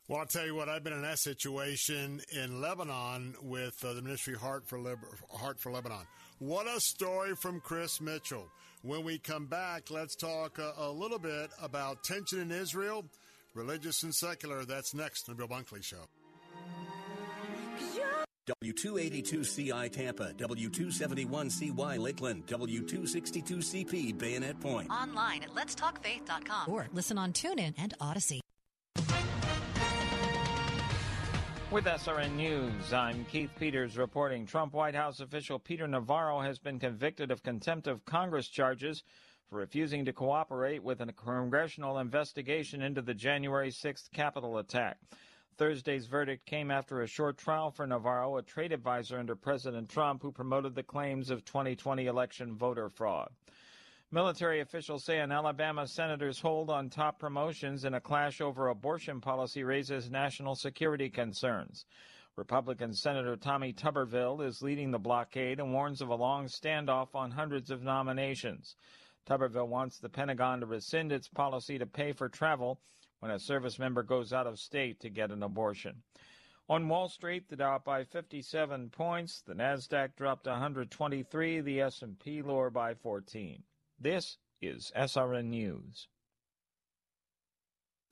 Well, 0.07 0.19
I'll 0.19 0.25
tell 0.27 0.45
you 0.45 0.53
what. 0.53 0.69
I've 0.69 0.83
been 0.83 0.93
in 0.93 1.01
that 1.01 1.17
situation 1.17 2.21
in 2.31 2.61
Lebanon 2.61 3.35
with 3.41 3.83
uh, 3.83 3.93
the 3.93 4.03
Ministry 4.03 4.35
Heart 4.35 4.67
for 4.67 4.79
Heart 5.31 5.59
for 5.59 5.71
Lebanon. 5.71 6.05
What 6.37 6.67
a 6.67 6.79
story 6.79 7.35
from 7.35 7.59
Chris 7.59 7.99
Mitchell. 7.99 8.47
When 8.83 9.03
we 9.03 9.17
come 9.17 9.47
back, 9.47 9.89
let's 9.89 10.15
talk 10.15 10.59
a, 10.59 10.73
a 10.77 10.91
little 10.91 11.17
bit 11.17 11.49
about 11.59 12.03
tension 12.03 12.39
in 12.39 12.51
Israel, 12.51 13.05
religious 13.55 14.03
and 14.03 14.13
secular. 14.13 14.63
That's 14.63 14.93
next 14.93 15.27
on 15.27 15.37
the 15.37 15.47
Bill 15.47 15.57
Bunkley 15.57 15.83
Show. 15.83 16.05
W282CI 18.45 19.91
Tampa, 19.91 20.33
W271CY 20.37 21.97
Lakeland, 21.97 22.45
W262CP 22.45 24.17
Bayonet 24.17 24.59
Point. 24.59 24.89
Online 24.91 25.43
at 25.43 25.49
letstalkfaith.com 25.55 26.71
or 26.71 26.87
listen 26.93 27.17
on 27.17 27.33
TuneIn 27.33 27.73
and 27.77 27.95
Audacy. 27.99 28.39
With 31.71 31.85
SRN 31.85 32.35
News, 32.35 32.93
I'm 32.93 33.25
Keith 33.25 33.49
Peters 33.59 33.97
reporting 33.97 34.45
Trump 34.45 34.73
White 34.73 34.93
House 34.95 35.19
official 35.19 35.57
Peter 35.57 35.87
Navarro 35.87 36.39
has 36.39 36.59
been 36.59 36.79
convicted 36.79 37.31
of 37.31 37.41
contempt 37.41 37.87
of 37.87 38.05
Congress 38.05 38.47
charges 38.47 39.03
for 39.49 39.57
refusing 39.57 40.05
to 40.05 40.13
cooperate 40.13 40.83
with 40.83 41.01
a 41.01 41.11
congressional 41.11 41.97
investigation 41.97 42.83
into 42.83 43.01
the 43.01 43.13
January 43.15 43.71
6th 43.71 44.11
Capitol 44.11 44.59
attack. 44.59 44.97
Thursday's 45.57 46.05
verdict 46.05 46.45
came 46.45 46.69
after 46.69 47.01
a 47.01 47.07
short 47.07 47.37
trial 47.37 47.71
for 47.71 47.87
Navarro, 47.87 48.35
a 48.35 48.41
trade 48.41 48.73
advisor 48.73 49.17
under 49.17 49.37
President 49.37 49.87
Trump 49.87 50.21
who 50.21 50.31
promoted 50.31 50.75
the 50.75 50.83
claims 50.83 51.29
of 51.29 51.45
2020 51.45 52.07
election 52.07 52.57
voter 52.57 52.89
fraud. 52.89 53.29
Military 54.11 54.59
officials 54.59 55.05
say 55.05 55.19
an 55.19 55.31
Alabama 55.31 55.87
senator's 55.87 56.41
hold 56.41 56.69
on 56.69 56.89
top 56.89 57.19
promotions 57.19 57.85
in 57.85 57.93
a 57.93 58.01
clash 58.01 58.41
over 58.41 58.67
abortion 58.67 59.21
policy 59.21 59.63
raises 59.63 60.11
national 60.11 60.55
security 60.55 61.09
concerns. 61.09 61.85
Republican 62.35 62.93
Senator 62.93 63.37
Tommy 63.37 63.71
Tuberville 63.71 64.45
is 64.45 64.61
leading 64.61 64.91
the 64.91 64.99
blockade 64.99 65.61
and 65.61 65.71
warns 65.71 66.01
of 66.01 66.09
a 66.09 66.15
long 66.15 66.47
standoff 66.47 67.15
on 67.15 67.31
hundreds 67.31 67.71
of 67.71 67.81
nominations. 67.81 68.75
Tuberville 69.25 69.69
wants 69.69 69.99
the 69.99 70.09
Pentagon 70.09 70.59
to 70.59 70.65
rescind 70.65 71.13
its 71.13 71.29
policy 71.29 71.77
to 71.77 71.85
pay 71.85 72.11
for 72.11 72.27
travel 72.27 72.81
when 73.19 73.31
a 73.31 73.39
service 73.39 73.79
member 73.79 74.03
goes 74.03 74.33
out 74.33 74.47
of 74.47 74.59
state 74.59 74.99
to 74.99 75.09
get 75.09 75.31
an 75.31 75.43
abortion. 75.43 76.03
On 76.67 76.89
Wall 76.89 77.07
Street, 77.09 77.47
the 77.47 77.55
Dow 77.55 77.77
by 77.77 78.03
57 78.03 78.89
points, 78.89 79.41
the 79.41 79.53
Nasdaq 79.53 80.15
dropped 80.15 80.47
123, 80.47 81.61
the 81.61 81.81
S&P 81.81 82.41
lower 82.41 82.71
by 82.71 82.95
14. 82.95 83.61
This 83.99 84.37
is 84.61 84.91
SRN 84.95 85.45
News. 85.45 86.07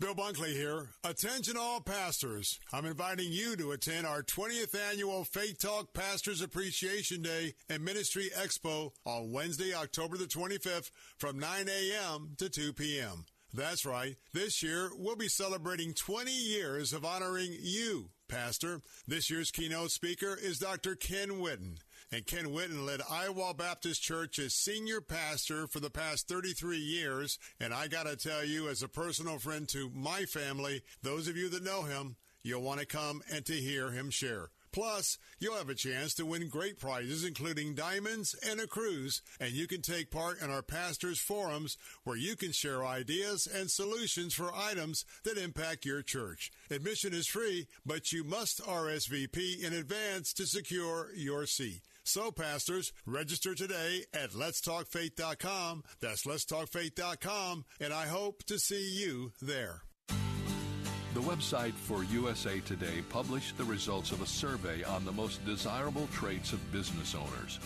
Bill 0.00 0.14
Bunkley 0.14 0.54
here. 0.54 0.88
Attention 1.04 1.58
all 1.58 1.82
pastors. 1.82 2.58
I'm 2.72 2.86
inviting 2.86 3.30
you 3.32 3.54
to 3.56 3.72
attend 3.72 4.06
our 4.06 4.22
20th 4.22 4.74
annual 4.90 5.24
Faith 5.24 5.58
Talk 5.58 5.92
Pastors 5.92 6.40
Appreciation 6.40 7.20
Day 7.20 7.52
and 7.68 7.84
Ministry 7.84 8.30
Expo 8.34 8.92
on 9.04 9.30
Wednesday, 9.30 9.74
October 9.74 10.16
the 10.16 10.24
25th 10.24 10.90
from 11.18 11.38
9 11.38 11.68
a.m. 11.68 12.30
to 12.38 12.48
2 12.48 12.72
p.m. 12.72 13.26
That's 13.52 13.84
right. 13.84 14.16
This 14.32 14.62
year, 14.62 14.90
we'll 14.96 15.16
be 15.16 15.28
celebrating 15.28 15.92
20 15.92 16.30
years 16.32 16.94
of 16.94 17.04
honoring 17.04 17.54
you, 17.60 18.08
Pastor. 18.26 18.80
This 19.06 19.28
year's 19.28 19.50
keynote 19.50 19.90
speaker 19.90 20.34
is 20.40 20.60
Dr. 20.60 20.94
Ken 20.94 21.28
Whitten. 21.28 21.76
And 22.12 22.26
Ken 22.26 22.46
Whitten 22.46 22.84
led 22.84 23.02
Idlewild 23.08 23.58
Baptist 23.58 24.02
Church 24.02 24.40
as 24.40 24.52
senior 24.52 25.00
pastor 25.00 25.68
for 25.68 25.78
the 25.78 25.90
past 25.90 26.26
33 26.26 26.76
years. 26.76 27.38
And 27.60 27.72
I 27.72 27.86
got 27.86 28.06
to 28.06 28.16
tell 28.16 28.44
you, 28.44 28.68
as 28.68 28.82
a 28.82 28.88
personal 28.88 29.38
friend 29.38 29.68
to 29.68 29.90
my 29.94 30.24
family, 30.24 30.82
those 31.02 31.28
of 31.28 31.36
you 31.36 31.48
that 31.50 31.62
know 31.62 31.82
him, 31.82 32.16
you'll 32.42 32.62
want 32.62 32.80
to 32.80 32.86
come 32.86 33.22
and 33.32 33.46
to 33.46 33.52
hear 33.52 33.92
him 33.92 34.10
share. 34.10 34.50
Plus, 34.72 35.18
you'll 35.40 35.56
have 35.56 35.68
a 35.68 35.74
chance 35.74 36.14
to 36.14 36.26
win 36.26 36.48
great 36.48 36.78
prizes, 36.78 37.24
including 37.24 37.74
diamonds 37.74 38.36
and 38.48 38.60
a 38.60 38.66
cruise, 38.66 39.20
and 39.40 39.50
you 39.50 39.66
can 39.66 39.82
take 39.82 40.10
part 40.10 40.40
in 40.40 40.50
our 40.50 40.62
pastors' 40.62 41.18
forums 41.18 41.76
where 42.04 42.16
you 42.16 42.36
can 42.36 42.52
share 42.52 42.86
ideas 42.86 43.48
and 43.52 43.70
solutions 43.70 44.32
for 44.32 44.54
items 44.54 45.04
that 45.24 45.38
impact 45.38 45.84
your 45.84 46.02
church. 46.02 46.52
Admission 46.70 47.12
is 47.12 47.26
free, 47.26 47.66
but 47.84 48.12
you 48.12 48.22
must 48.22 48.62
RSVP 48.62 49.62
in 49.62 49.72
advance 49.72 50.32
to 50.34 50.46
secure 50.46 51.10
your 51.16 51.46
seat. 51.46 51.82
So, 52.10 52.32
pastors, 52.32 52.92
register 53.06 53.54
today 53.54 54.04
at 54.12 54.30
letstalkfaith.com. 54.30 55.84
That's 56.00 56.24
letstalkfaith.com, 56.24 57.64
and 57.78 57.92
I 57.92 58.08
hope 58.08 58.42
to 58.46 58.58
see 58.58 58.98
you 59.00 59.30
there. 59.40 59.82
The 60.08 61.20
website 61.20 61.74
for 61.74 62.02
USA 62.02 62.58
Today 62.58 63.04
published 63.10 63.56
the 63.56 63.62
results 63.62 64.10
of 64.10 64.22
a 64.22 64.26
survey 64.26 64.82
on 64.82 65.04
the 65.04 65.12
most 65.12 65.46
desirable 65.46 66.08
traits 66.08 66.52
of 66.52 66.72
business 66.72 67.14
owners. 67.14 67.60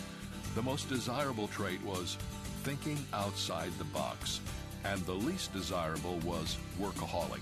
The 0.54 0.62
most 0.62 0.90
desirable 0.90 1.48
trait 1.48 1.82
was 1.82 2.18
thinking 2.64 2.98
outside 3.14 3.72
the 3.78 3.84
box, 3.84 4.40
and 4.84 5.00
the 5.06 5.12
least 5.12 5.54
desirable 5.54 6.18
was 6.18 6.58
workaholic. 6.78 7.40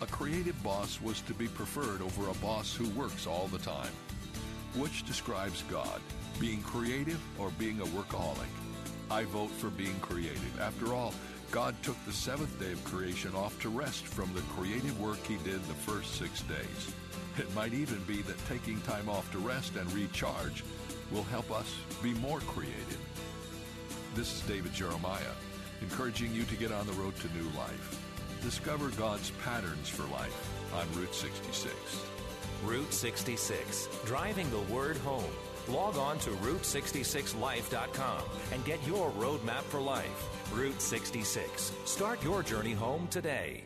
A 0.00 0.06
creative 0.06 0.62
boss 0.62 1.00
was 1.00 1.22
to 1.22 1.34
be 1.34 1.48
preferred 1.48 2.00
over 2.00 2.30
a 2.30 2.34
boss 2.34 2.72
who 2.72 2.88
works 2.90 3.26
all 3.26 3.48
the 3.48 3.58
time. 3.58 3.90
Which 4.76 5.04
describes 5.04 5.64
God? 5.68 6.00
Being 6.40 6.62
creative 6.62 7.20
or 7.38 7.50
being 7.58 7.80
a 7.80 7.84
workaholic? 7.84 8.48
I 9.10 9.24
vote 9.24 9.50
for 9.50 9.68
being 9.68 9.98
creative. 10.00 10.60
After 10.60 10.94
all, 10.94 11.12
God 11.50 11.74
took 11.82 11.96
the 12.06 12.12
seventh 12.12 12.58
day 12.58 12.72
of 12.72 12.82
creation 12.84 13.34
off 13.34 13.60
to 13.60 13.68
rest 13.68 14.06
from 14.06 14.32
the 14.34 14.40
creative 14.56 14.98
work 15.00 15.18
he 15.26 15.36
did 15.38 15.62
the 15.64 15.74
first 15.74 16.14
six 16.14 16.40
days. 16.42 16.94
It 17.38 17.52
might 17.54 17.74
even 17.74 18.02
be 18.04 18.22
that 18.22 18.46
taking 18.46 18.80
time 18.82 19.08
off 19.08 19.30
to 19.32 19.38
rest 19.38 19.76
and 19.76 19.92
recharge 19.92 20.64
will 21.10 21.24
help 21.24 21.50
us 21.50 21.74
be 22.02 22.14
more 22.14 22.40
creative. 22.40 22.98
This 24.14 24.34
is 24.34 24.40
David 24.42 24.72
Jeremiah, 24.72 25.34
encouraging 25.82 26.32
you 26.32 26.44
to 26.44 26.54
get 26.54 26.72
on 26.72 26.86
the 26.86 26.92
road 26.94 27.16
to 27.16 27.28
new 27.34 27.48
life. 27.58 28.00
Discover 28.42 28.90
God's 28.90 29.30
patterns 29.44 29.88
for 29.88 30.04
life 30.12 30.50
on 30.74 30.86
Route 30.98 31.14
66. 31.14 31.74
Route 32.64 32.92
66, 32.92 33.88
driving 34.06 34.48
the 34.50 34.72
word 34.72 34.96
home. 34.98 35.24
Log 35.68 35.96
on 35.96 36.18
to 36.20 36.30
Route66Life.com 36.30 38.22
and 38.52 38.64
get 38.64 38.84
your 38.86 39.10
roadmap 39.12 39.62
for 39.62 39.80
life. 39.80 40.28
Route 40.52 40.80
66. 40.80 41.72
Start 41.84 42.22
your 42.24 42.42
journey 42.42 42.72
home 42.72 43.06
today. 43.08 43.64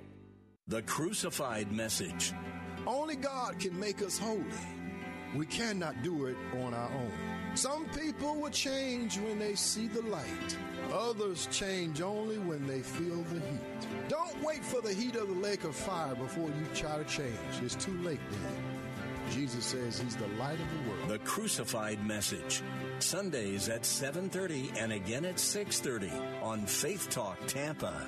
The 0.68 0.82
Crucified 0.82 1.70
Message. 1.72 2.32
Only 2.86 3.16
God 3.16 3.58
can 3.58 3.78
make 3.78 4.02
us 4.02 4.18
holy. 4.18 4.44
We 5.34 5.46
cannot 5.46 6.02
do 6.02 6.26
it 6.26 6.36
on 6.62 6.74
our 6.74 6.90
own. 6.90 7.12
Some 7.54 7.86
people 7.86 8.36
will 8.36 8.50
change 8.50 9.18
when 9.18 9.38
they 9.38 9.54
see 9.54 9.88
the 9.88 10.02
light. 10.02 10.56
Others 10.92 11.48
change 11.50 12.00
only 12.00 12.38
when 12.38 12.66
they 12.66 12.80
feel 12.80 13.22
the 13.22 13.40
heat. 13.40 14.08
Don't 14.08 14.42
wait 14.42 14.64
for 14.64 14.80
the 14.80 14.92
heat 14.92 15.16
of 15.16 15.28
the 15.28 15.34
lake 15.34 15.64
of 15.64 15.74
fire 15.74 16.14
before 16.14 16.48
you 16.48 16.66
try 16.74 16.98
to 16.98 17.04
change. 17.04 17.34
It's 17.62 17.74
too 17.74 17.96
late 18.02 18.20
then. 18.30 18.73
Jesus 19.30 19.64
says 19.64 19.98
he's 19.98 20.16
the 20.16 20.28
light 20.38 20.58
of 20.58 20.66
the 20.70 20.90
world. 20.90 21.08
The 21.08 21.18
Crucified 21.20 22.04
Message. 22.06 22.62
Sundays 22.98 23.68
at 23.68 23.84
7:30 23.84 24.72
and 24.78 24.92
again 24.92 25.24
at 25.24 25.38
6:30 25.38 26.12
on 26.42 26.66
Faith 26.66 27.08
Talk 27.10 27.38
Tampa. 27.46 28.06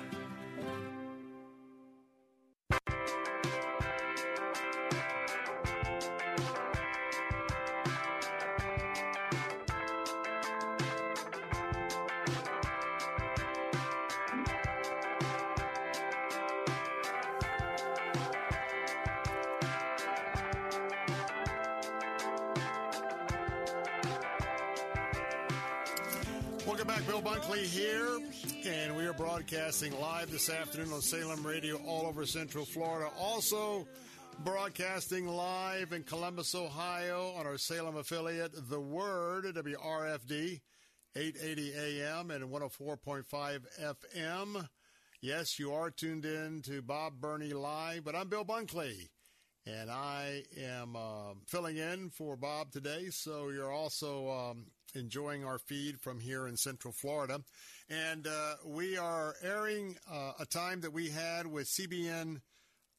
Broadcasting 29.67 29.99
live 29.99 30.31
this 30.31 30.49
afternoon 30.49 30.93
on 30.93 31.01
Salem 31.01 31.45
Radio 31.45 31.75
all 31.85 32.07
over 32.07 32.25
Central 32.25 32.63
Florida. 32.63 33.09
Also 33.19 33.85
broadcasting 34.45 35.27
live 35.27 35.91
in 35.91 36.03
Columbus, 36.03 36.55
Ohio 36.55 37.33
on 37.37 37.45
our 37.45 37.57
Salem 37.57 37.97
affiliate, 37.97 38.53
The 38.69 38.79
Word, 38.79 39.43
WRFD, 39.43 40.61
880 41.17 41.73
AM 41.75 42.31
and 42.31 42.45
104.5 42.45 43.65
FM. 43.81 44.69
Yes, 45.21 45.59
you 45.59 45.73
are 45.73 45.91
tuned 45.91 46.23
in 46.23 46.61
to 46.61 46.81
Bob 46.81 47.19
Burney 47.19 47.51
Live, 47.51 48.05
but 48.05 48.15
I'm 48.15 48.29
Bill 48.29 48.45
Bunkley. 48.45 49.09
And 49.67 49.91
I 49.91 50.43
am 50.57 50.95
uh, 50.95 51.33
filling 51.45 51.75
in 51.75 52.09
for 52.09 52.37
Bob 52.37 52.71
today. 52.71 53.07
So 53.09 53.49
you're 53.49 53.71
also 53.71 54.29
um, 54.29 54.67
enjoying 54.95 55.43
our 55.43 55.57
feed 55.57 55.99
from 55.99 56.21
here 56.21 56.47
in 56.47 56.55
Central 56.55 56.93
Florida. 56.93 57.41
And 57.89 58.27
uh, 58.27 58.55
we 58.65 58.97
are 58.97 59.35
airing 59.43 59.97
uh, 60.09 60.33
a 60.39 60.45
time 60.45 60.81
that 60.81 60.93
we 60.93 61.09
had 61.09 61.47
with 61.47 61.67
CBN 61.67 62.39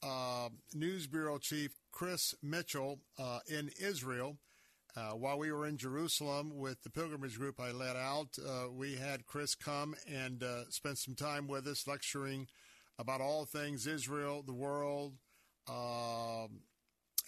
uh, 0.03 0.51
News 0.75 1.07
Bureau 1.07 1.39
Chief 1.39 1.73
Chris 1.91 2.35
Mitchell 2.43 3.01
uh, 3.19 3.39
in 3.49 3.71
Israel. 3.81 4.37
Uh, 4.95 5.13
while 5.13 5.39
we 5.39 5.51
were 5.51 5.65
in 5.65 5.79
Jerusalem 5.79 6.59
with 6.59 6.83
the 6.83 6.91
pilgrimage 6.91 7.39
group 7.39 7.61
I 7.61 7.71
led 7.71 7.97
out, 7.97 8.37
uh, 8.47 8.71
we 8.71 8.97
had 8.97 9.27
Chris 9.27 9.55
come 9.55 9.95
and 10.13 10.45
spend 10.69 10.99
some 10.99 11.15
time 11.15 11.47
with 11.47 11.67
us 11.67 11.87
lecturing 11.87 12.49
about 12.99 13.21
all 13.23 13.47
things 13.47 13.87
Israel, 13.87 14.43
the 14.45 14.53
world, 14.53 15.15
um, 15.69 16.61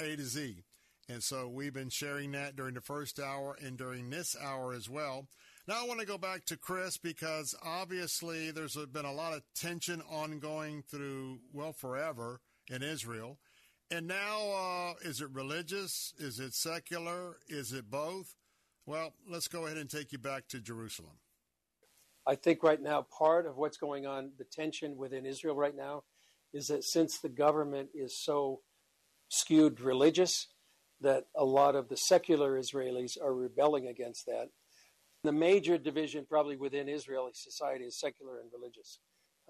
A 0.01 0.17
to 0.17 0.23
Z. 0.25 0.65
And 1.09 1.23
so 1.23 1.49
we've 1.49 1.75
been 1.75 1.91
sharing 1.91 2.33
that 2.33 2.55
during 2.55 2.75
the 2.75 2.81
first 2.81 3.19
hour 3.19 3.57
and 3.61 3.77
during 3.77 4.11
this 4.11 4.37
hour 4.41 4.73
as 4.73 4.89
well. 4.89 5.27
Now 5.67 5.83
I 5.83 5.87
want 5.87 6.01
to 6.01 6.07
go 6.07 6.19
back 6.19 6.45
to 6.47 6.57
Chris 6.57 6.99
because 6.99 7.55
obviously 7.65 8.51
there's 8.53 8.77
been 8.93 9.05
a 9.05 9.13
lot 9.13 9.33
of 9.33 9.43
tension 9.55 10.03
ongoing 10.03 10.83
through, 10.83 11.41
well, 11.53 11.73
forever 11.73 12.41
in 12.69 12.83
Israel. 12.83 13.39
And 13.91 14.07
now, 14.07 14.51
uh, 14.51 14.95
is 15.03 15.21
it 15.21 15.31
religious? 15.31 16.15
Is 16.19 16.39
it 16.39 16.55
secular? 16.55 17.39
Is 17.49 17.73
it 17.73 17.91
both? 17.91 18.37
Well, 18.87 19.15
let's 19.29 19.49
go 19.49 19.67
ahead 19.67 19.79
and 19.79 19.91
take 19.91 20.13
you 20.13 20.19
back 20.19 20.47
to 20.49 20.61
Jerusalem. 20.61 21.19
I 22.27 22.37
think 22.37 22.63
right 22.63 22.81
now, 22.81 23.03
part 23.03 23.47
of 23.47 23.57
what's 23.57 23.77
going 23.77 24.07
on, 24.07 24.31
the 24.39 24.45
tension 24.45 24.97
within 24.97 25.27
Israel 25.27 25.57
right 25.57 25.77
now, 25.77 26.05
is 26.53 26.67
that 26.69 26.85
since 26.85 27.19
the 27.19 27.29
government 27.29 27.91
is 27.95 28.19
so 28.19 28.61
skewed 29.29 29.81
religious, 29.81 30.49
that 31.01 31.25
a 31.37 31.45
lot 31.45 31.75
of 31.75 31.89
the 31.89 31.97
secular 31.97 32.59
Israelis 32.59 33.21
are 33.21 33.35
rebelling 33.35 33.87
against 33.87 34.27
that. 34.27 34.49
The 35.23 35.33
major 35.33 35.79
division, 35.79 36.27
probably 36.29 36.57
within 36.57 36.89
Israeli 36.89 37.33
society, 37.35 37.85
is 37.85 37.99
secular 37.99 38.41
and 38.41 38.51
religious. 38.53 38.99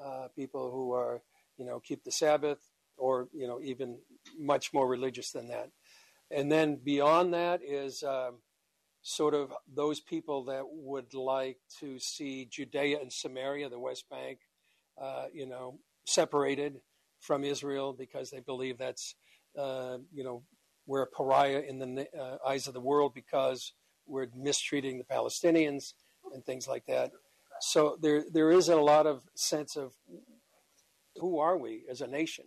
Uh, 0.03 0.29
people 0.35 0.71
who 0.71 0.93
are, 0.93 1.23
you 1.57 1.65
know, 1.65 1.81
keep 1.81 2.05
the 2.05 2.13
Sabbath, 2.13 2.59
or 2.97 3.29
you 3.33 3.47
know, 3.47 3.61
even 3.63 3.99
much 4.39 4.73
more 4.73 4.89
religious 4.89 5.31
than 5.31 5.49
that. 5.49 5.71
And 6.31 6.51
then 6.51 6.77
beyond 6.77 7.35
that 7.35 7.61
is 7.63 8.03
um, 8.03 8.39
sort 9.03 9.35
of 9.35 9.53
those 9.73 10.01
people 10.01 10.45
that 10.45 10.65
would 10.67 11.15
like 11.15 11.59
to 11.81 11.99
see 11.99 12.47
Judea 12.51 13.01
and 13.01 13.13
Samaria, 13.13 13.69
the 13.69 13.79
West 13.79 14.09
Bank, 14.11 14.39
uh, 15.01 15.27
you 15.33 15.47
know, 15.47 15.79
separated 16.07 16.81
from 17.21 17.45
Israel 17.45 17.93
because 17.93 18.31
they 18.31 18.41
believe 18.41 18.79
that's, 18.79 19.15
uh, 19.57 19.99
you 20.13 20.25
know, 20.25 20.43
we're 20.87 21.03
a 21.03 21.07
pariah 21.07 21.63
in 21.69 21.79
the 21.79 22.07
uh, 22.19 22.39
eyes 22.47 22.67
of 22.67 22.75
the 22.75 22.81
world 22.81 23.13
because 23.15 23.73
we're 24.07 24.27
mistreating 24.35 24.99
the 24.99 25.05
Palestinians 25.05 25.93
and 26.35 26.45
things 26.45 26.67
like 26.67 26.87
that. 26.87 27.13
So 27.61 27.97
there, 28.01 28.25
there 28.33 28.51
is 28.51 28.69
a 28.69 28.77
lot 28.77 29.07
of 29.07 29.23
sense 29.35 29.77
of 29.77 29.93
who 31.17 31.39
are 31.39 31.59
we 31.59 31.85
as 31.91 32.01
a 32.01 32.07
nation? 32.07 32.47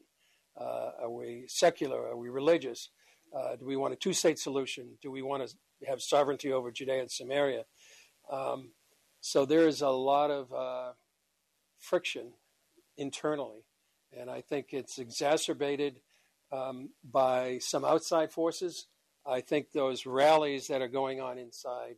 Uh, 0.60 0.92
are 1.03 1.11
we 1.11 1.45
secular? 1.48 2.08
Are 2.08 2.18
we 2.18 2.30
religious? 2.30 2.90
Uh, 3.35 3.56
do 3.56 3.66
we 3.66 3.76
want 3.76 3.93
a 3.93 3.98
two-state 3.98 4.40
solution? 4.40 4.98
Do 5.02 5.11
we 5.11 5.22
want 5.22 5.48
to 5.48 5.56
have 5.88 6.02
sovereignty 6.02 6.52
over 6.52 6.72
Judea 6.72 7.02
and 7.02 7.11
Samaria? 7.11 7.64
Um, 8.32 8.72
so 9.22 9.45
there 9.45 9.68
is 9.68 9.82
a 9.82 9.90
lot 9.90 10.32
of 10.32 10.52
uh, 10.53 10.93
friction 11.80 12.34
internally 12.98 13.66
and 14.19 14.30
I 14.30 14.42
think 14.42 14.67
it's 14.72 15.00
exacerbated 15.00 16.00
um, 16.51 16.90
by 17.03 17.59
some 17.59 17.83
outside 17.85 18.32
forces. 18.32 18.88
I 19.25 19.42
think 19.42 19.72
those 19.72 20.06
rallies 20.06 20.67
that 20.67 20.82
are 20.82 20.88
going 20.88 21.22
on 21.22 21.38
inside 21.38 21.95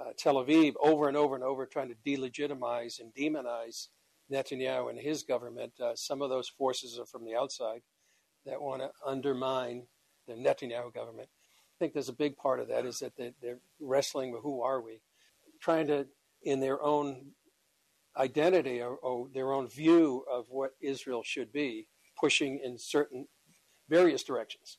uh, 0.00 0.10
Tel 0.16 0.36
Aviv 0.36 0.74
over 0.80 1.08
and 1.08 1.16
over 1.16 1.34
and 1.34 1.44
over, 1.44 1.66
trying 1.66 1.88
to 1.88 1.96
delegitimize 2.06 3.00
and 3.00 3.14
demonize 3.14 3.88
Netanyahu 4.30 4.90
and 4.90 4.98
his 4.98 5.22
government, 5.22 5.72
uh, 5.80 5.94
some 5.94 6.22
of 6.22 6.30
those 6.30 6.48
forces 6.48 6.98
are 6.98 7.06
from 7.06 7.24
the 7.24 7.34
outside 7.34 7.82
that 8.46 8.60
want 8.60 8.82
to 8.82 8.90
undermine 9.04 9.82
the 10.26 10.34
Netanyahu 10.34 10.94
government. 10.94 11.28
I 11.28 11.76
think 11.78 11.92
there's 11.92 12.08
a 12.08 12.14
big 12.14 12.36
part 12.36 12.60
of 12.60 12.68
that 12.68 12.86
is 12.86 13.00
that 13.00 13.16
they're 13.16 13.58
wrestling 13.80 14.32
with 14.32 14.42
who 14.42 14.62
are 14.62 14.80
we, 14.80 15.00
trying 15.60 15.86
to, 15.88 16.06
in 16.42 16.60
their 16.60 16.82
own 16.82 17.32
identity 18.16 18.80
or, 18.80 18.94
or, 18.96 19.28
their 19.32 19.52
own 19.52 19.68
view 19.68 20.24
of 20.30 20.46
what 20.48 20.72
Israel 20.80 21.22
should 21.24 21.52
be, 21.52 21.86
pushing 22.18 22.60
in 22.62 22.76
certain 22.78 23.26
various 23.88 24.22
directions. 24.22 24.78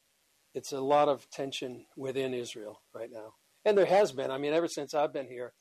It's 0.53 0.71
a 0.71 0.81
lot 0.81 1.07
of 1.07 1.29
tension 1.29 1.85
within 1.95 2.33
Israel 2.33 2.81
right 2.93 3.09
now, 3.11 3.35
and 3.63 3.77
there 3.77 3.85
has 3.85 4.11
been. 4.11 4.31
I 4.31 4.37
mean, 4.37 4.53
ever 4.53 4.67
since 4.67 4.93
I've 4.93 5.13
been 5.13 5.27
here, 5.27 5.53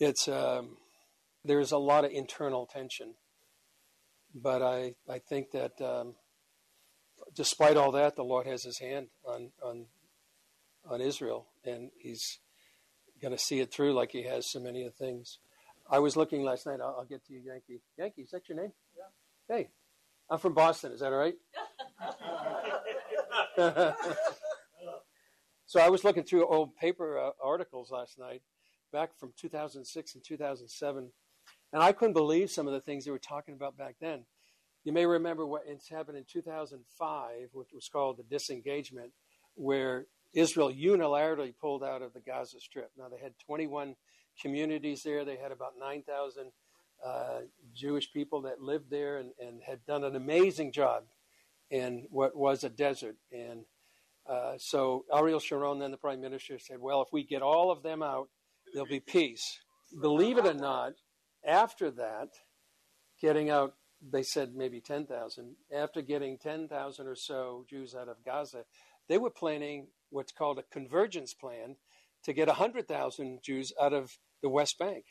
it's 0.00 0.26
um, 0.26 0.78
there's 1.44 1.70
a 1.70 1.78
lot 1.78 2.04
of 2.04 2.10
internal 2.10 2.66
tension. 2.66 3.14
But 4.34 4.62
I 4.62 4.94
I 5.08 5.18
think 5.18 5.52
that 5.52 5.80
um, 5.80 6.14
despite 7.34 7.76
all 7.76 7.92
that, 7.92 8.16
the 8.16 8.24
Lord 8.24 8.46
has 8.46 8.64
His 8.64 8.78
hand 8.78 9.08
on 9.24 9.52
on 9.62 9.86
on 10.88 11.00
Israel, 11.00 11.46
and 11.64 11.90
He's 11.98 12.38
going 13.22 13.36
to 13.36 13.38
see 13.38 13.60
it 13.60 13.72
through 13.72 13.92
like 13.92 14.10
He 14.12 14.24
has 14.24 14.50
so 14.50 14.58
many 14.58 14.84
of 14.84 14.94
things. 14.94 15.38
I 15.90 15.98
was 15.98 16.16
looking 16.16 16.44
last 16.44 16.66
night. 16.66 16.80
I'll, 16.80 16.96
I'll, 17.00 17.04
get 17.04 17.24
to 17.26 17.32
you, 17.32 17.40
Yankee. 17.44 17.82
Yankee, 17.98 18.22
is 18.22 18.30
that 18.30 18.48
your 18.48 18.56
name? 18.58 18.72
Yeah. 18.96 19.56
Hey, 19.56 19.70
I'm 20.30 20.38
from 20.38 20.54
Boston. 20.54 20.92
Is 20.92 21.00
that 21.00 21.12
all 21.12 21.18
right? 21.18 21.34
So 25.70 25.78
I 25.78 25.88
was 25.88 26.02
looking 26.02 26.24
through 26.24 26.48
old 26.48 26.74
paper 26.74 27.16
uh, 27.16 27.30
articles 27.40 27.92
last 27.92 28.18
night, 28.18 28.42
back 28.92 29.16
from 29.20 29.32
2006 29.40 30.14
and 30.16 30.24
2007, 30.26 31.12
and 31.72 31.80
I 31.80 31.92
couldn't 31.92 32.14
believe 32.14 32.50
some 32.50 32.66
of 32.66 32.72
the 32.72 32.80
things 32.80 33.04
they 33.04 33.12
were 33.12 33.20
talking 33.20 33.54
about 33.54 33.78
back 33.78 33.94
then. 34.00 34.24
You 34.82 34.92
may 34.92 35.06
remember 35.06 35.46
what 35.46 35.62
happened 35.88 36.18
in 36.18 36.24
2005, 36.28 37.50
which 37.52 37.68
was 37.72 37.86
called 37.86 38.16
the 38.16 38.24
disengagement, 38.24 39.12
where 39.54 40.06
Israel 40.34 40.72
unilaterally 40.72 41.54
pulled 41.56 41.84
out 41.84 42.02
of 42.02 42.14
the 42.14 42.20
Gaza 42.20 42.58
Strip. 42.58 42.90
Now, 42.98 43.08
they 43.08 43.22
had 43.22 43.34
21 43.46 43.94
communities 44.40 45.02
there. 45.02 45.24
They 45.24 45.36
had 45.36 45.52
about 45.52 45.74
9,000 45.78 46.50
uh, 47.04 47.40
Jewish 47.74 48.12
people 48.12 48.42
that 48.42 48.60
lived 48.60 48.90
there 48.90 49.18
and, 49.18 49.30
and, 49.40 49.62
had 49.62 49.84
done 49.86 50.04
an 50.04 50.16
amazing 50.16 50.70
job 50.72 51.04
in 51.70 52.06
what 52.10 52.36
was 52.36 52.62
a 52.62 52.68
desert. 52.68 53.16
And 53.32 53.64
uh, 54.28 54.54
so 54.58 55.06
Ariel 55.12 55.40
Sharon, 55.40 55.78
then 55.78 55.92
the 55.92 55.96
prime 55.96 56.20
minister, 56.20 56.58
said, 56.58 56.78
Well, 56.78 57.00
if 57.00 57.08
we 57.12 57.24
get 57.24 57.42
all 57.42 57.70
of 57.70 57.82
them 57.82 58.02
out, 58.02 58.28
there'll 58.72 58.86
be 58.86 59.00
peace. 59.00 59.60
Believe 59.98 60.36
it 60.36 60.46
or 60.46 60.54
not, 60.54 60.92
after 61.44 61.90
that, 61.92 62.28
getting 63.20 63.50
out, 63.50 63.74
they 64.12 64.22
said 64.22 64.54
maybe 64.54 64.80
10,000. 64.80 65.56
After 65.74 66.02
getting 66.02 66.38
10,000 66.38 67.06
or 67.06 67.14
so 67.14 67.64
Jews 67.68 67.94
out 67.94 68.08
of 68.08 68.24
Gaza, 68.24 68.64
they 69.08 69.18
were 69.18 69.30
planning 69.30 69.88
what's 70.10 70.32
called 70.32 70.58
a 70.58 70.64
convergence 70.70 71.34
plan 71.34 71.76
to 72.24 72.32
get 72.32 72.48
100,000 72.48 73.40
Jews 73.42 73.72
out 73.80 73.92
of 73.92 74.16
the 74.42 74.48
West 74.48 74.78
Bank, 74.78 75.04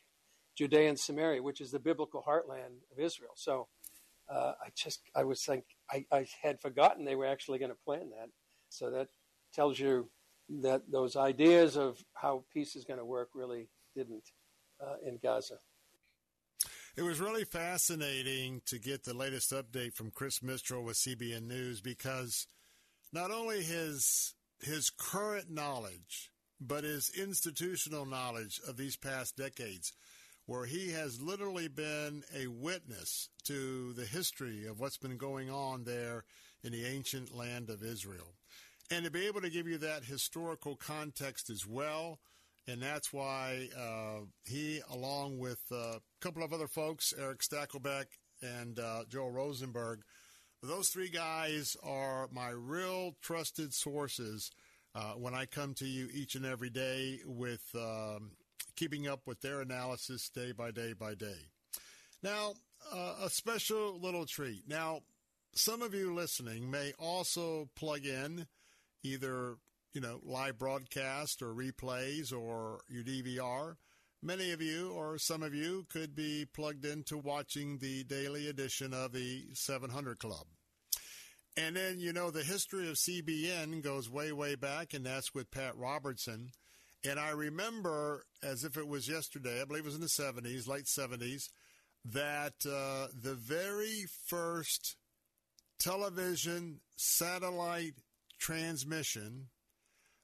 Judea 0.57 0.89
and 0.89 0.99
Samaria, 0.99 1.43
which 1.43 1.61
is 1.61 1.71
the 1.71 1.79
biblical 1.79 2.23
heartland 2.27 2.81
of 2.91 2.99
Israel. 2.99 3.31
So 3.35 3.67
uh, 4.29 4.53
I 4.61 4.69
just, 4.75 5.01
I 5.15 5.23
was 5.23 5.47
like, 5.47 5.65
I, 5.91 6.05
I 6.11 6.27
had 6.41 6.61
forgotten 6.61 7.05
they 7.05 7.15
were 7.15 7.25
actually 7.25 7.59
going 7.59 7.71
to 7.71 7.77
plan 7.85 8.09
that. 8.09 8.29
So 8.69 8.91
that 8.91 9.07
tells 9.53 9.79
you 9.79 10.09
that 10.61 10.91
those 10.91 11.15
ideas 11.15 11.77
of 11.77 12.03
how 12.13 12.43
peace 12.53 12.75
is 12.75 12.85
going 12.85 12.99
to 12.99 13.05
work 13.05 13.29
really 13.33 13.69
didn't 13.95 14.23
uh, 14.81 14.95
in 15.05 15.19
Gaza. 15.21 15.59
It 16.95 17.03
was 17.03 17.19
really 17.19 17.45
fascinating 17.45 18.61
to 18.65 18.77
get 18.77 19.03
the 19.03 19.13
latest 19.13 19.51
update 19.51 19.93
from 19.93 20.11
Chris 20.11 20.43
Mitchell 20.43 20.83
with 20.83 20.97
CBN 20.97 21.47
News 21.47 21.81
because 21.81 22.47
not 23.13 23.31
only 23.31 23.63
his 23.63 24.35
his 24.61 24.89
current 24.89 25.49
knowledge, 25.49 26.31
but 26.59 26.83
his 26.83 27.11
institutional 27.17 28.05
knowledge 28.05 28.59
of 28.67 28.77
these 28.77 28.95
past 28.95 29.37
decades, 29.37 29.93
where 30.45 30.65
he 30.65 30.91
has 30.91 31.21
literally 31.21 31.67
been 31.67 32.23
a 32.35 32.47
witness 32.47 33.29
to 33.45 33.93
the 33.93 34.05
history 34.05 34.65
of 34.65 34.79
what's 34.79 34.97
been 34.97 35.17
going 35.17 35.49
on 35.49 35.83
there 35.83 36.23
in 36.63 36.71
the 36.71 36.85
ancient 36.85 37.35
land 37.35 37.69
of 37.69 37.83
Israel. 37.83 38.33
And 38.91 39.05
to 39.05 39.11
be 39.11 39.27
able 39.27 39.41
to 39.41 39.49
give 39.49 39.67
you 39.67 39.77
that 39.77 40.03
historical 40.03 40.75
context 40.75 41.49
as 41.49 41.65
well, 41.65 42.19
and 42.67 42.81
that's 42.81 43.13
why 43.13 43.69
uh, 43.77 44.25
he, 44.45 44.81
along 44.89 45.39
with 45.39 45.59
uh, 45.71 45.75
a 45.75 46.01
couple 46.19 46.43
of 46.43 46.53
other 46.53 46.67
folks, 46.67 47.13
Erick 47.17 47.39
Stakelbeck 47.39 48.05
and 48.41 48.79
uh, 48.79 49.03
Joel 49.07 49.31
Rosenberg, 49.31 50.01
those 50.61 50.89
three 50.89 51.09
guys 51.09 51.77
are 51.83 52.27
my 52.31 52.49
real 52.49 53.15
trusted 53.21 53.73
sources 53.73 54.51
uh, 54.95 55.13
when 55.13 55.33
I 55.33 55.45
come 55.45 55.73
to 55.75 55.85
you 55.85 56.09
each 56.13 56.35
and 56.35 56.45
every 56.45 56.69
day 56.69 57.19
with 57.25 57.63
um, 57.75 58.31
keeping 58.75 59.07
up 59.07 59.21
with 59.25 59.41
their 59.41 59.61
analysis 59.61 60.29
day 60.29 60.51
by 60.51 60.71
day 60.71 60.93
by 60.93 61.15
day. 61.15 61.49
Now, 62.23 62.53
uh, 62.93 63.15
a 63.23 63.29
special 63.29 63.99
little 63.99 64.25
treat. 64.25 64.63
Now, 64.67 65.01
some 65.53 65.81
of 65.81 65.93
you 65.93 66.13
listening 66.13 66.69
may 66.69 66.93
also 66.99 67.69
plug 67.75 68.05
in 68.05 68.47
either 69.03 69.55
you 69.93 70.01
know 70.01 70.19
live 70.23 70.57
broadcast 70.57 71.41
or 71.41 71.53
replays 71.53 72.33
or 72.33 72.81
your 72.87 73.03
DVR. 73.03 73.75
Many 74.21 74.51
of 74.51 74.61
you 74.61 74.91
or 74.91 75.17
some 75.17 75.43
of 75.43 75.53
you 75.53 75.85
could 75.89 76.13
be 76.13 76.45
plugged 76.53 76.85
into 76.85 77.17
watching 77.17 77.77
the 77.77 78.03
daily 78.03 78.49
edition 78.49 78.93
of 78.93 79.13
the 79.13 79.45
700 79.53 80.19
Club. 80.19 80.45
And 81.59 81.75
then, 81.75 81.99
you 81.99 82.13
know, 82.13 82.31
the 82.31 82.43
history 82.43 82.87
of 82.87 82.95
CBN 82.95 83.81
goes 83.83 84.09
way, 84.09 84.31
way 84.31 84.55
back, 84.55 84.93
and 84.93 85.05
that's 85.05 85.33
with 85.33 85.51
Pat 85.51 85.75
Robertson. 85.75 86.51
And 87.05 87.19
I 87.19 87.31
remember, 87.31 88.23
as 88.41 88.63
if 88.63 88.77
it 88.77 88.87
was 88.87 89.09
yesterday, 89.09 89.61
I 89.61 89.65
believe 89.65 89.83
it 89.83 89.87
was 89.87 89.95
in 89.95 90.01
the 90.01 90.07
70s, 90.07 90.69
late 90.69 90.85
70s, 90.85 91.49
that 92.05 92.53
uh, 92.65 93.07
the 93.13 93.35
very 93.35 94.05
first 94.25 94.95
television 95.79 96.79
satellite 96.95 97.95
transmission 98.39 99.47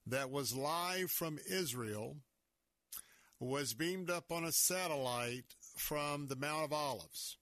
that 0.08 0.32
was 0.32 0.56
live 0.56 1.12
from 1.12 1.38
Israel 1.50 2.16
was 3.42 3.74
beamed 3.74 4.10
up 4.10 4.32
on 4.32 4.46
a 4.46 4.54
satellite 4.54 5.56
from 5.78 6.28
the 6.28 6.38
Mount 6.38 6.64
of 6.64 6.72
Olives 6.72 7.38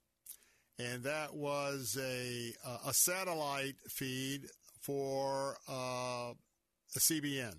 and 0.80 1.03
that 1.03 1.34
was 1.34 1.98
a 2.00 2.53
a 2.88 2.93
satellite 2.93 3.76
feed 3.88 4.48
for 4.82 5.58
uh, 5.68 6.34
CBN. 6.98 7.56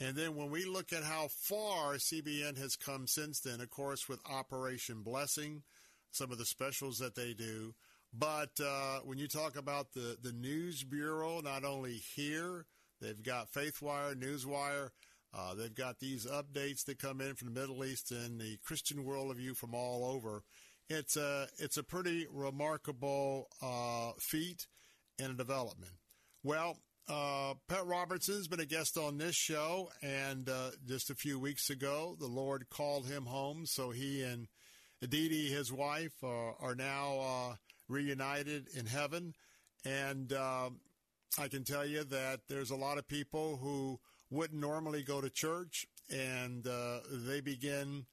And 0.00 0.16
then 0.16 0.34
when 0.34 0.50
we 0.50 0.64
look 0.64 0.92
at 0.92 1.04
how 1.04 1.28
far 1.28 1.94
CBN 1.94 2.56
has 2.58 2.74
come 2.74 3.06
since 3.06 3.40
then, 3.40 3.60
of 3.60 3.68
course, 3.68 4.08
with 4.08 4.18
Operation 4.28 5.02
Blessing, 5.02 5.62
some 6.10 6.32
of 6.32 6.38
the 6.38 6.46
specials 6.46 6.98
that 6.98 7.14
they 7.14 7.34
do. 7.34 7.74
But 8.12 8.50
uh, 8.64 9.00
when 9.04 9.18
you 9.18 9.28
talk 9.28 9.56
about 9.56 9.92
the, 9.92 10.16
the 10.20 10.32
news 10.32 10.82
bureau, 10.82 11.40
not 11.40 11.64
only 11.64 12.02
here, 12.14 12.64
they've 13.00 13.22
got 13.22 13.52
Faithwire, 13.52 14.14
Newswire, 14.14 14.88
uh, 15.32 15.54
they've 15.54 15.74
got 15.74 16.00
these 16.00 16.26
updates 16.26 16.84
that 16.86 16.98
come 16.98 17.20
in 17.20 17.34
from 17.34 17.52
the 17.52 17.60
Middle 17.60 17.84
East 17.84 18.10
and 18.10 18.40
the 18.40 18.58
Christian 18.64 19.04
worldview 19.04 19.56
from 19.56 19.74
all 19.74 20.04
over 20.04 20.42
it's 20.90 21.16
a 21.16 21.46
it's 21.58 21.76
a 21.76 21.82
pretty 21.82 22.26
remarkable 22.30 23.48
uh, 23.62 24.12
feat 24.18 24.66
and 25.18 25.32
a 25.32 25.36
development. 25.36 25.92
Well, 26.42 26.78
uh, 27.08 27.54
Pat 27.68 27.86
Robertson's 27.86 28.48
been 28.48 28.60
a 28.60 28.66
guest 28.66 28.98
on 28.98 29.16
this 29.16 29.36
show, 29.36 29.90
and 30.02 30.48
uh, 30.48 30.70
just 30.86 31.10
a 31.10 31.14
few 31.14 31.38
weeks 31.38 31.70
ago, 31.70 32.16
the 32.18 32.26
Lord 32.26 32.68
called 32.70 33.06
him 33.06 33.26
home. 33.26 33.66
So 33.66 33.90
he 33.90 34.22
and 34.22 34.48
Aditi, 35.02 35.48
his 35.48 35.72
wife, 35.72 36.12
are 36.22 36.74
now 36.74 37.18
uh, 37.20 37.54
reunited 37.88 38.66
in 38.76 38.86
heaven. 38.86 39.34
And 39.84 40.32
um, 40.32 40.80
I 41.38 41.48
can 41.48 41.64
tell 41.64 41.86
you 41.86 42.04
that 42.04 42.40
there's 42.48 42.70
a 42.70 42.76
lot 42.76 42.98
of 42.98 43.08
people 43.08 43.58
who 43.62 43.98
wouldn't 44.30 44.60
normally 44.60 45.02
go 45.02 45.20
to 45.20 45.30
church, 45.30 45.86
and 46.10 46.66
uh, 46.66 47.00
they 47.10 47.40
begin 47.40 48.06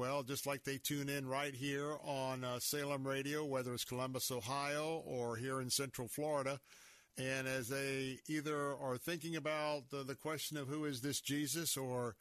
well, 0.00 0.22
just 0.22 0.46
like 0.46 0.64
they 0.64 0.78
tune 0.78 1.10
in 1.10 1.28
right 1.28 1.54
here 1.54 1.94
on 2.02 2.42
uh, 2.42 2.58
Salem 2.58 3.06
Radio, 3.06 3.44
whether 3.44 3.74
it's 3.74 3.84
Columbus, 3.84 4.30
Ohio, 4.30 5.02
or 5.04 5.36
here 5.36 5.60
in 5.60 5.68
Central 5.68 6.08
Florida, 6.08 6.58
and 7.18 7.46
as 7.46 7.68
they 7.68 8.16
either 8.26 8.74
are 8.74 8.96
thinking 8.96 9.36
about 9.36 9.90
the, 9.90 10.02
the 10.02 10.14
question 10.14 10.56
of 10.56 10.68
who 10.68 10.86
is 10.86 11.02
this 11.02 11.20
Jesus, 11.20 11.76
or 11.76 12.14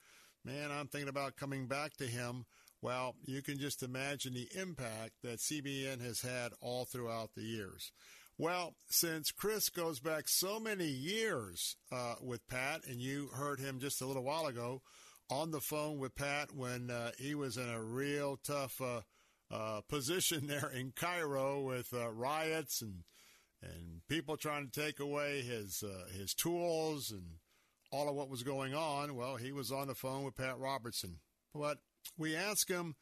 man, 0.43 0.72
I'm 0.74 0.88
thinking 0.88 1.08
about 1.08 1.38
coming 1.38 1.67
back 1.67 1.95
to 1.99 2.06
him. 2.06 2.43
Well, 2.82 3.16
you 3.24 3.41
can 3.41 3.58
just 3.58 3.82
imagine 3.82 4.33
the 4.33 4.49
impact 4.59 5.14
that 5.24 5.40
CBN 5.40 6.01
has 6.01 6.22
had 6.22 6.51
all 6.59 6.83
throughout 6.83 7.30
the 7.33 7.43
years. 7.43 7.93
Well, 8.38 8.74
since 8.90 9.32
Chris 9.32 9.69
goes 9.69 10.01
back 10.01 10.27
so 10.27 10.59
many 10.59 10.88
years 10.88 11.77
uh, 11.93 12.16
with 12.22 12.45
Pat, 12.49 12.82
and 12.85 12.99
you 12.99 13.30
heard 13.33 13.61
him 13.61 13.80
just 13.80 14.01
a 14.01 14.06
little 14.06 14.25
while 14.25 14.48
ago 14.48 14.82
on 15.30 15.51
the 15.51 15.61
phone 15.61 15.99
with 15.99 16.16
Pat 16.16 16.56
when 16.56 16.90
uh, 16.90 17.11
he 17.17 17.35
was 17.35 17.58
in 17.58 17.69
a 17.69 17.82
real 17.82 18.38
tough 18.38 18.82
uh, 18.82 19.01
uh, 19.51 19.82
position 19.88 20.48
there 20.48 20.69
in 20.69 20.91
Cairo 20.95 21.61
with 21.61 21.93
uh, 21.93 22.09
riots 22.09 22.82
and 22.82 23.03
and 23.61 24.01
people 24.08 24.38
trying 24.38 24.69
to 24.69 24.82
take 24.82 24.99
away 24.99 25.41
his 25.41 25.83
uh, 25.83 26.06
his 26.17 26.33
tools 26.33 27.11
and 27.11 27.24
all 27.91 28.08
of 28.08 28.16
what 28.16 28.30
was 28.30 28.43
going 28.43 28.74
on. 28.74 29.16
Well, 29.16 29.35
he 29.35 29.51
was 29.51 29.72
on 29.72 29.88
the 29.88 29.95
phone 29.95 30.24
with 30.24 30.38
Pat 30.38 30.58
Robertson. 30.58 31.19
But 31.53 31.80
we 32.17 32.35
asked 32.35 32.69
him, 32.69 32.95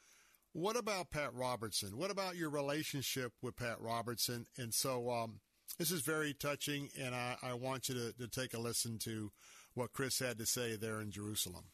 "What 0.54 0.76
about 0.76 1.12
Pat 1.12 1.34
Robertson? 1.34 1.98
What 1.98 2.12
about 2.12 2.38
your 2.38 2.50
relationship 2.50 3.34
with 3.42 3.56
Pat 3.56 3.80
Robertson?" 3.80 4.48
And 4.58 4.74
so 4.74 5.12
um, 5.12 5.42
this 5.78 5.92
is 5.92 6.02
very 6.02 6.34
touching, 6.34 6.90
and 7.00 7.14
I, 7.14 7.38
I 7.44 7.54
want 7.54 7.90
you 7.90 7.96
to, 7.96 8.14
to 8.14 8.28
take 8.28 8.54
a 8.54 8.60
listen 8.60 8.98
to 9.04 9.32
what 9.76 9.94
Chris 9.94 10.20
had 10.20 10.40
to 10.40 10.46
say 10.46 10.76
there 10.76 11.00
in 11.00 11.12
Jerusalem. 11.12 11.66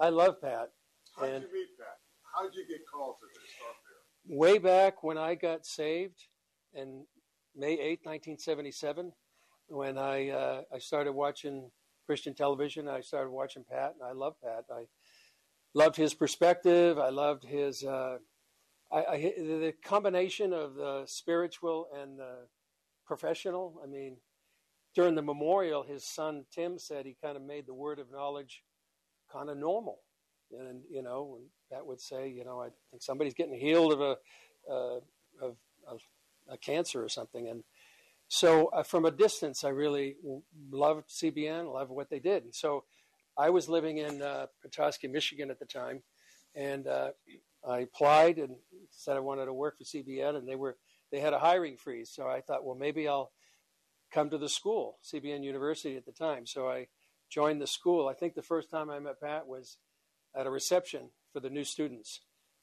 I 0.00 0.10
love 0.10 0.40
Pat. 0.40 0.70
How 1.16 1.26
did 1.26 1.42
you 1.42 1.52
meet 1.52 1.68
Pat? 1.78 1.98
How 2.34 2.44
did 2.44 2.54
you 2.54 2.66
get 2.68 2.80
called 2.92 3.16
to 3.20 3.26
this? 3.34 4.38
Way 4.38 4.58
back 4.58 5.02
when 5.02 5.18
I 5.18 5.34
got 5.34 5.66
saved, 5.66 6.28
in 6.74 7.04
May 7.56 7.72
8, 7.72 8.00
1977, 8.04 9.12
when 9.68 9.98
I 9.98 10.30
uh, 10.30 10.62
I 10.72 10.78
started 10.78 11.12
watching 11.12 11.70
Christian 12.06 12.34
television, 12.34 12.88
I 12.88 13.00
started 13.00 13.30
watching 13.30 13.64
Pat, 13.68 13.94
and 13.98 14.08
I 14.08 14.12
love 14.12 14.34
Pat. 14.42 14.64
I 14.70 14.84
loved 15.74 15.96
his 15.96 16.14
perspective. 16.14 16.98
I 16.98 17.08
loved 17.08 17.44
his 17.44 17.82
uh, 17.84 18.18
I, 18.92 18.98
I, 18.98 19.16
the 19.36 19.74
combination 19.84 20.52
of 20.52 20.74
the 20.74 21.04
spiritual 21.06 21.88
and 22.00 22.18
the 22.18 22.46
professional. 23.06 23.80
I 23.82 23.86
mean, 23.86 24.18
during 24.94 25.14
the 25.14 25.22
memorial, 25.22 25.82
his 25.82 26.04
son 26.04 26.44
Tim 26.54 26.78
said 26.78 27.04
he 27.04 27.16
kind 27.22 27.36
of 27.36 27.42
made 27.42 27.66
the 27.66 27.74
word 27.74 27.98
of 27.98 28.10
knowledge 28.10 28.62
kind 29.32 29.50
of 29.50 29.56
normal. 29.56 29.98
And, 30.50 30.82
you 30.90 31.02
know, 31.02 31.38
that 31.70 31.86
would 31.86 32.00
say, 32.00 32.28
you 32.28 32.44
know, 32.44 32.60
I 32.60 32.68
think 32.90 33.02
somebody's 33.02 33.34
getting 33.34 33.58
healed 33.58 33.92
of 33.92 34.00
a, 34.00 34.16
uh, 34.70 35.00
of, 35.42 35.56
of 35.86 36.00
a 36.48 36.56
cancer 36.56 37.02
or 37.02 37.08
something. 37.08 37.48
And 37.48 37.64
so 38.28 38.66
uh, 38.68 38.82
from 38.82 39.04
a 39.04 39.10
distance, 39.10 39.64
I 39.64 39.70
really 39.70 40.16
loved 40.70 41.08
CBN, 41.08 41.72
loved 41.72 41.90
what 41.90 42.10
they 42.10 42.18
did. 42.18 42.44
And 42.44 42.54
so 42.54 42.84
I 43.36 43.50
was 43.50 43.68
living 43.68 43.98
in 43.98 44.20
uh, 44.20 44.46
Petoskey, 44.62 45.08
Michigan 45.08 45.50
at 45.50 45.58
the 45.58 45.64
time, 45.64 46.02
and 46.54 46.86
uh, 46.86 47.10
I 47.66 47.80
applied 47.80 48.38
and 48.38 48.56
said 48.90 49.16
I 49.16 49.20
wanted 49.20 49.46
to 49.46 49.52
work 49.52 49.78
for 49.78 49.84
CBN, 49.84 50.36
and 50.36 50.48
they 50.48 50.56
were 50.56 50.76
they 51.12 51.20
had 51.20 51.32
a 51.32 51.38
hiring 51.38 51.76
freeze. 51.76 52.10
So 52.12 52.26
I 52.26 52.40
thought, 52.40 52.64
well, 52.64 52.74
maybe 52.74 53.08
I'll 53.08 53.30
come 54.12 54.28
to 54.30 54.38
the 54.38 54.48
school, 54.48 54.98
CBN 55.04 55.44
University 55.44 55.96
at 55.96 56.04
the 56.04 56.12
time. 56.12 56.46
So 56.46 56.68
I 56.68 56.88
joined 57.28 57.60
the 57.60 57.66
school. 57.66 58.08
I 58.08 58.14
think 58.14 58.34
the 58.34 58.42
first 58.42 58.70
time 58.70 58.90
I 58.90 58.98
met 58.98 59.20
Pat 59.20 59.46
was 59.46 59.78
at 60.36 60.46
a 60.46 60.50
reception 60.50 61.10
for 61.32 61.40
the 61.40 61.50
new 61.50 61.64
students, 61.64 62.20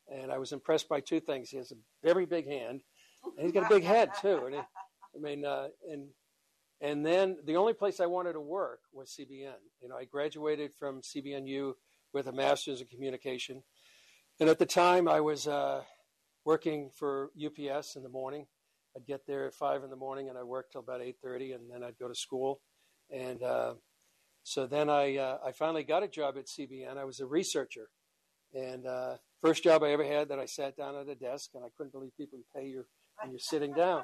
and 0.08 0.32
I 0.32 0.38
was 0.38 0.52
impressed 0.52 0.90
by 0.90 1.00
two 1.00 1.20
things. 1.20 1.50
He 1.50 1.58
has 1.58 1.72
a 1.72 1.78
very 2.04 2.26
big 2.26 2.48
hand, 2.48 2.82
and 3.24 3.46
he's 3.46 3.52
got 3.52 3.70
a 3.70 3.74
big 3.74 3.84
head 3.84 4.12
too. 4.22 4.42
And 4.46 4.56
he, 4.56 4.62
I 4.62 5.20
mean, 5.20 5.46
uh, 5.46 5.68
and 5.90 6.08
and 6.82 7.06
then 7.06 7.38
the 7.46 7.56
only 7.56 7.74
place 7.74 8.00
I 8.00 8.06
wanted 8.06 8.34
to 8.34 8.42
work 8.42 8.82
was 8.94 9.18
CBN. 9.20 9.56
You 9.82 9.90
know, 9.90 9.96
I 9.96 10.06
graduated 10.06 10.74
from 10.74 11.02
CBNU 11.02 11.74
with 12.14 12.28
a 12.28 12.32
master's 12.32 12.82
in 12.82 12.88
communication, 12.88 13.64
and 14.40 14.50
at 14.50 14.60
the 14.60 14.66
time 14.66 15.08
I 15.08 15.22
was 15.22 15.48
uh, 15.48 15.82
working 16.44 16.90
for 16.94 17.32
UPS 17.44 17.96
in 17.96 18.04
the 18.04 18.10
morning. 18.10 18.46
I'd 18.96 19.06
get 19.06 19.28
there 19.28 19.48
at 19.48 19.54
five 19.54 19.84
in 19.84 19.90
the 19.90 19.98
morning, 19.98 20.30
and 20.30 20.38
I 20.38 20.44
worked 20.44 20.72
till 20.72 20.82
about 20.82 21.02
eight 21.02 21.18
thirty, 21.22 21.52
and 21.52 21.70
then 21.70 21.84
I'd 21.84 22.00
go 22.00 22.08
to 22.08 22.16
school. 22.16 22.62
And 23.12 23.44
uh, 23.44 23.74
so 24.46 24.68
then 24.68 24.92
I 24.92 25.18
uh, 25.18 25.40
I 25.44 25.52
finally 25.54 25.84
got 25.84 26.04
a 26.04 26.08
job 26.08 26.36
at 26.38 26.46
CBN. 26.46 26.98
I 26.98 27.04
was 27.04 27.20
a 27.20 27.26
researcher, 27.26 27.90
and 28.54 28.86
uh, 28.86 29.16
first 29.42 29.64
job 29.64 29.82
I 29.82 29.90
ever 29.90 30.06
had 30.06 30.30
that 30.30 30.38
I 30.38 30.46
sat 30.46 30.78
down 30.78 30.96
at 30.96 31.10
a 31.10 31.16
desk, 31.16 31.50
and 31.56 31.66
I 31.66 31.70
couldn't 31.76 31.94
believe 31.94 32.12
people 32.16 32.38
pay 32.56 32.68
you 32.68 32.86
when 33.22 33.32
you're 33.32 33.40
sitting 33.40 33.74
down. 33.74 34.04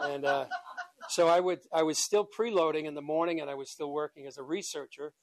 And 0.00 0.24
uh, 0.24 0.46
so 1.08 1.26
I 1.26 1.40
would 1.40 1.62
I 1.74 1.82
was 1.82 1.98
still 1.98 2.24
preloading 2.24 2.84
in 2.84 2.94
the 2.94 3.02
morning, 3.02 3.40
and 3.40 3.50
I 3.50 3.56
was 3.56 3.72
still 3.72 3.90
working 3.90 4.24
as 4.28 4.38
a 4.38 4.44
researcher, 4.44 5.14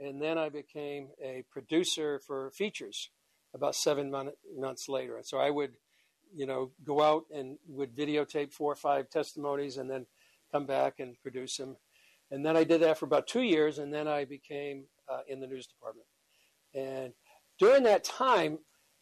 and 0.00 0.20
then 0.20 0.36
I 0.36 0.48
became 0.48 1.10
a 1.24 1.44
producer 1.48 2.20
for 2.26 2.50
features 2.50 3.10
about 3.54 3.76
seven 3.76 4.10
months 4.10 4.88
later. 4.88 5.16
And 5.16 5.26
so 5.26 5.38
I 5.38 5.50
would, 5.50 5.74
you 6.34 6.44
know, 6.44 6.72
go 6.84 7.02
out 7.02 7.26
and 7.32 7.58
would 7.68 7.94
videotape 7.94 8.52
four 8.52 8.72
or 8.72 8.76
five 8.76 9.10
testimonies, 9.10 9.76
and 9.76 9.88
then 9.88 10.06
come 10.50 10.66
back 10.66 10.94
and 10.98 11.14
produce 11.22 11.56
them. 11.56 11.76
And 12.30 12.44
then 12.44 12.56
I 12.56 12.64
did 12.64 12.82
that 12.82 12.98
for 12.98 13.06
about 13.06 13.26
two 13.26 13.42
years, 13.42 13.78
and 13.78 13.92
then 13.92 14.06
I 14.06 14.24
became 14.24 14.84
uh, 15.10 15.20
in 15.28 15.40
the 15.40 15.46
news 15.46 15.66
department. 15.66 16.06
And 16.74 17.12
during 17.58 17.84
that 17.84 18.04
time, 18.04 18.58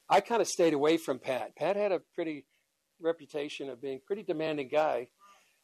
I 0.08 0.20
kind 0.20 0.40
of 0.40 0.46
stayed 0.46 0.74
away 0.74 0.96
from 0.96 1.18
Pat. 1.18 1.56
Pat 1.56 1.76
had 1.76 1.92
a 1.92 2.00
pretty 2.14 2.46
reputation 3.00 3.68
of 3.68 3.82
being 3.82 4.00
pretty 4.06 4.22
demanding 4.22 4.68
guy. 4.68 5.08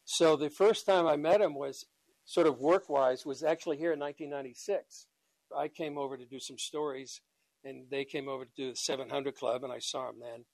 So 0.04 0.36
the 0.36 0.50
first 0.50 0.84
time 0.84 1.06
I 1.06 1.16
met 1.16 1.40
him 1.40 1.54
was 1.54 1.86
sort 2.24 2.46
of 2.46 2.58
work 2.58 2.88
wise 2.88 3.24
was 3.24 3.42
actually 3.42 3.76
here 3.76 3.92
in 3.92 4.00
1996. 4.00 5.06
I 5.56 5.68
came 5.68 5.98
over 5.98 6.16
to 6.16 6.26
do 6.26 6.40
some 6.40 6.58
stories, 6.58 7.20
and 7.64 7.84
they 7.90 8.04
came 8.04 8.28
over 8.28 8.44
to 8.44 8.50
do 8.56 8.70
the 8.70 8.76
700 8.76 9.36
Club, 9.36 9.64
and 9.64 9.72
I 9.72 9.78
saw 9.78 10.08
him 10.08 10.16
then. 10.20 10.44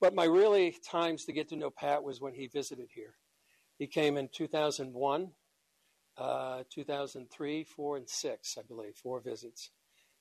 But 0.00 0.14
my 0.14 0.24
really 0.24 0.76
times 0.90 1.24
to 1.24 1.32
get 1.32 1.48
to 1.48 1.56
know 1.56 1.70
Pat 1.70 2.02
was 2.02 2.20
when 2.20 2.34
he 2.34 2.48
visited 2.48 2.88
here. 2.94 3.14
He 3.78 3.86
came 3.86 4.16
in 4.16 4.28
2001, 4.32 5.30
uh, 6.16 6.62
2003, 6.72 7.64
4, 7.64 7.96
and 7.96 8.08
6, 8.08 8.56
I 8.58 8.62
believe, 8.62 8.94
four 8.96 9.20
visits. 9.20 9.70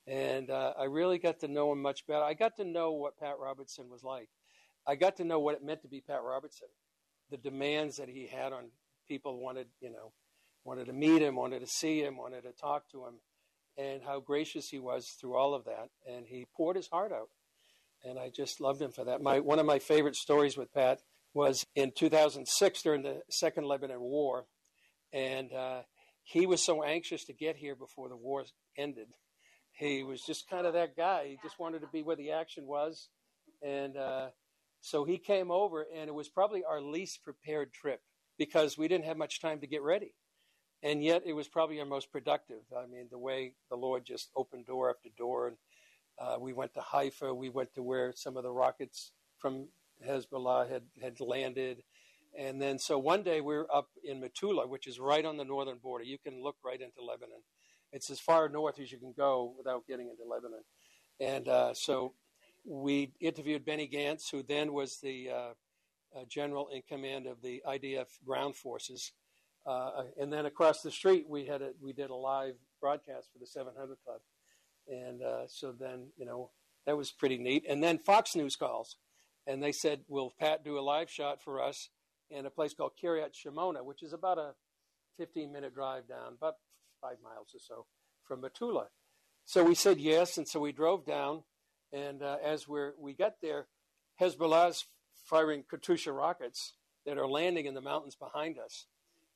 And 0.08 0.50
uh, 0.50 0.74
I 0.78 0.86
really 0.86 1.18
got 1.18 1.40
to 1.42 1.48
know 1.48 1.72
him 1.72 1.82
much 1.82 2.06
better. 2.08 2.24
I 2.24 2.34
got 2.34 2.58
to 2.58 2.66
know 2.66 2.92
what 2.92 3.18
Pat 3.20 3.36
Robertson 3.40 3.90
was 3.90 4.04
like. 4.04 4.30
I 4.86 4.96
got 4.96 5.18
to 5.18 5.24
know 5.24 5.40
what 5.40 5.56
it 5.56 5.64
meant 5.64 5.82
to 5.84 5.88
be 5.88 6.02
Pat 6.02 6.24
Robertson, 6.24 6.68
the 7.30 7.38
demands 7.38 7.98
that 7.98 8.10
he 8.10 8.28
had 8.28 8.52
on 8.52 8.66
people 9.08 9.40
wanted, 9.40 9.68
you 9.80 9.90
know, 9.90 10.12
wanted 10.66 10.86
to 10.86 10.94
meet 10.94 11.22
him, 11.22 11.36
wanted 11.36 11.62
to 11.62 11.68
see 11.68 12.02
him, 12.02 12.18
wanted 12.18 12.44
to 12.44 12.52
talk 12.52 12.90
to 12.92 13.06
him, 13.06 13.14
and 13.78 14.02
how 14.04 14.20
gracious 14.20 14.68
he 14.70 14.80
was 14.80 15.08
through 15.20 15.36
all 15.36 15.54
of 15.54 15.66
that. 15.66 15.90
And 16.10 16.26
he 16.28 16.46
poured 16.56 16.76
his 16.76 16.88
heart 16.88 17.12
out, 17.12 17.30
and 18.04 18.20
I 18.20 18.30
just 18.30 18.60
loved 18.60 18.82
him 18.82 18.92
for 18.92 19.06
that. 19.06 19.22
My 19.22 19.40
one 19.40 19.60
of 19.60 19.66
my 19.66 19.80
favorite 19.80 20.16
stories 20.16 20.58
with 20.58 20.74
Pat 20.74 21.00
was 21.34 21.66
in 21.76 21.92
2006 21.98 22.82
during 22.82 23.04
the 23.04 23.22
Second 23.30 23.66
Lebanon 23.66 24.02
War, 24.02 24.46
and 25.14 25.54
uh, 25.54 25.82
he 26.24 26.46
was 26.46 26.62
so 26.62 26.84
anxious 26.84 27.26
to 27.26 27.34
get 27.34 27.56
here 27.56 27.76
before 27.76 28.10
the 28.10 28.18
war 28.18 28.44
ended. 28.78 29.08
He 29.72 30.04
was 30.04 30.22
just 30.22 30.50
kind 30.50 30.68
of 30.68 30.74
that 30.74 30.96
guy. 30.96 31.28
He 31.28 31.38
just 31.42 31.60
wanted 31.60 31.82
to 31.82 31.88
be 31.88 32.02
where 32.02 32.16
the 32.16 32.32
action 32.32 32.66
was, 32.68 33.10
and 33.62 33.96
uh, 33.96 34.28
so 34.82 35.06
he 35.06 35.18
came 35.18 35.50
over, 35.50 35.86
and 35.96 36.10
it 36.10 36.14
was 36.14 36.28
probably 36.28 36.64
our 36.64 36.82
least 36.82 37.24
prepared 37.24 37.74
trip 37.74 38.02
because 38.38 38.78
we 38.78 38.88
didn't 38.88 39.06
have 39.06 39.18
much 39.18 39.40
time 39.40 39.60
to 39.62 39.68
get 39.68 39.82
ready. 39.82 40.14
And 40.84 41.02
yet, 41.02 41.24
it 41.26 41.32
was 41.32 41.48
probably 41.48 41.80
our 41.80 41.86
most 41.86 42.12
productive. 42.12 42.62
I 42.78 42.86
mean, 42.88 43.08
the 43.10 43.18
way 43.18 43.54
the 43.70 43.78
Lord 43.78 44.04
just 44.06 44.30
opened 44.36 44.66
door 44.66 44.90
after 44.90 45.08
door. 45.18 45.48
And 45.48 45.58
uh, 46.20 46.36
we 46.40 46.52
went 46.52 46.74
to 46.74 46.82
Haifa. 46.82 47.34
We 47.34 47.48
went 47.48 47.74
to 47.76 47.82
where 47.82 48.12
some 48.14 48.36
of 48.36 48.44
the 48.44 48.52
rockets 48.52 49.14
from 49.38 49.70
Hezbollah 50.06 50.70
had, 50.70 50.84
had 51.02 51.22
landed. 51.22 51.84
And 52.38 52.62
then, 52.62 52.80
so 52.80 52.98
one 52.98 53.22
day 53.22 53.42
we 53.42 53.56
were 53.56 53.68
up 53.74 53.90
in 54.04 54.22
Metula, 54.22 54.68
which 54.68 54.88
is 54.88 55.00
right 55.00 55.24
on 55.24 55.38
the 55.38 55.44
northern 55.44 55.78
border. 55.78 56.04
You 56.04 56.18
can 56.18 56.42
look 56.42 56.56
right 56.66 56.82
into 56.82 57.04
Lebanon. 57.08 57.44
It's 57.92 58.10
as 58.10 58.20
far 58.20 58.50
north 58.50 58.80
as 58.80 58.92
you 58.92 58.98
can 58.98 59.14
go 59.16 59.54
without 59.56 59.86
getting 59.88 60.10
into 60.10 60.24
Lebanon. 60.28 60.64
And 61.20 61.48
uh, 61.48 61.74
so 61.76 62.14
we 62.66 63.12
interviewed 63.20 63.66
Benny 63.66 63.88
Gantz, 63.88 64.32
who 64.32 64.42
then 64.42 64.74
was 64.74 64.98
the 65.02 65.30
uh, 65.30 65.54
uh, 66.16 66.24
general 66.28 66.70
in 66.70 66.82
command 66.90 67.28
of 67.28 67.42
the 67.42 67.62
IDF 67.68 68.08
ground 68.26 68.56
forces. 68.56 69.12
Uh, 69.66 70.04
and 70.20 70.34
then 70.34 70.46
across 70.46 70.82
the 70.82 70.92
street, 70.92 71.26
we 71.30 71.46
had 71.46 71.62
a, 71.62 71.70
we 71.82 71.94
did 71.94 72.10
a 72.10 72.16
live 72.16 72.56
broadcast 72.82 73.30
for 73.32 73.40
the 73.40 73.48
700 73.48 73.96
Club, 74.04 74.20
and 74.90 75.22
uh, 75.22 75.48
so 75.48 75.72
then 75.72 76.08
you 76.18 76.26
know 76.26 76.52
that 76.86 76.98
was 76.98 77.12
pretty 77.12 77.38
neat. 77.38 77.64
And 77.70 77.82
then 77.82 77.98
Fox 77.98 78.36
News 78.36 78.58
calls, 78.58 78.98
and 79.48 79.64
they 79.64 79.72
said, 79.72 80.02
"Will 80.10 80.34
Pat 80.38 80.66
do 80.66 80.78
a 80.78 80.82
live 80.82 81.10
shot 81.10 81.42
for 81.42 81.64
us 81.64 81.88
in 82.30 82.46
a 82.46 82.50
place 82.50 82.74
called 82.74 82.94
Kiryat 83.02 83.34
Shimona, 83.34 83.84
which 83.84 84.04
is 84.04 84.14
about 84.14 84.38
a 84.38 84.52
15 85.18 85.52
minute 85.52 85.74
drive 85.74 86.08
down, 86.08 86.34
about 86.38 86.56
five 87.02 87.18
miles 87.24 87.54
or 87.54 87.60
so 87.60 87.86
from 88.24 88.42
Metula. 88.42 88.86
So 89.46 89.64
we 89.64 89.76
said 89.76 90.00
yes, 90.00 90.38
and 90.38 90.48
so 90.48 90.60
we 90.60 90.72
drove 90.72 91.06
down 91.06 91.44
and 91.94 92.24
uh, 92.24 92.38
as 92.44 92.68
we're, 92.68 92.94
we 93.00 93.14
get 93.14 93.38
there, 93.42 93.68
Hezbollah's 94.20 94.86
firing 95.26 95.64
Katyusha 95.72 96.16
rockets 96.16 96.74
that 97.06 97.20
are 97.20 97.28
landing 97.28 97.68
in 97.68 97.76
the 97.76 97.82
mountains 97.82 98.16
behind 98.16 98.58
us. 98.58 98.88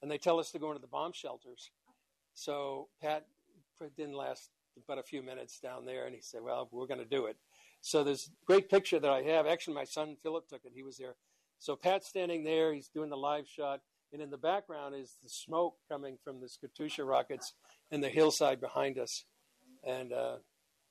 And 0.02 0.10
they 0.10 0.18
tell 0.18 0.40
us 0.40 0.52
to 0.52 0.60
go 0.60 0.70
into 0.70 0.82
the 0.82 0.88
bomb 0.88 1.14
shelters. 1.14 1.70
So 2.34 2.88
Pat 3.02 3.28
didn't 3.96 4.16
last 4.16 4.50
but 4.88 4.98
a 4.98 5.04
few 5.04 5.24
minutes 5.24 5.60
down 5.60 5.86
there, 5.86 6.06
and 6.06 6.14
he 6.14 6.22
said, 6.22 6.42
Well, 6.44 6.68
we're 6.72 6.86
going 6.86 7.00
to 7.00 7.06
do 7.06 7.26
it. 7.26 7.38
So 7.82 8.04
there's 8.04 8.28
a 8.28 8.46
great 8.46 8.70
picture 8.70 9.00
that 9.00 9.10
I 9.10 9.24
have. 9.24 9.48
Actually, 9.48 9.76
my 9.76 9.86
son 9.86 10.18
Philip 10.22 10.48
took 10.48 10.66
it. 10.66 10.72
He 10.76 10.84
was 10.84 10.98
there. 10.98 11.16
So 11.60 11.76
Pat's 11.76 12.08
standing 12.08 12.44
there. 12.44 12.74
He's 12.74 12.90
doing 12.90 13.10
the 13.10 13.18
live 13.18 13.48
shot. 13.48 13.82
And 14.14 14.22
in 14.22 14.30
the 14.30 14.38
background 14.38 14.96
is 14.96 15.18
the 15.22 15.30
smoke 15.30 15.76
coming 15.90 16.18
from 16.24 16.40
the 16.40 16.48
Katyusha 16.48 17.06
rockets 17.06 17.54
and 17.92 18.04
the 18.04 18.10
hillside 18.10 18.62
behind 18.62 18.98
us. 18.98 19.26
And 19.86 20.14
uh, 20.14 20.38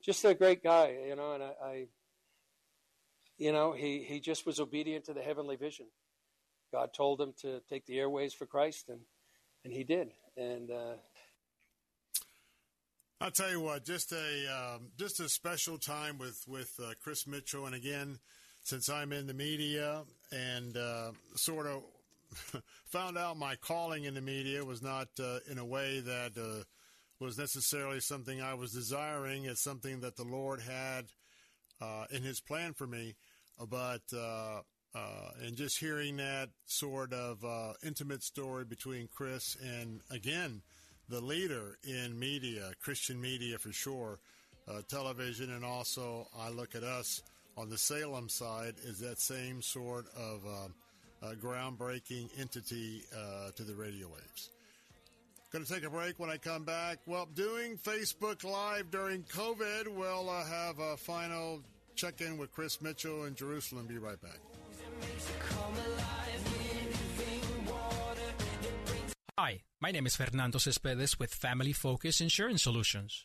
just 0.03 0.25
a 0.25 0.35
great 0.35 0.63
guy, 0.63 0.97
you 1.09 1.17
know, 1.17 1.33
and 1.33 1.43
I, 1.43 1.53
I, 1.63 1.87
you 3.39 3.53
know, 3.53 3.73
he, 3.73 4.05
he 4.07 4.21
just 4.21 4.47
was 4.47 4.61
obedient 4.61 5.07
to 5.07 5.15
the 5.15 5.23
heavenly 5.23 5.57
vision. 5.57 5.87
God 6.73 6.91
told 6.95 7.21
him 7.21 7.33
to 7.41 7.61
take 7.69 7.87
the 7.87 7.99
airways 7.99 8.35
for 8.35 8.45
Christ, 8.45 8.89
and, 8.89 9.01
and 9.65 9.73
he 9.73 9.85
did. 9.85 10.11
And 10.37 10.71
uh, 10.71 10.95
I'll 13.21 13.31
tell 13.31 13.51
you 13.51 13.61
what, 13.61 13.85
just 13.85 14.13
a 14.13 14.75
um, 14.75 14.91
just 14.99 15.21
a 15.21 15.29
special 15.29 15.79
time 15.79 16.19
with 16.19 16.45
with 16.47 16.73
uh, 16.83 16.93
Chris 17.03 17.27
Mitchell, 17.27 17.65
and 17.65 17.75
again, 17.75 18.19
since 18.67 18.89
I'm 18.89 19.13
in 19.13 19.29
the 19.29 19.35
media 19.35 20.03
and 20.33 20.77
uh, 20.77 21.13
sort 21.37 21.69
of 21.69 21.85
found 22.87 23.17
out 23.17 23.37
my 23.37 23.55
calling 23.55 24.05
in 24.05 24.15
the 24.15 24.21
media 24.21 24.65
was 24.65 24.83
not 24.83 25.07
uh, 25.21 25.39
in 25.49 25.59
a 25.59 25.65
way 25.65 26.01
that 26.01 26.33
uh, 26.37 26.65
was 27.21 27.39
necessarily 27.39 28.01
something 28.01 28.43
I 28.43 28.55
was 28.55 28.73
desiring. 28.73 29.45
It's 29.45 29.63
something 29.63 30.01
that 30.01 30.17
the 30.17 30.25
Lord 30.25 30.61
had 30.61 31.05
uh, 31.81 32.07
in 32.11 32.25
His 32.25 32.41
plan 32.41 32.73
for 32.73 32.89
me. 32.89 33.15
But 33.71 34.03
uh, 34.13 34.63
uh, 34.97 35.31
and 35.45 35.57
just 35.57 35.79
hearing 35.79 36.17
that 36.17 36.49
sort 36.65 37.13
of 37.13 37.45
intimate 37.85 38.25
story 38.25 38.65
between 38.65 39.09
Chris 39.15 39.57
and 39.63 40.01
again 40.11 40.63
the 41.09 41.21
leader 41.21 41.79
in 41.85 42.19
media, 42.19 42.73
Christian 42.81 43.21
media 43.21 43.59
for 43.59 43.71
sure, 43.71 44.19
television, 44.89 45.53
and 45.53 45.65
also 45.65 46.27
I 46.37 46.49
look 46.49 46.75
at 46.75 46.83
us 46.83 47.23
on 47.57 47.69
the 47.69 47.79
Salem 47.79 48.29
side 48.29 48.75
is 48.85 48.99
that 49.01 49.19
same 49.19 49.63
sort 49.63 50.07
of 50.17 50.47
uh, 51.23 51.33
groundbreaking 51.35 52.29
entity 52.39 53.03
to 53.55 53.63
the 53.63 53.75
radio 53.75 54.09
waves. 54.09 54.51
Going 55.53 55.65
to 55.65 55.73
take 55.73 55.85
a 55.85 55.91
break 55.91 56.19
when 56.19 56.29
I 56.29 56.39
come 56.39 56.65
back. 56.65 56.99
Well, 57.07 57.29
doing 57.35 57.79
Facebook 57.79 58.43
Live 58.43 58.91
during 58.91 59.23
COVID. 59.23 59.87
We'll 59.89 60.29
uh, 60.29 60.45
have 60.45 60.81
a 60.81 60.97
final 60.97 61.63
check 61.95 62.21
in 62.21 62.37
with 62.37 62.53
Chris 62.53 62.83
Mitchell 62.83 63.25
in 63.25 63.37
Jerusalem. 63.37 63.87
Be 63.87 63.97
right 63.97 64.21
back. 64.21 64.39
Hi, 69.39 69.63
my 69.81 69.93
name 69.93 70.07
is 70.07 70.17
Fernando 70.17 70.59
Cespedes 70.59 71.19
with 71.19 71.33
Family 71.33 71.73
Focus 71.73 72.21
Insurance 72.21 72.63
Solutions. 72.63 73.25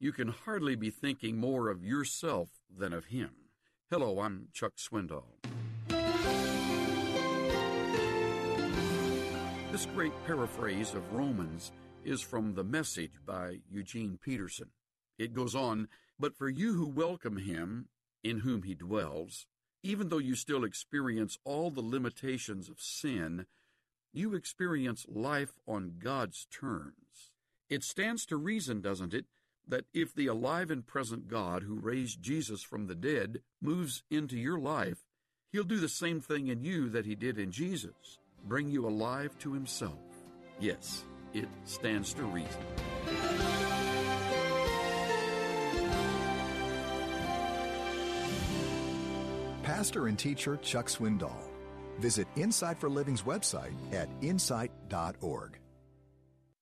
you 0.00 0.12
can 0.12 0.28
hardly 0.28 0.74
be 0.74 0.88
thinking 0.88 1.36
more 1.36 1.68
of 1.68 1.84
yourself 1.84 2.48
than 2.74 2.94
of 2.94 3.06
Him. 3.06 3.30
Hello, 3.90 4.20
I'm 4.20 4.48
Chuck 4.50 4.72
Swindoll. 4.76 5.26
This 9.70 9.84
great 9.94 10.12
paraphrase 10.26 10.94
of 10.94 11.12
Romans 11.12 11.70
is 12.02 12.22
from 12.22 12.54
The 12.54 12.64
Message 12.64 13.12
by 13.26 13.58
Eugene 13.70 14.18
Peterson. 14.20 14.70
It 15.18 15.34
goes 15.34 15.54
on, 15.54 15.88
But 16.18 16.34
for 16.34 16.48
you 16.48 16.72
who 16.72 16.86
welcome 16.86 17.36
Him, 17.36 17.88
in 18.24 18.38
whom 18.38 18.62
He 18.62 18.74
dwells, 18.74 19.46
even 19.82 20.08
though 20.08 20.18
you 20.18 20.34
still 20.34 20.64
experience 20.64 21.36
all 21.44 21.70
the 21.70 21.82
limitations 21.82 22.70
of 22.70 22.80
sin, 22.80 23.44
you 24.14 24.34
experience 24.34 25.04
life 25.08 25.52
on 25.68 25.96
God's 26.02 26.46
terms. 26.50 27.32
It 27.68 27.84
stands 27.84 28.24
to 28.26 28.36
reason, 28.36 28.80
doesn't 28.80 29.12
it, 29.12 29.26
that 29.68 29.84
if 29.94 30.14
the 30.14 30.26
alive 30.26 30.70
and 30.70 30.86
present 30.86 31.28
God 31.28 31.62
who 31.62 31.78
raised 31.78 32.22
Jesus 32.22 32.62
from 32.62 32.86
the 32.86 32.94
dead 32.94 33.40
moves 33.60 34.02
into 34.10 34.36
your 34.36 34.58
life, 34.58 35.04
He'll 35.52 35.64
do 35.64 35.78
the 35.78 35.88
same 35.88 36.20
thing 36.20 36.48
in 36.48 36.62
you 36.62 36.88
that 36.90 37.06
He 37.06 37.14
did 37.14 37.38
in 37.38 37.50
Jesus 37.50 38.18
bring 38.44 38.68
you 38.68 38.86
alive 38.86 39.36
to 39.38 39.52
Himself. 39.52 39.98
Yes, 40.58 41.04
it 41.34 41.48
stands 41.64 42.14
to 42.14 42.22
reason. 42.24 42.48
Pastor 49.62 50.08
and 50.08 50.18
teacher 50.18 50.58
Chuck 50.62 50.86
Swindoll. 50.86 51.50
Visit 52.00 52.26
Insight 52.36 52.78
for 52.78 52.88
Living's 52.88 53.22
website 53.22 53.74
at 53.92 54.08
insight.org. 54.20 55.58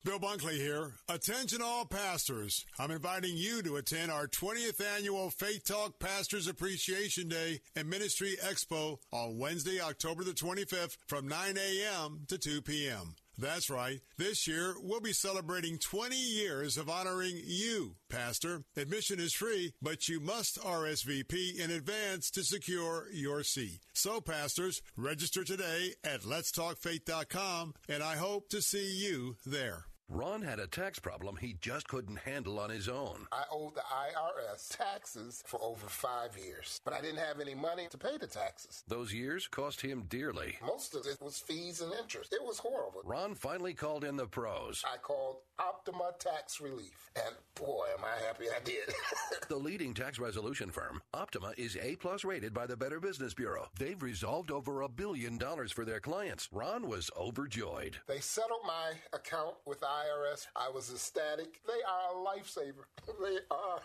Bill 0.05 0.21
Bunkley 0.21 0.55
here. 0.55 0.93
Attention 1.09 1.61
all 1.61 1.85
pastors. 1.85 2.65
I'm 2.79 2.91
inviting 2.91 3.37
you 3.37 3.63
to 3.63 3.77
attend 3.77 4.11
our 4.11 4.27
20th 4.27 4.81
annual 4.97 5.29
Faith 5.31 5.65
Talk 5.67 5.99
Pastors 5.99 6.47
Appreciation 6.47 7.29
Day 7.29 7.61
and 7.75 7.91
Ministry 7.91 8.37
Expo 8.43 8.99
on 9.13 9.39
Wednesday, 9.39 9.81
October 9.81 10.25
the 10.25 10.31
25th 10.31 10.97
from 11.09 11.27
9 11.27 11.57
a.m. 11.59 12.21
to 12.29 12.39
2 12.39 12.63
p.m. 12.63 13.17
That's 13.37 13.71
right. 13.71 14.01
This 14.17 14.49
year, 14.49 14.75
we'll 14.81 15.01
be 15.01 15.13
celebrating 15.13 15.79
20 15.79 16.17
years 16.17 16.77
of 16.77 16.89
honoring 16.89 17.41
you, 17.45 17.95
Pastor. 18.09 18.65
Admission 18.77 19.21
is 19.21 19.33
free, 19.33 19.75
but 19.83 20.09
you 20.09 20.21
must 20.21 20.59
RSVP 20.61 21.59
in 21.59 21.71
advance 21.71 22.31
to 22.33 22.43
secure 22.43 23.07
your 23.13 23.43
seat. 23.43 23.81
So, 23.93 24.21
pastors, 24.21 24.81
register 24.97 25.45
today 25.45 25.95
at 26.03 26.23
letstalkfaith.com, 26.23 27.75
and 27.89 28.03
I 28.03 28.17
hope 28.17 28.49
to 28.51 28.63
see 28.63 28.93
you 28.97 29.37
there. 29.45 29.88
Ron 30.11 30.41
had 30.41 30.59
a 30.59 30.67
tax 30.67 30.99
problem 30.99 31.37
he 31.37 31.57
just 31.61 31.87
couldn't 31.87 32.17
handle 32.21 32.59
on 32.59 32.71
his 32.71 32.89
own. 32.89 33.27
I 33.31 33.45
owed 33.53 33.75
the 33.75 33.83
IRS 33.83 34.75
taxes 34.75 35.43
for 35.47 35.63
over 35.63 35.87
five 35.87 36.37
years, 36.37 36.81
but 36.83 36.95
I 36.95 37.03
didn't 37.03 37.19
have 37.19 37.41
any 37.41 37.55
money 37.55 37.89
to 37.91 37.99
pay 37.99 38.17
the 38.17 38.27
taxes. 38.27 38.83
Those 38.89 39.13
years 39.13 39.47
cost 39.47 39.83
him 39.83 40.05
dearly. 40.09 40.57
Most 40.67 40.95
of 40.95 41.07
it 41.07 41.19
was 41.21 41.39
fees 41.39 41.83
and 41.83 41.93
interest. 41.93 42.33
It 42.33 42.43
was 42.43 42.59
horrible. 42.59 43.03
Ron 43.05 43.35
finally 43.35 43.75
called 43.75 44.03
in 44.03 44.17
the 44.17 44.27
pros. 44.27 44.83
I 44.91 44.97
called 44.97 45.37
Optima 45.61 46.13
Tax 46.21 46.61
Relief, 46.61 47.11
and 47.17 47.35
boy, 47.57 47.87
am 47.99 48.05
I 48.05 48.25
happy 48.27 48.45
I 48.55 48.63
did. 48.63 48.95
the 49.49 49.57
leading 49.57 49.93
tax 49.93 50.19
resolution 50.21 50.71
firm, 50.71 51.03
Optima, 51.13 51.53
is 51.59 51.77
A 51.83 51.97
plus 51.97 52.25
rated 52.25 52.55
by 52.55 52.67
the 52.67 52.77
Better 52.77 53.01
Business 53.01 53.35
Bureau. 53.35 53.67
They've 53.77 54.01
resolved 54.01 54.53
over 54.53 54.83
a 54.83 54.89
billion 54.89 55.37
dollars 55.37 55.73
for 55.73 55.85
their 55.85 55.99
clients. 55.99 56.49
Ron 56.53 56.87
was 56.87 57.11
overjoyed. 57.19 57.97
They 58.07 58.21
settled 58.21 58.61
my 58.65 58.93
account 59.13 59.55
with 59.67 59.81
IRS. 59.81 60.47
I 60.55 60.71
was 60.73 60.93
ecstatic. 60.93 61.61
They 61.67 61.83
are 61.83 62.13
a 62.13 62.25
lifesaver. 62.25 62.85
They 63.21 63.39
are. 63.51 63.81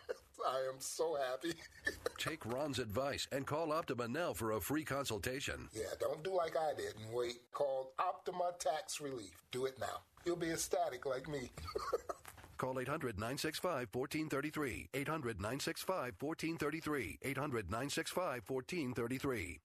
I 0.47 0.57
am 0.71 0.79
so 0.79 1.15
happy. 1.15 1.53
Take 2.19 2.45
Ron's 2.45 2.77
advice 2.77 3.27
and 3.31 3.47
call 3.47 3.71
Optima 3.71 4.07
now 4.07 4.33
for 4.33 4.51
a 4.51 4.61
free 4.61 4.83
consultation. 4.83 5.69
Yeah, 5.73 5.95
don't 5.99 6.23
do 6.23 6.35
like 6.35 6.55
I 6.55 6.73
did 6.75 6.93
and 7.03 7.13
wait. 7.13 7.39
Call 7.51 7.93
Optima 7.97 8.51
Tax 8.59 9.01
Relief. 9.01 9.41
Do 9.51 9.65
it 9.65 9.79
now. 9.79 10.01
You'll 10.25 10.35
be 10.35 10.51
ecstatic 10.51 11.05
like 11.05 11.27
me. 11.27 11.49
Call 12.57 12.79
800 12.79 13.17
965 13.17 13.89
1433. 13.91 14.89
800 14.93 15.37
965 15.37 16.13
1433. 16.19 17.19
800 17.21 17.65
965 17.69 18.43
1433. 18.47 19.59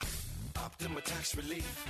Optima 0.57 1.01
Tax 1.03 1.37
Relief. 1.37 1.87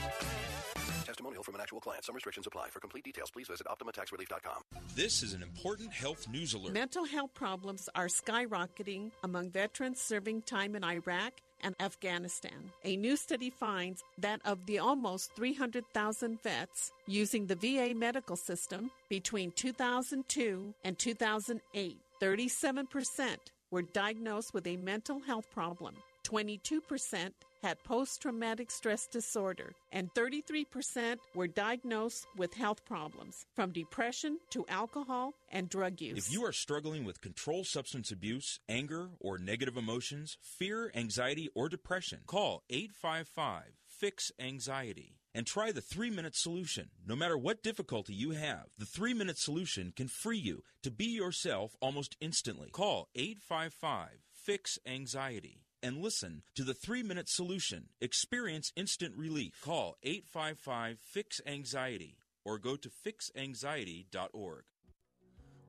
Testimonial 1.07 1.43
from 1.43 1.55
an 1.55 1.63
actual 1.63 1.81
client. 1.81 2.05
Some 2.05 2.15
restrictions 2.15 2.47
apply. 2.47 2.69
For 2.69 2.81
complete 2.81 3.05
details, 3.05 3.31
please 3.31 3.49
visit 3.49 3.67
OptimaTaxRelief.com. 3.67 4.63
This 4.95 5.23
is 5.23 5.33
an 5.33 5.43
important 5.43 5.91
health 5.93 6.29
news 6.29 6.53
alert. 6.53 6.75
Mental 6.75 7.07
health 7.07 7.33
problems 7.33 7.89
are 7.95 8.09
skyrocketing 8.09 9.13
among 9.23 9.51
veterans 9.51 10.01
serving 10.03 10.43
time 10.43 10.75
in 10.77 10.85
Iraq 10.85 11.33
and 11.63 11.75
Afghanistan. 11.81 12.73
A 12.85 12.97
new 12.97 13.17
study 13.17 13.51
finds 13.51 14.03
that 14.19 14.41
of 14.45 14.65
the 14.67 14.79
almost 14.79 15.35
300,000 15.37 16.43
vets 16.43 16.93
using 17.07 17.47
the 17.47 17.57
VA 17.57 17.95
medical 17.95 18.37
system 18.37 18.91
between 19.09 19.51
2002 19.53 20.75
and 20.85 20.99
2008, 20.99 21.97
37% 22.21 23.37
were 23.71 23.83
diagnosed 23.83 24.55
with 24.55 24.67
a 24.67 24.77
mental 24.77 25.21
health 25.21 25.51
problem. 25.51 25.95
22% 26.25 27.31
had 27.63 27.83
post 27.85 28.23
traumatic 28.23 28.71
stress 28.71 29.07
disorder, 29.07 29.73
and 29.93 30.13
33% 30.15 31.19
were 31.35 31.49
diagnosed 31.49 32.27
with 32.37 32.55
health 32.55 32.85
problems, 32.85 33.47
from 33.55 33.73
depression 33.73 34.39
to 34.51 34.65
alcohol 34.69 35.35
and 35.51 35.69
drug 35.69 36.01
use. 36.01 36.19
If 36.19 36.33
you 36.33 36.45
are 36.45 36.53
struggling 36.53 37.05
with 37.05 37.21
controlled 37.21 37.67
substance 37.67 38.11
abuse, 38.11 38.61
anger, 38.69 39.11
or 39.21 39.39
negative 39.39 39.77
emotions, 39.77 40.39
fear, 40.41 40.91
anxiety, 40.95 41.49
or 41.55 41.69
depression, 41.69 42.21
call 42.27 42.63
855 42.71 43.79
Fix 43.99 44.31
Anxiety 44.39 45.17
and 45.35 45.47
try 45.47 45.73
the 45.73 45.81
three 45.81 46.11
minute 46.11 46.37
solution. 46.37 46.91
No 47.07 47.17
matter 47.17 47.37
what 47.37 47.63
difficulty 47.63 48.15
you 48.15 48.31
have, 48.31 48.67
the 48.79 48.87
three 48.87 49.13
minute 49.13 49.39
solution 49.39 49.93
can 49.95 50.09
free 50.09 50.39
you 50.39 50.63
to 50.83 50.91
be 50.91 51.07
yourself 51.07 51.77
almost 51.81 52.17
instantly. 52.21 52.69
Call 52.71 53.09
855 53.15 54.21
Fix 54.33 54.79
Anxiety 54.87 55.63
and 55.83 55.99
listen 55.99 56.43
to 56.55 56.65
the 56.65 56.75
three 56.75 57.03
minute 57.03 57.29
solution. 57.29 57.89
Experience 58.01 58.73
instant 58.77 59.15
relief. 59.17 59.61
Call 59.63 59.97
855 60.03 60.99
Fix 61.01 61.41
Anxiety 61.47 62.17
or 62.45 62.59
go 62.59 62.77
to 62.77 62.89
fixanxiety.org. 62.89 64.65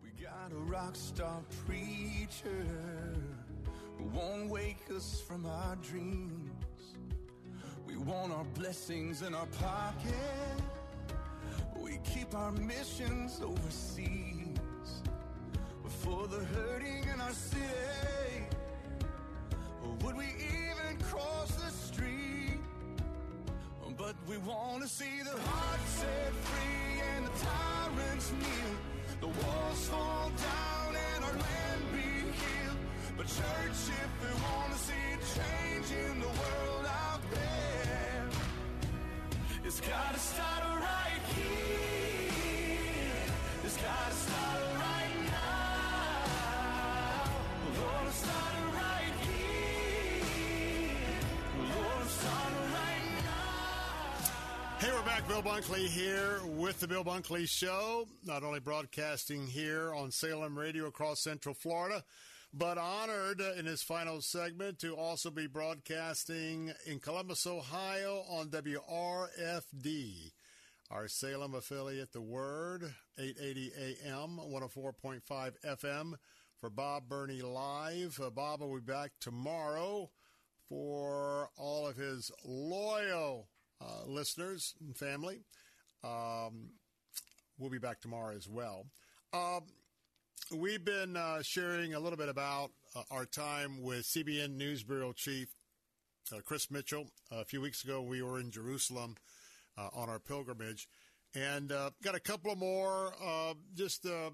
We 0.02 0.10
got 0.24 0.52
a 0.52 0.56
rock 0.72 0.96
star 0.96 1.42
preacher 1.66 2.66
who 3.98 4.06
won't 4.06 4.50
wake 4.50 4.86
us 4.96 5.22
from 5.28 5.46
our 5.46 5.76
dreams. 5.78 6.50
We 7.86 7.98
want 7.98 8.32
our 8.32 8.46
blessings 8.56 9.24
in 9.24 9.34
our 9.34 9.48
pocket. 9.48 10.62
We 11.76 12.00
keep 12.04 12.34
our 12.34 12.52
missions 12.52 13.42
overseas. 13.44 15.02
But 15.84 15.92
for 15.92 16.28
the 16.28 16.46
hurting 16.46 17.04
in 17.14 17.20
our 17.20 17.34
city, 17.34 18.46
would 20.04 20.16
we 20.16 20.26
even 20.26 20.98
cross 21.04 21.52
the 21.52 21.70
street? 21.72 22.60
But 23.98 24.16
we 24.28 24.38
want 24.38 24.82
to 24.84 24.88
see 24.88 25.22
the 25.24 25.38
heart 25.38 25.80
set 25.88 26.34
free 26.34 27.02
and 27.16 27.26
the 27.26 27.32
tyrants 27.46 28.32
kneel. 28.32 28.76
The 29.20 29.28
walls 29.28 29.88
fall 29.90 30.32
down 30.38 30.96
and 30.96 31.26
our 31.26 31.34
land 31.34 31.82
be 31.92 32.10
healed. 32.40 32.78
But 33.18 33.28
church, 33.28 33.80
if 34.04 34.12
we 34.22 34.32
want 34.42 34.72
to 34.72 34.80
see 34.80 34.94
a 35.14 35.18
change 35.36 35.92
in 36.08 36.20
the 36.22 36.28
world 36.28 36.86
out 36.88 37.22
there, 37.32 38.30
it's 39.66 39.82
gotta 39.82 40.20
start 40.20 40.64
right 40.80 41.22
here. 41.36 42.32
It's 43.66 43.78
gotta 43.78 44.16
start 44.16 44.62
right 44.76 45.18
now. 45.28 46.24
Lord, 47.82 48.14
start 48.14 48.74
right 48.76 48.89
Hey, 54.80 54.92
we're 54.94 55.04
back. 55.04 55.28
Bill 55.28 55.42
Bunkley 55.42 55.88
here 55.88 56.40
with 56.46 56.80
the 56.80 56.88
Bill 56.88 57.04
Bunkley 57.04 57.48
Show, 57.48 58.08
not 58.26 58.44
only 58.44 58.60
broadcasting 58.60 59.48
here 59.48 59.94
on 59.94 60.12
Salem 60.12 60.58
Radio 60.58 60.88
across 60.88 61.22
Central 61.22 61.56
Florida, 61.56 62.04
but 62.54 62.78
honored 62.78 63.42
in 63.58 63.66
this 63.66 63.84
final 63.84 64.22
segment 64.22 64.80
to 64.80 64.96
also 64.96 65.30
be 65.30 65.48
broadcasting 65.48 66.74
in 66.86 67.00
Columbus, 67.00 67.46
Ohio 67.46 68.24
on 68.30 68.50
WRFD, 68.50 70.32
our 70.92 71.08
Salem 71.08 71.56
affiliate, 71.56 72.12
The 72.12 72.22
Word, 72.22 72.94
880 73.18 73.72
AM, 74.06 74.40
104.5 74.40 75.54
FM 75.66 76.14
for 76.60 76.70
Bob 76.70 77.08
Burney 77.08 77.42
Live. 77.42 78.20
Uh, 78.22 78.30
Bob 78.30 78.62
will 78.62 78.76
be 78.76 78.82
back 78.82 79.12
tomorrow 79.22 80.10
for 80.70 81.50
all 81.58 81.88
of 81.88 81.98
his 81.98 82.32
loyal 82.46 83.50
uh, 83.82 84.06
listeners 84.06 84.76
and 84.80 84.96
family. 84.96 85.42
Um, 86.04 86.70
we'll 87.58 87.72
be 87.72 87.80
back 87.80 88.00
tomorrow 88.00 88.36
as 88.36 88.48
well. 88.48 88.86
Um, 89.34 89.64
we've 90.56 90.86
been 90.86 91.18
uh, 91.18 91.42
sharing 91.42 91.96
a 91.96 92.00
little 92.00 92.18
bit 92.18 92.30
about 92.30 92.72
uh, 92.96 93.02
our 93.12 93.26
time 93.26 93.82
with 93.82 94.04
CBN 94.04 94.56
News 94.56 94.84
Bureau 94.84 95.12
Chief 95.12 95.50
uh, 96.32 96.40
Chris 96.46 96.70
Mitchell. 96.70 97.08
a 97.32 97.44
few 97.44 97.60
weeks 97.62 97.84
ago, 97.84 98.02
we 98.02 98.22
were 98.22 98.40
in 98.40 98.52
Jerusalem 98.52 99.16
uh, 99.78 99.90
on 99.94 100.10
our 100.10 100.20
pilgrimage, 100.20 100.88
and 101.34 101.72
uh, 101.72 101.90
got 102.04 102.16
a 102.16 102.20
couple 102.20 102.52
of 102.52 102.58
more 102.60 103.14
just 103.76 104.04
the 104.04 104.32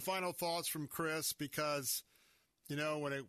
final 0.00 0.32
thoughts 0.32 0.68
from 0.68 0.86
Chris 0.86 1.32
because 1.32 2.02
you 2.68 2.76
know 2.76 2.98
when 2.98 3.12
it 3.12 3.24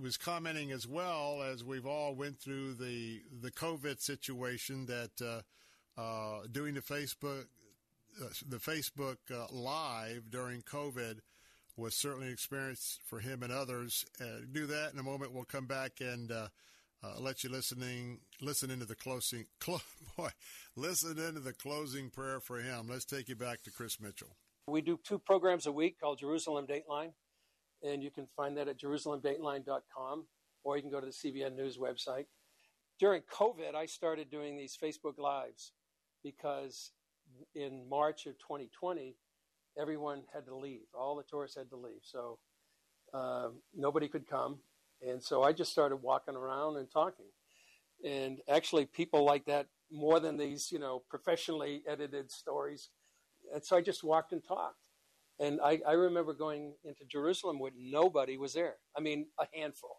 was 0.00 0.16
commenting 0.16 0.72
as 0.72 0.86
well 0.86 1.42
as 1.42 1.62
we've 1.62 1.86
all 1.86 2.14
went 2.14 2.38
through 2.38 2.74
the 2.74 3.22
the 3.40 3.50
COVID 3.50 4.00
situation 4.00 4.86
that 4.86 5.10
uh, 5.22 6.00
uh, 6.00 6.46
doing 6.50 6.74
the 6.74 6.80
Facebook 6.80 7.46
uh, 8.20 8.28
the 8.48 8.58
Facebook 8.58 9.18
uh, 9.30 9.46
live 9.52 10.30
during 10.30 10.62
COVID 10.62 11.20
was 11.76 11.94
certainly 11.94 12.28
an 12.28 12.32
experience 12.32 13.00
for 13.04 13.18
him 13.18 13.42
and 13.42 13.52
others. 13.52 14.04
do 14.52 14.66
that 14.66 14.92
in 14.92 14.98
a 14.98 15.02
moment. 15.02 15.32
We'll 15.32 15.44
come 15.44 15.66
back 15.66 16.00
and 16.00 16.30
uh, 16.30 16.48
uh, 17.02 17.14
let 17.18 17.42
you 17.42 17.50
listening 17.50 18.20
listen 18.40 18.70
into 18.70 18.86
the 18.86 18.94
closing 18.94 19.46
clo- 19.60 19.80
boy 20.16 20.30
listen 20.76 21.18
into 21.18 21.40
the 21.40 21.52
closing 21.52 22.10
prayer 22.10 22.40
for 22.40 22.58
him. 22.58 22.88
Let's 22.88 23.04
take 23.04 23.28
you 23.28 23.36
back 23.36 23.62
to 23.62 23.70
Chris 23.70 24.00
Mitchell. 24.00 24.36
We 24.66 24.80
do 24.80 24.98
two 25.04 25.18
programs 25.18 25.66
a 25.66 25.72
week 25.72 26.00
called 26.00 26.18
Jerusalem 26.18 26.66
Dateline 26.66 27.12
and 27.84 28.02
you 28.02 28.10
can 28.10 28.26
find 28.36 28.56
that 28.56 28.68
at 28.68 28.78
jerusalemdateline.com 28.80 30.24
or 30.64 30.76
you 30.76 30.82
can 30.82 30.90
go 30.90 31.00
to 31.00 31.06
the 31.06 31.12
CBN 31.12 31.56
News 31.56 31.76
website. 31.76 32.24
During 32.98 33.22
COVID, 33.22 33.74
I 33.74 33.86
started 33.86 34.30
doing 34.30 34.56
these 34.56 34.78
Facebook 34.82 35.18
Lives 35.18 35.72
because 36.22 36.92
in 37.54 37.88
March 37.88 38.26
of 38.26 38.38
2020, 38.38 39.16
everyone 39.78 40.22
had 40.32 40.46
to 40.46 40.56
leave. 40.56 40.86
All 40.98 41.16
the 41.16 41.24
tourists 41.24 41.56
had 41.56 41.68
to 41.70 41.76
leave. 41.76 42.00
So 42.02 42.38
uh, 43.12 43.48
nobody 43.76 44.08
could 44.08 44.28
come. 44.28 44.58
And 45.06 45.22
so 45.22 45.42
I 45.42 45.52
just 45.52 45.72
started 45.72 45.96
walking 45.96 46.34
around 46.34 46.76
and 46.76 46.90
talking. 46.90 47.26
And 48.04 48.38
actually, 48.48 48.86
people 48.86 49.24
like 49.24 49.44
that 49.46 49.66
more 49.90 50.20
than 50.20 50.36
these, 50.36 50.72
you 50.72 50.78
know, 50.78 51.02
professionally 51.10 51.82
edited 51.88 52.30
stories. 52.30 52.90
And 53.52 53.64
so 53.64 53.76
I 53.76 53.82
just 53.82 54.02
walked 54.02 54.32
and 54.32 54.42
talked. 54.42 54.83
And 55.40 55.60
I, 55.60 55.80
I 55.86 55.92
remember 55.92 56.32
going 56.32 56.74
into 56.84 57.04
Jerusalem 57.10 57.58
when 57.58 57.72
nobody 57.76 58.36
was 58.36 58.52
there. 58.54 58.74
I 58.96 59.00
mean, 59.00 59.26
a 59.40 59.46
handful 59.52 59.96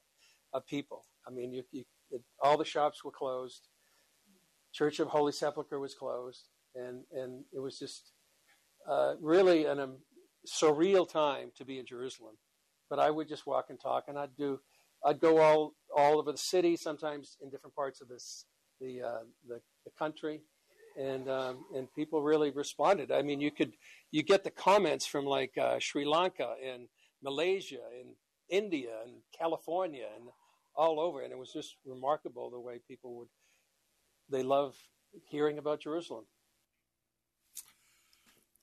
of 0.54 0.66
people. 0.66 1.06
I 1.28 1.32
mean, 1.32 1.54
you, 1.54 1.64
you, 1.72 1.84
it, 2.12 2.22
all 2.42 2.58
the 2.58 2.66
shops 2.66 3.04
were 3.04 3.12
closed. 3.12 3.68
Church 4.74 5.00
of 5.00 5.08
Holy 5.08 5.32
Sepulchre 5.32 5.80
was 5.80 5.94
closed, 5.94 6.50
and 6.76 7.04
and 7.14 7.44
it 7.54 7.60
was 7.60 7.80
just 7.80 8.12
uh, 8.90 9.14
really 9.22 9.66
a 9.66 9.72
um, 9.72 9.98
surreal 10.48 11.10
time 11.10 11.52
to 11.58 11.66
be 11.66 11.80
in 11.80 11.86
Jerusalem. 11.86 12.36
But 12.90 13.00
I 13.00 13.10
would 13.10 13.28
just 13.28 13.48
walk 13.48 13.68
and 13.70 13.80
talk, 13.80 14.06
and 14.08 14.18
I'd 14.18 14.36
do, 14.38 14.60
I'd 15.04 15.20
go 15.22 15.40
all 15.40 15.74
all 15.96 16.20
over 16.20 16.32
the 16.32 16.38
city, 16.38 16.76
sometimes 16.76 17.38
in 17.42 17.50
different 17.50 17.76
parts 17.76 18.02
of 18.02 18.10
this 18.10 18.46
the 18.80 19.02
uh, 19.02 19.24
the, 19.48 19.62
the 19.86 19.92
country, 19.98 20.42
and 20.98 21.30
um, 21.30 21.66
and 21.76 21.94
people 21.94 22.22
really 22.22 22.52
responded. 22.52 23.12
I 23.12 23.22
mean, 23.22 23.42
you 23.42 23.52
could 23.52 23.74
you 24.12 24.24
get 24.24 24.44
the 24.44 24.52
comments 24.52 25.06
from 25.06 25.26
like 25.26 25.58
uh, 25.58 25.80
Sri 25.80 26.06
Lanka 26.06 26.56
and 26.66 26.88
Malaysia 27.24 27.82
and 28.00 28.10
India 28.50 28.92
and 29.06 29.16
California 29.38 30.06
and 30.16 30.30
all 30.76 31.00
over, 31.00 31.22
and 31.22 31.32
it 31.32 31.38
was 31.38 31.52
just 31.54 31.76
remarkable 31.86 32.50
the 32.50 32.60
way 32.60 32.80
people 32.88 33.16
would 33.16 33.28
they 34.30 34.44
love 34.44 34.76
hearing 35.30 35.58
about 35.58 35.82
Jerusalem. 35.82 36.26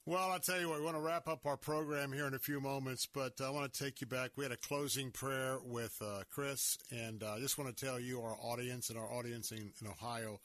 Well, 0.04 0.32
I'll 0.32 0.40
tell 0.40 0.60
you 0.60 0.68
what, 0.68 0.80
we 0.80 0.84
want 0.84 0.96
to 0.96 1.00
wrap 1.00 1.28
up 1.28 1.46
our 1.46 1.56
program 1.56 2.12
here 2.12 2.26
in 2.26 2.34
a 2.34 2.38
few 2.38 2.60
moments, 2.60 3.06
but 3.06 3.40
I 3.40 3.50
want 3.50 3.72
to 3.72 3.84
take 3.84 4.00
you 4.00 4.08
back. 4.08 4.32
We 4.34 4.42
had 4.44 4.50
a 4.50 4.56
closing 4.56 5.12
prayer 5.12 5.58
with 5.64 5.96
uh, 6.04 6.22
Chris, 6.28 6.76
and 6.90 7.22
uh, 7.22 7.34
I 7.34 7.38
just 7.38 7.56
want 7.56 7.74
to 7.74 7.84
tell 7.86 8.00
you, 8.00 8.20
our 8.20 8.36
audience 8.42 8.90
and 8.90 8.98
our 8.98 9.08
audience 9.12 9.52
in, 9.52 9.70
in 9.80 9.86
Ohio, 9.86 10.40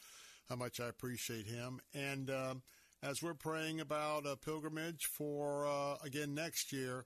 how 0.49 0.55
much 0.55 0.79
I 0.79 0.87
appreciate 0.87 1.45
him. 1.45 1.79
And 1.93 2.29
um, 2.29 2.61
as 3.03 3.21
we're 3.21 3.33
praying 3.33 3.79
about 3.79 4.25
a 4.25 4.35
pilgrimage 4.35 5.05
for, 5.05 5.67
uh, 5.67 5.95
again, 6.03 6.33
next 6.33 6.71
year, 6.71 7.05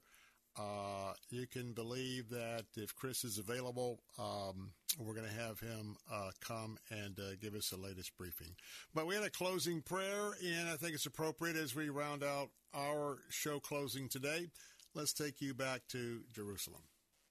uh, 0.57 1.13
you 1.29 1.47
can 1.47 1.71
believe 1.73 2.29
that 2.29 2.65
if 2.75 2.93
Chris 2.95 3.23
is 3.23 3.37
available, 3.37 4.01
um, 4.19 4.71
we're 4.99 5.13
going 5.13 5.27
to 5.27 5.41
have 5.41 5.59
him 5.59 5.95
uh, 6.11 6.31
come 6.41 6.77
and 6.89 7.17
uh, 7.19 7.35
give 7.41 7.55
us 7.55 7.69
the 7.69 7.77
latest 7.77 8.17
briefing. 8.17 8.55
But 8.93 9.07
we 9.07 9.15
had 9.15 9.23
a 9.23 9.29
closing 9.29 9.81
prayer, 9.81 10.33
and 10.43 10.69
I 10.69 10.75
think 10.75 10.93
it's 10.93 11.05
appropriate 11.05 11.55
as 11.55 11.73
we 11.73 11.89
round 11.89 12.23
out 12.23 12.49
our 12.73 13.19
show 13.29 13.59
closing 13.59 14.09
today. 14.09 14.49
Let's 14.93 15.13
take 15.13 15.39
you 15.41 15.53
back 15.53 15.83
to 15.89 16.21
Jerusalem. 16.33 16.81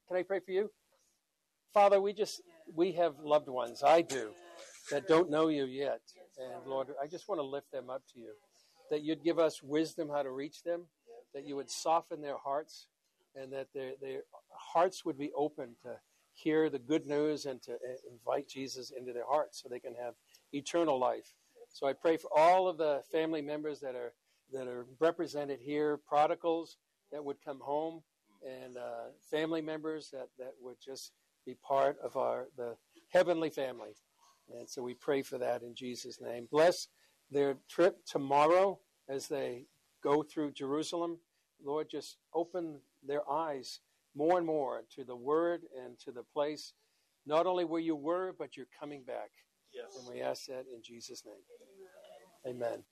Can 0.08 0.16
I 0.16 0.22
pray 0.22 0.40
for 0.40 0.52
you? 0.52 0.70
Father, 1.74 2.00
we 2.00 2.14
just, 2.14 2.40
we 2.74 2.92
have 2.92 3.18
loved 3.22 3.48
ones. 3.48 3.82
I 3.82 4.00
do 4.00 4.30
that 4.90 5.08
don't 5.08 5.30
know 5.30 5.48
you 5.48 5.64
yet. 5.64 6.00
And 6.38 6.66
Lord, 6.66 6.88
I 7.02 7.06
just 7.06 7.28
want 7.28 7.40
to 7.40 7.46
lift 7.46 7.70
them 7.72 7.90
up 7.90 8.02
to 8.14 8.20
you. 8.20 8.32
That 8.90 9.02
you'd 9.02 9.22
give 9.22 9.38
us 9.38 9.62
wisdom 9.62 10.08
how 10.08 10.22
to 10.22 10.30
reach 10.30 10.62
them, 10.62 10.86
that 11.34 11.46
you 11.46 11.56
would 11.56 11.70
soften 11.70 12.20
their 12.20 12.38
hearts, 12.38 12.88
and 13.36 13.52
that 13.52 13.68
their, 13.72 13.92
their 14.00 14.22
hearts 14.50 15.04
would 15.04 15.18
be 15.18 15.30
open 15.36 15.76
to 15.82 15.96
hear 16.32 16.68
the 16.70 16.78
good 16.78 17.06
news 17.06 17.46
and 17.46 17.62
to 17.62 17.76
invite 18.10 18.48
Jesus 18.48 18.90
into 18.90 19.12
their 19.12 19.26
hearts 19.28 19.62
so 19.62 19.68
they 19.68 19.78
can 19.78 19.94
have 19.94 20.14
eternal 20.52 20.98
life. 20.98 21.34
So 21.72 21.86
I 21.86 21.92
pray 21.92 22.16
for 22.16 22.30
all 22.36 22.68
of 22.68 22.78
the 22.78 23.02
family 23.12 23.42
members 23.42 23.80
that 23.80 23.94
are 23.94 24.12
that 24.52 24.66
are 24.66 24.86
represented 24.98 25.60
here, 25.60 25.96
prodigals 25.96 26.76
that 27.12 27.24
would 27.24 27.36
come 27.44 27.60
home, 27.60 28.02
and 28.44 28.76
uh, 28.76 29.10
family 29.30 29.60
members 29.60 30.10
that, 30.10 30.28
that 30.38 30.54
would 30.60 30.76
just 30.84 31.12
be 31.46 31.54
part 31.54 31.96
of 32.02 32.16
our 32.16 32.48
the 32.56 32.76
heavenly 33.10 33.50
family. 33.50 33.90
And 34.58 34.68
so 34.68 34.82
we 34.82 34.94
pray 34.94 35.22
for 35.22 35.38
that 35.38 35.62
in 35.62 35.74
Jesus' 35.74 36.20
name. 36.20 36.48
Bless 36.50 36.88
their 37.30 37.56
trip 37.68 37.98
tomorrow 38.06 38.80
as 39.08 39.28
they 39.28 39.66
go 40.02 40.22
through 40.22 40.52
Jerusalem. 40.52 41.18
Lord, 41.64 41.88
just 41.90 42.16
open 42.34 42.80
their 43.06 43.28
eyes 43.30 43.80
more 44.14 44.38
and 44.38 44.46
more 44.46 44.82
to 44.96 45.04
the 45.04 45.16
word 45.16 45.62
and 45.84 45.98
to 46.00 46.10
the 46.10 46.24
place, 46.32 46.72
not 47.26 47.46
only 47.46 47.64
where 47.64 47.80
you 47.80 47.94
were, 47.94 48.34
but 48.38 48.56
you're 48.56 48.66
coming 48.78 49.02
back. 49.04 49.30
Yes. 49.72 49.96
And 49.98 50.12
we 50.12 50.20
ask 50.20 50.46
that 50.46 50.64
in 50.74 50.82
Jesus' 50.82 51.22
name. 51.24 52.54
Amen. 52.54 52.82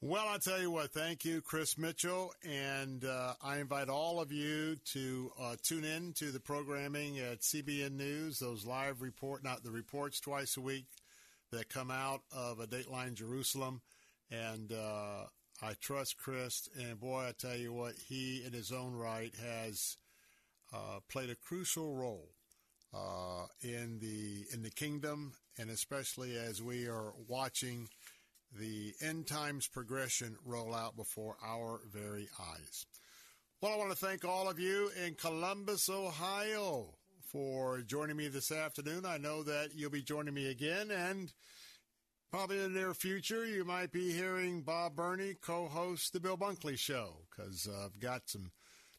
Well, 0.00 0.28
I'll 0.28 0.38
tell 0.38 0.60
you 0.60 0.70
what, 0.70 0.92
thank 0.92 1.24
you, 1.24 1.40
Chris 1.40 1.76
Mitchell. 1.76 2.32
And 2.48 3.04
uh, 3.04 3.34
I 3.42 3.58
invite 3.58 3.88
all 3.88 4.20
of 4.20 4.30
you 4.30 4.76
to 4.92 5.32
uh, 5.40 5.56
tune 5.60 5.82
in 5.82 6.12
to 6.14 6.30
the 6.30 6.38
programming 6.38 7.18
at 7.18 7.40
CBN 7.40 7.96
News, 7.96 8.38
those 8.38 8.64
live 8.64 9.02
report, 9.02 9.42
not 9.42 9.64
the 9.64 9.72
reports 9.72 10.20
twice 10.20 10.56
a 10.56 10.60
week 10.60 10.86
that 11.50 11.68
come 11.68 11.90
out 11.90 12.20
of 12.30 12.60
a 12.60 12.68
Dateline 12.68 13.14
Jerusalem. 13.14 13.80
And 14.30 14.70
uh, 14.70 15.24
I 15.60 15.72
trust 15.80 16.16
Chris. 16.16 16.68
And 16.78 17.00
boy, 17.00 17.24
I 17.26 17.32
tell 17.36 17.56
you 17.56 17.72
what, 17.72 17.94
he 18.08 18.44
in 18.46 18.52
his 18.52 18.70
own 18.70 18.94
right 18.94 19.34
has 19.44 19.96
uh, 20.72 21.00
played 21.08 21.30
a 21.30 21.34
crucial 21.34 21.96
role 21.96 22.28
uh, 22.94 23.46
in 23.62 23.98
the 23.98 24.44
in 24.54 24.62
the 24.62 24.70
kingdom, 24.70 25.32
and 25.58 25.70
especially 25.70 26.36
as 26.36 26.62
we 26.62 26.86
are 26.86 27.12
watching 27.26 27.88
the 28.52 28.94
end 29.00 29.26
times 29.26 29.68
progression 29.68 30.36
roll 30.44 30.74
out 30.74 30.96
before 30.96 31.36
our 31.44 31.80
very 31.92 32.28
eyes. 32.40 32.86
Well, 33.60 33.72
I 33.72 33.76
want 33.76 33.90
to 33.90 33.96
thank 33.96 34.24
all 34.24 34.48
of 34.48 34.58
you 34.58 34.90
in 35.04 35.14
Columbus, 35.14 35.88
Ohio 35.88 36.94
for 37.32 37.82
joining 37.82 38.16
me 38.16 38.28
this 38.28 38.50
afternoon. 38.52 39.04
I 39.04 39.18
know 39.18 39.42
that 39.42 39.70
you'll 39.74 39.90
be 39.90 40.02
joining 40.02 40.34
me 40.34 40.50
again 40.50 40.90
and 40.90 41.32
probably 42.30 42.62
in 42.62 42.72
the 42.72 42.80
near 42.80 42.94
future 42.94 43.44
you 43.46 43.64
might 43.64 43.90
be 43.90 44.12
hearing 44.12 44.62
Bob 44.62 44.96
Burney 44.96 45.34
co-host 45.40 46.12
the 46.12 46.20
Bill 46.20 46.36
Bunkley 46.36 46.78
show 46.78 47.22
because 47.30 47.66
uh, 47.68 47.86
I've 47.86 47.98
got 47.98 48.22
some 48.26 48.52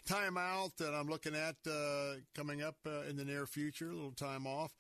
time 0.08 0.38
out 0.38 0.78
that 0.78 0.94
I'm 0.94 1.08
looking 1.08 1.36
at 1.36 1.56
uh, 1.70 2.16
coming 2.36 2.62
up 2.62 2.76
uh, 2.86 3.02
in 3.10 3.16
the 3.16 3.26
near 3.26 3.46
future, 3.46 3.90
a 3.90 3.96
little 3.96 4.12
time 4.12 4.48
off. 4.48 4.74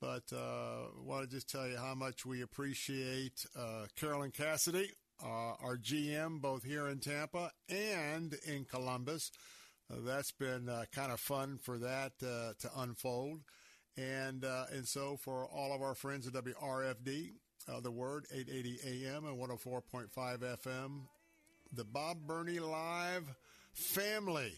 But 0.00 0.32
uh, 0.32 0.90
want 1.02 1.28
to 1.28 1.34
just 1.34 1.50
tell 1.50 1.66
you 1.66 1.76
how 1.76 1.94
much 1.94 2.24
we 2.24 2.42
appreciate 2.42 3.44
uh, 3.58 3.86
Carolyn 3.96 4.30
Cassidy, 4.30 4.92
uh, 5.22 5.54
our 5.60 5.76
GM, 5.76 6.40
both 6.40 6.62
here 6.62 6.86
in 6.86 7.00
Tampa 7.00 7.50
and 7.68 8.34
in 8.46 8.64
Columbus. 8.64 9.32
Uh, 9.90 9.96
that's 10.04 10.30
been 10.30 10.68
uh, 10.68 10.84
kind 10.92 11.10
of 11.10 11.18
fun 11.18 11.58
for 11.60 11.78
that 11.78 12.12
uh, 12.22 12.52
to 12.60 12.70
unfold. 12.76 13.40
And, 13.96 14.44
and 14.72 14.86
so 14.86 15.16
for 15.16 15.46
all 15.46 15.74
of 15.74 15.82
our 15.82 15.96
friends 15.96 16.28
at 16.28 16.32
WRFD, 16.34 17.32
the 17.82 17.90
word 17.90 18.26
880 18.32 19.06
AM 19.06 19.24
and 19.24 19.36
104.5 19.36 20.10
FM, 20.14 21.00
the 21.72 21.84
Bob 21.84 22.18
Burney 22.24 22.60
Live 22.60 23.34
family. 23.72 24.52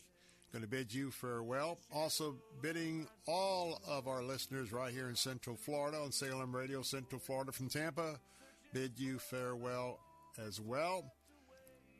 Going 0.53 0.62
to 0.62 0.69
bid 0.69 0.93
you 0.93 1.12
farewell. 1.12 1.79
Also, 1.95 2.35
bidding 2.61 3.07
all 3.29 3.81
of 3.87 4.09
our 4.09 4.23
listeners 4.23 4.73
right 4.73 4.93
here 4.93 5.09
in 5.09 5.15
Central 5.15 5.55
Florida 5.55 5.99
on 5.99 6.11
Salem 6.11 6.55
Radio, 6.55 6.83
Central 6.83 7.20
Florida 7.20 7.53
from 7.53 7.69
Tampa, 7.69 8.19
bid 8.73 8.99
you 8.99 9.20
farewell 9.20 10.01
as 10.45 10.61
well. 10.61 11.05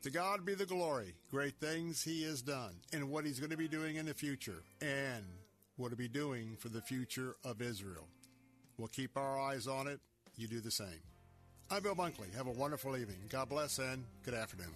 To 0.03 0.09
God 0.09 0.45
be 0.45 0.53
the 0.53 0.65
glory, 0.65 1.13
great 1.29 1.55
things 1.61 2.03
He 2.03 2.23
has 2.23 2.41
done, 2.41 2.73
and 2.91 3.09
what 3.09 3.23
He's 3.23 3.39
going 3.39 3.51
to 3.51 3.57
be 3.57 3.69
doing 3.69 3.95
in 3.95 4.05
the 4.05 4.13
future, 4.13 4.63
and 4.81 5.23
what 5.77 5.89
He'll 5.89 5.97
be 5.97 6.09
doing 6.09 6.57
for 6.59 6.67
the 6.67 6.81
future 6.81 7.35
of 7.45 7.61
Israel. 7.61 8.07
We'll 8.77 8.89
keep 8.89 9.15
our 9.15 9.39
eyes 9.39 9.67
on 9.67 9.87
it. 9.87 10.01
You 10.35 10.47
do 10.47 10.59
the 10.59 10.71
same. 10.71 11.01
I'm 11.69 11.83
Bill 11.83 11.95
Bunkley. 11.95 12.35
Have 12.35 12.47
a 12.47 12.51
wonderful 12.51 12.97
evening. 12.97 13.19
God 13.29 13.47
bless 13.47 13.79
and 13.79 14.03
good 14.25 14.33
afternoon. 14.33 14.75